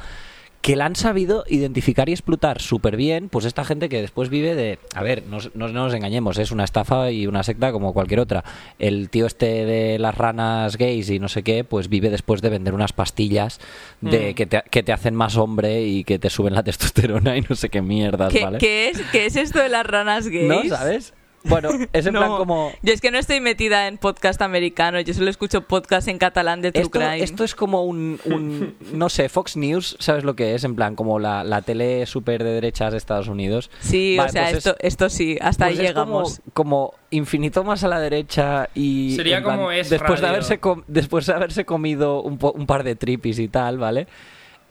que 0.61 0.77
la 0.77 0.87
han 0.87 0.97
sabido 0.97 1.45
identificar 1.49 2.09
y 2.09 2.13
explotar 2.13 2.59
súper 2.63 2.97
bien, 2.97 3.29
pues 3.29 3.45
esta 3.45 3.67
gente 3.67 3.91
que 3.91 4.01
después 4.01 4.31
vive 4.31 4.55
de... 4.55 4.79
A 4.95 5.03
ver, 5.03 5.23
no, 5.29 5.37
no- 5.53 5.69
no 5.69 5.85
nos 5.85 5.93
engañemos, 5.93 6.39
es 6.39 6.53
una 6.53 6.65
estafa 6.65 7.11
y 7.11 7.27
una 7.27 7.43
secta 7.43 7.71
como 7.71 7.93
cualquier 7.93 8.21
otra. 8.21 8.43
El 8.79 9.11
tío 9.11 9.27
este 9.27 9.67
de 9.67 9.99
las 9.99 10.15
ranas 10.17 10.79
gays 10.79 11.11
y 11.11 11.19
no 11.19 11.29
sé 11.29 11.43
qué, 11.43 11.65
pues 11.65 11.91
vive 11.91 12.09
después 12.09 12.41
de 12.41 12.49
vender 12.49 12.73
unas 12.73 12.95
pastillas 12.95 13.61
de 14.01 14.31
Mm. 14.31 14.35
que, 14.35 14.47
te, 14.47 14.63
que 14.71 14.83
te 14.83 14.93
hacen 14.95 15.15
más 15.15 15.37
hombre 15.37 15.83
y 15.83 16.03
que 16.03 16.19
te 16.19 16.31
suben 16.31 16.55
la 16.55 16.63
testosterona 16.65 17.37
y 17.37 17.43
no 17.43 17.55
sé 17.57 17.69
qué 17.69 17.83
mierdas, 17.83 18.33
¿Qué, 18.33 18.43
¿vale? 18.43 18.57
qué 18.57 18.89
es, 18.89 19.03
¿Qué 19.13 19.27
es 19.27 19.37
esto 19.37 19.59
de 19.61 19.69
las 19.69 19.85
ranas 19.85 20.29
gays? 20.29 20.49
¿No? 20.49 20.65
¿Sabes? 20.75 21.13
Bueno, 21.45 21.69
es 21.93 22.07
en 22.07 22.15
No, 22.15 22.21
plan 22.21 22.37
como... 22.37 22.73
Yo 22.83 22.93
es 22.93 23.01
que 23.01 23.11
no 23.11 23.19
estoy 23.19 23.41
metida 23.41 23.87
en 23.87 23.99
podcast 23.99 24.41
americano, 24.43 24.99
yo 25.01 25.13
solo 25.15 25.29
escucho 25.31 25.61
podcast 25.63 26.09
en 26.09 26.19
catalán 26.19 26.63
de 26.63 26.73
True 26.73 26.85
Esto, 26.85 26.99
Crime. 26.99 27.23
esto 27.23 27.45
es 27.45 27.55
como 27.55 27.85
un, 27.85 28.19
un- 28.25 28.75
no 28.93 29.09
sé, 29.09 29.29
Fox 29.29 29.57
News, 29.57 29.97
¿sabes 30.01 30.25
lo 30.25 30.35
que 30.37 30.55
es? 30.55 30.65
En 30.65 30.75
plan, 30.75 30.97
como 30.97 31.19
la, 31.19 31.45
la 31.45 31.63
tele 31.63 32.07
súper 32.07 32.43
de 32.43 32.51
derechas 32.53 32.93
de 32.93 32.99
Estados 32.99 33.29
Unidos. 33.29 33.71
Sí, 33.81 34.17
Vale, 34.17 34.31
o 34.31 34.33
sea, 34.33 34.43
pues 34.45 34.53
es- 34.53 34.59
esto, 34.67 34.77
esto 34.81 35.09
sí, 35.11 35.37
hasta 35.41 35.67
pues 35.67 35.79
ahí 35.79 35.87
es 35.87 35.93
como- 35.93 36.05
llegamos. 36.07 36.41
Como, 36.53 36.95
infinito 37.11 37.63
más 37.63 37.85
a 37.85 37.89
la 37.89 38.01
derecha 38.01 38.69
y... 38.75 39.15
Sería 39.15 39.41
plan, 39.43 39.57
como 39.59 39.71
es 39.71 39.89
después 39.91 40.21
de 40.21 40.27
haberse 40.27 40.59
com- 40.59 40.83
Después 40.89 41.27
de 41.27 41.35
haberse 41.35 41.65
comido 41.65 42.23
un, 42.23 42.39
po- 42.39 42.51
un 42.53 42.67
par 42.67 42.83
de 42.85 42.97
tripis 42.97 43.39
y 43.39 43.47
tal, 43.49 43.79
¿vale? 43.79 44.09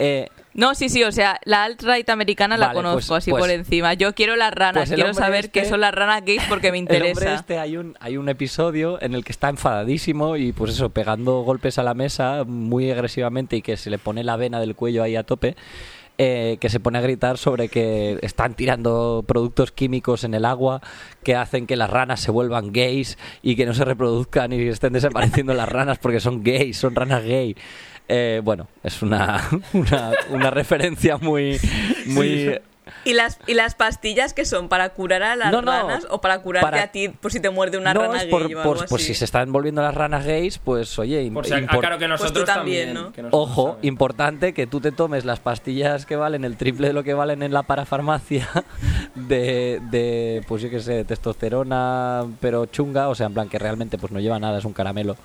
Eh, 0.03 0.27
No, 0.55 0.75
sí, 0.75 0.87
sí, 0.89 1.03
o 1.03 1.11
sea, 1.11 1.39
la 1.45 1.63
alt-right 1.63 2.07
americana 2.11 2.57
la 2.57 2.67
Vale, 2.67 2.77
conozco 2.77 3.07
pues- 3.09 3.11
así 3.23 3.31
pues- 3.31 3.41
por 3.41 3.49
encima. 3.49 3.95
Yo 3.95 4.13
quiero 4.13 4.35
las 4.35 4.53
ranas, 4.53 4.87
Pues 4.87 4.91
quiero 4.93 5.11
saber 5.15 5.45
este- 5.45 5.61
qué 5.61 5.65
son 5.65 5.81
las 5.81 5.95
ranas 5.95 6.23
gays 6.23 6.43
porque 6.47 6.71
me 6.71 6.77
El 6.79 6.83
hombre 6.85 7.07
interesa. 7.09 7.33
este 7.35 7.57
hay 7.57 7.77
un, 7.77 7.97
hay 7.99 8.17
un 8.17 8.29
episodio 8.29 9.01
en 9.01 9.15
el 9.15 9.23
que 9.23 9.31
está 9.31 9.49
enfadadísimo 9.49 10.37
y 10.37 10.51
pues 10.51 10.73
eso, 10.73 10.89
pegando 10.89 11.41
golpes 11.41 11.79
a 11.79 11.83
la 11.83 11.95
mesa 11.95 12.43
muy 12.45 12.91
agresivamente 12.91 13.55
y 13.55 13.61
que 13.63 13.77
se 13.77 13.89
le 13.89 13.97
pone 13.97 14.23
la 14.23 14.35
vena 14.35 14.59
del 14.59 14.75
cuello 14.75 15.01
ahí 15.01 15.15
a 15.15 15.23
tope. 15.23 15.55
eh, 16.19 16.57
que 16.61 16.69
se 16.69 16.79
pone 16.79 16.99
a 16.99 17.01
gritar 17.01 17.39
sobre 17.39 17.69
que 17.69 18.19
están 18.21 18.53
tirando 18.53 19.23
productos 19.27 19.71
químicos 19.71 20.23
en 20.23 20.35
el 20.35 20.45
agua 20.45 20.79
que 21.23 21.35
hacen 21.35 21.65
que 21.65 21.75
las 21.75 21.89
ranas 21.89 22.19
se 22.19 22.29
vuelvan 22.29 22.71
gays 22.71 23.17
y 23.41 23.55
que 23.55 23.65
no 23.65 23.73
se 23.73 23.83
reproduzcan 23.83 24.53
y 24.53 24.61
estén 24.67 24.93
desapareciendo 24.93 25.55
las 25.55 25.67
ranas 25.67 25.97
porque 25.97 26.19
son 26.19 26.43
gays, 26.43 26.77
son 26.77 26.93
ranas 26.93 27.23
gay. 27.23 27.55
Eh, 28.09 28.41
bueno, 28.43 28.67
es 28.83 29.01
una, 29.01 29.41
una, 29.73 30.11
una 30.29 30.49
referencia 30.51 31.17
muy, 31.17 31.59
muy 32.07 32.59
¿Y 33.05 33.13
las, 33.13 33.39
¿Y 33.47 33.53
las 33.53 33.75
pastillas 33.75 34.33
que 34.33 34.43
son? 34.43 34.67
¿Para 34.67 34.89
curar 34.89 35.23
a 35.23 35.37
las 35.37 35.53
No, 35.53 35.61
no, 35.61 35.71
ranas 35.71 36.05
o 36.09 36.19
para 36.19 36.39
curarte 36.39 36.69
para- 36.69 36.83
a 36.83 36.87
ti 36.87 37.07
por 37.07 37.31
si 37.31 37.39
te 37.39 37.49
muerde 37.49 37.77
una 37.77 37.93
no, 37.93 38.01
rana 38.01 38.17
es 38.17 38.23
gay 38.23 38.31
por, 38.31 38.41
o 38.41 38.45
algo 38.45 38.61
por- 38.63 38.85
por 38.87 38.99
así? 38.99 39.07
si 39.07 39.13
se 39.13 39.23
están 39.23 39.53
volviendo 39.53 39.81
las 39.81 39.95
ranas 39.95 40.25
gays, 40.25 40.57
pues 40.57 40.99
oye, 40.99 41.31
Por 41.33 41.45
si, 41.45 41.53
impor- 41.53 41.79
claro 41.79 41.97
que 41.97 42.07
Pues 42.07 42.19
tú 42.19 42.23
nosotros 42.23 42.45
también, 42.45 42.87
también. 42.87 43.05
¿no? 43.05 43.13
que 43.13 43.21
nosotros 43.21 43.49
Ojo, 43.49 43.71
también. 43.71 43.87
importante 43.93 44.53
que 44.53 44.67
tú 44.67 44.81
te 44.81 44.91
tomes 44.91 45.23
las 45.23 45.39
pastillas 45.39 46.05
que 46.05 46.17
valen 46.17 46.43
el 46.43 46.57
triple 46.57 46.87
de 46.87 46.93
lo 46.93 47.03
que 47.03 47.13
valen 47.13 47.41
en 47.41 47.53
la 47.53 47.63
parafarmacia 47.63 48.49
de, 49.15 49.79
de 49.89 50.43
pues 50.49 50.61
yo 50.61 50.69
qué 50.69 50.81
sé, 50.81 50.91
de 50.93 51.05
testosterona, 51.05 52.25
pero 52.41 52.65
chunga, 52.65 53.07
o 53.07 53.15
sea, 53.15 53.27
en 53.27 53.33
plan 53.33 53.47
que 53.47 53.59
realmente 53.59 53.97
pues 53.97 54.11
no 54.11 54.19
lleva 54.19 54.39
nada, 54.39 54.59
es 54.59 54.65
un 54.65 54.73
caramelo. 54.73 55.15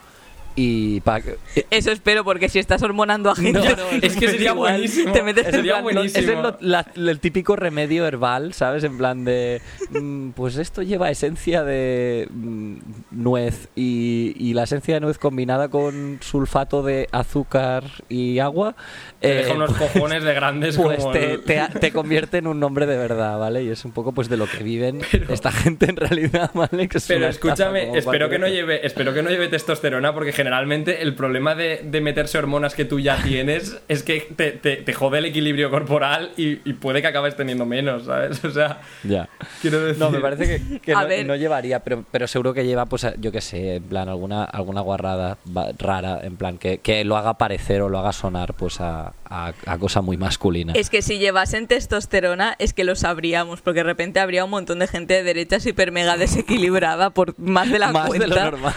Y 0.61 1.01
pa- 1.03 1.19
eh, 1.21 1.67
Eso 1.71 1.93
espero, 1.93 2.25
porque 2.25 2.49
si 2.49 2.59
estás 2.59 2.83
hormonando 2.83 3.31
a 3.31 3.37
gente... 3.37 3.53
No, 3.53 3.65
no, 3.65 3.71
es 4.03 4.15
que 4.15 4.21
pues 4.23 4.31
sería 4.33 4.51
igual, 4.51 4.73
buenísimo. 4.73 5.13
Te 5.13 5.23
metes 5.23 5.47
en 5.47 5.53
Sería 5.53 5.73
plan- 5.75 5.83
buenísimo. 5.85 6.19
ese 6.21 6.33
es 6.33 6.39
lo- 6.43 6.57
la- 6.61 6.85
el 6.97 7.21
típico 7.21 7.55
remedio 7.55 8.05
herbal, 8.09 8.55
¿sabes? 8.55 8.83
En 8.83 8.99
plan 8.99 9.25
de, 9.25 9.63
mm, 9.91 10.31
pues 10.31 10.57
esto 10.57 10.83
lleva 10.83 11.11
esencia 11.11 11.63
de 11.63 12.27
mm, 12.33 12.75
nuez 13.13 13.69
y, 13.77 14.35
y 14.37 14.53
la 14.55 14.65
esencia 14.65 14.95
de 14.95 15.01
nuez 15.01 15.17
combinada 15.19 15.69
con 15.69 16.19
sulfato 16.23 16.83
de 16.83 17.07
azúcar 17.13 17.85
y 18.09 18.41
agua. 18.41 18.75
Te 19.21 19.31
eh, 19.31 19.35
deja 19.37 19.55
unos 19.55 19.73
cojones 19.75 20.25
de 20.25 20.35
grandes 20.35 20.77
pues 20.77 20.99
como 20.99 21.13
te, 21.13 21.35
el- 21.35 21.43
te, 21.45 21.61
te 21.79 21.93
convierte 21.93 22.39
en 22.39 22.49
un 22.49 22.59
nombre 22.59 22.87
de 22.87 22.97
verdad, 22.99 23.39
¿vale? 23.39 23.63
Y 23.63 23.69
es 23.71 23.85
un 23.85 23.93
poco 23.93 24.11
pues 24.11 24.29
de 24.29 24.37
lo 24.37 24.49
que 24.49 24.65
viven 24.65 25.03
esta 25.29 25.53
gente 25.53 25.87
en 25.89 25.95
realidad, 25.97 26.51
¿vale? 26.53 26.89
Que 26.89 26.99
es 26.99 27.07
Pero 27.07 27.29
escúchame, 27.29 27.97
espero 27.97 28.29
que 28.29 28.41
no 28.41 28.49
lleve, 28.49 28.85
espero 28.85 29.15
que 29.15 29.23
no 29.23 29.31
lleve 29.31 29.47
testosterona 29.47 30.13
porque 30.13 30.33
generalmente 30.33 30.48
el 30.53 31.15
problema 31.15 31.55
de, 31.55 31.83
de 31.85 32.01
meterse 32.01 32.39
hormonas 32.39 32.75
que 32.75 32.85
tú 32.85 33.01
ya 33.01 33.17
tienes 33.23 33.79
es 33.89 34.03
que 34.03 34.21
te, 34.37 34.53
te- 34.53 34.77
te 34.77 34.93
jode 34.93 35.19
el 35.19 35.25
equilibrio 35.27 35.71
corporal 35.71 36.31
y, 36.37 36.59
y 36.69 36.73
puede 36.75 37.01
que 37.03 37.09
acabes 37.09 37.37
teniendo 37.37 37.67
menos, 37.67 38.05
¿sabes? 38.07 38.45
O 38.49 38.51
sea. 38.51 38.81
Ya. 39.05 39.29
quiero 39.61 39.81
decir... 39.81 40.01
No, 40.03 40.11
me 40.11 40.21
parece 40.21 40.47
que, 40.47 40.81
que 40.81 40.93
no, 41.23 41.25
no 41.25 41.37
llevaría, 41.37 41.81
pero, 41.81 42.05
pero 42.11 42.27
seguro 42.27 42.55
que 42.55 42.65
lleva, 42.67 42.87
pues, 42.87 43.07
yo 43.19 43.31
qué 43.33 43.41
sé, 43.41 43.77
en 43.77 43.83
plan, 43.85 44.09
alguna, 44.09 44.45
alguna 44.45 44.81
guarrada 44.81 45.39
rara, 45.79 46.21
en 46.23 46.37
plan, 46.37 46.59
que, 46.59 46.79
que 46.79 47.05
lo 47.05 47.17
haga 47.17 47.35
parecer 47.35 47.83
o 47.83 47.89
lo 47.89 47.99
haga 47.99 48.13
sonar, 48.13 48.55
pues, 48.55 48.81
a, 48.81 49.13
a- 49.29 49.53
a 49.67 49.79
cosa 49.79 50.01
muy 50.01 50.17
masculina. 50.17 50.73
Es 50.75 50.89
que 50.91 51.03
si 51.03 51.19
llevasen 51.19 51.67
testosterona 51.67 52.57
es 52.59 52.73
que 52.73 52.85
lo 52.85 52.97
sabríamos, 52.97 53.61
porque 53.61 53.81
de 53.81 53.85
repente 53.85 54.21
habría 54.21 54.45
un 54.45 54.51
montón 54.51 54.79
de 54.79 54.87
gente 54.87 55.15
de 55.15 55.23
derechas 55.23 55.67
hiper 55.67 55.93
mega 55.93 56.17
desequilibrada 56.17 57.11
por 57.11 57.39
más 57.39 57.71
de 57.71 57.79
la 57.79 57.93
Más 57.93 58.11
de 58.11 58.19
lo 58.19 58.35
cuenta, 58.35 58.51
normal. 58.51 58.75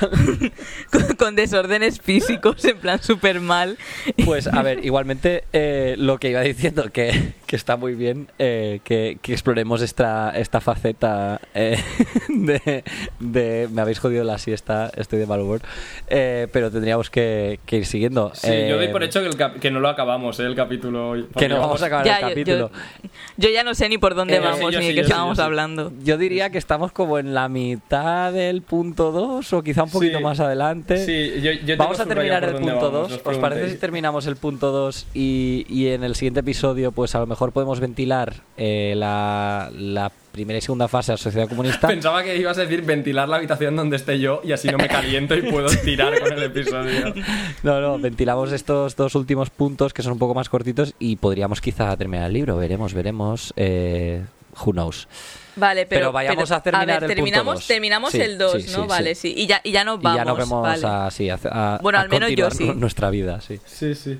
con, 0.91 1.15
con 1.15 1.36
desórdenes 1.62 2.01
físicos 2.01 2.64
en 2.66 2.78
plan 2.78 3.01
súper 3.01 3.39
mal. 3.39 3.78
Pues, 4.26 4.47
a 4.47 4.62
ver, 4.62 4.84
igualmente, 4.86 5.43
eh, 5.53 5.95
lo 5.97 6.18
que 6.18 6.30
iba 6.30 6.41
diciendo, 6.41 6.91
que, 6.91 7.34
que 7.52 7.58
está 7.58 7.76
muy 7.76 7.95
bien 7.95 8.30
eh, 8.39 8.80
que, 8.86 9.18
que 9.22 9.34
exploremos 9.34 9.82
esta, 9.82 10.32
esta 10.38 10.62
faceta 10.62 11.41
eh, 11.54 11.78
de, 12.30 12.82
de- 13.20 13.68
Me 13.74 13.82
habéis 13.82 13.99
jodido 13.99 14.24
la 14.24 14.38
siesta, 14.38 14.89
estoy 14.95 15.20
de 15.20 15.26
mal 15.26 15.41
humor, 15.41 15.60
eh, 16.08 16.47
pero 16.54 16.72
tendríamos 16.72 17.10
que, 17.10 17.60
que 17.66 17.80
ir 17.80 17.86
siguiendo. 17.86 18.32
Sí, 18.36 18.47
yo 18.70 18.78
doy 18.78 18.86
Eh, 18.86 18.89
por 18.89 19.04
hecho 19.04 19.20
que, 19.20 19.28
el 19.28 19.36
cap- 19.36 19.60
que 19.60 19.70
no 19.70 19.82
lo 19.82 19.89
acabamos, 19.89 20.39
¿eh? 20.39 20.43
El 20.45 20.56
capítulo 20.56 21.10
hoy. 21.10 21.28
Que 21.38 21.49
no 21.49 21.60
vamos 21.60 21.84
a 21.84 21.88
acabar 21.88 22.06
Ya, 22.06 22.16
el 22.20 22.22
yo- 22.22 22.30
capítulo. 22.30 22.72
Yo, 23.04 23.10
yo 23.36 23.49
ya 23.49 23.64
no 23.66 23.76
sé 23.76 23.89
ni 23.89 23.97
por 23.97 24.16
dónde 24.16 24.38
Eh, 24.38 24.39
vamos, 24.39 24.74
sí, 24.74 24.78
ni 24.80 24.84
sí, 24.84 24.88
de 24.88 24.93
qué 24.95 25.02
estábamos 25.02 25.36
sí. 25.38 25.43
hablando. 25.43 25.91
Yo 26.06 26.18
diría 26.18 26.52
que 26.52 26.58
estamos 26.58 26.93
como 26.93 27.20
en 27.20 27.34
la 27.34 27.49
mitad 27.49 28.32
del 28.32 28.62
punto 28.62 29.12
2 29.12 29.52
o 29.52 29.62
quizá 29.62 29.84
un 29.84 29.89
poquito 29.91 30.20
Sí. 30.20 30.24
más 30.24 30.39
adelante. 30.39 31.06
Sí, 31.06 31.41
yo, 31.41 31.52
yo 31.52 31.76
Vamos 31.76 31.99
a 31.99 32.06
terminar 32.06 32.45
el 32.45 32.54
punto 32.56 32.76
vamos, 32.91 33.10
2. 33.10 33.12
os 33.12 33.22
¿Os 33.26 33.38
parece 33.39 33.70
si 33.72 33.76
terminamos 33.76 34.26
el 34.26 34.38
punto 34.38 34.72
2 34.72 35.08
y, 35.14 35.66
y 35.68 35.88
en 35.89 36.06
el 36.06 36.16
siguiente 36.16 36.39
episodio 36.39 36.93
pues 36.93 37.14
a 37.14 37.20
lo 37.20 37.28
mejor 37.28 37.41
podemos 37.50 37.80
ventilar 37.80 38.36
eh, 38.58 38.94
la, 38.96 39.72
la 39.74 40.12
primera 40.32 40.60
y 40.60 40.62
segunda 40.62 40.88
fase 40.88 41.12
de 41.12 41.14
la 41.14 41.18
sociedad 41.18 41.50
comunista? 41.50 41.88
Pensaba 41.88 42.22
que 42.24 42.38
ibas 42.38 42.58
a 42.60 42.62
decir 42.62 42.84
ventilar 42.84 43.28
la 43.28 43.38
habitación 43.38 43.76
donde 43.76 43.96
esté 43.96 44.20
yo 44.20 44.42
y 44.44 44.52
así 44.52 44.68
no 44.68 44.78
me 44.78 44.88
caliento 44.88 45.34
y 45.36 45.42
puedo 45.42 45.68
tirar 45.84 46.20
con 46.22 46.34
el 46.34 46.44
episodio. 46.44 47.14
No, 47.64 47.82
no, 47.82 47.98
ventilamos 47.98 48.52
estos 48.52 48.96
dos 48.96 49.16
últimos 49.16 49.50
puntos 49.50 49.94
que 49.94 50.04
son 50.04 50.14
un 50.14 50.20
poco 50.20 50.34
más 50.36 50.50
cortitos 50.50 50.94
y 51.00 51.16
podríamos 51.16 51.60
quizá 51.62 51.96
terminar 51.98 52.28
el 52.28 52.34
libro. 52.34 52.56
Veremos, 52.58 52.94
veremos. 52.94 53.54
Eh, 53.58 54.24
who 54.64 54.72
knows. 54.74 55.08
Vale, 55.56 55.86
pero, 55.86 56.00
Pero 56.00 56.12
vayamos 56.12 56.46
pero, 56.50 56.56
a 56.56 56.64
terminar 56.64 56.88
ver, 56.88 56.94
el 56.96 57.00
punto 57.00 57.16
terminamos, 57.16 57.56
dos. 57.56 57.68
terminamos 57.68 58.12
Sí, 58.12 58.22
el 58.22 58.38
2, 58.38 58.52
sí, 58.64 58.72
¿no? 58.72 58.82
sí, 58.84 58.88
vale, 58.88 59.16
sí. 59.16 59.34
sí. 59.34 59.42
Y 59.42 59.48
ya, 59.48 59.60
y 59.64 59.72
ya 59.72 59.84
nos 59.84 60.00
y 60.00 60.04
vamos. 60.04 60.18
ya 60.20 60.26
nos 60.26 60.38
vemos 60.38 60.62
vale. 60.62 60.88
a, 60.88 61.12
sí, 61.12 61.30
a, 61.30 61.39
a- 61.44 61.80
Bueno, 61.82 62.00
a 62.00 62.02
al 62.02 62.10
menos 62.10 62.32
yo 62.32 62.50
sí. 62.52 62.72
nuestra 62.76 63.10
vida, 63.10 63.42
sí. 63.42 63.60
Sí, 63.66 63.94
sí. 63.96 64.18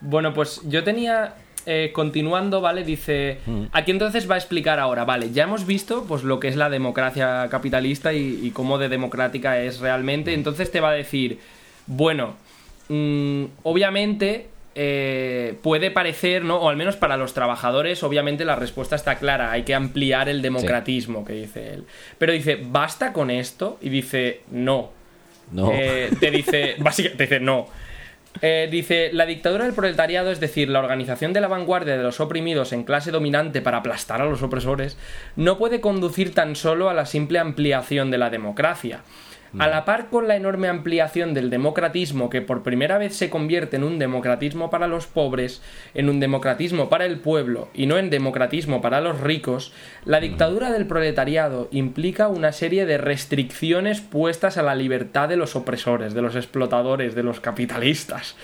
Bueno, 0.00 0.34
pues 0.34 0.60
yo 0.64 0.82
tenía. 0.84 1.34
Eh, 1.66 1.90
continuando, 1.92 2.60
¿vale? 2.60 2.84
Dice. 2.84 3.38
Mm. 3.46 3.64
Aquí 3.72 3.90
entonces 3.90 4.30
va 4.30 4.34
a 4.36 4.38
explicar 4.38 4.78
ahora, 4.80 5.04
¿vale? 5.04 5.30
Ya 5.32 5.44
hemos 5.44 5.66
visto 5.66 6.04
pues 6.06 6.22
lo 6.24 6.40
que 6.40 6.48
es 6.48 6.56
la 6.56 6.70
democracia 6.70 7.46
capitalista 7.50 8.12
y, 8.12 8.40
y 8.42 8.50
cómo 8.50 8.78
de 8.78 8.88
democrática 8.88 9.60
es 9.60 9.80
realmente. 9.80 10.34
Entonces 10.34 10.70
te 10.70 10.80
va 10.80 10.90
a 10.90 10.94
decir. 10.94 11.38
Bueno. 11.86 12.34
mm, 12.88 13.44
obviamente. 13.64 14.48
eh, 14.74 15.54
puede 15.62 15.90
parecer, 15.90 16.44
¿no? 16.44 16.56
O 16.56 16.68
al 16.70 16.76
menos 16.76 16.96
para 16.96 17.18
los 17.18 17.34
trabajadores, 17.34 18.02
obviamente 18.02 18.44
la 18.46 18.56
respuesta 18.56 18.96
está 18.96 19.16
clara. 19.18 19.52
Hay 19.52 19.64
que 19.64 19.74
ampliar 19.74 20.28
el 20.30 20.40
democratismo, 20.40 21.24
que 21.26 21.34
dice 21.34 21.74
él. 21.74 21.84
Pero 22.18 22.32
dice, 22.32 22.58
¿basta 22.62 23.12
con 23.12 23.30
esto? 23.30 23.78
Y 23.82 23.90
dice, 23.90 24.40
no. 24.50 24.90
No. 25.50 25.70
Eh, 25.72 26.08
te 26.18 26.30
dice, 26.30 26.76
básicamente, 26.78 27.18
te 27.26 27.34
dice 27.34 27.40
no. 27.44 27.66
Eh, 28.40 28.68
dice, 28.70 29.10
la 29.12 29.26
dictadura 29.26 29.64
del 29.64 29.74
proletariado, 29.74 30.30
es 30.30 30.40
decir, 30.40 30.68
la 30.68 30.80
organización 30.80 31.32
de 31.32 31.40
la 31.40 31.48
vanguardia 31.48 31.96
de 31.96 32.02
los 32.02 32.20
oprimidos 32.20 32.72
en 32.72 32.84
clase 32.84 33.10
dominante 33.10 33.60
para 33.60 33.78
aplastar 33.78 34.22
a 34.22 34.24
los 34.24 34.42
opresores, 34.42 34.96
no 35.36 35.58
puede 35.58 35.80
conducir 35.80 36.34
tan 36.34 36.56
solo 36.56 36.88
a 36.88 36.94
la 36.94 37.06
simple 37.06 37.38
ampliación 37.38 38.10
de 38.10 38.18
la 38.18 38.30
democracia. 38.30 39.02
A 39.58 39.68
la 39.68 39.84
par 39.84 40.08
con 40.08 40.28
la 40.28 40.36
enorme 40.36 40.68
ampliación 40.68 41.34
del 41.34 41.50
democratismo 41.50 42.30
que 42.30 42.40
por 42.40 42.62
primera 42.62 42.96
vez 42.96 43.14
se 43.14 43.28
convierte 43.28 43.76
en 43.76 43.84
un 43.84 43.98
democratismo 43.98 44.70
para 44.70 44.86
los 44.86 45.06
pobres, 45.06 45.62
en 45.92 46.08
un 46.08 46.20
democratismo 46.20 46.88
para 46.88 47.04
el 47.04 47.20
pueblo 47.20 47.68
y 47.74 47.86
no 47.86 47.98
en 47.98 48.08
democratismo 48.08 48.80
para 48.80 49.02
los 49.02 49.20
ricos, 49.20 49.72
la 50.06 50.20
dictadura 50.20 50.72
del 50.72 50.86
proletariado 50.86 51.68
implica 51.70 52.28
una 52.28 52.52
serie 52.52 52.86
de 52.86 52.96
restricciones 52.96 54.00
puestas 54.00 54.56
a 54.56 54.62
la 54.62 54.74
libertad 54.74 55.28
de 55.28 55.36
los 55.36 55.54
opresores, 55.54 56.14
de 56.14 56.22
los 56.22 56.34
explotadores, 56.34 57.14
de 57.14 57.22
los 57.22 57.40
capitalistas. 57.40 58.36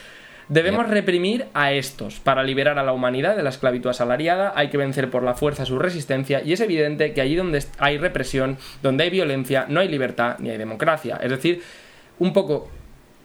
Debemos 0.48 0.86
Yep. 0.86 0.92
reprimir 0.94 1.46
a 1.54 1.72
estos. 1.72 2.20
Para 2.20 2.42
liberar 2.42 2.78
a 2.78 2.82
la 2.82 2.92
humanidad 2.92 3.36
de 3.36 3.42
la 3.42 3.50
esclavitud 3.50 3.90
asalariada 3.90 4.52
hay 4.56 4.68
que 4.68 4.76
vencer 4.78 5.10
por 5.10 5.22
la 5.22 5.34
fuerza 5.34 5.66
su 5.66 5.78
resistencia 5.78 6.42
y 6.42 6.52
es 6.52 6.60
evidente 6.60 7.12
que 7.12 7.20
allí 7.20 7.36
donde 7.36 7.62
hay 7.78 7.98
represión, 7.98 8.56
donde 8.82 9.04
hay 9.04 9.10
violencia, 9.10 9.66
no 9.68 9.80
hay 9.80 9.88
libertad 9.88 10.36
ni 10.38 10.50
hay 10.50 10.56
democracia. 10.58 11.18
Es 11.22 11.30
decir, 11.30 11.62
un 12.18 12.32
poco 12.32 12.70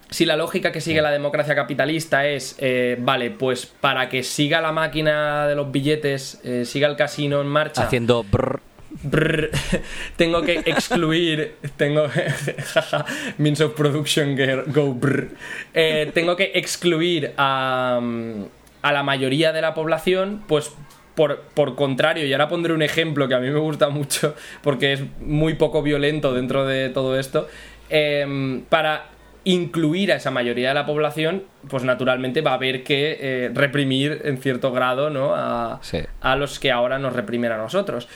si 0.09 0.25
la 0.25 0.35
lógica 0.35 0.71
que 0.71 0.79
sigue 0.81 1.01
la 1.01 1.09
democracia 1.11 1.55
capitalista 1.55 2.27
es, 2.27 2.55
eh, 2.59 2.97
vale, 2.99 3.31
pues 3.31 3.65
para 3.65 4.09
que 4.09 4.21
siga 4.21 4.61
la 4.61 4.71
máquina 4.71 5.47
de 5.47 5.55
los 5.55 5.71
billetes, 5.71 6.39
eh, 6.43 6.65
siga 6.65 6.87
el 6.87 6.95
casino 6.95 7.41
en 7.41 7.47
marcha, 7.47 7.83
Haciendo 7.83 8.23
brr. 8.23 8.59
Brr, 9.01 9.49
tengo 10.15 10.41
que 10.43 10.61
excluir, 10.65 11.55
tengo, 11.77 12.07
jaja, 12.73 13.05
means 13.37 13.59
of 13.61 13.73
production 13.73 14.35
go 14.67 14.93
brr, 14.93 15.29
Eh, 15.73 16.11
tengo 16.13 16.35
que 16.35 16.51
excluir 16.55 17.33
a, 17.37 17.99
mm, 18.01 18.43
a 18.83 18.91
la 18.91 19.03
mayoría 19.03 19.51
de 19.51 19.61
la 19.61 19.73
población, 19.73 20.43
pues 20.47 20.71
por, 21.15 21.41
por 21.53 21.75
contrario, 21.75 22.25
y 22.25 22.33
ahora 22.33 22.47
pondré 22.47 22.73
un 22.73 22.81
ejemplo 22.81 23.27
que 23.27 23.35
a 23.35 23.39
mí 23.39 23.49
me 23.49 23.59
gusta 23.59 23.89
mucho 23.89 24.35
porque 24.61 24.93
es 24.93 25.01
muy 25.19 25.53
poco 25.55 25.81
violento 25.83 26.33
dentro 26.33 26.65
de 26.65 26.89
todo 26.89 27.19
esto, 27.19 27.47
em, 27.89 28.61
para 28.63 29.05
incluir 29.45 30.11
a 30.11 30.15
esa 30.15 30.31
mayoría 30.31 30.69
de 30.69 30.73
la 30.73 30.85
población, 30.85 31.43
pues 31.69 31.83
naturalmente 31.83 32.39
va 32.41 32.51
a 32.51 32.53
haber 32.55 32.83
que 32.83 33.17
eh, 33.19 33.51
reprimir 33.53 34.21
en 34.23 34.37
cierto 34.37 34.71
grado 34.71 35.09
¿no? 35.09 35.35
a, 35.35 35.79
Sí. 35.83 35.99
a 36.21 36.35
los 36.37 36.59
que 36.59 36.71
ahora 36.71 36.97
nos 36.97 37.13
reprimen 37.13 37.51
a 37.51 37.57
nosotros. 37.57 38.07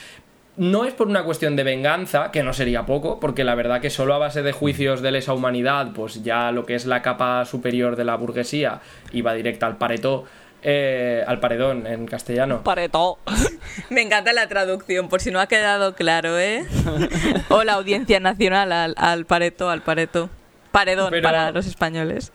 No 0.58 0.84
es 0.84 0.92
por 0.92 1.06
una 1.06 1.22
cuestión 1.22 1.54
de 1.56 1.62
venganza, 1.62 2.30
que 2.32 2.42
no 2.42 2.52
sería 2.52 2.84
poco, 2.84 3.20
porque 3.20 3.44
la 3.44 3.54
verdad 3.54 3.80
que 3.80 3.90
solo 3.90 4.12
a 4.14 4.18
base 4.18 4.42
de 4.42 4.50
juicios 4.52 5.00
de 5.02 5.12
lesa 5.12 5.32
humanidad, 5.32 5.92
pues 5.94 6.22
ya 6.24 6.50
lo 6.50 6.66
que 6.66 6.74
es 6.74 6.84
la 6.84 7.00
capa 7.00 7.44
superior 7.44 7.94
de 7.94 8.04
la 8.04 8.16
burguesía 8.16 8.80
iba 9.12 9.32
directa 9.34 9.66
al 9.66 9.76
pareto, 9.78 10.24
eh, 10.62 11.22
al 11.28 11.38
paredón 11.38 11.86
en 11.86 12.06
castellano. 12.06 12.64
Pareto. 12.64 13.18
Me 13.90 14.02
encanta 14.02 14.32
la 14.32 14.48
traducción, 14.48 15.08
por 15.08 15.20
si 15.20 15.30
no 15.30 15.38
ha 15.38 15.46
quedado 15.46 15.94
claro, 15.94 16.36
¿eh? 16.38 16.66
O 17.50 17.62
la 17.62 17.74
audiencia 17.74 18.18
nacional 18.18 18.72
al, 18.72 18.94
al 18.96 19.26
pareto, 19.26 19.70
al 19.70 19.82
pareto. 19.82 20.28
Paredón 20.72 21.10
Pero- 21.10 21.22
para 21.22 21.52
los 21.52 21.66
españoles. 21.68 22.32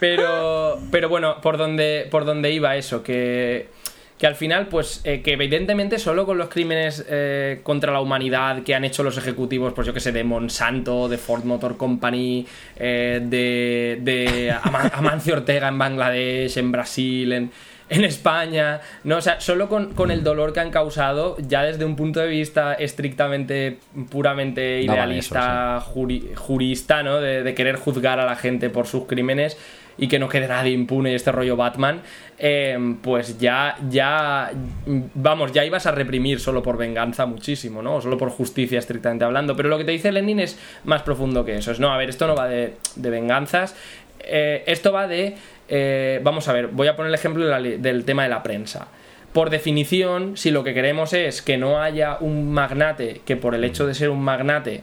Pero, 0.00 0.80
pero 0.90 1.08
bueno, 1.10 1.40
por 1.42 1.56
donde, 1.58 2.08
por 2.10 2.24
donde 2.24 2.50
iba 2.52 2.74
eso, 2.76 3.02
que, 3.02 3.68
que 4.20 4.26
al 4.26 4.34
final, 4.34 4.66
pues, 4.68 5.00
eh, 5.04 5.22
que 5.22 5.32
evidentemente 5.32 5.98
solo 5.98 6.26
con 6.26 6.36
los 6.36 6.50
crímenes 6.50 7.06
eh, 7.08 7.60
contra 7.62 7.90
la 7.90 8.00
humanidad 8.02 8.62
que 8.62 8.74
han 8.74 8.84
hecho 8.84 9.02
los 9.02 9.16
ejecutivos, 9.16 9.72
pues 9.72 9.86
yo 9.86 9.94
que 9.94 10.00
sé, 10.00 10.12
de 10.12 10.24
Monsanto, 10.24 11.08
de 11.08 11.16
Ford 11.16 11.44
Motor 11.44 11.78
Company, 11.78 12.46
eh, 12.76 13.20
de, 13.24 13.98
de 14.02 14.54
Ama- 14.62 14.90
Amancio 14.94 15.34
Ortega 15.36 15.68
en 15.68 15.78
Bangladesh, 15.78 16.58
en 16.58 16.70
Brasil, 16.70 17.32
en, 17.32 17.50
en 17.88 18.04
España, 18.04 18.80
¿no? 19.04 19.16
O 19.16 19.20
sea, 19.22 19.40
solo 19.40 19.68
con, 19.70 19.94
con 19.94 20.10
el 20.10 20.22
dolor 20.22 20.52
que 20.52 20.60
han 20.60 20.70
causado, 20.70 21.36
ya 21.38 21.62
desde 21.62 21.86
un 21.86 21.96
punto 21.96 22.20
de 22.20 22.28
vista 22.28 22.74
estrictamente, 22.74 23.78
puramente 24.10 24.82
No 24.84 24.92
vale 24.92 25.02
idealista, 25.06 25.80
juri- 25.80 26.34
jurista, 26.36 27.02
¿no? 27.02 27.20
De, 27.20 27.42
de 27.42 27.54
querer 27.54 27.76
juzgar 27.76 28.20
a 28.20 28.26
la 28.26 28.36
gente 28.36 28.68
por 28.70 28.86
sus 28.86 29.06
crímenes 29.06 29.56
y 30.00 30.08
que 30.08 30.18
no 30.18 30.28
quede 30.28 30.48
nadie 30.48 30.72
impune 30.72 31.12
y 31.12 31.14
este 31.14 31.30
rollo 31.30 31.56
Batman, 31.56 32.00
eh, 32.38 32.96
pues 33.02 33.38
ya, 33.38 33.76
ya, 33.90 34.50
vamos, 35.14 35.52
ya 35.52 35.64
ibas 35.64 35.86
a 35.86 35.92
reprimir 35.92 36.40
solo 36.40 36.62
por 36.62 36.78
venganza 36.78 37.26
muchísimo, 37.26 37.82
¿no? 37.82 37.96
O 37.96 38.00
solo 38.00 38.16
por 38.16 38.30
justicia 38.30 38.78
estrictamente 38.78 39.26
hablando. 39.26 39.54
Pero 39.54 39.68
lo 39.68 39.76
que 39.76 39.84
te 39.84 39.92
dice 39.92 40.10
Lenin 40.10 40.40
es 40.40 40.58
más 40.84 41.02
profundo 41.02 41.44
que 41.44 41.56
eso. 41.56 41.70
Es, 41.70 41.80
no, 41.80 41.92
a 41.92 41.98
ver, 41.98 42.08
esto 42.08 42.26
no 42.26 42.34
va 42.34 42.48
de, 42.48 42.76
de 42.96 43.10
venganzas, 43.10 43.76
eh, 44.20 44.64
esto 44.66 44.90
va 44.90 45.06
de, 45.06 45.36
eh, 45.68 46.20
vamos 46.22 46.48
a 46.48 46.54
ver, 46.54 46.68
voy 46.68 46.88
a 46.88 46.96
poner 46.96 47.10
el 47.10 47.14
ejemplo 47.14 47.46
del 47.46 48.04
tema 48.06 48.22
de 48.22 48.30
la 48.30 48.42
prensa. 48.42 48.88
Por 49.34 49.50
definición, 49.50 50.36
si 50.36 50.50
lo 50.50 50.64
que 50.64 50.74
queremos 50.74 51.12
es 51.12 51.42
que 51.42 51.56
no 51.56 51.80
haya 51.80 52.16
un 52.20 52.50
magnate 52.50 53.20
que 53.24 53.36
por 53.36 53.54
el 53.54 53.62
hecho 53.62 53.86
de 53.86 53.94
ser 53.94 54.10
un 54.10 54.22
magnate 54.22 54.82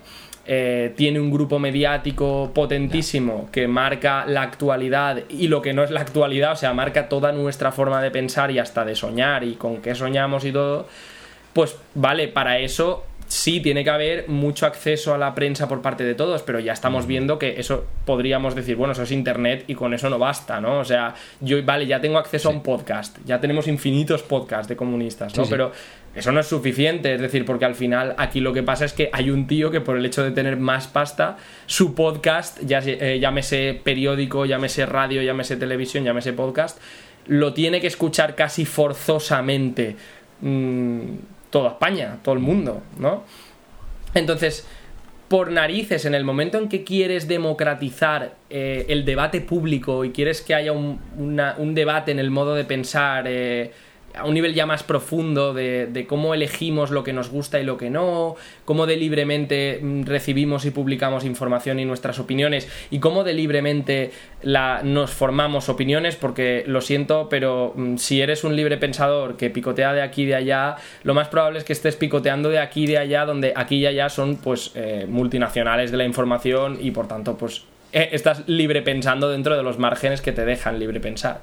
eh, 0.50 0.94
tiene 0.96 1.20
un 1.20 1.30
grupo 1.30 1.60
mediático 1.60 2.52
potentísimo 2.54 3.50
que 3.52 3.68
marca 3.68 4.26
la 4.26 4.44
actualidad 4.44 5.24
y 5.30 5.50
lo 5.50 5.62
que 5.62 5.74
no 5.74 5.84
es 5.84 5.92
la 5.92 6.00
actualidad, 6.00 6.54
o 6.54 6.56
sea, 6.56 6.74
marca 6.74 7.10
toda 7.10 7.34
nuestra 7.34 7.74
forma 7.74 8.02
de 8.02 8.12
pensar 8.12 8.50
y 8.52 8.60
hasta 8.60 8.86
de 8.86 8.96
soñar 8.96 9.44
y 9.44 9.56
con 9.56 9.82
qué 9.82 9.94
soñamos 9.94 10.46
y 10.46 10.54
todo, 10.54 10.88
pues 11.52 11.76
vale, 11.96 12.30
para 12.30 12.60
eso 12.60 13.04
sí 13.28 13.60
tiene 13.60 13.84
que 13.84 13.90
haber 13.90 14.30
mucho 14.30 14.66
acceso 14.66 15.14
a 15.14 15.18
la 15.18 15.36
prensa 15.36 15.68
por 15.68 15.82
parte 15.82 16.04
de 16.04 16.16
todos, 16.16 16.44
pero 16.44 16.60
ya 16.60 16.74
estamos 16.74 17.08
viendo 17.08 17.38
que 17.38 17.60
eso 17.60 17.86
podríamos 18.06 18.56
decir, 18.56 18.76
bueno, 18.76 18.94
eso 18.94 19.04
es 19.04 19.12
internet 19.12 19.66
y 19.68 19.76
con 19.76 19.94
eso 19.94 20.10
no 20.10 20.18
basta, 20.18 20.62
¿no? 20.62 20.80
O 20.80 20.86
sea, 20.86 21.14
yo, 21.42 21.64
vale, 21.64 21.86
ya 21.86 22.00
tengo 22.00 22.18
acceso 22.18 22.50
a 22.50 22.52
un 22.52 22.64
podcast, 22.64 23.18
ya 23.26 23.40
tenemos 23.40 23.68
infinitos 23.68 24.24
podcasts 24.24 24.68
de 24.68 24.76
comunistas, 24.76 25.36
¿no? 25.36 25.44
Sí, 25.44 25.48
sí. 25.48 25.52
Pero 25.52 25.72
eso 26.16 26.32
no 26.32 26.40
es 26.40 26.48
suficiente, 26.48 27.14
es 27.14 27.22
decir, 27.22 27.46
porque 27.46 27.66
al 27.66 27.76
final 27.76 28.16
aquí 28.18 28.40
lo 28.40 28.54
que 28.54 28.64
pasa 28.64 28.86
es 28.86 28.94
que 28.94 29.10
hay 29.14 29.30
un 29.30 29.46
tío 29.46 29.70
que 29.72 29.82
por 29.82 29.98
el 29.98 30.06
hecho 30.06 30.24
de 30.24 30.32
tener 30.32 30.58
más 30.58 30.88
pasta, 30.88 31.38
su 31.66 31.94
podcast, 31.94 32.60
ya 32.64 32.80
eh, 32.84 33.20
llámese 33.20 33.80
periódico, 33.84 34.46
llámese 34.46 34.86
radio, 34.86 35.22
llámese 35.22 35.58
televisión, 35.58 36.06
llámese 36.06 36.34
podcast, 36.34 36.80
lo 37.28 37.54
tiene 37.54 37.82
que 37.82 37.88
escuchar 37.88 38.36
casi 38.36 38.66
forzosamente 38.66 39.96
mm, 40.42 41.16
toda 41.50 41.70
España, 41.72 42.18
todo 42.24 42.36
el 42.36 42.42
mundo, 42.42 42.82
¿no? 42.98 43.24
Entonces, 44.14 44.68
por 45.28 45.52
narices, 45.52 46.06
en 46.06 46.16
el 46.16 46.24
momento 46.24 46.58
en 46.58 46.70
que 46.70 46.84
quieres 46.84 47.28
democratizar 47.28 48.36
eh, 48.50 48.86
el 48.90 49.04
debate 49.04 49.42
público 49.42 50.06
y 50.06 50.12
quieres 50.12 50.42
que 50.42 50.56
haya 50.56 50.72
un, 50.72 51.00
un 51.18 51.76
debate 51.76 52.12
en 52.12 52.20
el 52.20 52.32
modo 52.32 52.56
de 52.56 52.64
pensar 52.64 53.26
eh, 53.28 53.72
a 54.18 54.26
un 54.26 54.34
nivel 54.34 54.54
ya 54.54 54.66
más 54.66 54.84
profundo 54.84 55.54
de, 55.54 56.06
cómo 56.08 56.34
elegimos 56.34 56.92
lo 56.92 57.04
que 57.04 57.14
nos 57.14 57.30
gusta 57.30 57.60
y 57.60 57.64
lo 57.64 57.78
que 57.78 57.90
no, 57.90 58.36
cómo 58.66 58.86
de 58.86 58.98
libremente 58.98 59.80
mm, 59.82 60.04
recibimos 60.04 60.66
y 60.66 60.72
publicamos 60.72 61.26
información 61.26 61.80
y 61.80 61.86
nuestras 61.86 62.20
opiniones 62.20 62.68
y 62.92 63.00
cómo 63.00 63.24
de 63.24 63.34
libremente 63.34 64.12
nos 64.44 65.12
formamos 65.12 65.70
opiniones, 65.70 66.16
porque 66.16 66.64
lo 66.68 66.82
siento, 66.82 67.30
pero 67.30 67.74
mm, 67.76 67.98
si 67.98 68.22
eres 68.22 68.44
un 68.44 68.56
libre 68.56 68.78
pensador 68.78 69.38
que 69.38 69.50
picotea 69.50 69.94
de 69.94 70.02
aquí 70.02 70.24
y 70.24 70.26
de 70.28 70.36
allá, 70.36 70.76
lo 71.04 71.14
más 71.14 71.28
probable 71.28 71.60
es 71.60 71.66
que 71.66 71.74
estés 71.74 71.96
picoteando 71.96 72.50
de 72.50 72.60
aquí 72.60 72.84
y 72.84 72.88
de 72.88 72.98
allá, 72.98 73.26
donde 73.26 73.54
aquí 73.56 73.78
y 73.78 73.86
allá 73.86 74.10
son 74.10 74.38
pues 74.38 74.72
eh, 74.76 75.06
multinacionales 75.08 75.92
de 75.92 75.98
la 75.98 76.06
información 76.06 76.78
y 76.82 76.92
por 76.92 77.08
tanto 77.08 77.38
pues 77.38 77.64
eh, 77.94 78.10
estás 78.12 78.48
libre 78.48 78.82
pensando 78.82 79.30
dentro 79.30 79.56
de 79.56 79.64
los 79.64 79.80
márgenes 79.80 80.22
que 80.22 80.32
te 80.32 80.46
dejan 80.46 80.80
libre 80.80 81.00
pensar. 81.00 81.42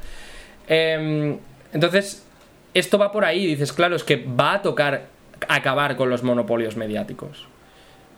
Em, 0.66 1.39
entonces, 1.72 2.25
esto 2.75 2.99
va 2.99 3.12
por 3.12 3.25
ahí, 3.25 3.47
dices, 3.47 3.72
claro, 3.72 3.97
es 3.97 4.05
que 4.05 4.16
va 4.16 4.55
a 4.55 4.62
tocar 4.62 5.07
acabar 5.49 5.97
con 5.97 6.11
los 6.11 6.22
monopolios 6.22 6.77
mediáticos. 6.77 7.47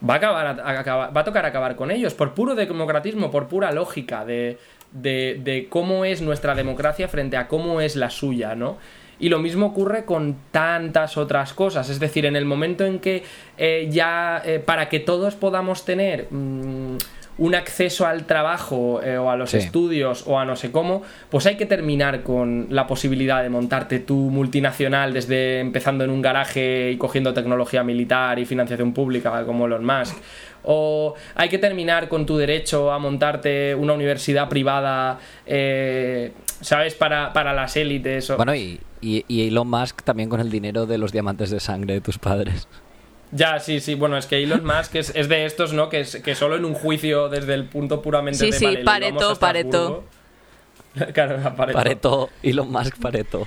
Va 0.08 0.14
a, 0.14 0.16
acabar, 0.16 1.16
va 1.16 1.20
a 1.20 1.24
tocar 1.24 1.46
acabar 1.46 1.76
con 1.76 1.90
ellos, 1.90 2.12
por 2.14 2.34
puro 2.34 2.54
democratismo, 2.54 3.30
por 3.30 3.48
pura 3.48 3.72
lógica 3.72 4.24
de, 4.24 4.58
de- 4.92 5.40
de 5.42 5.68
cómo 5.68 6.04
es 6.04 6.20
nuestra 6.20 6.54
democracia 6.54 7.08
frente 7.08 7.36
a 7.36 7.48
cómo 7.48 7.80
es 7.80 7.96
la 7.96 8.10
suya, 8.10 8.54
¿no? 8.54 8.76
Y 9.18 9.30
lo 9.30 9.38
mismo 9.38 9.64
ocurre 9.66 10.04
con 10.04 10.36
tantas 10.50 11.16
otras 11.16 11.54
cosas. 11.54 11.88
Es 11.88 11.98
decir, 11.98 12.26
en 12.26 12.36
el 12.36 12.44
momento 12.44 12.84
en 12.84 12.98
que 12.98 13.22
eh, 13.56 13.88
ya, 13.90 14.42
eh, 14.44 14.58
para 14.58 14.90
que 14.90 15.00
todos 15.00 15.34
podamos 15.34 15.86
tener 15.86 16.26
mm, 16.30 16.96
un 17.38 17.54
acceso 17.54 18.06
al 18.06 18.24
trabajo 18.24 19.02
eh, 19.02 19.18
o 19.18 19.30
a 19.30 19.36
los 19.36 19.50
Sí. 19.50 19.58
estudios 19.58 20.24
o 20.26 20.38
a 20.38 20.44
no 20.46 20.56
sé 20.56 20.72
cómo, 20.72 21.02
pues 21.30 21.44
hay 21.46 21.56
que 21.56 21.66
terminar 21.66 22.22
con 22.22 22.68
la 22.70 22.86
posibilidad 22.86 23.42
de 23.42 23.50
montarte 23.50 23.98
tu 23.98 24.14
multinacional 24.16 25.12
desde 25.12 25.60
empezando 25.60 26.02
en 26.04 26.10
un 26.10 26.22
garaje 26.22 26.90
y 26.92 26.96
cogiendo 26.96 27.34
tecnología 27.34 27.82
militar 27.82 28.38
y 28.38 28.46
financiación 28.46 28.92
pública 28.94 29.44
como 29.44 29.66
Elon 29.66 29.84
Musk. 29.84 30.16
O 30.68 31.14
hay 31.34 31.48
que 31.48 31.58
terminar 31.58 32.08
con 32.08 32.26
tu 32.26 32.36
derecho 32.38 32.90
a 32.90 32.98
montarte 32.98 33.74
una 33.74 33.92
universidad 33.92 34.48
privada, 34.48 35.18
eh, 35.46 36.32
¿sabes? 36.60 36.94
Para, 36.94 37.32
para 37.32 37.52
las 37.52 37.76
élites. 37.76 38.30
o- 38.30 38.36
Bueno, 38.36 38.54
y, 38.54 38.80
y, 39.00 39.24
y 39.28 39.46
Elon 39.46 39.68
Musk 39.68 40.02
también 40.02 40.28
con 40.28 40.40
el 40.40 40.50
dinero 40.50 40.86
de 40.86 40.98
los 40.98 41.12
diamantes 41.12 41.50
de 41.50 41.60
sangre 41.60 41.94
de 41.94 42.00
tus 42.00 42.18
padres. 42.18 42.66
Ya, 43.36 43.60
sí, 43.60 43.80
sí, 43.80 43.94
bueno, 43.94 44.16
es 44.16 44.26
que 44.26 44.42
Elon 44.42 44.64
Musk 44.64 44.94
es, 44.96 45.12
es 45.14 45.28
de 45.28 45.44
estos, 45.44 45.72
¿no? 45.72 45.88
Que, 45.88 46.00
es- 46.00 46.16
que 46.16 46.34
solo 46.34 46.56
en 46.56 46.64
un 46.64 46.74
juicio 46.74 47.28
desde 47.28 47.54
el 47.54 47.64
punto 47.64 48.00
puramente 48.02 48.38
Sí, 48.38 48.50
de 48.50 48.58
sí, 48.58 48.66
le 48.66 48.84
Pareto, 48.84 49.36
Pareto. 49.36 50.04
Claro, 51.12 51.54
Pareto. 51.54 51.78
Pareto, 51.78 52.30
Elon 52.42 52.72
Musk 52.72 52.96
Pareto. 52.98 53.46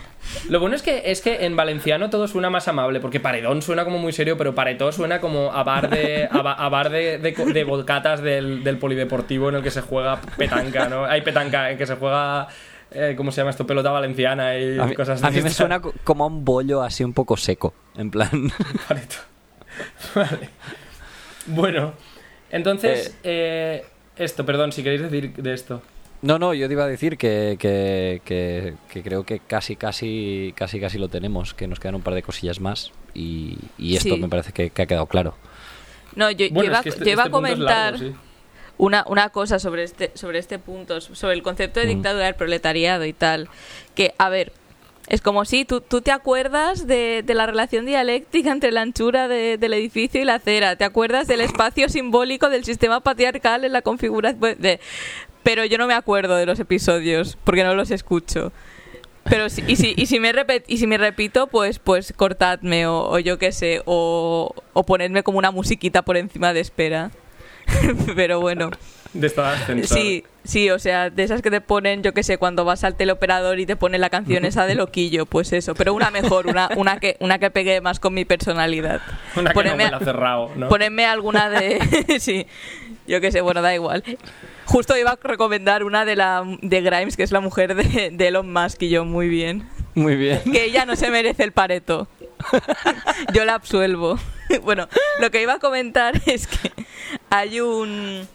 Lo 0.49 0.60
bueno 0.60 0.76
es 0.76 0.84
que, 0.84 1.10
es 1.10 1.20
que 1.22 1.45
en 1.48 1.56
valenciano 1.56 2.11
todo 2.11 2.28
suena 2.28 2.52
más 2.52 2.68
amable, 2.68 2.99
porque 2.99 3.20
paredón 3.20 3.64
suena 3.64 3.84
como 3.86 3.98
muy 3.98 4.14
serio, 4.14 4.38
pero 4.38 4.53
pareto 4.53 4.91
suena 4.91 5.20
como 5.20 5.52
a 5.52 5.64
bar 5.64 5.90
de, 5.90 6.28
a, 6.32 6.41
ba- 6.44 6.53
a 6.53 6.70
bar 6.70 6.91
de, 6.91 7.18
de, 7.18 7.32
de 7.32 7.64
volcatas 7.64 8.22
del, 8.22 8.64
del 8.64 8.78
polideportivo 8.78 9.49
en 9.49 9.56
el 9.56 9.64
que 9.64 9.72
se 9.72 9.82
juega 9.82 10.22
petanca, 10.38 10.88
¿no? 10.90 11.06
Hay 11.06 11.22
petanca, 11.24 11.72
en 11.72 11.80
que 11.80 11.88
se 11.88 11.95
juega, 11.95 12.48
eh, 12.91 13.16
¿cómo 13.18 13.32
se 13.32 13.41
llama 13.41 13.49
esto? 13.49 13.66
Pelota 13.66 13.90
valenciana 13.90 14.56
y 14.56 14.78
A 14.78 14.86
mí, 14.86 14.94
cosas 14.94 15.24
a 15.24 15.32
mí 15.32 15.41
me 15.41 15.49
suena 15.49 15.82
co- 15.82 15.94
como 16.03 16.26
a 16.26 16.28
un 16.28 16.45
bollo 16.45 16.84
así 16.84 17.03
un 17.03 17.14
poco 17.14 17.36
seco. 17.36 17.74
En 17.98 18.11
plan. 18.11 18.30
Pareto. 18.88 19.16
Vale. 20.15 20.49
Bueno, 21.47 21.93
entonces, 22.51 23.15
eh, 23.23 23.85
esto, 24.18 24.45
perdón, 24.45 24.72
si 24.72 24.84
queréis 24.84 25.01
decir 25.01 25.34
de 25.34 25.53
esto. 25.53 25.81
No, 26.22 26.38
no, 26.38 26.53
yo 26.53 26.68
te 26.68 26.73
iba 26.73 26.84
a 26.84 26.88
decir 26.88 27.18
que, 27.18 27.56
que, 27.57 28.22
que- 28.26 28.73
que 28.91 29.01
creo 29.03 29.23
que 29.23 29.39
casi, 29.39 29.76
casi, 29.77 30.53
casi, 30.56 30.80
casi 30.80 30.97
lo 30.97 31.07
tenemos, 31.07 31.53
que 31.53 31.65
nos 31.68 31.80
quedan 31.80 31.95
un 31.95 32.01
par 32.01 32.14
de 32.14 32.22
cosillas 32.23 32.60
más 32.60 32.91
y, 33.14 33.57
y 33.77 33.95
esto 33.95 34.15
Sí. 34.15 34.19
me 34.22 34.27
parece 34.27 34.51
que, 34.51 34.69
que 34.69 34.81
ha 34.81 34.85
quedado 34.85 35.06
claro. 35.06 35.35
No, 36.15 36.30
yo, 36.31 36.45
iba, 36.47 36.77
es 36.77 36.81
que 36.81 36.89
este, 36.89 37.06
yo 37.06 37.11
iba 37.11 37.23
este 37.23 37.30
a 37.30 37.31
punto 37.31 37.47
es 37.47 37.53
comentar 37.53 37.93
largo, 37.93 37.97
sí. 38.10 38.15
una, 38.77 39.06
una 39.07 39.30
cosa 39.30 39.60
sobre 39.60 39.84
este, 39.84 40.11
sobre 40.15 40.39
este 40.39 40.60
punto, 40.60 40.99
sobre 40.99 41.35
el 41.35 41.41
concepto 41.43 41.80
de 41.80 41.85
Mm. 41.85 41.89
dictadura 41.89 42.26
del 42.26 42.35
proletariado 42.35 43.06
y 43.06 43.14
tal. 43.14 43.47
Que, 43.95 44.14
a 44.18 44.27
ver, 44.27 44.51
es 45.10 45.22
como 45.22 45.44
si 45.45 45.65
tú, 45.65 45.81
tú 45.81 46.02
te 46.02 46.11
acuerdas 46.11 46.88
de, 46.88 47.23
de 47.26 47.34
la 47.34 47.45
relación 47.45 47.86
dialéctica 47.86 48.52
entre 48.52 48.72
la 48.72 48.81
anchura 48.81 49.27
de- 49.27 49.57
del 49.57 49.73
edificio 49.73 50.22
y 50.22 50.26
la 50.26 50.36
acera, 50.36 50.76
te 50.76 50.86
acuerdas 50.86 51.27
del 51.27 51.41
espacio 51.41 51.90
simbólico 51.90 52.49
del 52.49 52.64
sistema 52.64 53.02
patriarcal 53.02 53.65
en 53.65 53.73
la 53.73 53.81
configuración 53.81 54.56
de... 54.60 54.80
Pero 55.44 55.65
yo 55.65 55.77
no 55.77 55.88
me 55.88 55.94
acuerdo 55.94 56.36
de 56.36 56.45
los 56.45 56.60
episodios, 56.60 57.38
porque 57.44 57.64
no 57.64 57.73
los 57.73 57.91
escucho. 57.91 58.52
Pero 59.23 59.49
si, 59.49 59.64
y, 59.68 59.76
si, 59.77 59.94
y, 59.98 60.06
si 60.06 60.19
me 60.19 60.31
repet- 60.34 60.64
y 60.68 60.77
si 60.77 60.86
me 60.88 60.98
repito, 60.98 61.48
pues, 61.48 61.80
pues 61.80 62.14
cortadme 62.15 62.88
o, 62.88 63.10
o 63.10 63.19
yo 63.19 63.38
qué 63.40 63.52
sé, 63.52 63.81
o, 63.86 64.53
o 64.73 64.86
ponedme 64.86 65.23
como 65.23 65.38
una 65.38 65.52
musiquita 65.52 66.02
por 66.03 66.18
encima 66.18 66.53
de 66.53 66.60
espera. 66.60 67.11
Pero 68.15 68.41
bueno, 68.41 68.69
De 69.14 69.26
esta 69.27 69.53
ascensor. 69.53 69.98
sí, 69.98 70.23
sí, 70.44 70.69
o 70.69 70.77
sea, 70.77 71.10
de 71.10 71.23
esas 71.23 71.41
que 71.41 71.49
te 71.49 71.61
ponen, 71.61 72.03
yo 72.03 72.14
qué 72.14 72.22
sé, 72.22 72.38
cuando 72.38 72.64
vas 72.64 72.84
al 72.84 72.95
teleoperador 72.95 73.60
y 73.60 73.65
te 73.65 73.76
ponen 73.76 74.02
la 74.02 74.10
canción 74.11 74.45
esa 74.45 74.68
de 74.68 74.76
loquillo, 74.76 75.26
pues 75.26 75.52
eso, 75.52 75.73
pero 75.73 75.94
una 75.95 76.11
mejor, 76.11 76.45
una, 76.48 76.69
una, 76.77 76.99
que, 76.99 77.18
una 77.19 77.40
que 77.40 77.49
pegue 77.49 77.81
más 77.81 77.99
con 77.99 78.14
mi 78.14 78.26
personalidad. 78.26 79.02
Una 79.36 79.52
que 79.52 79.56
no 79.56 79.61
Ponedme- 79.72 79.86
huela 79.86 79.99
cerrado, 79.99 80.52
¿no? 80.56 80.69
Ponedme 80.69 81.06
alguna 81.06 81.49
de... 81.49 81.80
sí, 82.19 82.45
yo 83.07 83.19
qué 83.22 83.31
sé, 83.31 83.41
bueno, 83.41 83.61
da 83.64 83.73
igual. 83.73 84.03
Justo 84.65 84.95
iba 84.95 85.11
a 85.11 85.18
recomendar 85.23 85.84
una 85.84 86.06
de, 86.06 86.15
la, 86.15 86.44
de 86.61 86.81
Grimes, 86.81 87.18
que 87.18 87.23
es 87.23 87.31
la 87.31 87.40
mujer 87.40 87.73
de, 87.73 88.11
de 88.11 88.27
Elon 88.27 88.53
Musk, 88.53 88.84
y 88.84 88.90
yo, 88.90 89.06
muy 89.06 89.27
bien. 89.27 89.68
Muy 89.95 90.15
bien. 90.15 90.41
Que 90.52 90.65
ella 90.65 90.86
no 90.86 90.95
se 90.95 91.10
merece 91.10 91.44
el 91.44 91.52
pareto. 91.52 92.07
Yo 93.34 93.44
la 93.45 93.56
absuelvo. 93.56 94.19
Bueno, 94.64 94.88
lo 95.19 95.30
que 95.30 95.44
iba 95.44 95.53
a 95.53 95.60
comentar 95.60 96.19
es 96.26 96.48
que 96.48 96.72
hay 97.30 97.60
un... 97.61 98.27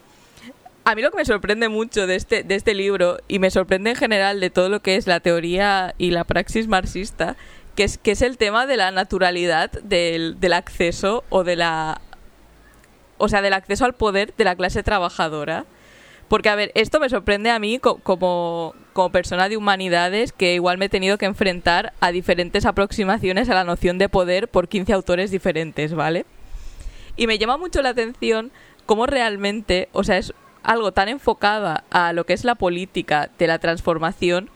A 0.84 0.94
mí 0.94 1.00
lo 1.02 1.10
que 1.10 1.16
me 1.16 1.24
sorprende 1.24 1.68
mucho 1.68 2.06
de 2.06 2.14
este, 2.16 2.42
de 2.42 2.54
este 2.54 2.74
libro, 2.74 3.18
y 3.26 3.38
me 3.38 3.50
sorprende 3.50 3.90
en 3.90 3.96
general 3.96 4.38
de 4.40 4.50
todo 4.50 4.68
lo 4.68 4.80
que 4.80 4.96
es 4.96 5.06
la 5.06 5.20
teoría 5.20 5.94
y 5.96 6.10
la 6.10 6.24
praxis 6.24 6.68
marxista, 6.68 7.36
que 7.74 7.84
es, 7.84 7.96
que 7.98 8.10
es 8.12 8.20
el 8.22 8.36
tema 8.36 8.66
de 8.66 8.76
la 8.76 8.90
naturalidad 8.90 9.70
del, 9.82 10.38
del 10.40 10.52
acceso 10.52 11.24
o 11.30 11.42
de 11.42 11.56
la... 11.56 12.00
O 13.16 13.28
sea, 13.28 13.40
del 13.42 13.52
acceso 13.54 13.84
al 13.84 13.94
poder 13.94 14.34
de 14.36 14.44
la 14.44 14.56
clase 14.56 14.82
trabajadora. 14.82 15.64
Porque, 16.28 16.48
a 16.48 16.54
ver, 16.54 16.70
esto 16.74 17.00
me 17.00 17.08
sorprende 17.08 17.50
a 17.50 17.58
mí 17.58 17.78
co- 17.78 17.98
como, 17.98 18.74
como 18.92 19.10
persona 19.10 19.48
de 19.48 19.56
humanidades 19.56 20.32
que 20.32 20.54
igual 20.54 20.78
me 20.78 20.86
he 20.86 20.88
tenido 20.88 21.16
que 21.16 21.26
enfrentar 21.26 21.92
a 22.00 22.10
diferentes 22.12 22.66
aproximaciones 22.66 23.48
a 23.48 23.54
la 23.54 23.64
noción 23.64 23.98
de 23.98 24.08
poder 24.08 24.48
por 24.48 24.68
15 24.68 24.92
autores 24.92 25.30
diferentes, 25.30 25.94
¿vale? 25.94 26.26
Y 27.16 27.26
me 27.26 27.38
llama 27.38 27.56
mucho 27.56 27.82
la 27.82 27.90
atención 27.90 28.50
cómo 28.84 29.06
realmente, 29.06 29.88
o 29.92 30.02
sea, 30.02 30.18
es 30.18 30.34
algo 30.64 30.92
tan 30.92 31.08
enfocada 31.08 31.84
a 31.90 32.12
lo 32.12 32.24
que 32.26 32.32
es 32.32 32.44
la 32.44 32.54
política 32.56 33.30
de 33.38 33.46
la 33.46 33.58
transformación, 33.58 34.50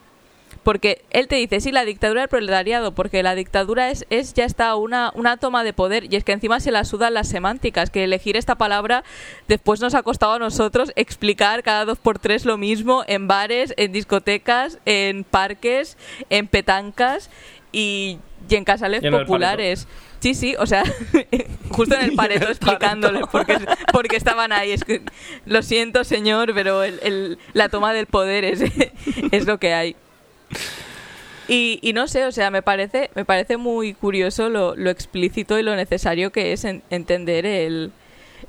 porque 0.63 1.03
él 1.11 1.27
te 1.27 1.35
dice, 1.35 1.61
sí, 1.61 1.71
la 1.71 1.85
dictadura 1.85 2.21
del 2.21 2.29
proletariado, 2.29 2.93
porque 2.93 3.23
la 3.23 3.35
dictadura 3.35 3.89
es, 3.89 4.05
es 4.09 4.33
ya 4.33 4.45
está 4.45 4.75
una, 4.75 5.11
una 5.15 5.37
toma 5.37 5.63
de 5.63 5.73
poder, 5.73 6.11
y 6.11 6.15
es 6.15 6.23
que 6.23 6.33
encima 6.33 6.59
se 6.59 6.71
la 6.71 6.83
sudan 6.83 7.13
las 7.13 7.27
semánticas, 7.27 7.89
que 7.89 8.03
elegir 8.03 8.35
esta 8.35 8.55
palabra 8.55 9.03
después 9.47 9.79
nos 9.79 9.95
ha 9.95 10.03
costado 10.03 10.33
a 10.33 10.39
nosotros 10.39 10.91
explicar 10.95 11.63
cada 11.63 11.85
dos 11.85 11.99
por 11.99 12.19
tres 12.19 12.45
lo 12.45 12.57
mismo 12.57 13.03
en 13.07 13.27
bares, 13.27 13.73
en 13.77 13.91
discotecas, 13.91 14.79
en 14.85 15.23
parques, 15.23 15.97
en 16.29 16.47
petancas 16.47 17.29
y, 17.71 18.19
y 18.47 18.55
en 18.55 18.63
casales 18.63 19.03
Y 19.03 19.07
en 19.07 19.13
el 19.13 19.21
populares. 19.21 19.87
Sí, 20.19 20.33
sí, 20.33 20.55
o 20.59 20.65
sea, 20.67 20.83
justo 21.71 21.95
en 21.95 22.01
el 22.01 22.13
pareto 22.15 22.47
explicándole 22.49 23.21
porque, 23.31 23.57
porque 23.93 24.17
estaban 24.17 24.51
ahí. 24.51 24.71
Es 24.71 24.83
que, 24.83 25.01
lo 25.45 25.61
siento, 25.63 26.03
señor, 26.03 26.53
pero 26.53 26.83
el- 26.83 26.99
el- 27.03 27.37
la 27.53 27.69
toma 27.69 27.93
del 27.93 28.05
poder 28.05 28.43
es, 28.45 28.61
es 29.31 29.45
lo 29.45 29.59
que 29.59 29.73
hay. 29.73 29.95
Y, 31.47 31.79
y 31.81 31.93
no 31.93 32.07
sé, 32.07 32.25
o 32.25 32.31
sea, 32.31 32.51
me 32.51 32.61
parece, 32.61 33.09
me 33.15 33.25
parece 33.25 33.57
muy 33.57 33.93
curioso 33.93 34.49
lo, 34.49 34.75
lo 34.75 34.89
explícito 34.91 35.57
y 35.57 35.63
lo 35.63 35.75
necesario 35.75 36.31
que 36.31 36.53
es 36.53 36.63
en- 36.63 36.83
entender 36.91 37.45
el, 37.47 37.91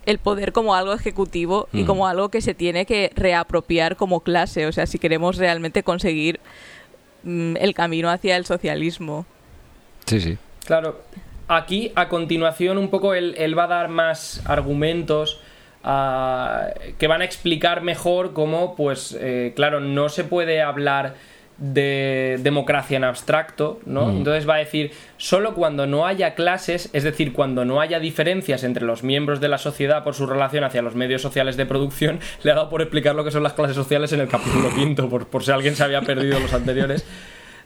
el 0.04 0.18
poder 0.18 0.52
como 0.52 0.74
algo 0.74 0.92
ejecutivo 0.92 1.66
y 1.72 1.82
Mm. 1.84 1.86
como 1.86 2.06
algo 2.06 2.28
que 2.28 2.42
se 2.42 2.52
tiene 2.52 2.84
que 2.84 3.10
reapropiar 3.14 3.96
como 3.96 4.20
clase. 4.20 4.66
O 4.66 4.72
sea, 4.72 4.86
si 4.86 4.98
queremos 4.98 5.36
realmente 5.38 5.82
conseguir 5.82 6.40
mm, 7.22 7.56
el 7.58 7.72
camino 7.74 8.10
hacia 8.10 8.36
el 8.36 8.44
socialismo. 8.44 9.24
Sí, 10.10 10.20
sí. 10.20 10.38
Claro, 10.66 11.02
aquí 11.46 11.92
a 11.94 12.08
continuación 12.08 12.78
un 12.78 12.88
poco 12.88 13.14
él, 13.14 13.36
él 13.38 13.56
va 13.56 13.64
a 13.64 13.68
dar 13.68 13.88
más 13.88 14.42
argumentos 14.44 15.40
ah, 15.84 16.66
que 16.98 17.06
van 17.06 17.22
a 17.22 17.24
explicar 17.24 17.82
mejor 17.82 18.32
cómo, 18.32 18.74
pues, 18.74 19.16
eh, 19.20 19.52
claro, 19.54 19.78
no 19.78 20.08
se 20.08 20.24
puede 20.24 20.62
hablar 20.62 21.14
de 21.58 22.40
democracia 22.42 22.96
en 22.96 23.04
abstracto, 23.04 23.78
¿no? 23.86 24.06
Mm. 24.06 24.16
Entonces 24.16 24.48
va 24.48 24.54
a 24.54 24.58
decir, 24.58 24.90
solo 25.16 25.54
cuando 25.54 25.86
no 25.86 26.08
haya 26.08 26.34
clases, 26.34 26.90
es 26.92 27.04
decir, 27.04 27.32
cuando 27.32 27.64
no 27.64 27.80
haya 27.80 28.00
diferencias 28.00 28.64
entre 28.64 28.84
los 28.84 29.04
miembros 29.04 29.40
de 29.40 29.46
la 29.46 29.58
sociedad 29.58 30.02
por 30.02 30.14
su 30.14 30.26
relación 30.26 30.64
hacia 30.64 30.82
los 30.82 30.96
medios 30.96 31.22
sociales 31.22 31.56
de 31.56 31.66
producción, 31.66 32.18
le 32.42 32.50
ha 32.50 32.56
dado 32.56 32.68
por 32.68 32.82
explicar 32.82 33.14
lo 33.14 33.22
que 33.22 33.30
son 33.30 33.44
las 33.44 33.52
clases 33.52 33.76
sociales 33.76 34.12
en 34.12 34.20
el 34.20 34.26
capítulo 34.26 34.74
quinto, 34.74 35.08
por, 35.08 35.28
por 35.28 35.44
si 35.44 35.52
alguien 35.52 35.76
se 35.76 35.84
había 35.84 36.00
perdido 36.00 36.40
los 36.40 36.52
anteriores. 36.52 37.06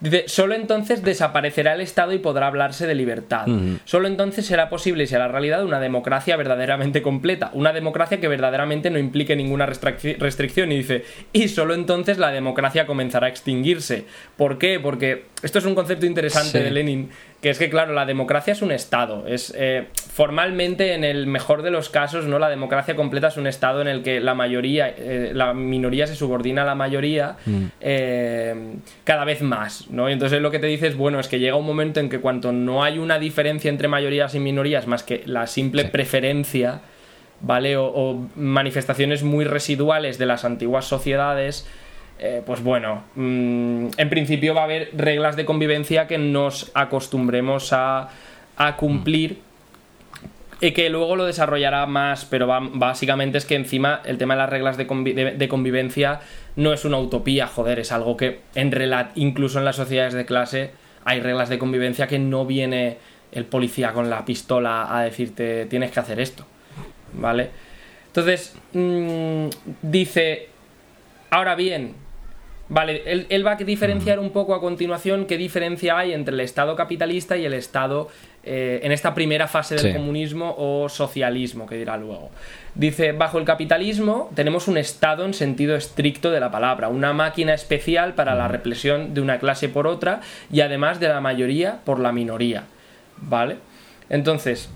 Dice, 0.05 0.24
solo 0.26 0.55
entonces 0.55 1.02
desaparecerá 1.02 1.72
el 1.74 1.81
Estado 1.81 2.12
y 2.12 2.18
podrá 2.18 2.47
hablarse 2.48 2.86
de 2.86 2.94
libertad. 2.94 3.47
Solo 3.86 4.06
entonces 4.06 4.44
será 4.44 4.68
posible 4.68 5.05
y 5.05 5.06
será 5.06 5.28
realidad 5.28 5.64
una 5.64 5.81
democracia 5.81 6.36
verdaderamente 6.36 7.01
completa. 7.01 7.51
Una 7.55 7.72
democracia 7.72 8.20
que 8.20 8.28
verdaderamente 8.28 8.90
no 8.90 8.98
implique 8.98 9.35
ninguna 9.35 9.66
restricci- 9.66 10.18
restricción. 10.18 10.72
Y 10.72 10.76
dice, 10.76 11.05
y 11.32 11.48
solo 11.48 11.72
entonces 11.74 12.18
la 12.18 12.31
democracia 12.32 12.85
comenzará 12.86 13.28
a 13.28 13.31
extinguirse. 13.31 14.05
¿Por 14.36 14.59
qué? 14.59 14.78
Porque 14.78 15.24
esto 15.43 15.59
es 15.59 15.64
un 15.64 15.74
concepto 15.74 16.05
interesante 16.05 16.59
Sí. 16.59 16.64
de 16.64 16.70
Lenin, 16.70 17.09
que 17.44 17.50
es 17.50 17.58
que, 17.58 17.68
claro, 17.68 17.92
la 17.92 18.06
democracia 18.06 18.52
es 18.54 18.62
un 18.62 18.72
Estado. 18.72 19.26
Es 19.28 19.52
eh, 19.54 19.88
formalmente, 20.14 20.94
en 20.94 21.04
el 21.04 21.26
mejor 21.26 21.60
de 21.60 21.70
los 21.70 21.90
casos, 21.90 22.24
¿no? 22.24 22.38
La 22.38 22.48
democracia 22.48 22.96
completa 22.96 23.28
es 23.28 23.36
un 23.36 23.46
Estado 23.46 23.82
en 23.82 23.86
el 23.88 24.02
que 24.02 24.18
la 24.18 24.34
mayoría, 24.34 24.88
eh, 24.96 25.32
la 25.34 25.52
minoría 25.52 26.06
se 26.06 26.14
subordina 26.16 26.62
a 26.62 26.64
la 26.64 26.74
mayoría 26.74 27.36
Mm. 27.44 27.64
eh, 27.82 28.54
cada 29.04 29.26
vez 29.26 29.42
más, 29.42 29.90
¿no? 29.90 30.08
Y 30.08 30.14
entonces 30.14 30.40
lo 30.40 30.50
que 30.50 30.58
te 30.58 30.66
dice 30.68 30.86
es, 30.86 30.96
bueno, 30.96 31.20
es 31.20 31.28
que 31.28 31.38
llega 31.38 31.54
un 31.56 31.66
momento 31.66 32.00
en 32.00 32.08
que 32.08 32.18
cuanto 32.18 32.50
no 32.50 32.82
hay 32.82 32.98
una 32.98 33.18
diferencia 33.18 33.68
entre 33.68 33.88
mayorías 33.88 34.34
y 34.34 34.40
minorías 34.40 34.86
más 34.86 35.02
que 35.02 35.22
la 35.26 35.46
simple 35.46 35.82
Sí. 35.82 35.88
preferencia, 35.92 36.80
¿vale? 37.42 37.76
O, 37.76 37.84
o 37.84 38.26
manifestaciones 38.36 39.22
muy 39.22 39.44
residuales 39.44 40.16
de 40.16 40.24
las 40.24 40.46
antiguas 40.46 40.86
sociedades, 40.86 41.68
eh, 42.18 42.42
pues 42.44 42.62
bueno, 42.62 43.04
mm, 43.16 43.86
en 43.96 44.08
principio 44.10 44.54
va 44.54 44.62
a 44.62 44.64
haber 44.64 44.90
reglas 44.94 45.36
de 45.36 45.44
convivencia 45.44 46.06
que 46.06 46.18
nos 46.18 46.70
acostumbremos 46.74 47.72
a, 47.72 48.08
a 48.56 48.76
cumplir 48.76 49.40
y 50.60 50.70
que 50.72 50.88
luego 50.88 51.16
lo 51.16 51.26
desarrollará 51.26 51.84
más, 51.86 52.24
pero 52.24 52.46
básicamente 52.46 53.36
es 53.38 53.44
que 53.44 53.56
encima 53.56 54.00
el 54.04 54.16
tema 54.18 54.34
de 54.34 54.38
las 54.38 54.50
reglas 54.50 54.76
de, 54.76 54.86
convi- 54.86 55.12
de- 55.14 55.32
de 55.32 55.48
convivencia 55.48 56.20
no 56.56 56.72
es 56.72 56.84
una 56.84 56.98
utopía, 56.98 57.46
joder, 57.48 57.80
es 57.80 57.90
algo 57.92 58.16
que 58.16 58.40
en 58.54 58.72
incluso 59.16 59.58
en 59.58 59.64
las 59.64 59.76
sociedades 59.76 60.14
de 60.14 60.24
clase 60.24 60.70
hay 61.04 61.20
reglas 61.20 61.48
de 61.48 61.58
convivencia 61.58 62.06
que 62.06 62.18
no 62.18 62.46
viene 62.46 62.96
el 63.32 63.44
policía 63.44 63.92
con 63.92 64.08
la 64.08 64.24
pistola 64.24 64.96
a 64.96 65.02
decirte 65.02 65.66
tienes 65.66 65.90
que 65.90 66.00
hacer 66.00 66.20
esto, 66.20 66.46
¿vale? 67.14 67.50
Entonces, 68.06 68.56
mm, 68.72 69.48
dice, 69.82 70.48
ahora 71.30 71.56
bien, 71.56 71.96
Vale, 72.68 73.02
él, 73.04 73.26
él 73.28 73.46
va 73.46 73.52
a 73.52 73.56
diferenciar 73.56 74.18
un 74.18 74.30
poco 74.30 74.54
a 74.54 74.60
continuación 74.60 75.26
qué 75.26 75.36
diferencia 75.36 75.98
hay 75.98 76.12
entre 76.14 76.32
el 76.34 76.40
Estado 76.40 76.74
capitalista 76.76 77.36
y 77.36 77.44
el 77.44 77.52
Estado 77.52 78.08
eh, 78.42 78.80
en 78.82 78.90
esta 78.92 79.12
primera 79.14 79.46
fase 79.48 79.74
del 79.74 79.84
Sí. 79.84 79.92
comunismo 79.92 80.54
o 80.56 80.88
socialismo, 80.88 81.66
que 81.66 81.76
dirá 81.76 81.96
luego. 81.98 82.30
Dice, 82.74 83.12
bajo 83.12 83.38
el 83.38 83.44
capitalismo 83.44 84.30
tenemos 84.34 84.66
un 84.66 84.78
Estado 84.78 85.24
en 85.26 85.34
sentido 85.34 85.76
estricto 85.76 86.30
de 86.30 86.40
la 86.40 86.50
palabra, 86.50 86.88
una 86.88 87.12
máquina 87.12 87.52
especial 87.54 88.14
para 88.14 88.34
la 88.34 88.48
represión 88.48 89.12
de 89.14 89.20
una 89.20 89.38
clase 89.38 89.68
por 89.68 89.86
otra 89.86 90.20
y 90.50 90.60
además 90.62 91.00
de 91.00 91.08
la 91.08 91.20
mayoría 91.20 91.80
por 91.84 92.00
la 92.00 92.12
minoría. 92.12 92.64
¿Vale? 93.18 93.56
Entonces, 94.10 94.68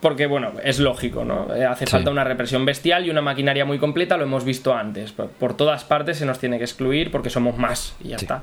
porque, 0.00 0.26
bueno, 0.26 0.52
es 0.62 0.78
lógico, 0.78 1.24
¿no? 1.24 1.54
Eh, 1.54 1.64
Hace 1.64 1.86
Sí. 1.86 1.92
falta 1.92 2.10
una 2.10 2.24
represión 2.24 2.64
bestial 2.64 3.06
y 3.06 3.10
una 3.10 3.22
maquinaria 3.22 3.64
muy 3.64 3.78
completa, 3.78 4.16
lo 4.16 4.24
hemos 4.24 4.44
visto 4.44 4.74
antes. 4.74 5.12
Por, 5.12 5.28
por 5.30 5.56
todas 5.56 5.84
partes 5.84 6.18
se 6.18 6.26
nos 6.26 6.38
tiene 6.38 6.58
que 6.58 6.64
excluir 6.64 7.10
porque 7.10 7.30
somos 7.30 7.56
más 7.56 7.94
y 8.00 8.08
ya 8.08 8.18
Sí. 8.18 8.24
está. 8.26 8.42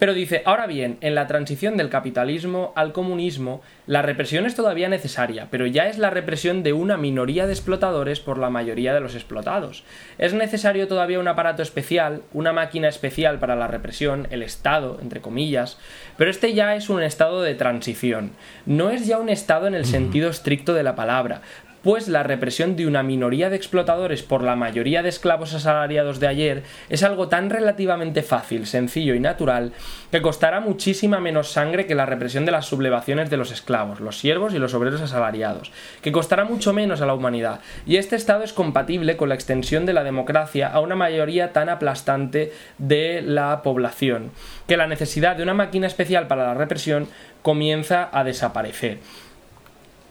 Pero 0.00 0.14
dice, 0.14 0.40
ahora 0.46 0.66
bien, 0.66 0.96
en 1.02 1.14
la 1.14 1.26
transición 1.26 1.76
del 1.76 1.90
capitalismo 1.90 2.72
al 2.74 2.94
comunismo, 2.94 3.60
la 3.86 4.00
represión 4.00 4.46
es 4.46 4.54
todavía 4.54 4.88
necesaria, 4.88 5.48
pero 5.50 5.66
ya 5.66 5.88
es 5.88 5.98
la 5.98 6.08
represión 6.08 6.62
de 6.62 6.72
una 6.72 6.96
minoría 6.96 7.46
de 7.46 7.52
explotadores 7.52 8.18
por 8.18 8.38
la 8.38 8.48
mayoría 8.48 8.94
de 8.94 9.00
los 9.00 9.14
explotados. 9.14 9.84
Es 10.16 10.32
necesario 10.32 10.88
todavía 10.88 11.20
un 11.20 11.28
aparato 11.28 11.62
especial, 11.62 12.22
una 12.32 12.54
máquina 12.54 12.88
especial 12.88 13.38
para 13.38 13.56
la 13.56 13.66
represión, 13.66 14.26
el 14.30 14.42
Estado, 14.42 14.98
entre 15.02 15.20
comillas, 15.20 15.78
pero 16.16 16.30
este 16.30 16.54
ya 16.54 16.74
es 16.76 16.88
un 16.88 17.02
estado 17.02 17.42
de 17.42 17.54
transición. 17.54 18.30
No 18.64 18.88
es 18.88 19.06
ya 19.06 19.18
un 19.18 19.28
estado 19.28 19.66
en 19.66 19.74
el 19.74 19.84
sentido 19.84 20.30
estricto 20.30 20.72
de 20.72 20.82
la 20.82 20.94
palabra. 20.94 21.42
Pues 21.82 22.08
la 22.08 22.22
represión 22.22 22.76
de 22.76 22.86
una 22.86 23.02
minoría 23.02 23.50
de 23.50 23.56
explotadores 23.56 24.22
por 24.22 24.42
la 24.42 24.56
mayoría 24.56 25.02
de 25.02 25.08
esclavos 25.08 25.54
asalariados 25.54 26.20
de 26.20 26.28
ayer 26.28 26.62
es 26.88 27.02
algo 27.02 27.28
tan 27.28 27.50
relativamente 27.50 28.22
fácil, 28.22 28.66
sencillo 28.66 29.14
y 29.14 29.20
natural 29.20 29.72
que 30.10 30.22
costará 30.22 30.60
muchísima 30.60 31.20
menos 31.20 31.52
sangre 31.52 31.86
que 31.86 31.94
la 31.94 32.06
represión 32.06 32.44
de 32.44 32.52
las 32.52 32.66
sublevaciones 32.66 33.30
de 33.30 33.36
los 33.36 33.50
esclavos, 33.50 34.00
los 34.00 34.18
siervos 34.18 34.54
y 34.54 34.58
los 34.58 34.74
obreros 34.74 35.00
asalariados, 35.00 35.72
que 36.02 36.12
costará 36.12 36.44
mucho 36.44 36.72
menos 36.72 37.00
a 37.00 37.06
la 37.06 37.14
humanidad, 37.14 37.60
y 37.86 37.96
este 37.96 38.16
estado 38.16 38.44
es 38.44 38.52
compatible 38.52 39.16
con 39.16 39.28
la 39.28 39.34
extensión 39.34 39.86
de 39.86 39.92
la 39.92 40.04
democracia 40.04 40.68
a 40.68 40.80
una 40.80 40.96
mayoría 40.96 41.52
tan 41.52 41.68
aplastante 41.68 42.52
de 42.78 43.22
la 43.22 43.62
población, 43.62 44.30
que 44.66 44.76
la 44.76 44.86
necesidad 44.86 45.36
de 45.36 45.42
una 45.42 45.54
máquina 45.54 45.86
especial 45.86 46.26
para 46.26 46.44
la 46.44 46.54
represión 46.54 47.08
comienza 47.42 48.08
a 48.12 48.24
desaparecer. 48.24 48.98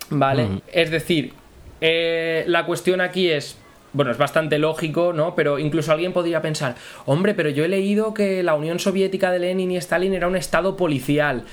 ¿Vale? 0.09 0.45
Mm. 0.45 0.61
Es 0.71 0.89
decir, 0.89 1.33
eh, 1.81 2.43
la 2.47 2.65
cuestión 2.65 3.01
aquí 3.01 3.29
es, 3.29 3.57
bueno, 3.93 4.11
es 4.11 4.17
bastante 4.17 4.59
lógico, 4.59 5.13
¿no? 5.13 5.35
Pero 5.35 5.59
incluso 5.59 5.91
alguien 5.91 6.13
podría 6.13 6.41
pensar, 6.41 6.75
hombre, 7.05 7.33
pero 7.33 7.49
yo 7.49 7.65
he 7.65 7.67
leído 7.67 8.13
que 8.13 8.43
la 8.43 8.55
Unión 8.55 8.79
Soviética 8.79 9.31
de 9.31 9.39
Lenin 9.39 9.71
y 9.71 9.77
Stalin 9.77 10.13
era 10.13 10.27
un 10.27 10.35
estado 10.35 10.77
policial. 10.77 11.43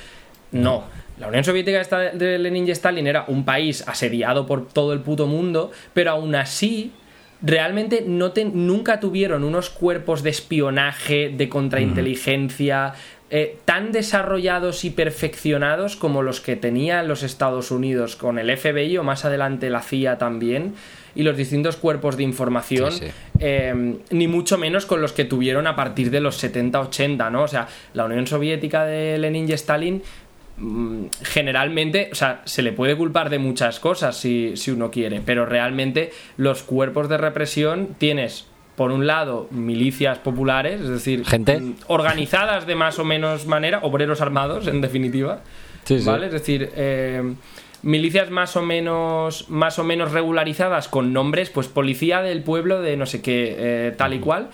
No. 0.53 0.85
La 1.19 1.29
Unión 1.29 1.45
Soviética 1.45 1.83
de 2.13 2.39
Lenin 2.39 2.69
y 2.69 2.71
Stalin 2.73 3.07
era 3.07 3.25
un 3.29 3.45
país 3.45 3.87
asediado 3.89 4.47
por 4.47 4.69
todo 4.69 4.93
el 4.93 5.01
puto 5.01 5.27
mundo, 5.27 5.71
pero 5.95 6.11
aún 6.11 6.35
así 6.35 6.93
realmente 7.43 8.05
no 8.07 8.33
nunca 8.53 9.01
tuvieron 9.01 9.45
unos 9.45 9.71
cuerpos 9.71 10.23
de 10.23 10.31
espionaje, 10.31 11.33
de 11.35 11.49
contrainteligencia, 11.49 12.95
eh, 13.31 13.59
tan 13.65 13.91
desarrollados 13.91 14.85
y 14.85 14.91
perfeccionados 14.91 15.97
como 15.97 16.23
los 16.23 16.41
que 16.41 16.55
tenían 16.55 17.09
los 17.09 17.23
Estados 17.25 17.71
Unidos 17.73 18.15
con 18.15 18.39
el 18.39 18.57
FBI 18.57 18.97
o 18.99 19.03
más 19.03 19.25
adelante 19.25 19.69
la 19.69 19.83
CIA 19.83 20.17
también 20.19 20.75
y 21.17 21.23
los 21.23 21.37
distintos 21.37 21.77
cuerpos 21.77 22.17
de 22.17 22.23
información 22.23 22.93
Sí, 22.93 23.07
sí. 23.07 23.13
eh, 23.41 23.97
ni 24.11 24.29
mucho 24.29 24.59
menos 24.59 24.87
con 24.87 25.01
los 25.01 25.13
que 25.13 25.25
tuvieron 25.25 25.67
a 25.67 25.75
partir 25.75 26.11
de 26.11 26.21
los 26.21 26.43
70-80, 26.43 27.31
¿no? 27.33 27.43
O 27.43 27.49
sea, 27.49 27.67
la 27.95 28.05
Unión 28.05 28.27
Soviética 28.27 28.85
de 28.85 29.19
Lenin 29.19 29.49
y 29.49 29.53
Stalin 29.55 30.03
mm, 30.59 31.05
generalmente, 31.23 32.11
o 32.13 32.15
sea, 32.15 32.43
se 32.45 32.63
le 32.63 32.73
puede 32.73 32.97
culpar 32.97 33.31
de 33.31 33.39
muchas 33.39 33.81
cosas 33.81 34.17
si, 34.17 34.57
si 34.57 34.71
uno 34.71 34.91
quiere, 34.91 35.21
pero 35.25 35.47
realmente 35.47 36.13
los 36.37 36.63
cuerpos 36.63 37.09
de 37.09 37.17
represión 37.19 37.97
tienes, 37.99 38.47
por 38.77 38.93
un 38.93 39.07
lado, 39.07 39.49
milicias 39.51 40.19
populares, 40.19 40.81
es 40.83 40.89
decir, 40.89 41.25
Gente. 41.27 41.61
organizadas 41.87 42.67
de 42.67 42.75
más 42.75 42.99
o 42.99 43.05
menos 43.05 43.47
manera, 43.47 43.81
obreros 43.83 44.21
armados, 44.21 44.67
en 44.67 44.81
definitiva, 44.81 45.41
Sí, 45.85 46.01
sí. 46.01 46.07
¿vale? 46.07 46.27
Es 46.27 46.33
decir, 46.33 46.71
eh, 46.77 47.35
milicias 47.83 48.31
más 48.31 48.57
o 48.57 48.63
menos 48.63 49.49
más 49.49 49.79
o 49.79 49.85
menos 49.85 50.13
regularizadas 50.13 50.89
con 50.89 51.13
nombres, 51.13 51.49
pues 51.51 51.69
policía 51.69 52.23
del 52.23 52.43
pueblo 52.43 52.83
de 52.83 52.97
no 52.97 53.07
sé 53.07 53.23
qué, 53.23 53.55
eh, 53.59 53.95
tal 53.97 54.13
y 54.15 54.19
cual. 54.19 54.51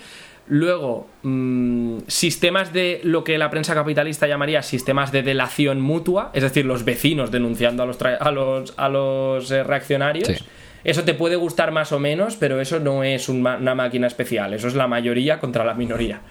Luego, 0.47 1.07
mm, 1.23 1.99
sistemas 2.07 2.73
de 2.73 2.99
lo 3.03 3.23
que 3.23 3.37
la 3.37 3.49
prensa 3.49 3.73
capitalista 3.73 4.27
llamaría 4.27 4.61
sistemas 4.61 5.11
de 5.11 5.23
delación 5.23 5.79
mutua, 5.79 6.31
es 6.33 6.43
decir, 6.43 6.65
los 6.65 6.83
vecinos 6.85 7.31
denunciando 7.31 7.83
a 7.83 7.85
los, 7.85 7.97
a 8.01 8.31
los, 8.31 8.73
a 8.77 8.89
los 8.89 9.49
eh, 9.51 9.63
reaccionarios. 9.63 10.27
Sí. 10.27 10.35
Eso 10.83 11.03
te 11.03 11.13
puede 11.13 11.35
gustar 11.35 11.71
más 11.71 11.91
o 11.91 11.99
menos, 11.99 12.35
pero 12.35 12.59
eso 12.59 12.79
no 12.79 13.03
es 13.03 13.29
una 13.29 13.75
máquina 13.75 14.07
especial, 14.07 14.53
eso 14.53 14.67
es 14.67 14.75
la 14.75 14.87
mayoría 14.87 15.39
contra 15.39 15.63
la 15.63 15.73
minoría. 15.73 16.21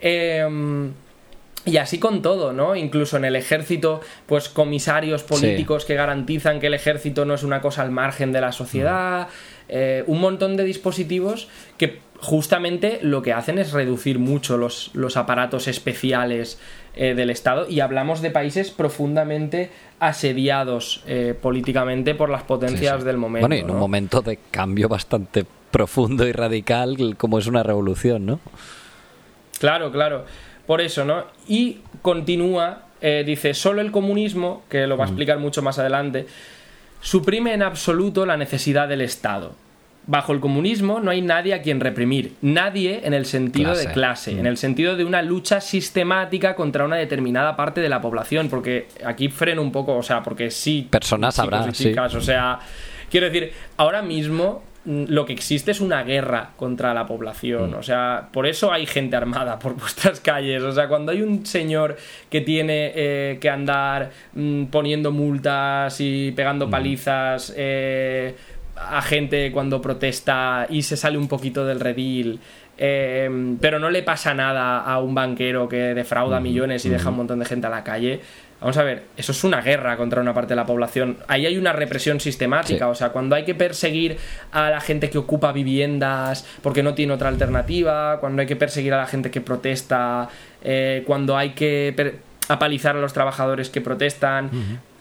Em, 0.00 0.92
y 1.66 1.76
así 1.76 1.98
con 1.98 2.22
todo, 2.22 2.52
¿no? 2.52 2.74
Incluso 2.74 3.18
en 3.18 3.26
el 3.26 3.36
ejército, 3.36 4.00
pues 4.26 4.48
comisarios 4.48 5.22
políticos 5.22 5.84
que 5.84 5.94
garantizan 5.94 6.58
que 6.58 6.68
el 6.68 6.74
ejército 6.74 7.26
no 7.26 7.34
es 7.34 7.42
una 7.42 7.60
cosa 7.60 7.82
al 7.82 7.90
margen 7.90 8.32
de 8.32 8.40
la 8.40 8.52
sociedad, 8.52 9.28
eh, 9.68 10.02
un 10.06 10.20
montón 10.20 10.56
de 10.56 10.64
dispositivos 10.64 11.48
que 11.76 12.00
justamente 12.18 12.98
lo 13.02 13.22
que 13.22 13.34
hacen 13.34 13.58
es 13.58 13.72
reducir 13.72 14.18
mucho 14.18 14.56
los, 14.56 14.90
los 14.94 15.16
aparatos 15.16 15.68
especiales 15.68 16.58
eh, 17.02 17.14
del 17.14 17.30
Estado 17.30 17.66
y 17.66 17.80
hablamos 17.80 18.20
de 18.20 18.30
países 18.30 18.70
profundamente 18.70 19.70
asediados 20.00 21.02
eh, 21.06 21.32
políticamente 21.32 22.14
por 22.14 22.28
las 22.28 22.42
potencias 22.42 22.96
Sí, 22.96 23.00
sí. 23.00 23.06
del 23.06 23.16
momento. 23.16 23.48
Bueno, 23.48 23.54
y 23.54 23.64
en 23.64 23.70
un 23.70 23.78
momento 23.78 24.20
de 24.20 24.38
cambio 24.50 24.86
bastante 24.86 25.46
profundo 25.70 26.26
y 26.26 26.32
radical, 26.32 27.16
como 27.16 27.38
es 27.38 27.46
una 27.46 27.62
revolución, 27.62 28.26
¿no? 28.26 28.40
Claro, 29.58 29.90
claro. 29.90 30.26
Por 30.66 30.82
eso, 30.82 31.06
¿no? 31.06 31.24
Y 31.48 31.78
continúa, 32.02 32.82
eh, 33.00 33.24
dice, 33.26 33.54
solo 33.54 33.80
el 33.80 33.92
comunismo, 33.92 34.64
que 34.68 34.86
lo 34.86 34.98
va 34.98 35.04
a 35.04 35.06
explicar 35.06 35.38
mucho 35.38 35.62
más 35.62 35.78
adelante, 35.78 36.26
suprime 37.00 37.54
en 37.54 37.62
absoluto 37.62 38.26
la 38.26 38.36
necesidad 38.36 38.88
del 38.88 39.00
Estado. 39.00 39.54
Bajo 40.10 40.32
el 40.32 40.40
comunismo 40.40 40.98
no 40.98 41.12
hay 41.12 41.22
nadie 41.22 41.54
a 41.54 41.62
quien 41.62 41.78
reprimir, 41.78 42.32
nadie 42.42 43.02
en 43.04 43.14
el 43.14 43.26
sentido 43.26 43.76
de 43.76 43.86
Clase. 43.92 44.32
en 44.32 44.44
el 44.46 44.56
sentido 44.56 44.96
de 44.96 45.04
una 45.04 45.22
lucha 45.22 45.60
sistemática 45.60 46.56
contra 46.56 46.84
una 46.84 46.96
determinada 46.96 47.54
parte 47.54 47.80
de 47.80 47.88
la 47.88 48.00
población, 48.00 48.48
porque 48.48 48.88
aquí 49.04 49.28
freno 49.28 49.62
un 49.62 49.70
poco, 49.70 49.96
o 49.96 50.02
sea, 50.02 50.20
porque 50.24 50.50
sí, 50.50 50.88
Personas 50.90 51.38
habrá, 51.38 51.72
sí. 51.72 51.94
o 51.96 52.20
sea, 52.20 52.58
quiero 53.08 53.26
decir, 53.30 53.52
ahora 53.76 54.02
mismo 54.02 54.64
mm, 54.84 55.04
lo 55.08 55.24
que 55.26 55.32
existe 55.32 55.70
es 55.70 55.80
una 55.80 56.02
guerra 56.02 56.50
contra 56.56 56.92
la 56.92 57.04
Mm. 57.04 57.06
población, 57.06 57.74
o 57.74 57.82
sea, 57.84 58.30
por 58.32 58.48
eso 58.48 58.72
hay 58.72 58.86
gente 58.86 59.14
armada 59.14 59.60
por 59.60 59.74
vuestras 59.78 60.18
calles, 60.18 60.62
o 60.64 60.72
sea, 60.72 60.88
cuando 60.88 61.12
hay 61.12 61.22
un 61.22 61.46
señor 61.46 61.96
que 62.28 62.40
tiene 62.40 62.90
eh, 62.96 63.38
que 63.40 63.48
andar 63.48 64.10
mm, 64.34 64.64
poniendo 64.64 65.12
multas 65.12 66.00
y 66.00 66.32
pegando 66.32 66.66
Mm. 66.66 66.70
palizas 66.70 67.54
eh, 67.56 68.34
a 68.88 69.02
gente 69.02 69.52
cuando 69.52 69.80
protesta 69.80 70.66
y 70.68 70.82
se 70.82 70.96
sale 70.96 71.18
un 71.18 71.28
poquito 71.28 71.64
del 71.66 71.80
redil. 71.80 72.40
eh, 72.78 73.56
pero 73.60 73.78
no 73.78 73.90
le 73.90 74.02
pasa 74.02 74.32
nada 74.32 74.80
a 74.80 74.98
un 75.00 75.14
banquero 75.14 75.68
que 75.68 75.94
defrauda 75.94 76.40
millones 76.40 76.84
y 76.86 76.88
deja 76.88 77.10
un 77.10 77.16
montón 77.16 77.38
de 77.38 77.44
gente 77.44 77.66
a 77.66 77.70
la 77.70 77.84
calle. 77.84 78.20
Vamos 78.60 78.76
a 78.76 78.82
ver, 78.82 79.04
eso 79.16 79.32
es 79.32 79.42
una 79.44 79.62
guerra 79.62 79.96
contra 79.96 80.20
una 80.20 80.34
parte 80.34 80.50
de 80.50 80.56
la 80.56 80.66
población. 80.66 81.16
Ahí 81.28 81.46
hay 81.46 81.56
una 81.56 81.72
represión 81.72 82.20
sistemática. 82.20 82.86
Sí. 82.86 82.90
O 82.90 82.94
sea, 82.94 83.08
cuando 83.10 83.34
hay 83.34 83.44
que 83.44 83.54
perseguir 83.54 84.18
a 84.52 84.70
la 84.70 84.80
gente 84.80 85.08
que 85.08 85.18
ocupa 85.18 85.52
viviendas 85.52 86.46
porque 86.62 86.82
no 86.82 86.92
tiene 86.94 87.12
otra 87.14 87.28
alternativa, 87.28 88.18
cuando 88.20 88.40
hay 88.42 88.46
que 88.46 88.56
perseguir 88.56 88.92
a 88.94 88.98
la 88.98 89.06
gente 89.06 89.30
que 89.30 89.40
protesta, 89.40 90.28
eh, 90.62 91.02
cuando 91.06 91.36
hay 91.36 91.50
que 91.50 92.14
apalizar 92.48 92.96
a 92.96 93.00
los 93.00 93.12
trabajadores 93.12 93.70
que 93.70 93.80
protestan. 93.80 94.50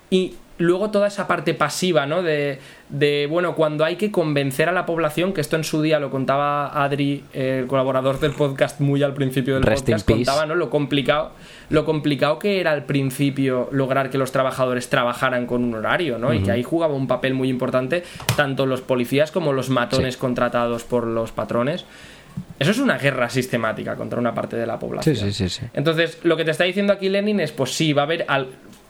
Y 0.10 0.36
luego 0.60 0.92
toda 0.92 1.08
esa 1.08 1.26
parte 1.28 1.54
pasiva, 1.56 2.06
¿no? 2.06 2.22
De, 2.22 2.60
de, 2.90 3.28
bueno, 3.30 3.56
cuando 3.56 3.84
hay 3.86 3.96
que 3.96 4.12
convencer 4.12 4.70
a 4.70 4.72
la 4.72 4.86
población, 4.86 5.34
que 5.34 5.42
esto 5.42 5.56
en 5.56 5.64
su 5.64 5.82
día 5.82 6.00
lo 6.00 6.10
contaba 6.12 6.84
Adri, 6.84 7.24
el 7.34 7.66
colaborador 7.66 8.20
del 8.20 8.32
podcast, 8.34 8.80
muy 8.80 9.02
al 9.02 9.14
principio 9.14 9.56
del 9.56 9.64
Rest 9.64 9.86
podcast, 9.88 10.08
contaba, 10.08 10.46
¿no? 10.46 10.56
Lo 10.56 10.70
complicado, 10.70 11.32
lo 11.70 11.86
complicado 11.86 12.38
que 12.40 12.60
era 12.60 12.72
al 12.72 12.84
principio 12.84 13.70
lograr 13.72 14.10
que 14.10 14.18
los 14.18 14.32
trabajadores 14.32 14.90
trabajaran 14.90 15.46
con 15.48 15.64
un 15.64 15.74
horario, 15.76 16.18
¿no? 16.18 16.34
Y 16.34 16.44
que 16.44 16.52
ahí 16.52 16.62
jugaba 16.64 16.94
un 16.94 17.08
papel 17.08 17.34
muy 17.34 17.50
importante 17.50 18.04
tanto 18.36 18.66
los 18.66 18.82
policías 18.82 19.32
como 19.32 19.54
los 19.54 19.70
matones 19.70 20.16
Sí. 20.16 20.20
contratados 20.20 20.84
por 20.84 21.08
los 21.08 21.32
patrones. 21.32 21.86
Eso 22.58 22.72
es 22.72 22.80
una 22.80 22.98
guerra 22.98 23.30
sistemática 23.30 23.96
contra 23.96 24.20
una 24.20 24.34
parte 24.34 24.56
de 24.56 24.66
la 24.66 24.78
población. 24.80 25.16
Sí, 25.16 25.22
sí, 25.22 25.32
sí, 25.34 25.50
sí. 25.50 25.66
Entonces, 25.74 26.20
lo 26.24 26.38
que 26.38 26.46
te 26.46 26.52
está 26.52 26.64
diciendo 26.66 26.94
aquí 26.94 27.10
Lenin 27.10 27.40
es, 27.40 27.52
pues 27.52 27.72
sí, 27.74 27.92
va 27.94 28.04
a 28.04 28.06
haber 28.06 28.26
al- 28.28 28.48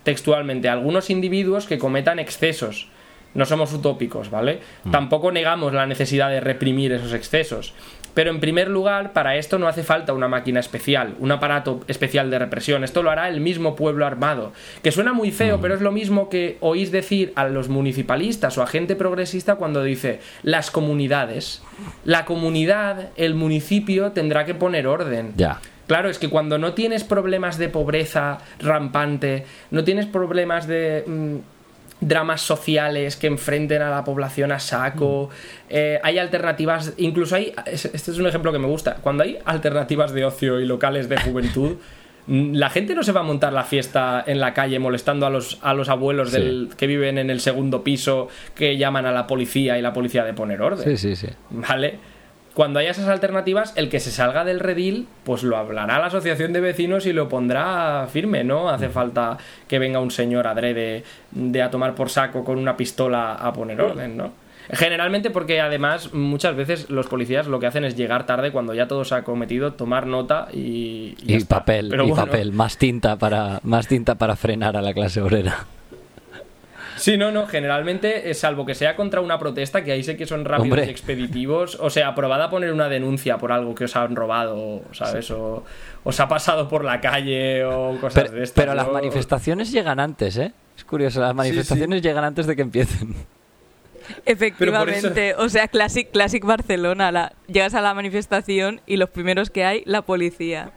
textualmente 0.10 0.70
algunos 0.70 1.12
individuos 1.12 1.68
que 1.68 1.78
cometan 1.78 2.18
excesos. 2.18 2.88
No 3.36 3.46
somos 3.46 3.72
utópicos, 3.74 4.32
¿vale? 4.32 4.60
Tampoco 4.92 5.32
negamos 5.32 5.72
la 5.72 5.86
necesidad 5.86 6.32
de 6.32 6.40
reprimir 6.40 6.92
esos 6.94 7.14
excesos. 7.14 7.76
Pero 8.16 8.32
en 8.32 8.40
primer 8.40 8.70
lugar, 8.70 9.14
para 9.14 9.36
esto 9.36 9.60
no 9.60 9.68
hace 9.68 9.84
falta 9.84 10.14
una 10.14 10.28
máquina 10.28 10.62
especial, 10.62 11.14
un 11.20 11.32
aparato 11.32 11.82
especial 11.88 12.32
de 12.32 12.40
represión. 12.40 12.84
Esto 12.84 13.04
lo 13.04 13.12
hará 13.12 13.30
el 13.30 13.40
mismo 13.40 13.76
pueblo 13.76 14.04
armado. 14.04 14.52
Que 14.82 14.92
suena 14.92 15.14
muy 15.14 15.30
feo, 15.30 15.62
pero 15.62 15.76
es 15.76 15.82
lo 15.82 15.92
mismo 15.92 16.28
que 16.28 16.58
oís 16.60 16.92
decir 16.92 17.32
a 17.36 17.48
los 17.48 17.70
municipalistas 17.70 18.58
o 18.58 18.64
a 18.64 18.68
gente 18.68 18.96
progresista 18.96 19.58
cuando 19.58 19.84
dice 19.84 20.22
las 20.42 20.72
comunidades. 20.72 21.62
La 22.04 22.26
comunidad, 22.26 23.10
el 23.16 23.36
municipio 23.36 24.12
tendrá 24.12 24.44
que 24.44 24.56
poner 24.56 24.88
orden. 24.88 25.34
Ya. 25.38 25.62
Claro, 25.90 26.10
es 26.10 26.18
que 26.20 26.30
cuando 26.30 26.58
no 26.58 26.74
tienes 26.74 27.04
problemas 27.04 27.58
de 27.58 27.68
pobreza 27.68 28.38
rampante, 28.60 29.44
no 29.72 29.84
tienes 29.84 30.06
problemas 30.06 30.68
de 30.68 31.04
mm, 31.06 31.36
dramas 32.02 32.42
sociales 32.42 33.18
que 33.18 33.28
enfrenten 33.28 33.82
a 33.82 33.90
la 33.90 34.04
población 34.06 34.52
a 34.54 34.60
saco, 34.60 35.30
eh, 35.70 36.00
hay 36.02 36.18
alternativas, 36.18 36.94
incluso 36.98 37.36
hay, 37.36 37.54
es- 37.66 37.86
este 37.86 38.12
es 38.12 38.18
un 38.20 38.28
ejemplo 38.28 38.52
que 38.54 38.60
me 38.60 38.68
gusta, 38.68 38.98
cuando 39.02 39.24
hay 39.24 39.38
alternativas 39.44 40.14
de 40.14 40.24
ocio 40.26 40.60
y 40.62 40.66
locales 40.66 41.10
de 41.10 41.18
juventud, 41.18 41.76
mm, 42.28 42.54
la 42.54 42.70
gente 42.70 42.94
no 42.96 43.02
se 43.04 43.12
va 43.12 43.22
a 43.22 43.24
montar 43.24 43.52
la 43.52 43.64
fiesta 43.64 44.24
en 44.28 44.40
la 44.40 44.54
calle 44.54 44.78
molestando 44.80 45.26
a 45.26 45.30
los, 45.32 45.58
a 45.62 45.74
los 45.74 45.90
abuelos 45.90 46.30
Sí. 46.30 46.38
del, 46.40 46.70
que 46.78 46.86
viven 46.88 47.18
en 47.18 47.30
el 47.32 47.42
segundo 47.42 47.84
piso 47.84 48.28
que 48.56 48.78
llaman 48.78 49.06
a 49.08 49.12
la 49.12 49.26
policía 49.28 49.78
y 49.78 49.82
la 49.82 49.92
policía 49.92 50.24
de 50.24 50.34
poner 50.34 50.62
orden. 50.62 50.86
Sí, 50.86 50.98
sí, 50.98 51.16
sí. 51.16 51.28
¿Vale? 51.50 51.98
Cuando 52.60 52.80
haya 52.80 52.92
esas 52.92 53.08
alternativas, 53.08 53.72
el 53.78 53.88
que 53.88 54.02
se 54.02 54.12
salga 54.12 54.44
del 54.44 54.60
redil, 54.60 55.08
pues 55.24 55.44
lo 55.44 55.56
hablará 55.56 55.98
la 55.98 56.08
asociación 56.08 56.52
de 56.52 56.60
vecinos 56.60 57.06
y 57.06 57.14
lo 57.14 57.30
pondrá 57.30 58.06
firme, 58.12 58.44
¿no? 58.44 58.68
Hace 58.68 58.90
falta 58.90 59.38
que 59.70 59.80
venga 59.80 60.02
un 60.02 60.12
señor 60.12 60.46
adrede 60.46 61.06
de 61.32 61.62
a 61.62 61.72
tomar 61.72 61.96
por 61.96 62.10
saco 62.10 62.44
con 62.44 62.58
una 62.58 62.76
pistola 62.76 63.36
a 63.36 63.54
poner 63.54 63.80
orden, 63.80 64.18
¿no? 64.18 64.34
Generalmente 64.72 65.30
porque 65.30 65.62
además 65.62 66.14
muchas 66.14 66.54
veces 66.58 66.90
los 66.90 67.08
policías 67.08 67.48
lo 67.48 67.62
que 67.62 67.68
hacen 67.68 67.86
es 67.86 67.96
llegar 67.96 68.26
tarde 68.26 68.52
cuando 68.52 68.74
ya 68.74 68.90
todo 68.90 69.06
se 69.06 69.16
ha 69.16 69.24
cometido, 69.24 69.72
tomar 69.72 70.06
nota 70.06 70.50
y... 70.52 71.16
Y 71.22 71.42
papel, 71.46 71.88
Pero 71.90 72.04
y 72.04 72.10
bueno, 72.10 72.26
papel, 72.26 72.52
más 72.52 72.78
tinta 72.78 73.16
para 73.16 73.62
más 73.64 73.88
tinta 73.88 74.16
para 74.16 74.36
frenar 74.36 74.76
a 74.76 74.82
la 74.82 74.94
clase 74.94 75.22
obrera. 75.22 75.66
Sí, 77.00 77.18
no, 77.18 77.32
no, 77.32 77.48
generalmente, 77.48 78.30
eh, 78.30 78.34
salvo 78.34 78.66
que 78.66 78.76
sea 78.76 78.96
contra 78.96 79.22
una 79.22 79.40
protesta, 79.40 79.84
que 79.84 79.94
ahí 79.94 80.04
sé 80.04 80.18
que 80.18 80.26
son 80.26 80.44
rápidos 80.44 80.80
Hombre. 80.80 80.86
y 80.86 80.90
expeditivos, 80.90 81.78
o 81.80 81.90
sea, 81.90 82.14
probad 82.14 82.42
a 82.44 82.50
poner 82.50 82.74
una 82.74 82.90
denuncia 82.90 83.38
por 83.38 83.54
algo 83.54 83.74
que 83.74 83.86
os 83.86 83.96
han 83.96 84.16
robado, 84.16 84.82
¿sabes? 84.92 85.32
O 85.32 85.64
os 86.04 86.20
ha 86.20 86.28
pasado 86.28 86.68
por 86.68 86.84
la 86.84 87.00
calle 87.00 87.64
o 87.64 87.98
cosas 88.02 88.24
Pero, 88.24 88.36
de 88.36 88.44
estas. 88.44 88.64
pero 88.64 88.76
las 88.76 88.92
manifestaciones 88.92 89.72
llegan 89.72 90.00
antes, 90.00 90.38
¿eh? 90.38 90.52
Es 90.78 90.84
curioso, 90.84 91.22
las 91.22 91.34
manifestaciones 91.34 92.02
llegan 92.02 92.24
antes 92.24 92.46
de 92.46 92.56
que 92.56 92.62
empiecen. 92.62 93.16
Efectivamente, 94.26 95.36
o 95.36 95.50
sea, 95.50 95.68
Classic, 95.68 96.10
Classic 96.10 96.44
Barcelona. 96.44 97.12
La, 97.12 97.34
llegas 97.48 97.74
a 97.76 97.82
la 97.82 97.94
manifestación 97.94 98.82
y 98.86 98.98
los 98.98 99.10
primeros 99.10 99.50
que 99.50 99.66
hay, 99.66 99.84
la 99.86 100.02
policía. 100.02 100.72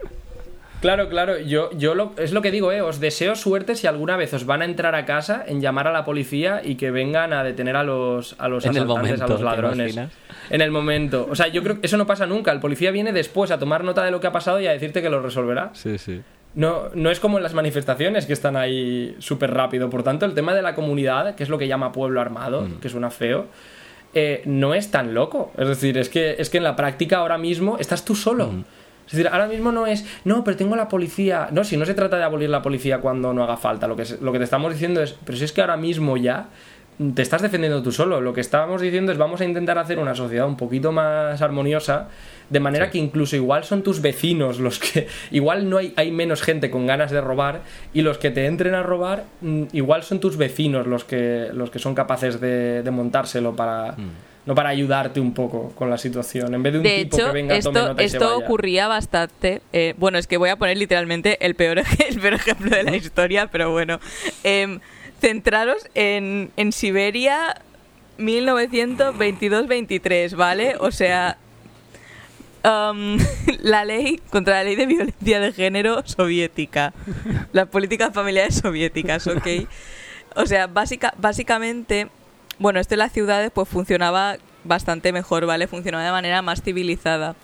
Claro, 0.83 1.09
claro, 1.09 1.39
yo, 1.39 1.71
yo 1.79 1.95
lo, 1.95 2.13
es 2.19 2.33
lo 2.33 2.43
que 2.43 2.51
digo, 2.51 2.73
¿eh? 2.73 2.83
Os 2.83 2.99
deseo 3.01 3.37
suerte 3.37 3.77
si 3.77 3.87
alguna 3.87 4.17
vez 4.17 4.35
os 4.35 4.45
van 4.45 4.63
a 4.63 4.65
entrar 4.65 4.95
a 4.97 5.05
casa 5.07 5.45
en 5.47 5.61
llamar 5.61 5.87
a 5.87 5.93
la 5.93 6.05
policía 6.05 6.61
y 6.63 6.75
que 6.75 6.91
vengan 6.91 7.33
a 7.33 7.45
detener 7.45 7.77
a 7.77 7.85
los, 7.85 8.35
a 8.39 8.49
los 8.49 8.65
En 8.65 8.73
asaltantes, 8.73 9.03
momento, 9.19 9.25
a 9.25 9.29
los 9.29 9.39
¿te 9.39 9.45
ladrones. 9.45 9.99
En 10.51 10.61
el 10.61 10.71
momento. 10.73 11.27
O 11.31 11.37
sea, 11.37 11.47
yo 11.47 11.63
creo 11.63 11.81
que 11.81 11.87
eso 11.87 11.97
no 11.97 12.07
pasa 12.07 12.27
nunca. 12.27 12.51
El 12.53 12.59
policía 12.59 12.91
viene 12.91 13.13
después 13.13 13.53
a 13.53 13.59
tomar 13.61 13.85
nota 13.85 14.05
de 14.05 14.11
lo 14.11 14.19
que 14.21 14.27
ha 14.27 14.33
pasado 14.33 14.61
y 14.61 14.67
a 14.67 14.73
decirte 14.73 15.01
que 15.01 15.09
lo 15.09 15.23
resolverá. 15.23 15.71
Sí, 15.73 15.99
sí. 15.99 16.21
No, 16.57 16.91
no 16.95 17.11
es 17.11 17.21
como 17.21 17.39
en 17.39 17.45
las 17.45 17.55
manifestaciones 17.55 18.27
que 18.27 18.33
están 18.33 18.57
ahí 18.57 19.15
súper 19.21 19.55
rápido. 19.55 19.89
Por 19.89 20.03
tanto, 20.03 20.27
el 20.27 20.35
tema 20.35 20.53
de 20.53 20.63
la 20.63 20.75
comunidad, 20.75 21.37
que 21.37 21.45
es 21.45 21.49
lo 21.49 21.59
que 21.59 21.69
llama 21.69 21.93
pueblo 21.93 22.21
armado, 22.21 22.63
Mm. 22.63 22.81
que 22.81 22.89
suena 22.89 23.11
feo, 23.11 23.47
eh, 24.15 24.43
no 24.47 24.75
es 24.75 24.91
tan 24.91 25.15
loco. 25.15 25.53
Es 25.57 25.69
decir, 25.69 25.97
es 25.97 26.09
que, 26.09 26.35
es 26.39 26.51
que 26.51 26.59
en 26.59 26.65
la 26.65 26.75
práctica 26.77 27.19
ahora 27.19 27.39
mismo 27.39 27.79
estás 27.79 28.05
tú 28.05 28.15
solo. 28.17 28.49
Mm. 28.49 28.65
Es 29.13 29.19
decir, 29.19 29.29
ahora 29.31 29.47
mismo 29.47 29.73
no 29.73 29.87
es, 29.87 30.07
no, 30.25 30.43
pero 30.43 30.57
tengo 30.57 30.75
la 30.75 30.89
policía. 30.89 31.49
No, 31.53 31.65
si 31.65 31.77
no 31.77 31.85
se 31.85 31.93
trata 31.93 32.17
de 32.17 32.25
abolir 32.25 32.49
la 32.49 32.63
policía 32.63 32.99
cuando 33.03 33.35
no 33.35 33.45
haga 33.45 33.59
falta. 33.59 33.87
Lo 33.87 33.95
que, 33.95 34.05
lo 34.23 34.33
que 34.33 34.39
te 34.39 34.45
estamos 34.45 34.73
diciendo 34.73 35.03
es, 35.03 35.15
pero 35.27 35.37
si 35.37 35.45
es 35.45 35.53
que 35.53 35.61
ahora 35.61 35.77
mismo 35.77 36.17
ya 36.17 36.49
te 37.15 37.21
estás 37.21 37.43
defendiendo 37.43 37.83
tú 37.83 37.93
solo. 37.93 38.23
Lo 38.23 38.33
que 38.33 38.41
estábamos 38.41 38.81
diciendo 38.81 39.13
es, 39.13 39.19
vamos 39.19 39.43
a 39.43 39.45
intentar 39.45 39.77
hacer 39.77 39.99
una 39.99 40.15
sociedad 40.15 40.47
un 40.47 40.57
poquito 40.57 40.93
más 40.93 41.43
armoniosa. 41.43 42.09
De 42.49 42.59
manera 42.59 42.91
que 42.91 42.97
incluso 42.97 43.37
igual 43.37 43.65
son 43.65 43.83
tus 43.83 44.01
vecinos 44.01 44.59
los 44.59 44.79
que. 44.79 45.09
Igual 45.31 45.69
no 45.69 45.77
hay, 45.77 45.93
hay 45.97 46.11
menos 46.11 46.41
gente 46.41 46.71
con 46.71 46.87
ganas 46.87 47.11
de 47.11 47.21
robar. 47.21 47.61
Y 47.93 48.01
los 48.01 48.17
que 48.17 48.31
te 48.31 48.47
entren 48.47 48.75
a 48.75 48.83
robar, 48.83 49.25
mm, 49.43 49.65
igual 49.73 50.05
son 50.05 50.21
tus 50.21 50.39
vecinos 50.39 50.87
los 50.87 51.05
que, 51.05 51.51
los 51.53 51.71
que 51.71 51.79
son 51.79 51.95
capaces 51.95 52.41
de, 52.41 52.83
de 52.83 52.91
montárselo 52.91 53.55
para. 53.55 53.95
No 54.45 54.57
para 54.57 54.71
ayudarte 54.71 55.21
un 55.21 55.33
poco 55.35 55.71
con 55.77 55.89
la 55.89 55.97
situación. 55.99 56.53
En 56.55 56.63
vez 56.65 56.73
de 56.73 56.79
un 56.81 56.85
De 56.85 57.05
tipo 57.05 57.17
hecho, 57.17 57.27
que 57.27 57.33
venga, 57.33 57.61
tome 57.61 57.79
esto, 57.79 57.89
nota 57.89 58.03
y 58.03 58.09
se 58.09 58.17
esto 58.17 58.29
vaya. 58.35 58.45
ocurría 58.45 58.89
bastante. 58.89 59.63
eh, 59.73 59.95
bueno, 59.99 60.19
es 60.19 60.27
que 60.27 60.37
voy 60.37 60.51
a 60.51 60.57
poner 60.57 60.77
literalmente 60.77 61.39
el 61.47 61.55
peor, 61.55 61.79
ej- 61.79 62.05
el 62.09 62.19
peor 62.21 62.35
ejemplo 62.35 62.77
de 62.77 62.83
la 62.83 62.97
historia, 62.97 63.47
pero 63.47 63.71
bueno. 63.71 64.01
Em, 64.43 64.81
centraros 65.21 65.87
en, 65.95 66.51
en 66.57 66.73
Siberia 66.73 67.55
1922-23, 68.19 70.35
¿vale? 70.37 70.75
O 70.81 70.91
sea, 70.91 71.37
am, 72.63 73.19
la 73.61 73.85
ley 73.85 74.21
contra 74.31 74.55
la 74.57 74.65
ley 74.65 74.77
de 74.77 74.87
violencia 74.87 75.41
de 75.41 75.53
género 75.53 76.03
soviética. 76.07 76.93
Las 77.53 77.69
políticas 77.69 78.13
familiares 78.15 78.57
soviéticas, 78.57 79.27
¿ok? 79.27 79.47
O 80.37 80.47
sea, 80.47 80.67
básica, 80.67 81.13
básicamente, 81.19 82.09
bueno, 82.63 82.81
esto 82.81 82.95
en 82.95 83.01
las 83.01 83.13
ciudades 83.13 83.51
pues 83.53 83.69
funcionaba 83.69 84.37
bastante 84.65 85.13
mejor, 85.13 85.45
¿vale? 85.47 85.67
Funcionaba 85.67 86.05
de 86.05 86.13
manera 86.13 86.41
más 86.43 86.63
civilizada. 86.63 87.35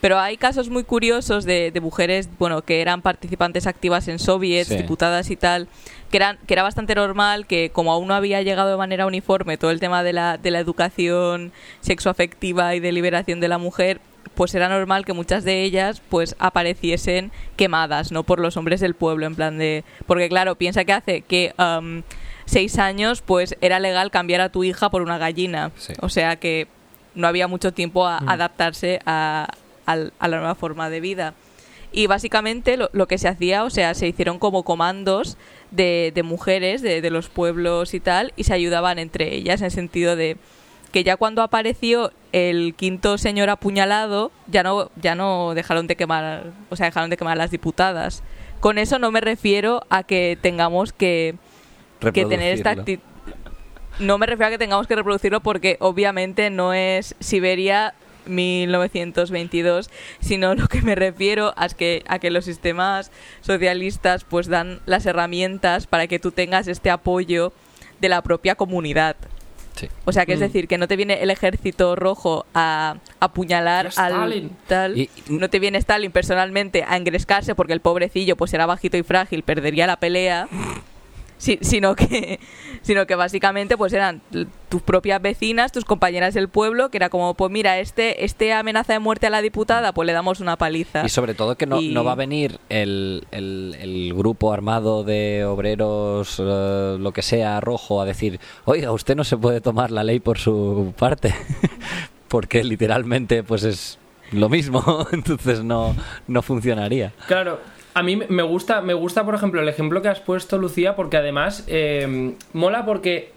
Pero 0.00 0.18
hay 0.18 0.36
casos 0.36 0.68
muy 0.68 0.84
curiosos 0.84 1.46
de, 1.46 1.70
de 1.70 1.80
mujeres, 1.80 2.28
bueno, 2.38 2.60
que 2.62 2.82
eran 2.82 3.00
participantes 3.00 3.66
activas 3.66 4.06
en 4.08 4.18
soviets, 4.18 4.68
Sí. 4.68 4.76
diputadas 4.76 5.30
y 5.30 5.36
tal, 5.36 5.66
que 6.10 6.18
eran 6.18 6.38
que 6.46 6.52
era 6.52 6.62
bastante 6.62 6.94
normal 6.94 7.46
que 7.46 7.70
como 7.70 7.90
aún 7.92 8.08
no 8.08 8.14
había 8.14 8.42
llegado 8.42 8.68
de 8.70 8.76
manera 8.76 9.06
uniforme 9.06 9.56
todo 9.56 9.70
el 9.70 9.80
tema 9.80 10.02
de 10.02 10.12
la, 10.12 10.36
de 10.36 10.50
la 10.50 10.58
educación 10.58 11.52
sexoafectiva 11.80 12.74
y 12.74 12.80
de 12.80 12.92
liberación 12.92 13.40
de 13.40 13.48
la 13.48 13.56
mujer, 13.56 14.00
pues 14.34 14.54
era 14.54 14.68
normal 14.68 15.04
que 15.06 15.12
muchas 15.14 15.44
de 15.44 15.62
ellas 15.62 16.02
pues 16.10 16.34
apareciesen 16.38 17.30
quemadas, 17.56 18.10
¿no? 18.12 18.24
Por 18.24 18.40
los 18.40 18.56
hombres 18.58 18.80
del 18.80 18.94
pueblo, 18.94 19.26
en 19.26 19.36
plan 19.36 19.56
de... 19.58 19.84
Porque 20.06 20.28
claro, 20.28 20.56
piensa 20.56 20.84
que 20.84 20.92
hace 20.92 21.20
que 21.22 21.54
am, 21.56 22.02
seis 22.46 22.78
años 22.78 23.22
pues 23.22 23.56
era 23.60 23.80
legal 23.80 24.10
cambiar 24.10 24.40
a 24.40 24.48
tu 24.48 24.64
hija 24.64 24.90
por 24.90 25.02
una 25.02 25.18
gallina. 25.18 25.70
Sí. 25.76 25.92
O 26.00 26.08
sea 26.08 26.36
que 26.36 26.68
no 27.14 27.26
había 27.28 27.48
mucho 27.48 27.72
tiempo 27.72 28.06
a 28.06 28.18
adaptarse 28.18 29.00
a, 29.06 29.48
a 29.86 29.96
la 29.96 30.38
nueva 30.38 30.54
forma 30.54 30.90
de 30.90 31.00
vida. 31.00 31.34
Y 31.92 32.08
básicamente 32.08 32.76
lo, 32.76 32.90
lo 32.92 33.06
que 33.06 33.18
se 33.18 33.28
hacía, 33.28 33.62
o 33.62 33.70
sea, 33.70 33.94
se 33.94 34.08
hicieron 34.08 34.40
como 34.40 34.64
comandos 34.64 35.36
de, 35.70 36.10
de 36.12 36.22
mujeres 36.24 36.82
de, 36.82 37.00
de 37.00 37.10
los 37.10 37.28
pueblos 37.28 37.94
y 37.94 38.00
tal, 38.00 38.32
y 38.34 38.44
se 38.44 38.52
ayudaban 38.52 38.98
entre 38.98 39.32
ellas 39.32 39.60
en 39.60 39.66
el 39.66 39.70
sentido 39.70 40.16
de 40.16 40.36
que 40.90 41.04
ya 41.04 41.16
cuando 41.16 41.42
apareció 41.42 42.12
el 42.32 42.74
quinto 42.76 43.16
señor 43.16 43.48
apuñalado, 43.50 44.32
ya 44.48 44.64
no, 44.64 44.90
ya 45.00 45.14
no 45.14 45.54
dejaron 45.54 45.86
de 45.86 45.94
quemar, 45.94 46.52
o 46.70 46.76
sea, 46.76 46.86
dejaron 46.86 47.10
de 47.10 47.16
quemar 47.16 47.36
las 47.36 47.52
diputadas. 47.52 48.24
Con 48.58 48.78
eso 48.78 48.98
no 48.98 49.12
me 49.12 49.20
refiero 49.20 49.84
a 49.88 50.02
que 50.02 50.38
tengamos 50.40 50.92
que, 50.92 51.36
que 52.12 52.24
tener 52.26 52.54
esta 52.54 52.70
actitud. 52.70 53.02
No 54.00 54.18
me 54.18 54.26
refiero 54.26 54.48
a 54.48 54.50
que 54.50 54.58
tengamos 54.58 54.86
que 54.88 54.96
reproducirlo 54.96 55.40
porque 55.40 55.76
obviamente 55.80 56.50
no 56.50 56.72
es 56.74 57.14
Siberia 57.20 57.94
1922, 58.26 59.90
sino 60.20 60.54
lo 60.54 60.66
que 60.68 60.82
me 60.82 60.94
refiero 60.94 61.54
es 61.62 61.74
que, 61.74 62.02
a 62.08 62.18
que 62.18 62.30
los 62.30 62.44
sistemas 62.44 63.10
socialistas 63.40 64.24
pues 64.24 64.48
dan 64.48 64.80
las 64.86 65.06
herramientas 65.06 65.86
para 65.86 66.06
que 66.06 66.18
tú 66.18 66.32
tengas 66.32 66.66
este 66.68 66.90
apoyo 66.90 67.52
de 68.00 68.08
la 68.08 68.22
propia 68.22 68.54
comunidad. 68.56 69.16
Sí. 69.76 69.88
O 70.04 70.12
sea, 70.12 70.24
que 70.24 70.34
es 70.34 70.38
Mm. 70.38 70.42
decir, 70.42 70.68
que 70.68 70.78
no 70.78 70.86
te 70.86 70.94
viene 70.96 71.22
el 71.22 71.30
ejército 71.30 71.96
rojo 71.96 72.46
a 72.54 72.96
apuñalar 73.18 73.90
al 73.96 74.50
tal, 74.68 74.96
Y- 74.98 75.10
no 75.28 75.50
te 75.50 75.58
viene 75.58 75.78
Stalin 75.78 76.12
personalmente 76.12 76.84
a 76.86 76.96
engrescarse 76.96 77.54
porque 77.56 77.72
el 77.72 77.80
pobrecillo 77.80 78.36
pues 78.36 78.54
era 78.54 78.66
bajito 78.66 78.96
y 78.96 79.02
frágil, 79.02 79.42
perdería 79.42 79.86
la 79.88 79.96
pelea. 79.96 80.48
Sí, 81.36 81.58
sino 81.62 81.94
que 81.96 82.38
sino 82.82 83.06
que 83.06 83.14
básicamente 83.16 83.76
pues 83.76 83.92
eran 83.92 84.22
tus 84.68 84.82
propias 84.82 85.20
vecinas, 85.20 85.72
tus 85.72 85.84
compañeras 85.84 86.32
del 86.34 86.48
pueblo, 86.48 86.90
que 86.90 86.96
era 86.98 87.08
como, 87.10 87.34
pues 87.34 87.50
mira, 87.50 87.78
este 87.78 88.24
este 88.24 88.52
amenaza 88.52 88.92
de 88.92 88.98
muerte 88.98 89.26
a 89.26 89.30
la 89.30 89.42
diputada, 89.42 89.92
pues 89.92 90.06
le 90.06 90.12
damos 90.12 90.40
una 90.40 90.56
paliza. 90.56 91.04
Y 91.04 91.08
sobre 91.08 91.34
todo 91.34 91.56
que 91.56 91.66
no, 91.66 91.80
Y- 91.80 91.92
no 91.92 92.04
va 92.04 92.12
a 92.12 92.16
venir 92.16 92.58
el, 92.68 93.26
el- 93.30 93.76
el 93.80 94.14
grupo 94.14 94.52
armado 94.52 95.02
de 95.04 95.44
obreros, 95.44 96.36
eh, 96.38 96.96
lo 96.98 97.12
que 97.12 97.22
sea, 97.22 97.60
rojo, 97.60 98.00
a 98.00 98.04
decir, 98.04 98.38
oiga, 98.64 98.92
usted 98.92 99.16
no 99.16 99.24
se 99.24 99.36
puede 99.36 99.60
tomar 99.60 99.90
la 99.90 100.04
ley 100.04 100.20
por 100.20 100.38
su 100.38 100.94
parte, 100.98 101.34
porque 102.28 102.64
literalmente 102.64 103.42
pues 103.42 103.64
es 103.64 103.98
lo 104.32 104.48
mismo, 104.48 105.06
entonces 105.12 105.62
no, 105.62 105.94
no 106.26 106.42
funcionaría. 106.42 107.12
Claro, 107.26 107.60
a 107.94 108.02
mí 108.02 108.16
me 108.16 108.42
gusta, 108.42 108.80
me 108.80 108.94
gusta, 108.94 109.24
por 109.24 109.34
ejemplo, 109.36 109.60
el 109.60 109.68
ejemplo 109.68 110.02
que 110.02 110.08
has 110.08 110.20
puesto, 110.20 110.58
Lucía, 110.58 110.96
porque 110.96 111.16
además 111.16 111.64
eh, 111.68 112.34
mola 112.52 112.84
porque 112.84 113.33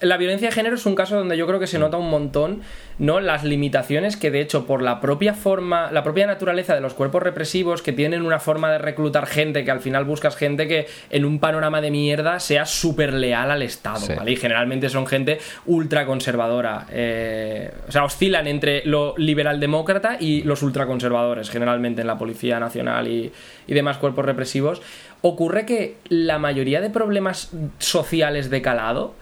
la 0.00 0.16
violencia 0.16 0.48
de 0.48 0.54
género 0.54 0.74
es 0.74 0.86
un 0.86 0.94
caso 0.94 1.16
donde 1.16 1.36
yo 1.36 1.46
creo 1.46 1.58
que 1.60 1.66
se 1.66 1.78
nota 1.78 1.96
un 1.96 2.10
montón, 2.10 2.60
¿no? 2.98 3.20
Las 3.20 3.44
limitaciones 3.44 4.16
que, 4.16 4.30
de 4.30 4.40
hecho, 4.40 4.66
por 4.66 4.82
la 4.82 5.00
propia 5.00 5.34
forma, 5.34 5.90
la 5.92 6.02
propia 6.02 6.26
naturaleza 6.26 6.74
de 6.74 6.80
los 6.80 6.94
cuerpos 6.94 7.22
represivos, 7.22 7.80
que 7.82 7.92
tienen 7.92 8.22
una 8.22 8.38
forma 8.38 8.70
de 8.70 8.78
reclutar 8.78 9.26
gente, 9.26 9.64
que 9.64 9.70
al 9.70 9.80
final 9.80 10.04
buscas 10.04 10.36
gente 10.36 10.68
que 10.68 10.86
en 11.10 11.24
un 11.24 11.38
panorama 11.38 11.80
de 11.80 11.90
mierda 11.90 12.38
sea 12.40 12.66
súper 12.66 13.14
leal 13.14 13.50
al 13.50 13.62
Estado, 13.62 14.00
Sí. 14.00 14.12
¿vale? 14.14 14.32
Y 14.32 14.36
generalmente 14.36 14.88
son 14.88 15.06
gente 15.06 15.38
ultra 15.66 16.06
conservadora. 16.06 16.86
eh, 16.90 17.70
o 17.88 17.92
sea, 17.92 18.04
oscilan 18.04 18.46
entre 18.46 18.84
lo 18.84 19.14
liberal 19.16 19.58
demócrata 19.60 20.16
y 20.20 20.42
los 20.42 20.62
ultraconservadores, 20.62 21.50
generalmente 21.50 22.00
en 22.02 22.06
la 22.06 22.18
Policía 22.18 22.60
Nacional 22.60 23.08
y, 23.08 23.32
y 23.66 23.74
demás 23.74 23.98
cuerpos 23.98 24.24
represivos. 24.24 24.82
Ocurre 25.22 25.64
que 25.66 25.96
la 26.08 26.38
mayoría 26.38 26.80
de 26.80 26.90
problemas 26.90 27.50
sociales 27.78 28.50
de 28.50 28.60
calado 28.62 29.14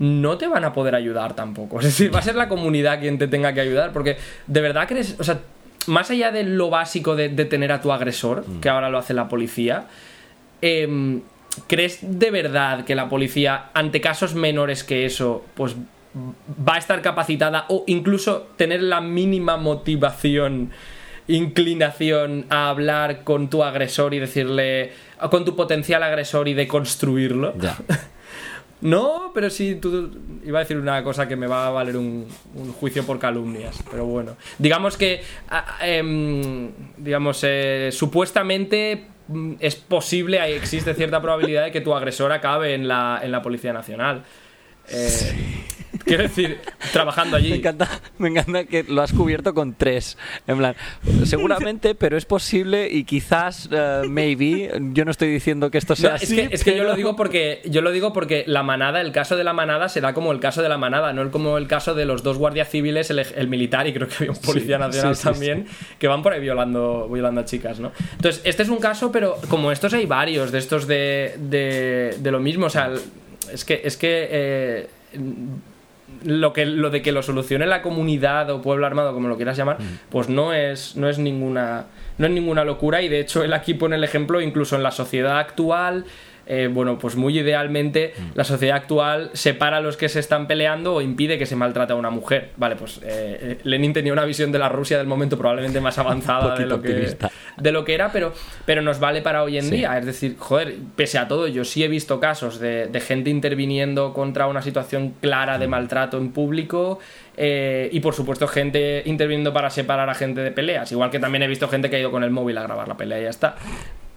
no 0.00 0.38
te 0.38 0.48
van 0.48 0.64
a 0.64 0.72
poder 0.72 0.94
ayudar 0.96 1.34
tampoco. 1.34 1.78
Es 1.80 1.84
decir, 1.84 2.12
va 2.12 2.18
a 2.18 2.22
ser 2.22 2.34
la 2.34 2.48
comunidad 2.48 2.98
quien 2.98 3.18
te 3.18 3.28
tenga 3.28 3.52
que 3.52 3.60
ayudar, 3.60 3.92
porque 3.92 4.16
de 4.48 4.60
verdad 4.60 4.88
crees, 4.88 5.14
o 5.20 5.24
sea, 5.24 5.40
más 5.86 6.10
allá 6.10 6.32
de 6.32 6.42
lo 6.42 6.70
básico 6.70 7.14
de 7.14 7.28
detener 7.28 7.70
a 7.70 7.80
tu 7.80 7.92
agresor, 7.92 8.44
que 8.60 8.68
ahora 8.68 8.90
lo 8.90 8.98
hace 8.98 9.14
la 9.14 9.28
policía, 9.28 9.84
em, 10.62 11.20
¿crees 11.68 11.98
de 12.02 12.30
verdad 12.30 12.84
que 12.84 12.94
la 12.94 13.08
policía, 13.08 13.70
ante 13.74 14.00
casos 14.00 14.34
menores 14.34 14.84
que 14.84 15.04
eso, 15.04 15.44
pues 15.54 15.76
va 16.16 16.74
a 16.74 16.78
estar 16.78 17.00
capacitada 17.02 17.66
o 17.68 17.84
incluso 17.86 18.48
tener 18.56 18.82
la 18.82 19.00
mínima 19.00 19.56
motivación, 19.56 20.70
inclinación 21.28 22.46
a 22.50 22.68
hablar 22.68 23.22
con 23.22 23.48
tu 23.48 23.62
agresor 23.62 24.14
y 24.14 24.18
decirle, 24.18 24.92
con 25.30 25.44
tu 25.44 25.54
potencial 25.56 26.02
agresor 26.02 26.48
y 26.48 26.54
de 26.54 26.66
construirlo? 26.66 27.54
Ya. 27.58 27.76
No, 28.80 29.30
pero 29.34 29.50
sí, 29.50 29.74
tú 29.76 30.10
iba 30.44 30.58
a 30.58 30.62
decir 30.62 30.78
una 30.78 31.02
cosa 31.04 31.28
que 31.28 31.36
me 31.36 31.46
va 31.46 31.66
a 31.66 31.70
valer 31.70 31.96
un, 31.96 32.26
juicio 32.80 33.04
por 33.04 33.18
calumnias, 33.18 33.82
pero 33.90 34.06
bueno. 34.06 34.36
Digamos 34.58 34.96
que, 34.96 35.22
em, 35.82 36.70
digamos, 36.96 37.40
eh, 37.42 37.90
supuestamente 37.92 39.06
mm, 39.28 39.54
es 39.60 39.76
posible, 39.76 40.56
existe 40.56 40.94
cierta 40.94 41.20
probabilidad 41.20 41.64
de 41.64 41.72
que 41.72 41.80
tu 41.80 41.94
agresor 41.94 42.32
acabe 42.32 42.74
en 42.74 42.88
la, 42.88 43.20
en 43.22 43.32
la 43.32 43.42
Policía 43.42 43.72
Nacional. 43.72 44.22
Eh, 44.90 45.56
Quiero 46.04 46.22
decir, 46.22 46.58
trabajando 46.92 47.36
Me 47.36 47.42
allí. 47.44 47.52
encanta, 47.54 47.88
me 48.18 48.28
encanta 48.28 48.64
que 48.64 48.84
lo 48.84 49.02
has 49.02 49.12
cubierto 49.12 49.52
con 49.54 49.74
tres. 49.74 50.16
En 50.46 50.56
plan, 50.56 50.74
seguramente, 51.24 51.94
pero 51.98 52.16
es 52.16 52.24
posible 52.24 52.88
y 52.90 53.04
quizás, 53.04 53.68
eh, 53.70 54.02
maybe. 54.08 54.70
Yo 54.92 55.04
no 55.04 55.10
estoy 55.10 55.28
diciendo 55.28 55.70
que 55.70 55.78
esto 55.78 55.94
sea 55.96 56.10
No, 56.10 56.16
es 56.16 56.22
así. 56.22 56.36
que, 56.36 56.48
es 56.52 56.64
que 56.64 56.76
yo 56.76 56.84
lo 56.84 56.94
digo 56.94 57.16
porque 57.16 57.60
yo 57.66 57.82
lo 57.82 57.90
digo 57.92 58.12
porque 58.12 58.44
la 58.46 58.62
manada, 58.62 59.00
el 59.00 59.12
caso 59.12 59.36
de 59.36 59.44
la 59.44 59.52
manada 59.52 59.88
será 59.88 60.14
como 60.14 60.32
el 60.32 60.40
caso 60.40 60.62
de 60.62 60.68
la 60.68 60.78
manada, 60.78 61.12
no 61.12 61.22
el- 61.22 61.30
como 61.30 61.58
el 61.58 61.66
caso 61.66 61.94
de 61.94 62.06
los 62.06 62.22
dos 62.22 62.38
guardias 62.38 62.70
civiles, 62.70 63.10
el, 63.10 63.18
el 63.18 63.48
militar 63.48 63.86
y 63.86 63.92
creo 63.92 64.08
que 64.08 64.14
había 64.20 64.30
un 64.30 64.36
policía 64.38 64.76
Sí, 64.76 64.80
nacional 64.82 65.16
sí, 65.16 65.22
sí, 65.22 65.28
también, 65.28 65.66
que 65.98 66.08
van 66.08 66.22
por 66.22 66.32
ahí 66.32 66.40
violando, 66.40 67.08
violando 67.12 67.42
a 67.42 67.44
chicas, 67.44 67.78
¿no? 67.78 67.92
Entonces, 68.12 68.40
este 68.44 68.62
es 68.62 68.68
un 68.68 68.78
caso, 68.78 69.12
pero 69.12 69.36
como 69.48 69.70
estos 69.70 69.92
hay 69.92 70.06
varios 70.06 70.50
de 70.50 70.58
estos 70.58 70.86
de, 70.86 71.34
de, 71.38 72.16
de 72.18 72.30
lo 72.30 72.40
mismo, 72.40 72.66
o 72.66 72.70
sea, 72.70 72.90
es 73.52 73.64
que 73.64 73.80
es 73.84 73.96
que 73.96 74.28
eh, 74.30 74.88
lo 76.24 76.52
que 76.52 76.66
lo 76.66 76.90
de 76.90 77.02
que 77.02 77.12
lo 77.12 77.22
solucione 77.22 77.66
la 77.66 77.82
comunidad 77.82 78.50
o 78.50 78.62
pueblo 78.62 78.86
armado 78.86 79.12
como 79.14 79.28
lo 79.28 79.36
quieras 79.36 79.56
llamar 79.56 79.78
pues 80.10 80.28
no 80.28 80.52
es 80.52 80.96
no 80.96 81.08
es 81.08 81.18
ninguna 81.18 81.86
no 82.18 82.26
es 82.26 82.32
ninguna 82.32 82.64
locura 82.64 83.02
y 83.02 83.08
de 83.08 83.20
hecho 83.20 83.42
él 83.42 83.52
aquí 83.52 83.74
pone 83.74 83.96
el 83.96 84.04
ejemplo 84.04 84.40
incluso 84.40 84.76
en 84.76 84.82
la 84.82 84.90
sociedad 84.90 85.38
actual 85.38 86.04
eh, 86.52 86.68
bueno, 86.68 86.98
pues 86.98 87.14
muy 87.14 87.38
idealmente 87.38 88.12
la 88.34 88.42
sociedad 88.42 88.76
actual 88.76 89.30
separa 89.34 89.76
a 89.76 89.80
los 89.80 89.96
que 89.96 90.08
se 90.08 90.18
están 90.18 90.48
peleando 90.48 90.94
o 90.96 91.00
impide 91.00 91.38
que 91.38 91.46
se 91.46 91.54
maltrate 91.54 91.92
a 91.92 91.96
una 91.96 92.10
mujer. 92.10 92.50
Vale, 92.56 92.74
pues 92.74 92.98
eh, 92.98 93.02
eh, 93.06 93.58
Lenin 93.62 93.92
tenía 93.92 94.12
una 94.12 94.24
visión 94.24 94.50
de 94.50 94.58
la 94.58 94.68
Rusia 94.68 94.98
del 94.98 95.06
momento 95.06 95.38
probablemente 95.38 95.80
más 95.80 95.96
avanzada 95.98 96.54
de 96.58 96.66
lo, 96.66 96.82
que, 96.82 97.16
de 97.56 97.72
lo 97.72 97.84
que 97.84 97.94
era, 97.94 98.10
pero, 98.10 98.32
pero 98.66 98.82
nos 98.82 98.98
vale 98.98 99.22
para 99.22 99.44
hoy 99.44 99.58
en 99.58 99.64
Sí. 99.66 99.76
día. 99.76 99.96
Es 99.96 100.06
decir, 100.06 100.34
joder, 100.38 100.74
pese 100.96 101.18
a 101.18 101.28
todo, 101.28 101.46
yo 101.46 101.64
sí 101.64 101.84
he 101.84 101.88
visto 101.88 102.18
casos 102.18 102.58
de, 102.58 102.88
de 102.88 103.00
gente 103.00 103.30
interviniendo 103.30 104.12
contra 104.12 104.48
una 104.48 104.60
situación 104.62 105.14
clara 105.20 105.56
de 105.58 105.68
maltrato 105.68 106.18
en 106.18 106.32
público. 106.32 106.98
eh, 107.36 107.88
y 107.92 108.00
por 108.00 108.12
supuesto, 108.14 108.46
gente 108.48 109.02
interviniendo 109.06 109.52
para 109.52 109.70
separar 109.70 110.10
a 110.10 110.14
gente 110.14 110.40
de 110.42 110.50
peleas. 110.50 110.90
Igual 110.92 111.10
que 111.10 111.18
también 111.20 111.42
he 111.42 111.46
visto 111.46 111.68
gente 111.68 111.88
que 111.88 111.96
ha 111.96 112.00
ido 112.00 112.10
con 112.10 112.22
el 112.24 112.30
móvil 112.30 112.58
a 112.58 112.62
grabar 112.64 112.86
la 112.88 112.96
pelea 112.96 113.20
y 113.20 113.22
ya 113.22 113.30
está. 113.30 113.54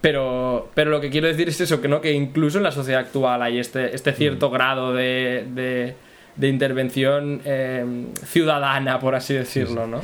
Pero, 0.04 0.70
pero 0.74 0.92
lo 0.92 1.00
que 1.00 1.10
quiero 1.10 1.28
decir 1.28 1.48
es 1.48 1.62
eso, 1.62 1.80
que 1.80 1.88
no, 1.88 2.02
que 2.02 2.12
incluso 2.12 2.58
en 2.58 2.66
la 2.66 2.74
sociedad 2.74 3.00
actual 3.00 3.42
hay 3.42 3.58
este, 3.58 3.96
este 3.96 4.12
cierto 4.12 4.50
grado 4.50 4.94
de, 4.94 5.46
de, 5.56 5.96
de 6.36 6.48
intervención 6.50 7.40
eh, 7.46 7.86
ciudadana, 8.26 9.00
por 9.00 9.16
así 9.16 9.34
decirlo, 9.34 9.88
¿no? 9.88 10.02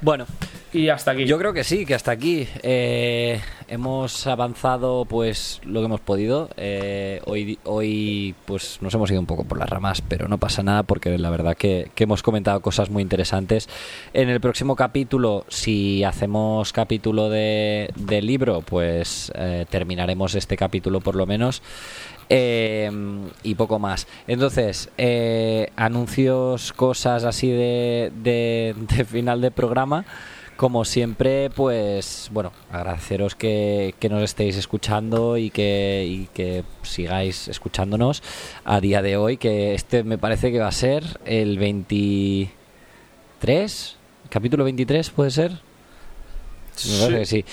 Bueno, 0.00 0.26
Y 0.72 0.90
hasta 0.90 1.12
aquí. 1.12 1.24
Yo 1.24 1.38
creo 1.38 1.52
que 1.52 1.64
sí, 1.64 1.86
que 1.86 1.94
hasta 1.94 2.12
aquí 2.12 2.46
eh, 2.62 3.40
hemos 3.68 4.26
avanzado 4.26 5.06
pues 5.06 5.60
lo 5.64 5.80
que 5.80 5.86
hemos 5.86 6.00
podido. 6.00 6.50
Eh, 6.56 7.20
hoy, 7.24 7.58
hoy 7.64 8.34
pues 8.44 8.78
nos 8.82 8.92
hemos 8.94 9.10
ido 9.10 9.18
un 9.18 9.26
poco 9.26 9.44
por 9.44 9.58
las 9.58 9.68
ramas, 9.68 10.02
pero 10.02 10.28
no 10.28 10.38
pasa 10.38 10.62
nada 10.62 10.82
porque 10.82 11.16
la 11.16 11.30
verdad 11.30 11.56
que, 11.56 11.90
hemos 11.96 12.22
comentado 12.22 12.60
cosas 12.60 12.90
muy 12.90 13.02
interesantes. 13.02 13.68
En 14.12 14.28
el 14.28 14.40
próximo 14.40 14.76
capítulo, 14.76 15.46
si 15.48 16.04
hacemos 16.04 16.72
capítulo 16.72 17.30
de, 17.30 17.90
de 17.96 18.22
libro, 18.22 18.60
pues 18.60 19.32
eh, 19.34 19.64
terminaremos 19.70 20.34
este 20.34 20.56
capítulo 20.56 21.00
por 21.00 21.16
lo 21.16 21.26
menos. 21.26 21.62
Eh, 22.30 22.90
y 23.42 23.54
poco 23.54 23.78
más. 23.78 24.06
Entonces, 24.26 24.90
eh, 24.98 25.70
anuncios, 25.76 26.72
cosas 26.74 27.24
así 27.24 27.50
de, 27.50 28.12
de- 28.22 28.74
de 28.96 29.04
final 29.04 29.40
de 29.40 29.50
programa. 29.50 30.04
Como 30.56 30.84
siempre, 30.84 31.50
pues 31.50 32.30
bueno, 32.32 32.50
agradeceros 32.72 33.36
que, 33.36 33.94
que 34.00 34.08
nos 34.08 34.24
estéis 34.24 34.56
escuchando 34.56 35.36
y 35.36 35.50
que, 35.50 36.04
y 36.08 36.26
que 36.34 36.64
sigáis 36.82 37.46
escuchándonos 37.46 38.24
a 38.64 38.80
día 38.80 39.00
de 39.00 39.16
hoy, 39.16 39.36
que 39.36 39.74
este 39.74 40.02
me 40.02 40.18
parece 40.18 40.50
que 40.50 40.58
va 40.58 40.66
a 40.66 40.72
ser 40.72 41.04
el 41.26 41.58
23, 41.58 43.96
capítulo 44.30 44.64
23, 44.64 45.10
¿puede 45.10 45.30
ser? 45.30 45.52
Me 45.52 45.58
que 47.18 47.26
sí. 47.26 47.44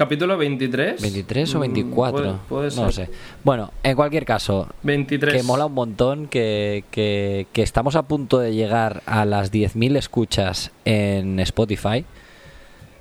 Capítulo 0.00 0.38
23. 0.38 1.02
23 1.02 1.54
o 1.54 1.58
Mm, 1.58 1.60
24, 1.60 2.12
Puede, 2.22 2.34
puede 2.48 2.74
no 2.74 2.86
lo 2.86 2.90
ser. 2.92 3.08
sé. 3.08 3.12
Bueno, 3.44 3.70
en 3.82 3.94
cualquier 3.94 4.24
caso, 4.24 4.66
23. 4.82 5.34
que 5.36 5.42
mola 5.42 5.66
un 5.66 5.74
montón, 5.74 6.26
que, 6.26 6.84
que- 6.90 7.46
que 7.52 7.60
estamos 7.62 7.96
a 7.96 8.04
punto 8.04 8.38
de 8.38 8.54
llegar 8.54 9.02
a 9.04 9.26
las 9.26 9.52
10.000 9.52 9.98
escuchas 9.98 10.70
en 10.86 11.38
Spotify. 11.40 12.06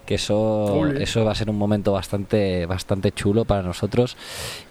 Que 0.10 0.16
eso, 0.16 0.40
Ole. 0.80 1.04
eso 1.04 1.24
va 1.24 1.34
a 1.34 1.36
ser 1.36 1.52
un 1.52 1.56
momento 1.60 1.92
bastante, 1.92 2.66
bastante 2.66 3.12
chulo 3.12 3.46
para 3.46 3.62
nosotros. 3.62 4.18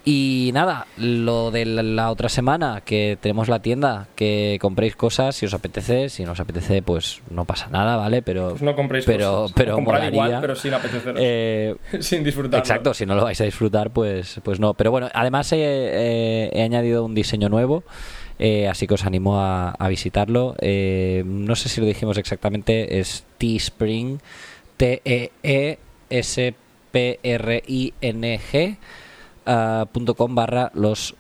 Y 0.05 0.51
nada, 0.52 0.89
lo 0.97 1.52
de 1.52 1.65
la, 1.65 1.85
la 1.85 2.10
otra 2.10 2.28
semana, 2.28 2.82
que 2.85 3.16
tenemos 3.20 3.47
la 3.47 3.62
tienda, 3.62 4.09
que 4.16 4.59
compréis 4.60 4.97
cosas 4.97 5.36
si 5.36 5.47
os 5.47 5.55
apetece. 5.55 6.09
Si 6.09 6.24
no 6.24 6.32
os 6.32 6.40
apetece, 6.40 6.82
pues 6.82 7.20
no 7.31 7.44
pasa 7.44 7.69
nada, 7.69 7.94
¿vale? 7.97 8.20
Pero, 8.20 8.48
Pues 8.51 8.62
no 8.62 8.74
compréis 8.74 9.05
pero, 9.05 9.43
cosas. 9.43 9.52
pero 9.55 9.81
molaría. 9.81 10.09
igual, 10.10 10.39
pero 10.40 10.56
sin 10.56 10.74
apeteceros. 10.74 11.20
Eh, 11.23 11.77
sin 12.01 12.24
disfrutar. 12.24 12.59
Exacto, 12.59 12.93
si 12.93 13.06
no 13.06 13.15
lo 13.15 13.23
vais 13.23 13.40
a 13.40 13.44
disfrutar, 13.44 13.90
pues, 13.90 14.40
pues 14.43 14.59
no. 14.59 14.74
Pero 14.74 14.90
bueno, 14.90 15.09
además 15.15 15.52
he, 15.52 15.59
eh, 15.60 16.51
he 16.52 16.62
añadido 16.65 17.05
un 17.05 17.15
diseño 17.15 17.48
nuevo, 17.48 17.85
eh, 18.40 18.66
así 18.66 18.89
que 18.89 18.94
os 18.94 19.05
animo 19.06 19.39
a, 19.40 19.70
a 19.70 19.89
visitarlo. 19.89 20.56
Eh, 20.60 21.23
no 21.24 21.55
sé 21.55 21.69
si 21.69 21.81
lo 21.81 21.86
dijimos 21.86 22.19
exactamente, 22.19 22.98
es 22.98 23.24
Teespring, 23.39 24.19
T-E-E-S-P-R-I-N-G 24.79 25.79
ah, 29.47 29.87
barra 30.31 30.71
los, 30.75 31.15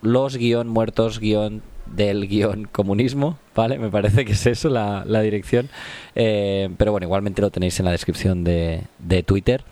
los 0.00 0.36
guion 0.36 0.68
muertos 0.68 1.20
guion 1.20 1.62
del 1.86 2.28
guion 2.28 2.68
comunismo, 2.70 3.38
¿vale? 3.54 3.78
Me 3.78 3.90
parece 3.90 4.24
que 4.24 4.32
es 4.32 4.46
eso 4.46 4.68
la, 4.68 5.04
la 5.06 5.20
dirección. 5.20 5.68
Eh, 6.14 6.70
pero 6.76 6.92
bueno, 6.92 7.06
igualmente 7.06 7.42
lo 7.42 7.50
tenéis 7.50 7.78
en 7.80 7.84
la 7.86 7.92
descripción 7.92 8.44
de, 8.44 8.84
de 8.98 9.22
Twitter. 9.22 9.64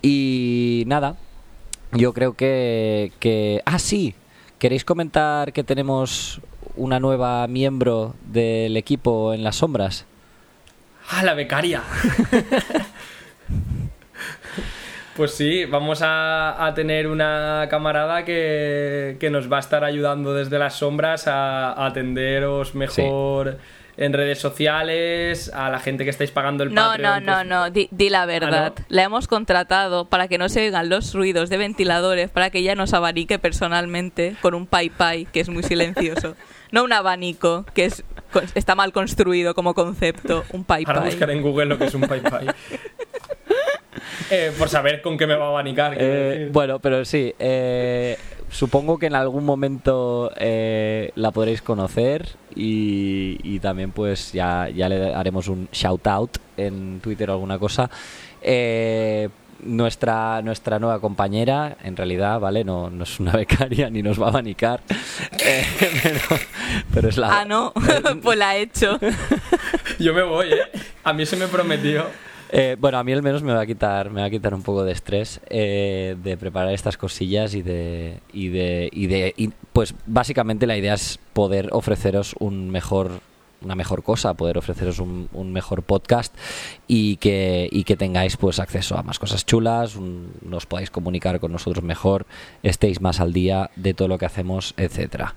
Y 0.00 0.84
nada, 0.86 1.16
yo 1.92 2.12
creo 2.12 2.34
que, 2.34 3.12
que... 3.18 3.60
Ah, 3.64 3.78
sí, 3.78 4.14
¿queréis 4.58 4.84
comentar 4.84 5.52
que 5.52 5.64
tenemos 5.64 6.40
una 6.76 7.00
nueva 7.00 7.46
miembro 7.48 8.14
del 8.30 8.76
equipo 8.76 9.34
en 9.34 9.42
las 9.42 9.56
sombras? 9.56 10.06
¡Ah, 11.10 11.22
la 11.22 11.34
becaria! 11.34 11.82
Pues 15.16 15.32
sí, 15.34 15.64
vamos 15.64 16.00
a, 16.02 16.64
a 16.64 16.74
tener 16.74 17.08
una 17.08 17.66
camarada 17.68 18.24
que, 18.24 19.16
que 19.18 19.30
nos 19.30 19.50
va 19.52 19.56
a 19.56 19.60
estar 19.60 19.82
ayudando 19.82 20.32
desde 20.32 20.60
las 20.60 20.74
sombras 20.74 21.26
a, 21.26 21.72
a 21.72 21.86
atenderos 21.86 22.76
mejor 22.76 23.58
en 23.96 24.12
redes 24.12 24.38
sociales, 24.38 25.50
a 25.52 25.70
la 25.70 25.80
gente 25.80 26.04
que 26.04 26.10
estáis 26.10 26.30
pagando 26.30 26.62
el 26.62 26.72
No, 26.72 26.82
Patreon. 26.90 27.02
no, 27.02 27.32
no, 27.32 27.34
pues- 27.38 27.46
no, 27.48 27.70
di, 27.70 27.88
di 27.90 28.10
la 28.10 28.26
verdad. 28.26 28.74
¿no? 28.78 28.84
La 28.90 29.02
hemos 29.02 29.26
contratado 29.26 30.04
para 30.04 30.28
que 30.28 30.38
no 30.38 30.48
se 30.48 30.60
oigan 30.66 30.88
los 30.88 31.12
ruidos 31.14 31.50
de 31.50 31.56
ventiladores, 31.56 32.30
para 32.30 32.50
que 32.50 32.58
ella 32.60 32.76
nos 32.76 32.94
abanique 32.94 33.40
personalmente 33.40 34.36
con 34.40 34.54
un 34.54 34.68
pai 34.68 34.88
pai, 34.88 35.24
que 35.26 35.40
es 35.40 35.48
muy 35.48 35.64
silencioso. 35.64 36.36
No 36.72 36.84
un 36.84 36.92
abanico, 36.92 37.64
que 37.74 37.84
es 37.86 38.04
está 38.54 38.74
mal 38.74 38.92
construido 38.92 39.54
como 39.54 39.72
concepto, 39.74 40.44
un 40.52 40.64
pai 40.64 40.84
Para 40.84 41.00
pai. 41.00 41.10
buscar 41.10 41.30
en 41.30 41.42
Google 41.42 41.66
lo 41.66 41.78
que 41.78 41.86
es 41.86 41.94
un 41.94 42.02
pai 42.02 42.20
pai. 42.30 42.46
Eh, 44.30 44.52
por 44.58 44.68
saber 44.68 45.00
con 45.02 45.16
qué 45.16 45.26
me 45.26 45.34
va 45.34 45.46
a 45.46 45.48
abanicar. 45.48 45.94
Eh, 45.98 46.50
bueno, 46.52 46.78
pero 46.78 47.04
sí, 47.04 47.34
eh, 47.38 48.16
supongo 48.50 48.98
que 48.98 49.06
en 49.06 49.14
algún 49.14 49.44
momento 49.44 50.30
eh, 50.36 51.10
la 51.14 51.30
podréis 51.30 51.62
conocer 51.62 52.28
y, 52.54 53.38
y 53.42 53.58
también 53.60 53.90
pues 53.92 54.32
ya, 54.32 54.68
ya 54.68 54.88
le 54.88 55.14
haremos 55.14 55.48
un 55.48 55.68
shout 55.72 56.06
out 56.06 56.38
en 56.58 57.00
Twitter 57.00 57.30
o 57.30 57.34
alguna 57.34 57.58
cosa. 57.58 57.90
Eh, 58.42 59.28
nuestra, 59.60 60.42
nuestra 60.42 60.78
nueva 60.78 61.00
compañera, 61.00 61.76
en 61.82 61.96
realidad, 61.96 62.40
¿vale? 62.40 62.64
No, 62.64 62.90
no 62.90 63.04
es 63.04 63.20
una 63.20 63.32
becaria 63.36 63.90
ni 63.90 64.02
nos 64.02 64.20
va 64.20 64.26
a 64.26 64.30
abanicar, 64.30 64.80
eh, 65.44 65.64
pero, 66.02 66.20
pero 66.92 67.08
es 67.08 67.16
la... 67.16 67.40
Ah, 67.40 67.44
no, 67.44 67.72
pues 68.22 68.38
la 68.38 68.56
he 68.56 68.62
hecho. 68.62 68.98
Yo 69.98 70.14
me 70.14 70.22
voy, 70.22 70.52
¿eh? 70.52 70.62
A 71.04 71.12
mí 71.12 71.26
se 71.26 71.36
me 71.36 71.46
prometió. 71.46 72.06
Eh, 72.50 72.76
bueno, 72.78 72.98
a 72.98 73.04
mí 73.04 73.12
al 73.12 73.22
menos 73.22 73.42
me 73.42 73.52
va 73.52 73.60
a 73.60 73.66
quitar, 73.66 74.10
me 74.10 74.20
va 74.20 74.26
a 74.26 74.30
quitar 74.30 74.54
un 74.54 74.62
poco 74.62 74.84
de 74.84 74.92
estrés 74.92 75.40
eh, 75.50 76.16
de 76.22 76.36
preparar 76.36 76.72
estas 76.72 76.96
cosillas 76.96 77.54
y 77.54 77.62
de, 77.62 78.20
y 78.32 78.48
de, 78.48 78.88
y 78.90 79.06
de, 79.06 79.34
y, 79.36 79.50
pues 79.72 79.94
básicamente 80.06 80.66
la 80.66 80.76
idea 80.76 80.94
es 80.94 81.18
poder 81.34 81.68
ofreceros 81.72 82.34
un 82.38 82.70
mejor, 82.70 83.20
una 83.62 83.74
mejor 83.74 84.02
cosa, 84.02 84.34
poder 84.34 84.56
ofreceros 84.58 84.98
un, 85.00 85.28
un 85.32 85.52
mejor 85.52 85.82
podcast 85.82 86.34
y 86.86 87.16
que, 87.16 87.68
y 87.72 87.84
que 87.84 87.96
tengáis 87.96 88.36
pues 88.36 88.58
acceso 88.60 88.96
a 88.96 89.02
más 89.02 89.18
cosas 89.18 89.44
chulas, 89.44 89.96
un- 89.96 90.32
nos 90.42 90.66
podáis 90.66 90.90
comunicar 90.90 91.40
con 91.40 91.52
nosotros 91.52 91.82
mejor, 91.84 92.26
estéis 92.62 93.00
más 93.00 93.20
al 93.20 93.32
día 93.32 93.70
de 93.76 93.94
todo 93.94 94.08
lo 94.08 94.18
que 94.18 94.26
hacemos, 94.26 94.74
etcétera. 94.76 95.34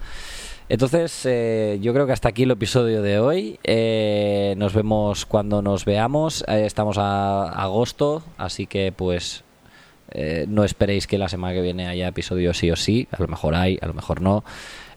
Entonces, 0.70 1.26
eh, 1.26 1.80
yo 1.82 1.94
creo 1.94 2.06
que 2.08 2.14
hasta 2.14 2.30
aquí 2.30 2.44
el 2.44 2.52
episodio 2.52 3.02
de 3.02 3.20
hoy. 3.20 3.60
Eh, 3.64 4.54
nos 4.58 4.74
vemos 4.74 5.26
cuando 5.26 5.62
nos 5.62 5.84
veamos. 5.84 6.46
Eh, 6.48 6.66
estamos 6.66 6.98
a 6.98 7.50
agosto, 7.50 8.24
así 8.38 8.68
que 8.68 8.94
pues 8.94 9.44
eh, 10.12 10.46
no 10.48 10.64
esperéis 10.64 11.08
que 11.08 11.18
la 11.18 11.28
semana 11.28 11.54
que 11.54 11.62
viene 11.62 11.88
haya 11.88 12.08
episodio 12.08 12.54
sí 12.54 12.72
o 12.72 12.78
sí. 12.78 13.10
A 13.12 13.22
lo 13.22 13.28
mejor 13.28 13.54
hay, 13.56 13.80
a 13.82 13.86
lo 13.88 13.94
mejor 13.94 14.22
no. 14.22 14.46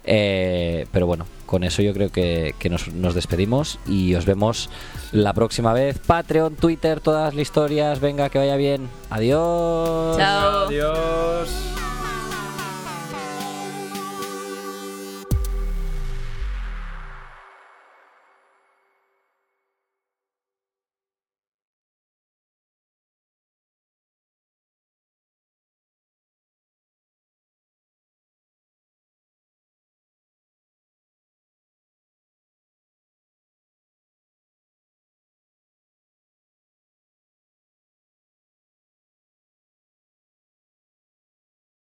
Eh, 0.04 0.86
pero 0.92 1.06
bueno, 1.06 1.26
con 1.46 1.64
eso 1.64 1.82
yo 1.82 1.92
creo 1.92 2.10
que, 2.10 2.54
que 2.58 2.68
nos, 2.68 2.88
nos 2.88 3.14
despedimos 3.14 3.78
y 3.86 4.14
os 4.14 4.26
vemos 4.26 4.70
la 5.12 5.32
próxima 5.32 5.72
vez. 5.72 5.98
Patreon, 5.98 6.56
Twitter, 6.56 7.00
todas 7.00 7.34
las 7.34 7.40
historias. 7.40 8.00
Venga, 8.00 8.28
que 8.28 8.38
vaya 8.38 8.56
bien. 8.56 8.88
Adiós. 9.10 10.16
Chao. 10.16 10.66
Adiós. 10.66 11.48